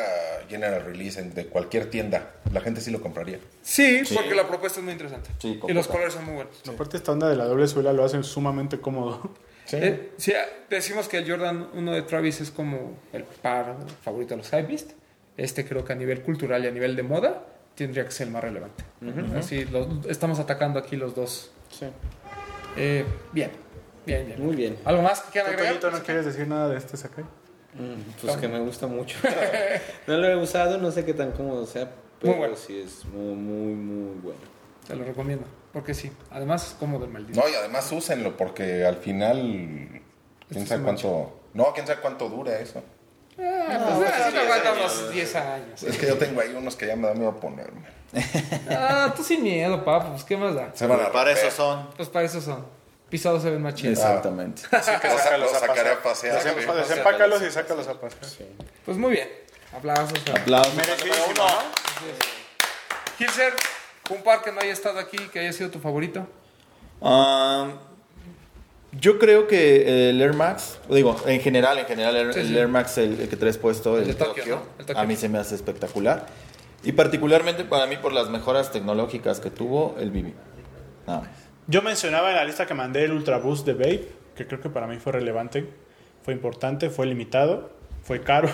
general 0.48 0.84
release 0.84 1.22
de 1.22 1.46
cualquier 1.46 1.90
tienda, 1.90 2.32
la 2.52 2.60
gente 2.60 2.80
sí 2.80 2.90
lo 2.90 3.00
compraría. 3.00 3.38
Sí, 3.62 4.02
porque 4.14 4.34
la 4.34 4.46
propuesta 4.48 4.78
es 4.80 4.84
muy 4.84 4.92
interesante. 4.92 5.30
Sí, 5.38 5.60
y 5.68 5.72
los 5.72 5.86
colores 5.88 6.14
son 6.14 6.24
muy 6.24 6.34
buenos. 6.34 6.54
Aparte, 6.68 6.96
esta 6.96 7.12
onda 7.12 7.28
de 7.28 7.36
la 7.36 7.44
doble 7.44 7.66
suela 7.68 7.92
lo 7.92 8.04
hacen 8.04 8.24
sumamente 8.24 8.80
cómodo. 8.80 9.30
Eh, 9.72 10.10
sí, 10.16 10.32
decimos 10.68 11.06
que 11.06 11.18
el 11.18 11.30
Jordan 11.30 11.68
1 11.74 11.92
de 11.92 12.02
Travis 12.02 12.40
es 12.40 12.50
como 12.50 12.98
el 13.12 13.22
par 13.22 13.76
favorito 14.02 14.30
de 14.34 14.38
los 14.38 14.48
Hypebeast. 14.48 14.92
Este 15.36 15.64
creo 15.64 15.84
que 15.84 15.92
a 15.92 15.96
nivel 15.96 16.22
cultural 16.22 16.64
y 16.64 16.66
a 16.66 16.72
nivel 16.72 16.96
de 16.96 17.04
moda 17.04 17.44
tendría 17.76 18.04
que 18.04 18.10
ser 18.10 18.26
el 18.26 18.32
más 18.32 18.42
relevante. 18.42 18.82
Así, 19.38 19.64
los- 19.66 20.04
estamos 20.06 20.40
atacando 20.40 20.80
aquí 20.80 20.96
los 20.96 21.14
dos. 21.14 21.52
Sí. 21.70 21.86
Eh, 22.76 23.04
bien, 23.32 23.50
bien, 24.10 24.26
bien. 24.26 24.44
Muy 24.44 24.56
bien. 24.56 24.78
¿Algo 24.84 25.02
más 25.02 25.20
que 25.20 25.32
quieran 25.32 25.52
agregar? 25.52 25.92
¿no 25.92 26.02
quieres 26.02 26.24
decir 26.26 26.46
nada 26.46 26.68
de 26.68 26.76
este 26.78 26.96
Sakai? 26.96 27.24
Pues 28.20 28.36
que 28.36 28.48
me 28.48 28.58
gusta 28.60 28.86
mucho. 28.86 29.16
no 30.06 30.16
lo 30.16 30.26
he 30.28 30.36
usado, 30.36 30.78
no 30.78 30.90
sé 30.90 31.04
qué 31.04 31.14
tan 31.14 31.32
cómodo 31.32 31.66
sea, 31.66 31.90
pero 32.20 32.32
Muy 32.32 32.38
bueno. 32.40 32.56
sí 32.56 32.80
es 32.80 33.04
muy, 33.04 33.34
muy, 33.34 33.74
muy 33.74 34.20
bueno. 34.20 34.40
Te 34.86 34.96
lo 34.96 35.04
recomiendo, 35.04 35.44
porque 35.72 35.94
sí. 35.94 36.10
Además 36.30 36.66
es 36.66 36.72
cómodo 36.74 37.04
el 37.04 37.10
maldito. 37.12 37.40
No, 37.40 37.48
y 37.48 37.54
además 37.54 37.90
úsenlo 37.92 38.36
porque 38.36 38.84
al 38.84 38.96
final, 38.96 40.02
quién 40.48 40.66
sabe 40.66 40.82
cuánto... 40.82 41.40
No, 41.54 41.72
quién 41.72 41.86
sabe 41.86 42.00
cuánto 42.00 42.28
dura 42.28 42.58
eso. 42.58 42.82
Ah, 43.38 43.96
pues, 43.98 44.10
eso 44.20 44.30
te 44.32 44.38
aguanta 44.38 44.72
unos 44.72 45.12
10 45.12 45.36
años. 45.36 45.82
Es 45.82 45.96
que 45.96 46.06
yo 46.06 46.18
tengo 46.18 46.40
ahí 46.40 46.52
unos 46.54 46.76
que 46.76 46.86
ya 46.86 46.96
me 46.96 47.06
da 47.08 47.14
miedo 47.14 47.38
ponerme. 47.38 47.82
Ah, 48.68 49.12
tú 49.16 49.22
sin 49.22 49.42
miedo, 49.42 49.84
papá, 49.84 50.10
pues 50.10 50.24
qué 50.24 50.36
más 50.36 50.54
da. 50.54 50.72
Se 50.74 50.86
van 50.86 51.00
a 51.00 51.10
Para 51.12 51.30
romper. 51.32 51.46
eso 51.46 51.56
son. 51.56 51.88
Pues 51.96 52.08
para 52.08 52.26
eso 52.26 52.40
son. 52.40 52.66
Pisados 53.10 53.42
se 53.42 53.50
ven 53.50 53.60
más 53.60 53.74
chidos. 53.74 53.98
Exactamente. 53.98 54.62
Los 54.70 54.84
sa- 54.84 55.36
los 55.36 55.50
sacaré 55.52 55.90
a 55.90 56.02
pasear. 56.02 56.40
Desem- 56.40 56.64
güey. 56.64 56.78
Desempácalos 56.78 57.42
y 57.42 57.50
sácalos 57.50 57.88
a 57.88 58.00
pasear. 58.00 58.48
Pues 58.84 58.96
muy 58.96 59.10
bien. 59.12 59.28
Aplausos. 59.76 60.18
Aplausos. 60.34 60.74
Merecidísimo, 60.74 61.44
Hilser, 63.18 63.52
un 64.10 64.22
par 64.22 64.42
que 64.42 64.50
no 64.52 64.60
haya 64.60 64.72
estado 64.72 64.98
aquí, 64.98 65.18
que 65.32 65.40
haya 65.40 65.52
sido 65.52 65.70
tu 65.70 65.78
favorito. 65.78 66.26
Ah, 67.02 67.68
yo 68.92 69.18
creo 69.18 69.46
que 69.46 70.10
el 70.10 70.20
Air 70.20 70.32
Max, 70.34 70.78
digo, 70.88 71.16
en 71.26 71.40
general, 71.40 71.78
en 71.78 71.86
general, 71.86 72.16
el, 72.16 72.32
Sí, 72.32 72.40
sí. 72.42 72.46
el 72.48 72.56
Air 72.56 72.68
Max, 72.68 72.98
el, 72.98 73.20
el 73.20 73.28
que 73.28 73.36
traes 73.36 73.58
puesto, 73.58 73.98
el, 73.98 74.06
de 74.06 74.14
Tokio, 74.14 74.34
Tokio, 74.42 74.56
¿no? 74.56 74.62
El 74.78 74.86
Tokio. 74.86 75.02
a 75.02 75.04
mí 75.04 75.16
se 75.16 75.28
me 75.28 75.38
hace 75.38 75.54
espectacular. 75.54 76.26
Y 76.82 76.92
particularmente 76.92 77.64
para 77.64 77.86
mí 77.86 77.96
por 77.98 78.12
las 78.12 78.28
mejoras 78.30 78.72
tecnológicas 78.72 79.38
que 79.40 79.50
tuvo 79.50 79.96
el 80.00 80.10
Bibi. 80.10 80.34
Nada 81.06 81.20
más. 81.20 81.28
Yo 81.70 81.82
mencionaba 81.82 82.30
en 82.30 82.36
la 82.36 82.44
lista 82.44 82.66
que 82.66 82.74
mandé 82.74 83.04
el 83.04 83.12
Ultra 83.12 83.38
Boost 83.38 83.64
de 83.66 83.74
Babe, 83.74 84.08
que 84.34 84.46
creo 84.46 84.60
que 84.60 84.68
para 84.70 84.86
mí 84.86 84.96
fue 84.98 85.12
relevante, 85.12 85.66
fue 86.22 86.34
importante, 86.34 86.90
fue 86.90 87.06
limitado, 87.06 87.70
fue 88.02 88.20
caro. 88.22 88.48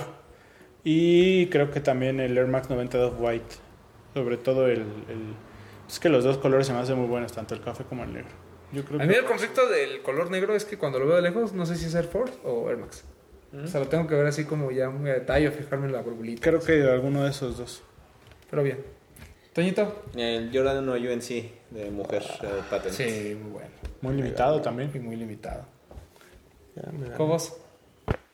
Y 0.84 1.46
creo 1.46 1.70
que 1.72 1.80
también 1.80 2.20
el 2.20 2.36
Air 2.38 2.46
Max 2.46 2.70
92 2.70 3.14
White, 3.18 3.56
sobre 4.14 4.36
todo 4.36 4.66
el, 4.68 4.80
el- 4.82 5.34
Es 5.88 5.98
que 5.98 6.08
los 6.08 6.22
dos 6.24 6.38
colores 6.38 6.66
se 6.66 6.72
me 6.72 6.78
hacen 6.78 6.96
muy 6.98 7.08
buenos, 7.08 7.32
tanto 7.32 7.54
el 7.54 7.60
café 7.60 7.84
como 7.84 8.04
el 8.04 8.12
negro. 8.12 8.30
Yo 8.72 8.84
creo 8.84 9.00
A 9.00 9.04
mí 9.04 9.12
que... 9.12 9.18
el 9.18 9.24
conflicto 9.24 9.68
del 9.68 10.02
color 10.02 10.30
negro 10.30 10.54
es 10.54 10.64
que 10.64 10.76
cuando 10.78 10.98
lo 10.98 11.06
veo 11.06 11.16
de 11.16 11.22
lejos, 11.22 11.52
no 11.54 11.66
sé 11.66 11.76
si 11.76 11.86
es 11.86 11.94
Air 11.94 12.04
Force 12.06 12.34
o 12.44 12.68
Air 12.68 12.78
Max. 12.78 13.04
O 13.64 13.66
sea, 13.66 13.80
lo 13.80 13.88
tengo 13.88 14.06
que 14.06 14.14
ver 14.14 14.26
así 14.26 14.44
como 14.44 14.70
ya 14.70 14.90
muy 14.90 15.08
a 15.10 15.14
detalle, 15.14 15.50
fijarme 15.50 15.86
en 15.86 15.92
la 15.92 16.02
burbulita. 16.02 16.42
Creo 16.42 16.60
que 16.60 16.82
alguno 16.82 17.24
de 17.24 17.30
esos 17.30 17.56
dos. 17.56 17.82
Pero 18.50 18.62
bien. 18.62 18.78
Toñito. 19.56 20.04
El 20.14 20.50
Jordan 20.52 20.86
1 20.86 20.92
UNC 20.92 21.28
de 21.70 21.90
mujer 21.90 22.22
eh, 22.42 22.60
patent. 22.68 22.94
Sí, 22.94 23.34
muy 23.42 23.52
bueno. 23.52 23.70
Muy 24.02 24.12
limitado 24.14 24.60
también. 24.60 24.90
Y 24.94 24.98
muy 24.98 25.16
limitado. 25.16 25.64
Ya, 26.74 26.82
ganó. 26.82 27.16
¿Cobos? 27.16 27.56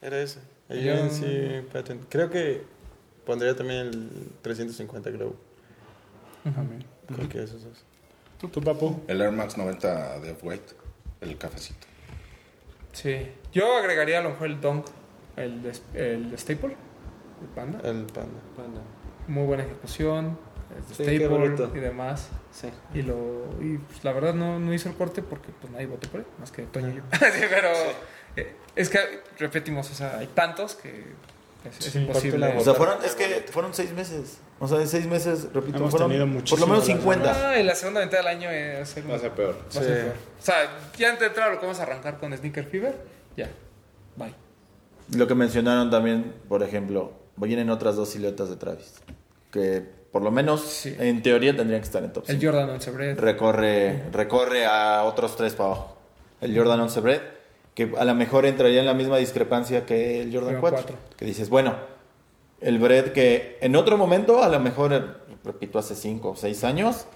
Era 0.01 0.21
ese. 0.21 0.41
El 0.69 0.83
Yo- 0.83 0.95
UNC 1.01 1.73
Patent. 1.73 2.07
Creo 2.09 2.29
que 2.29 2.63
pondría 3.25 3.55
también 3.55 3.87
el 3.87 4.11
350 4.43 5.11
Glow. 5.11 5.37
También. 6.43 6.85
Cualquiera 7.07 7.43
de 7.43 7.45
esos 7.45 7.63
dos. 7.63 7.85
¿Tú, 8.41 8.49
tú, 8.49 8.61
papu? 8.61 9.01
El 9.07 9.21
Air 9.21 9.31
Max 9.31 9.57
90 9.57 10.19
de 10.19 10.33
White, 10.43 10.73
el 11.21 11.39
cafecito. 11.39 11.87
Sí. 12.95 13.29
Yo 13.53 13.77
agregaría 13.77 14.19
a 14.19 14.23
lo 14.23 14.31
mejor 14.31 14.49
el 14.49 14.61
Dunk, 14.61 14.87
el 15.37 15.73
el 15.95 16.37
Staple, 16.37 16.77
el 17.43 17.49
Panda. 17.55 17.79
El 17.89 18.07
Panda. 18.07 18.41
Panda. 18.57 18.81
Muy 19.29 19.47
buena 19.47 19.63
ejecución. 19.63 20.37
Sí, 20.89 21.05
Staple 21.05 21.69
y 21.75 21.81
demás. 21.81 22.29
Sí. 22.53 22.69
Y, 22.95 23.03
lo, 23.03 23.47
y 23.61 23.79
pues, 23.79 24.05
la 24.05 24.13
verdad 24.13 24.35
no, 24.35 24.59
no 24.59 24.73
hizo 24.75 24.89
el 24.89 24.95
corte 24.95 25.23
porque 25.23 25.49
pues 25.61 25.73
nadie 25.73 25.87
votó 25.87 26.09
por 26.11 26.21
él, 26.21 26.27
más 26.39 26.51
que 26.51 26.63
Toño 26.63 26.91
y 26.91 26.97
yo. 26.97 27.03
Sí, 27.13 27.45
pero 27.49 27.69
eh, 28.37 28.55
es 28.77 28.89
que 28.89 28.99
repetimos, 29.39 29.91
o 29.91 29.95
sea, 29.95 30.19
hay 30.19 30.27
tantos 30.29 30.75
que 30.75 31.05
es, 31.65 31.95
imposible. 31.95 32.57
O 32.57 32.61
sea, 32.61 32.75
fueron, 32.75 33.05
es 33.05 33.15
que 33.15 33.45
fueron 33.51 33.73
seis 33.73 33.93
meses. 33.93 34.39
O 34.59 34.67
sea, 34.67 34.81
en 34.81 34.89
seis 34.89 35.07
meses, 35.07 35.49
repito, 35.53 35.79
Hemos 35.79 35.91
fueron 35.91 36.11
tenido 36.11 36.45
por 36.45 36.61
lo 36.61 36.67
menos 36.67 36.89
la 36.89 36.95
50. 36.95 37.49
Ah, 37.51 37.59
en 37.59 37.67
la 37.67 37.75
segunda 37.75 38.05
mitad 38.05 38.19
del 38.19 38.27
año 38.27 38.51
eh, 38.51 38.75
va 38.77 38.83
a 38.83 38.87
ser, 38.87 39.11
Va 39.11 39.17
a 39.17 39.19
ser 39.19 39.33
peor. 39.33 39.55
va 39.55 39.81
a 39.81 39.85
ser 39.85 40.03
peor. 40.03 40.15
O 40.39 40.43
sea, 40.43 40.57
ya 40.97 41.09
antes 41.09 41.21
de 41.21 41.27
entrar 41.27 41.49
a 41.49 41.55
lo 41.55 41.61
que 41.61 41.67
vamos 41.67 41.81
a 41.81 41.83
arrancar 41.85 42.19
con 42.19 42.37
Sneaker 42.37 42.65
Fever, 42.65 42.95
ya, 43.37 43.49
bye. 44.17 44.35
Lo 45.17 45.27
que 45.27 45.35
mencionaron 45.35 45.91
también, 45.91 46.35
por 46.49 46.63
ejemplo, 46.63 47.13
vienen 47.37 47.71
otras 47.71 47.97
dos 47.97 48.11
siluetas 48.11 48.49
de 48.49 48.57
Travis. 48.57 48.95
Que 49.51 50.02
por 50.13 50.23
lo 50.23 50.31
menos, 50.31 50.61
Sí. 50.61 50.95
en 50.99 51.23
teoría, 51.23 51.57
tendrían 51.57 51.81
que 51.81 51.87
estar 51.87 52.05
en 52.05 52.13
top 52.13 52.25
El 52.29 52.39
5. 52.39 52.53
Jordan 52.53 52.71
11 52.71 52.91
Bread. 52.93 53.19
Recorre, 53.19 54.03
recorre 54.13 54.67
a 54.67 55.03
otros 55.05 55.35
tres 55.37 55.55
para 55.55 55.71
abajo. 55.71 55.97
El 56.41 56.57
Jordan 56.57 56.81
11 56.81 57.01
Bread, 57.01 57.21
que 57.75 57.93
a 57.99 58.05
lo 58.05 58.15
mejor 58.15 58.45
entraría 58.47 58.81
en 58.81 58.87
la 58.87 58.95
misma 58.95 59.17
discrepancia 59.17 59.87
que 59.87 60.21
el 60.21 60.27
Jordan 60.33 60.57
Jordan 60.57 60.61
4. 60.61 60.83
4. 60.97 60.97
Que 61.17 61.25
dices, 61.25 61.49
bueno, 61.49 61.75
el 62.61 62.79
Bread 62.79 63.13
que 63.13 63.59
en 63.61 63.75
otro 63.75 63.97
momento, 63.97 64.43
a 64.43 64.49
lo 64.49 64.61
mejor, 64.61 65.17
repito, 65.45 65.79
hace 65.79 65.95
5 65.95 66.31
o 66.31 66.37
6 66.37 66.63
años, 66.65 67.07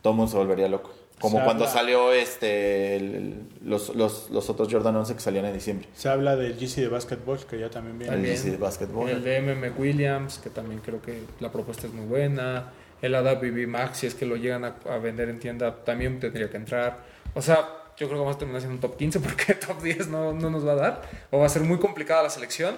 todo 0.00 0.12
el 0.12 0.16
mundo 0.18 0.30
se 0.32 0.38
volvería 0.38 0.68
loco. 0.68 0.92
Como 1.24 1.38
Se 1.38 1.44
cuando 1.44 1.64
habla- 1.64 1.72
salió 1.80 2.12
este 2.12 2.96
el- 2.96 3.34
los, 3.64 3.94
los, 3.96 4.30
los 4.30 4.50
otros 4.50 4.68
Jordan 4.70 4.94
11 4.96 5.14
que 5.14 5.20
salían 5.20 5.46
en 5.46 5.54
diciembre. 5.54 5.88
Se 5.94 6.08
habla 6.08 6.36
del 6.36 6.54
GC 6.58 6.82
de 6.82 6.88
básquetbol, 6.88 7.38
que 7.46 7.58
ya 7.58 7.70
también 7.70 7.98
viene. 7.98 8.14
El. 8.14 8.22
GC 8.36 8.50
de 8.50 8.56
básquetbol. 8.58 9.08
El 9.08 9.24
de 9.24 9.40
MM 9.40 9.72
Williams, 9.78 10.38
que 10.38 10.50
también 10.50 10.80
creo 10.84 11.00
que 11.00 11.22
la 11.40 11.50
propuesta 11.50 11.86
es 11.86 11.92
muy 11.92 12.06
buena. 12.06 12.72
El 13.02 13.14
ADA 13.14 13.38
Max, 13.66 13.98
si 13.98 14.06
es 14.06 14.14
que 14.14 14.24
lo 14.26 14.36
llegan 14.36 14.64
a, 14.64 14.76
a 14.88 14.98
vender 14.98 15.28
en 15.28 15.38
tienda, 15.38 15.84
también 15.84 16.20
tendría 16.20 16.48
que 16.50 16.56
entrar. 16.56 16.98
O 17.34 17.42
sea, 17.42 17.56
yo 17.96 18.06
creo 18.06 18.10
que 18.10 18.16
vamos 18.20 18.36
a 18.36 18.38
terminar 18.38 18.60
siendo 18.60 18.74
un 18.76 18.80
top 18.80 18.96
15 18.96 19.20
porque 19.26 19.54
top 19.54 19.82
10 19.82 20.08
no, 20.08 20.32
no 20.32 20.50
nos 20.50 20.66
va 20.66 20.72
a 20.72 20.76
dar. 20.76 21.02
O 21.30 21.38
va 21.40 21.46
a 21.46 21.48
ser 21.48 21.62
muy 21.62 21.78
complicada 21.78 22.22
la 22.22 22.30
selección. 22.30 22.74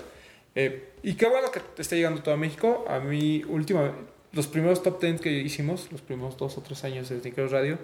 Eh, 0.55 0.91
y 1.03 1.15
qué 1.15 1.29
bueno 1.29 1.51
que 1.51 1.61
esté 1.81 1.97
llegando 1.97 2.23
todo 2.23 2.35
a 2.35 2.39
México. 2.39 2.85
A 2.89 2.99
mí, 2.99 3.45
última, 3.49 3.93
los 4.33 4.47
primeros 4.47 4.83
top 4.83 5.01
10 5.01 5.21
que 5.21 5.31
hicimos, 5.31 5.89
los 5.93 6.01
primeros 6.01 6.37
dos 6.39 6.57
o 6.59 6.61
tres 6.63 6.83
años 6.85 7.09
de 7.09 7.21
Sneakers 7.21 7.53
Radio, 7.53 7.79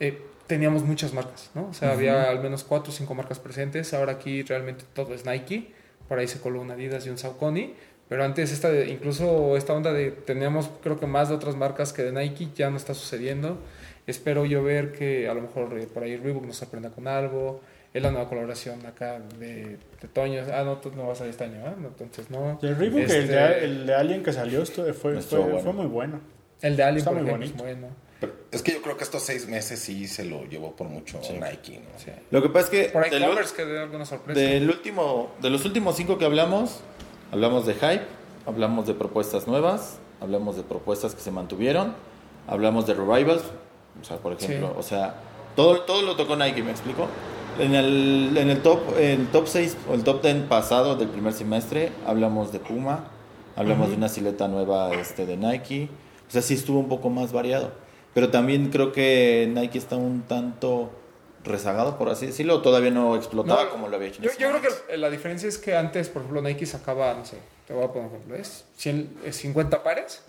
eh, 0.00 0.22
teníamos 0.46 0.82
muchas 0.84 1.12
marcas, 1.12 1.50
¿no? 1.54 1.68
O 1.68 1.74
sea, 1.74 1.92
había 1.92 2.28
al 2.30 2.40
menos 2.42 2.64
cuatro 2.64 2.90
o 2.92 2.94
cinco 2.94 3.14
marcas 3.14 3.38
presentes. 3.38 3.92
Ahora 3.94 4.12
aquí 4.12 4.42
realmente 4.42 4.84
todo 4.94 5.14
es 5.14 5.24
Nike. 5.26 5.72
Por 6.08 6.18
ahí 6.18 6.26
se 6.28 6.40
coló 6.40 6.60
un 6.60 6.70
Adidas 6.70 7.06
y 7.06 7.10
un 7.10 7.18
Saucony. 7.18 7.74
Pero 8.08 8.24
antes, 8.24 8.50
esta 8.52 8.70
de- 8.70 8.88
incluso 8.88 9.56
esta 9.58 9.74
onda 9.74 9.92
de 9.92 10.10
teníamos, 10.10 10.70
creo 10.82 10.98
que 10.98 11.06
más 11.06 11.28
de 11.28 11.34
otras 11.34 11.56
marcas 11.56 11.92
que 11.92 12.02
de 12.02 12.12
Nike, 12.12 12.48
ya 12.54 12.70
no 12.70 12.78
está 12.78 12.94
sucediendo. 12.94 13.58
Espero 14.06 14.46
yo 14.46 14.62
ver 14.62 14.92
que 14.92 15.28
a 15.28 15.34
lo 15.34 15.42
mejor 15.42 15.78
eh, 15.78 15.86
por 15.92 16.02
ahí 16.02 16.16
Reebok 16.16 16.44
nos 16.46 16.56
sorprenda 16.56 16.88
con 16.90 17.06
algo. 17.06 17.60
Es 17.92 18.02
la 18.02 18.10
nueva 18.10 18.28
colaboración 18.28 18.84
acá 18.86 19.18
de, 19.38 19.76
de 20.00 20.08
Toño. 20.12 20.42
Ah, 20.52 20.62
no, 20.64 20.76
tú 20.78 20.90
no 20.96 21.06
vas 21.08 21.20
a 21.20 21.26
este 21.26 21.44
año. 21.44 21.60
No, 21.78 21.88
entonces 21.88 22.30
no. 22.30 22.58
El 22.62 22.76
Reebok, 22.76 23.00
Este, 23.00 23.18
el, 23.18 23.28
de, 23.28 23.64
el 23.64 23.86
de 23.86 23.94
Alien 23.94 24.22
que 24.22 24.32
salió, 24.32 24.62
esto 24.62 24.82
fue, 24.94 25.20
fue, 25.20 25.38
bueno. 25.40 25.58
fue 25.58 25.72
muy 25.74 25.86
bueno. 25.86 26.20
el 26.62 26.76
de 26.76 26.82
Ali, 26.82 26.98
está 26.98 27.10
por 27.10 27.20
muy 27.20 27.28
ejemplo, 27.28 27.46
es 27.46 27.52
bonito. 27.58 27.80
bueno. 27.82 28.07
Pero 28.20 28.32
es 28.50 28.62
que 28.62 28.72
yo 28.72 28.82
creo 28.82 28.96
que 28.96 29.04
estos 29.04 29.22
seis 29.22 29.46
meses 29.46 29.78
sí 29.78 30.08
se 30.08 30.24
lo 30.24 30.44
llevó 30.44 30.72
por 30.74 30.88
mucho 30.88 31.20
Nike, 31.20 31.80
¿no? 31.80 31.98
Sí. 31.98 32.10
Lo 32.30 32.42
que 32.42 32.48
pasa 32.48 32.64
es 32.64 32.70
que 32.70 32.88
Por 32.90 33.04
ahí 33.04 33.10
del, 33.10 33.24
Converse 33.24 33.54
que 33.54 33.64
dio 33.64 33.80
alguna 33.80 34.04
sorpresa. 34.04 34.40
del 34.40 34.68
último, 34.68 35.30
de 35.40 35.50
los 35.50 35.64
últimos 35.64 35.96
cinco 35.96 36.18
que 36.18 36.24
hablamos, 36.24 36.80
hablamos 37.30 37.64
de 37.66 37.74
hype, 37.74 38.02
hablamos 38.46 38.86
de 38.86 38.94
propuestas 38.94 39.46
nuevas, 39.46 39.98
hablamos 40.20 40.56
de 40.56 40.62
propuestas 40.64 41.14
que 41.14 41.20
se 41.20 41.30
mantuvieron, 41.30 41.94
hablamos 42.48 42.86
de 42.86 42.94
revivals, 42.94 43.42
o 44.00 44.04
sea, 44.04 44.16
por 44.16 44.32
ejemplo, 44.32 44.68
Sí. 44.68 44.74
o 44.78 44.82
sea, 44.82 45.14
todo, 45.54 45.82
todo 45.82 46.02
lo 46.02 46.16
tocó 46.16 46.34
Nike, 46.34 46.62
¿me 46.62 46.70
explico? 46.72 47.06
En 47.60 47.74
el, 47.74 48.36
en 48.36 48.50
el 48.50 48.62
top 48.62 48.80
en 48.98 49.22
el 49.22 49.26
top 49.28 49.46
6 49.48 49.76
o 49.90 49.94
el 49.94 50.04
top 50.04 50.22
10 50.22 50.44
pasado 50.48 50.94
del 50.94 51.08
primer 51.08 51.32
semestre 51.32 51.90
hablamos 52.06 52.52
de 52.52 52.60
Puma, 52.60 53.08
hablamos 53.56 53.90
de 53.90 53.96
una 53.96 54.08
silueta 54.08 54.46
nueva 54.48 54.92
este, 54.94 55.26
de 55.26 55.36
Nike, 55.36 55.88
o 56.28 56.30
sea, 56.30 56.42
sí 56.42 56.54
estuvo 56.54 56.78
un 56.78 56.88
poco 56.88 57.10
más 57.10 57.32
variado, 57.32 57.72
pero 58.14 58.30
también 58.30 58.70
creo 58.70 58.92
que 58.92 59.48
Nike 59.52 59.78
está 59.78 59.96
un 59.96 60.22
tanto 60.22 60.90
rezagado, 61.44 61.98
por 61.98 62.08
así 62.08 62.26
decirlo, 62.26 62.62
todavía 62.62 62.90
no 62.90 63.16
explotaba 63.16 63.64
No, 63.64 63.70
como 63.70 63.88
lo 63.88 63.96
había 63.96 64.08
hecho. 64.08 64.22
Yo, 64.22 64.30
yo 64.38 64.50
creo 64.50 64.62
que 64.62 64.96
la 64.96 65.10
diferencia 65.10 65.48
es 65.48 65.58
que 65.58 65.76
antes, 65.76 66.08
por 66.08 66.22
ejemplo, 66.22 66.42
Nike 66.42 66.66
sacaba, 66.66 67.14
no 67.14 67.24
sé, 67.24 67.38
te 67.66 67.74
voy 67.74 67.84
a 67.84 67.88
poner 67.88 68.08
un 68.08 68.14
ejemplo, 68.14 68.36
es 68.36 68.64
100, 68.76 69.18
es 69.24 69.36
50 69.36 69.82
pares, 69.82 70.22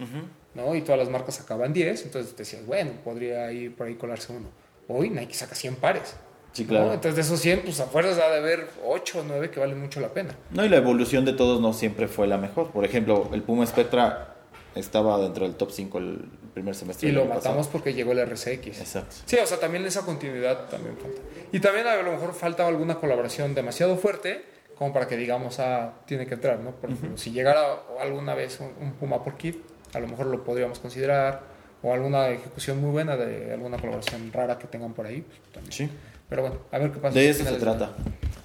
¿no? 0.55 0.75
Y 0.75 0.81
todas 0.81 0.99
las 0.99 1.09
marcas 1.09 1.35
sacaban 1.35 1.73
10, 1.73 2.05
entonces 2.05 2.35
decías, 2.35 2.65
bueno, 2.65 2.91
podría 3.03 3.51
ir 3.51 3.75
por 3.75 3.87
ahí 3.87 3.95
colarse 3.95 4.33
uno. 4.33 4.47
Hoy 4.87 5.09
Nike 5.09 5.33
saca 5.33 5.55
100 5.55 5.75
pares. 5.75 6.15
Sí, 6.51 6.63
¿no? 6.63 6.69
claro. 6.69 6.93
Entonces 6.93 7.15
de 7.15 7.21
esos 7.21 7.39
100, 7.39 7.61
pues 7.61 7.79
a 7.79 7.85
fuerzas 7.85 8.19
ha 8.19 8.29
de 8.29 8.39
haber 8.39 8.67
8 8.85 9.19
o 9.19 9.23
9 9.25 9.51
que 9.51 9.59
valen 9.59 9.79
mucho 9.79 9.99
la 9.99 10.09
pena. 10.09 10.35
No, 10.51 10.65
y 10.65 10.69
la 10.69 10.77
evolución 10.77 11.25
de 11.25 11.33
todos 11.33 11.61
no 11.61 11.73
siempre 11.73 12.07
fue 12.07 12.27
la 12.27 12.37
mejor. 12.37 12.71
Por 12.71 12.85
ejemplo, 12.85 13.29
el 13.33 13.43
Puma 13.43 13.65
Spectra 13.65 14.35
estaba 14.75 15.19
dentro 15.19 15.45
del 15.45 15.55
top 15.55 15.71
5 15.71 15.97
el 15.97 16.25
primer 16.49 16.75
semestre. 16.75 17.09
Y 17.09 17.11
lo 17.11 17.25
matamos 17.25 17.67
pasado. 17.67 17.71
porque 17.71 17.93
llegó 17.93 18.11
el 18.11 18.19
RCX. 18.25 18.79
Exacto. 18.79 19.15
Sí, 19.25 19.37
o 19.37 19.45
sea, 19.45 19.59
también 19.59 19.85
esa 19.85 20.01
continuidad 20.01 20.67
también 20.69 20.97
falta. 20.97 21.21
Y 21.51 21.59
también 21.59 21.87
a 21.87 21.95
lo 22.01 22.11
mejor 22.11 22.33
falta 22.33 22.67
alguna 22.67 22.95
colaboración 22.95 23.55
demasiado 23.55 23.97
fuerte 23.97 24.45
como 24.79 24.93
para 24.93 25.07
que 25.07 25.17
digamos, 25.17 25.59
ah, 25.59 25.93
tiene 26.05 26.25
que 26.25 26.35
entrar, 26.35 26.59
¿no? 26.59 26.71
Por 26.71 26.89
ejemplo, 26.89 27.17
si 27.17 27.31
llegara 27.31 27.81
alguna 27.99 28.33
vez 28.33 28.61
un, 28.61 28.71
un 28.79 28.93
Puma 28.93 29.21
por 29.21 29.35
Kid, 29.35 29.55
a 29.93 29.99
lo 29.99 30.07
mejor 30.07 30.27
lo 30.27 30.41
podríamos 30.45 30.79
considerar, 30.79 31.41
o 31.81 31.93
alguna 31.93 32.29
ejecución 32.29 32.79
muy 32.79 32.91
buena 32.91 33.17
de 33.17 33.53
alguna 33.53 33.77
colaboración 33.77 34.31
rara 34.31 34.57
que 34.57 34.67
tengan 34.67 34.93
por 34.93 35.05
ahí, 35.05 35.21
pues, 35.21 35.39
también. 35.51 35.71
Sí. 35.71 35.89
Pero 36.29 36.43
bueno, 36.43 36.57
a 36.71 36.77
ver 36.77 36.91
qué 36.91 36.99
pasa. 36.99 37.19
De 37.19 37.29
eso 37.29 37.43
se 37.43 37.55
trata. 37.55 37.93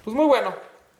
Pues 0.03 0.15
muy 0.15 0.25
bueno, 0.25 0.53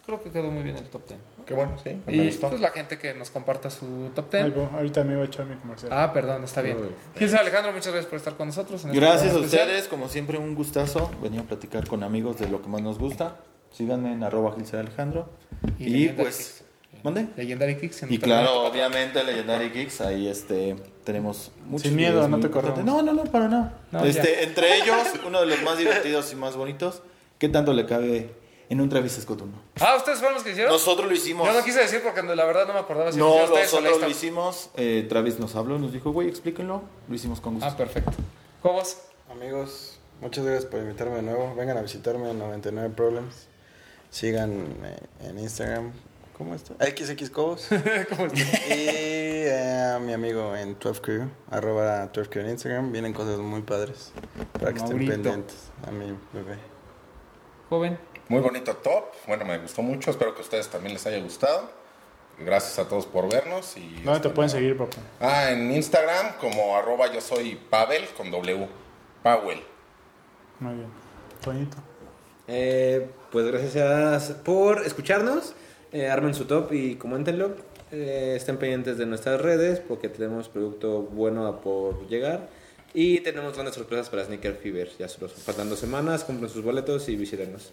creo 0.05 0.21
que 0.23 0.29
quedó 0.31 0.51
muy 0.51 0.63
bien 0.63 0.75
el 0.77 0.83
top 0.89 1.07
10. 1.07 1.19
Qué 1.45 1.53
bueno, 1.53 1.77
sí. 1.83 2.01
me 2.05 2.13
Y 2.15 2.25
gustó. 2.27 2.49
pues 2.49 2.61
la 2.61 2.69
gente 2.71 2.97
que 2.97 3.13
nos 3.13 3.29
comparta 3.29 3.69
su 3.69 4.09
top 4.15 4.33
Ahí 4.35 4.43
10. 4.43 4.55
voy, 4.55 4.67
ahorita 4.73 5.03
me 5.03 5.13
iba 5.13 5.21
a 5.21 5.25
echar 5.25 5.45
mi 5.45 5.55
comercial. 5.55 5.91
Ah, 5.93 6.11
perdón, 6.13 6.43
está 6.43 6.61
bien. 6.61 6.77
Gilson 7.17 7.39
Alejandro, 7.39 7.71
muchas 7.71 7.87
gracias 7.91 8.05
por 8.09 8.17
estar 8.17 8.35
con 8.35 8.47
nosotros. 8.47 8.83
en 8.83 8.89
este 8.91 8.99
Gracias 8.99 9.21
a 9.21 9.25
programa 9.29 9.45
especial. 9.45 9.67
ustedes, 9.69 9.87
como 9.87 10.09
siempre 10.09 10.37
un 10.37 10.55
gustazo. 10.55 11.11
Venía 11.21 11.41
a 11.41 11.43
platicar 11.43 11.87
con 11.87 12.03
amigos 12.03 12.37
de 12.39 12.47
lo 12.49 12.61
que 12.61 12.67
más 12.69 12.81
nos 12.81 12.97
gusta. 12.99 13.37
Síganme 13.71 14.13
en 14.13 14.23
arroba 14.23 14.53
Gilser 14.55 14.79
Alejandro. 14.79 15.29
Y 15.79 15.83
Y, 15.85 15.89
Legendary 15.89 16.15
pues, 16.23 16.37
Kicks. 16.37 17.03
¿mande? 17.03 17.27
Legendary 17.35 17.77
Kicks. 17.77 18.03
en 18.03 18.13
Y 18.13 18.17
claro, 18.19 18.63
obviamente 18.65 19.23
Legendary 19.23 19.69
Geeks, 19.69 20.01
ahí 20.01 20.27
este 20.27 20.75
tenemos 21.03 21.51
muchos 21.67 21.83
Sin 21.87 21.95
miedo, 21.95 22.27
no 22.27 22.39
te 22.39 22.49
corremos. 22.49 22.83
No, 22.83 23.01
no, 23.03 23.13
no, 23.13 23.23
para 23.25 23.47
nada. 23.47 23.77
No, 23.91 24.03
este, 24.05 24.43
entre 24.43 24.77
ellos, 24.77 24.97
uno 25.27 25.41
de 25.41 25.47
los 25.47 25.61
más 25.61 25.77
divertidos 25.77 26.31
y 26.31 26.35
más 26.35 26.55
bonitos, 26.55 27.03
¿qué 27.37 27.47
tanto 27.49 27.73
le 27.73 27.85
cabe 27.85 28.33
en 28.69 28.81
un 28.81 28.89
Travis 28.89 29.13
Scott 29.13 29.41
uno? 29.41 29.53
Ah, 29.79 29.95
¿ustedes 29.97 30.19
fueron 30.19 30.35
los 30.35 30.43
que 30.43 30.51
hicieron? 30.51 30.71
Nosotros 30.71 31.07
lo 31.07 31.13
hicimos. 31.13 31.47
Yo 31.47 31.53
no 31.53 31.63
quise 31.63 31.79
decir 31.79 32.01
porque 32.03 32.21
la 32.23 32.45
verdad 32.45 32.67
no 32.67 32.73
me 32.73 32.79
acordaba 32.79 33.11
si 33.11 33.17
No, 33.19 33.47
nosotros 33.47 34.01
lo 34.01 34.09
hicimos. 34.09 34.69
eh, 34.75 35.05
Travis 35.09 35.39
nos 35.39 35.55
habló, 35.55 35.77
nos 35.79 35.93
dijo, 35.93 36.11
güey, 36.11 36.27
explíquenlo. 36.29 36.81
Lo 37.07 37.15
hicimos 37.15 37.39
con 37.41 37.55
gusto. 37.55 37.67
Ah, 37.69 37.75
perfecto. 37.77 38.11
¿Cobos? 38.61 38.97
Amigos, 39.31 39.99
muchas 40.21 40.45
gracias 40.45 40.65
por 40.65 40.79
invitarme 40.79 41.17
de 41.17 41.21
nuevo. 41.23 41.53
Vengan 41.55 41.77
a 41.77 41.81
visitarme 41.81 42.29
en 42.31 42.39
99 42.39 42.93
Problems. 42.95 43.47
Sigan 44.09 44.65
eh, 44.83 44.97
en 45.27 45.39
Instagram. 45.39 45.91
¿Cómo 46.37 46.53
está? 46.53 46.73
XX 46.85 47.29
Cobos. 47.29 47.67
y 47.71 47.75
eh, 48.69 49.93
a 49.95 49.99
mi 49.99 50.11
amigo 50.13 50.55
en 50.55 50.77
12 50.79 51.01
Crew, 51.01 51.29
arroba 51.49 52.07
12 52.07 52.29
Crew 52.29 52.43
en 52.43 52.51
Instagram. 52.51 52.91
Vienen 52.91 53.13
cosas 53.13 53.39
muy 53.39 53.61
padres 53.61 54.11
para 54.53 54.73
que 54.73 54.79
Maurito. 54.79 55.01
estén 55.03 55.07
pendientes 55.23 55.55
a 55.87 55.91
mi 55.91 56.07
bebé. 56.33 56.57
Joven. 57.69 57.97
Muy 58.27 58.41
bonito 58.41 58.75
top. 58.77 59.05
Bueno, 59.27 59.45
me 59.45 59.57
gustó 59.59 59.81
mucho. 59.81 60.11
Espero 60.11 60.33
que 60.33 60.39
a 60.39 60.43
ustedes 60.43 60.67
también 60.67 60.93
les 60.93 61.05
haya 61.05 61.19
gustado. 61.19 61.69
Gracias 62.39 62.79
a 62.79 62.87
todos 62.87 63.05
por 63.05 63.31
vernos. 63.31 63.77
Y 63.77 64.01
¿Dónde 64.03 64.19
te 64.19 64.29
pueden 64.29 64.49
seguir, 64.49 64.77
papá? 64.77 64.97
Ah, 65.19 65.51
en 65.51 65.71
Instagram 65.71 66.33
como 66.39 66.75
arroba 66.75 67.11
yo 67.13 67.21
soy 67.21 67.55
Pavel 67.55 68.05
con 68.17 68.31
W. 68.31 68.67
Powell. 69.23 69.61
Muy 70.59 70.73
bien. 70.73 70.87
Toñito. 71.41 71.77
Eh, 72.47 73.09
pues 73.31 73.45
gracias 73.45 74.31
por 74.43 74.85
escucharnos. 74.85 75.53
Eh, 75.93 76.09
armen 76.09 76.33
su 76.33 76.45
top 76.45 76.73
y 76.73 76.95
coméntenlo. 76.95 77.55
Eh, 77.91 78.33
estén 78.35 78.57
pendientes 78.57 78.97
de 78.97 79.05
nuestras 79.05 79.39
redes 79.39 79.79
porque 79.79 80.09
tenemos 80.09 80.49
producto 80.49 81.03
bueno 81.03 81.47
a 81.47 81.61
por 81.61 82.07
llegar. 82.07 82.49
Y 82.93 83.19
tenemos 83.19 83.53
grandes 83.53 83.75
sorpresas 83.75 84.09
para 84.09 84.25
Sneaker 84.25 84.55
Fever. 84.55 84.89
Ya 84.97 85.07
solo 85.07 85.29
faltan 85.29 85.69
dos 85.69 85.79
semanas. 85.79 86.23
Compren 86.23 86.49
sus 86.49 86.63
boletos 86.63 87.07
y 87.09 87.15
visítenos. 87.15 87.71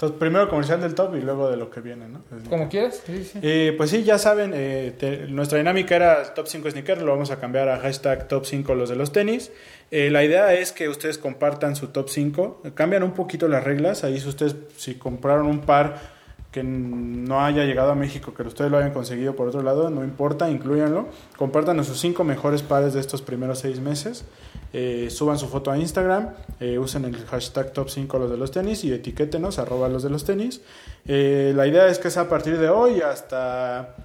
Entonces, 0.00 0.18
primero 0.18 0.48
comercial 0.48 0.80
del 0.80 0.94
top 0.94 1.14
y 1.16 1.20
luego 1.20 1.50
de 1.50 1.58
lo 1.58 1.68
que 1.68 1.82
viene, 1.82 2.08
¿no? 2.08 2.22
Como 2.48 2.70
quieras. 2.70 3.02
Sí, 3.04 3.22
sí. 3.22 3.38
Eh, 3.42 3.74
pues 3.76 3.90
sí, 3.90 4.02
ya 4.02 4.16
saben, 4.16 4.52
eh, 4.54 4.94
te- 4.98 5.26
nuestra 5.26 5.58
dinámica 5.58 5.94
era 5.94 6.32
top 6.32 6.46
5 6.46 6.70
sneakers, 6.70 7.02
lo 7.02 7.12
vamos 7.12 7.30
a 7.30 7.38
cambiar 7.38 7.68
a 7.68 7.78
hashtag 7.80 8.26
top 8.26 8.46
5 8.46 8.74
los 8.74 8.88
de 8.88 8.96
los 8.96 9.12
tenis. 9.12 9.52
Eh, 9.90 10.08
la 10.10 10.24
idea 10.24 10.54
es 10.54 10.72
que 10.72 10.88
ustedes 10.88 11.18
compartan 11.18 11.76
su 11.76 11.88
top 11.88 12.08
5, 12.08 12.62
cambian 12.72 13.02
un 13.02 13.12
poquito 13.12 13.46
las 13.46 13.62
reglas, 13.62 14.02
ahí 14.02 14.18
si 14.18 14.26
ustedes 14.26 14.56
si 14.78 14.94
compraron 14.94 15.46
un 15.46 15.60
par 15.60 16.18
que 16.50 16.62
no 16.64 17.44
haya 17.44 17.64
llegado 17.64 17.90
a 17.92 17.94
México, 17.94 18.32
que 18.32 18.42
ustedes 18.42 18.70
lo 18.70 18.78
hayan 18.78 18.92
conseguido 18.92 19.36
por 19.36 19.48
otro 19.48 19.62
lado, 19.62 19.90
no 19.90 20.02
importa, 20.02 20.48
incluyanlo. 20.48 21.08
Compartan 21.36 21.84
sus 21.84 22.00
cinco 22.00 22.24
mejores 22.24 22.62
pares 22.62 22.94
de 22.94 23.00
estos 23.00 23.20
primeros 23.20 23.58
seis 23.58 23.80
meses. 23.80 24.24
Eh, 24.72 25.08
suban 25.10 25.36
su 25.38 25.48
foto 25.48 25.70
a 25.70 25.76
Instagram, 25.78 26.30
eh, 26.60 26.78
usen 26.78 27.04
el 27.04 27.16
hashtag 27.26 27.72
top 27.72 27.88
5 27.88 28.18
los 28.20 28.30
de 28.30 28.36
los 28.36 28.50
tenis 28.52 28.84
y 28.84 28.92
etiquétenos, 28.92 29.58
arroba 29.58 29.88
los 29.88 30.02
de 30.04 30.10
los 30.10 30.24
tenis. 30.24 30.60
Eh, 31.06 31.52
la 31.56 31.66
idea 31.66 31.88
es 31.88 31.98
que 31.98 32.10
sea 32.10 32.22
a 32.22 32.28
partir 32.28 32.56
de 32.58 32.68
hoy 32.68 33.00
hasta, 33.00 33.96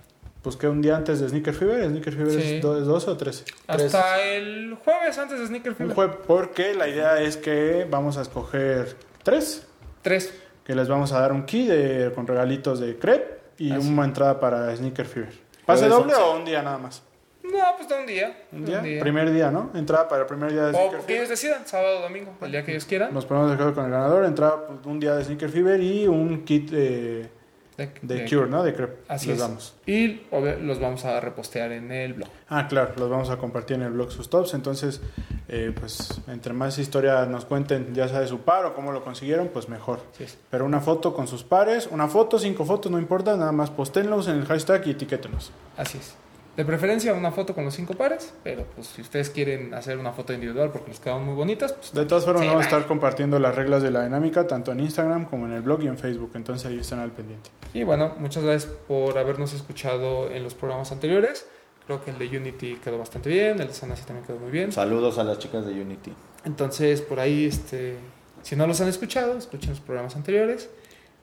pues 0.41 0.55
que 0.55 0.68
un 0.68 0.82
día 0.82 0.95
antes 0.97 1.20
de 1.20 1.30
Sneaker 1.30 1.53
Fever, 1.53 1.88
Sneaker 1.88 2.13
Fever 2.16 2.41
Sí. 2.41 2.55
es 2.55 2.61
do- 2.63 2.80
es 2.80 2.86
12 2.88 3.11
o 3.11 3.18
13. 3.18 3.45
Hasta 3.68 4.22
el 4.24 4.76
jueves 4.84 5.18
antes 5.20 5.39
de 5.39 5.47
Sneaker 5.47 5.72
Un 5.74 5.78
Fever. 5.78 5.95
jue- 5.95 6.18
porque 6.26 6.74
la 6.74 6.88
idea 6.88 7.22
es 7.22 7.38
que 7.38 7.86
vamos 7.89 8.18
a 8.18 8.24
escoger 8.24 8.95
tres, 9.24 9.68
Tres. 10.01 10.34
que 10.63 10.74
les 10.74 10.88
vamos 10.88 11.11
a 11.11 11.20
dar 11.20 11.32
un 11.32 11.43
key 11.45 11.68
de, 11.68 12.11
con 12.16 12.26
regalitos 12.26 12.80
de 12.80 12.97
crepe 12.97 13.39
y 13.59 13.72
Así. 13.72 13.88
una 13.88 14.05
entrada 14.05 14.39
para 14.39 14.76
Sneaker 14.76 15.05
Fever. 15.05 15.34
¿Pase 15.66 15.88
doble 15.88 16.13
o 16.16 16.38
un 16.38 16.45
día 16.45 16.61
nada 16.63 16.78
más? 16.80 17.03
No, 17.51 17.63
pues 17.77 17.87
de 17.89 17.95
un 17.95 18.05
día. 18.05 18.37
¿Un 18.51 18.65
día? 18.65 18.81
Primer 18.99 19.31
día, 19.31 19.51
¿no? 19.51 19.71
Entrada 19.73 20.07
para 20.07 20.21
el 20.21 20.27
primer 20.27 20.51
día 20.51 20.63
de 20.63 20.69
O 20.69 20.73
Sneaker 20.73 20.97
que 20.99 21.03
Fever. 21.03 21.17
ellos 21.17 21.29
decidan, 21.29 21.67
sábado 21.67 21.99
o 21.99 22.01
domingo, 22.01 22.33
el 22.41 22.51
día 22.51 22.63
que 22.63 22.71
ellos 22.71 22.85
quieran. 22.85 23.13
Nos 23.13 23.25
ponemos 23.25 23.49
de 23.49 23.55
acuerdo 23.55 23.73
con 23.75 23.85
el 23.85 23.91
ganador, 23.91 24.25
entrada 24.25 24.67
pues, 24.67 24.79
un 24.85 24.99
día 24.99 25.15
de 25.15 25.23
Sneaker 25.23 25.49
Fever 25.49 25.81
y 25.81 26.07
un 26.07 26.43
kit 26.43 26.69
de, 26.71 27.29
De, 27.77 27.89
de 28.01 28.15
de- 28.15 28.29
Cure, 28.29 28.49
¿no? 28.49 28.63
De 28.63 28.73
crepe. 28.73 29.01
Así 29.07 29.31
es. 29.31 29.39
damos. 29.39 29.75
Y 29.85 30.21
los 30.31 30.79
vamos 30.79 31.03
a 31.05 31.19
repostear 31.19 31.71
en 31.71 31.91
el 31.91 32.13
blog. 32.13 32.29
Ah, 32.49 32.67
claro, 32.67 32.93
los 32.97 33.09
vamos 33.09 33.29
a 33.29 33.37
compartir 33.37 33.75
en 33.77 33.83
el 33.83 33.91
blog 33.91 34.11
sus 34.11 34.29
tops. 34.29 34.53
Entonces, 34.53 35.01
eh, 35.47 35.73
pues, 35.77 36.21
entre 36.27 36.53
más 36.53 36.77
historia 36.77 37.25
nos 37.25 37.45
cuenten, 37.45 37.93
ya 37.93 38.07
sea 38.07 38.19
de 38.21 38.27
su 38.27 38.39
par 38.41 38.65
o 38.65 38.73
cómo 38.73 38.91
lo 38.91 39.03
consiguieron, 39.03 39.49
pues 39.49 39.67
mejor. 39.69 39.99
Es. 40.19 40.37
Pero 40.49 40.65
una 40.65 40.79
foto 40.79 41.13
con 41.13 41.27
sus 41.27 41.43
pares, 41.43 41.87
una 41.91 42.07
foto, 42.07 42.39
cinco 42.39 42.65
fotos, 42.65 42.91
no 42.91 42.97
importa, 42.99 43.35
nada 43.37 43.51
más 43.51 43.69
postenlos 43.71 44.27
en 44.27 44.37
el 44.37 44.45
hashtag 44.45 44.87
y 44.87 44.91
etiquétenos. 44.91 45.51
Así 45.77 45.97
es. 45.97 46.15
De 46.56 46.64
preferencia 46.64 47.14
una 47.14 47.32
foto 47.32 47.53
con 47.53 47.66
los 47.66 47.74
cinco 47.74 47.95
pares, 47.95 48.34
pero 48.43 48.64
pues 48.76 48.88
si 48.88 49.01
ustedes 49.01 49.30
quieren 49.30 49.74
hacer 49.74 49.97
una 49.97 50.14
foto 50.14 50.32
individual 50.32 50.72
porque 50.72 50.91
les 50.91 50.99
quedan 50.99 51.26
muy 51.26 51.36
bonitas, 51.36 51.74
pues 51.74 51.93
De 51.93 52.06
todas 52.06 52.24
formas, 52.24 52.43
Sí, 52.43 52.47
vamos 52.47 52.64
a 52.64 52.66
estar 52.66 52.86
compartiendo 52.88 53.39
las 53.39 53.56
reglas 53.56 53.84
de 53.84 53.91
la 53.91 54.03
dinámica 54.03 54.47
tanto 54.47 54.72
en 54.72 54.80
Instagram 54.80 55.26
como 55.26 55.47
en 55.47 55.53
el 55.53 55.62
blog 55.62 55.84
y 55.84 55.88
en 55.88 55.97
Facebook. 55.97 56.32
Entonces, 56.36 56.66
ahí 56.68 56.80
están 56.80 56.99
al 56.99 57.12
pendiente. 57.12 57.49
Y 57.74 57.84
bueno, 57.84 58.14
muchas 58.20 58.43
gracias 58.43 58.72
por 58.88 59.18
habernos 59.18 59.53
escuchado 59.53 60.32
en 60.32 60.43
los 60.43 60.53
programas 60.53 60.91
anteriores. 60.91 61.45
Creo 61.86 62.03
que 62.03 62.12
el 62.12 62.18
de 62.18 62.38
Unity 62.38 62.78
quedó 62.84 62.97
bastante 62.97 63.30
bien, 63.30 63.60
el 63.60 63.68
de 63.68 63.74
Sanasi 63.74 64.03
también 64.06 64.26
quedó 64.26 64.39
muy 64.39 64.49
bien. 64.49 64.72
Saludos 64.72 65.18
a 65.20 65.24
las 65.24 65.38
chicas 65.38 65.66
de 65.66 65.74
Unity. 65.74 66.14
Entonces, 66.45 67.01
por 67.01 67.20
ahí, 67.20 67.45
este, 67.45 67.97
si 68.41 68.56
no 68.56 68.66
los 68.66 68.80
han 68.82 68.88
escuchado, 68.88 69.38
escuchen 69.38 69.72
los 69.72 69.82
programas 69.82 70.16
anteriores. 70.16 70.70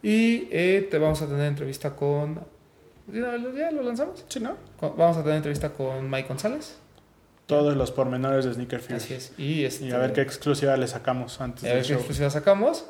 Y 0.03 0.49
eh, 0.51 0.87
te 0.91 0.99
vamos 0.99 1.23
a 1.23 1.27
tener 1.27 1.47
entrevista 1.47 1.97
con... 1.97 2.41
¿Ya 3.13 3.37
lo, 3.37 3.53
ya 3.57 3.71
lo 3.71 3.83
lanzamos? 3.83 4.25
Sí, 4.29 4.41
¿no? 4.41 4.57
Con- 4.81 4.97
Vamos 4.97 5.17
a 5.17 5.21
tener 5.23 5.37
entrevista 5.37 5.71
con 5.71 6.09
Mike 6.11 6.29
González. 6.29 6.77
Todos 7.47 7.77
los 7.77 7.91
pormenores 7.91 8.45
de 8.45 8.55
Sneaker 8.55 8.81
Fever. 8.81 8.97
Así 9.03 9.15
es. 9.15 9.33
Y, 9.37 9.65
este, 9.65 9.87
Y 9.87 9.93
a 9.93 9.99
ver 9.99 10.13
qué 10.13 10.23
exclusiva 10.23 10.77
le 10.77 10.87
sacamos 10.89 11.41
antes 11.41 11.65
a 11.65 11.67
del 11.69 11.77
ver 11.77 11.83
qué 11.85 11.89
show. 11.91 11.99
exclusiva 11.99 12.31
sacamos. 12.31 12.87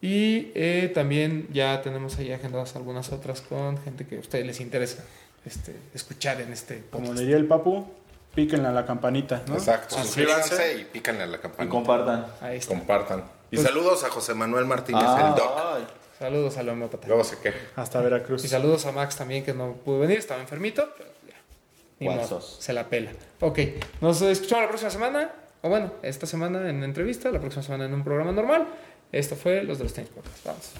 Y 0.00 0.52
eh, 0.54 0.90
también 0.94 1.48
ya 1.52 1.82
tenemos 1.82 2.16
ahí 2.18 2.32
agendadas 2.32 2.76
algunas 2.76 3.12
otras 3.12 3.40
con 3.40 3.78
gente 3.78 4.06
que 4.06 4.16
a 4.16 4.20
ustedes 4.20 4.46
les 4.46 4.60
interesa 4.60 5.04
este, 5.44 5.74
escuchar 5.94 6.40
en 6.40 6.52
este 6.52 6.84
Como 6.90 7.06
podcast. 7.06 7.20
diría 7.20 7.36
el 7.36 7.46
papu, 7.46 7.86
píquenle 8.34 8.68
a 8.68 8.72
la 8.72 8.84
campanita, 8.86 9.42
¿no? 9.48 9.54
Exacto. 9.54 9.96
Suscríbanse 9.96 10.78
y 10.80 10.84
pícanle 10.84 11.22
a 11.24 11.26
la 11.26 11.36
Y 11.38 11.40
campanita. 11.40 11.70
compartan. 11.70 12.26
Ahí 12.40 12.58
está. 12.58 12.74
Compartan. 12.74 13.24
Y 13.50 13.56
Pues- 13.56 13.66
saludos 13.66 14.04
a 14.04 14.08
José 14.10 14.34
Manuel 14.34 14.66
Martínez, 14.66 15.02
Ah, 15.04 15.28
el 15.34 15.34
doc. 15.42 15.52
ay. 15.56 15.86
Saludos 16.18 16.56
a 16.56 16.62
la 16.62 16.72
homeópata. 16.72 17.06
Luego 17.08 17.24
se 17.24 17.38
queja. 17.38 17.58
Hasta 17.76 18.00
Veracruz. 18.00 18.44
Y 18.44 18.48
saludos 18.48 18.86
a 18.86 18.92
Max 18.92 19.16
también 19.16 19.44
que 19.44 19.52
no 19.52 19.74
pudo 19.74 20.00
venir, 20.00 20.18
estaba 20.18 20.40
enfermito, 20.40 20.88
pero 20.96 21.10
ya. 21.28 22.04
Modo, 22.04 22.16
Guasos. 22.16 22.56
se 22.60 22.72
la 22.72 22.88
pela. 22.88 23.12
Ok, 23.40 23.58
nos 24.00 24.22
escuchamos 24.22 24.62
la 24.62 24.68
próxima 24.68 24.90
semana. 24.90 25.32
O 25.62 25.68
bueno, 25.68 25.92
esta 26.02 26.26
semana 26.26 26.68
en 26.70 26.82
entrevista, 26.82 27.30
la 27.30 27.40
próxima 27.40 27.62
semana 27.62 27.84
en 27.86 27.94
un 27.94 28.04
programa 28.04 28.32
normal. 28.32 28.66
Esto 29.12 29.36
fue 29.36 29.62
Los 29.62 29.78
de 29.78 29.84
los 29.84 29.94
Tenis 29.94 30.10
Podcast. 30.10 30.44
Vamos. 30.44 30.72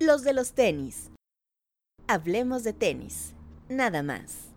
Los 0.00 0.22
de 0.22 0.32
los 0.32 0.52
tenis. 0.52 1.10
Hablemos 2.06 2.64
de 2.64 2.72
tenis. 2.72 3.34
Nada 3.68 4.02
más. 4.02 4.47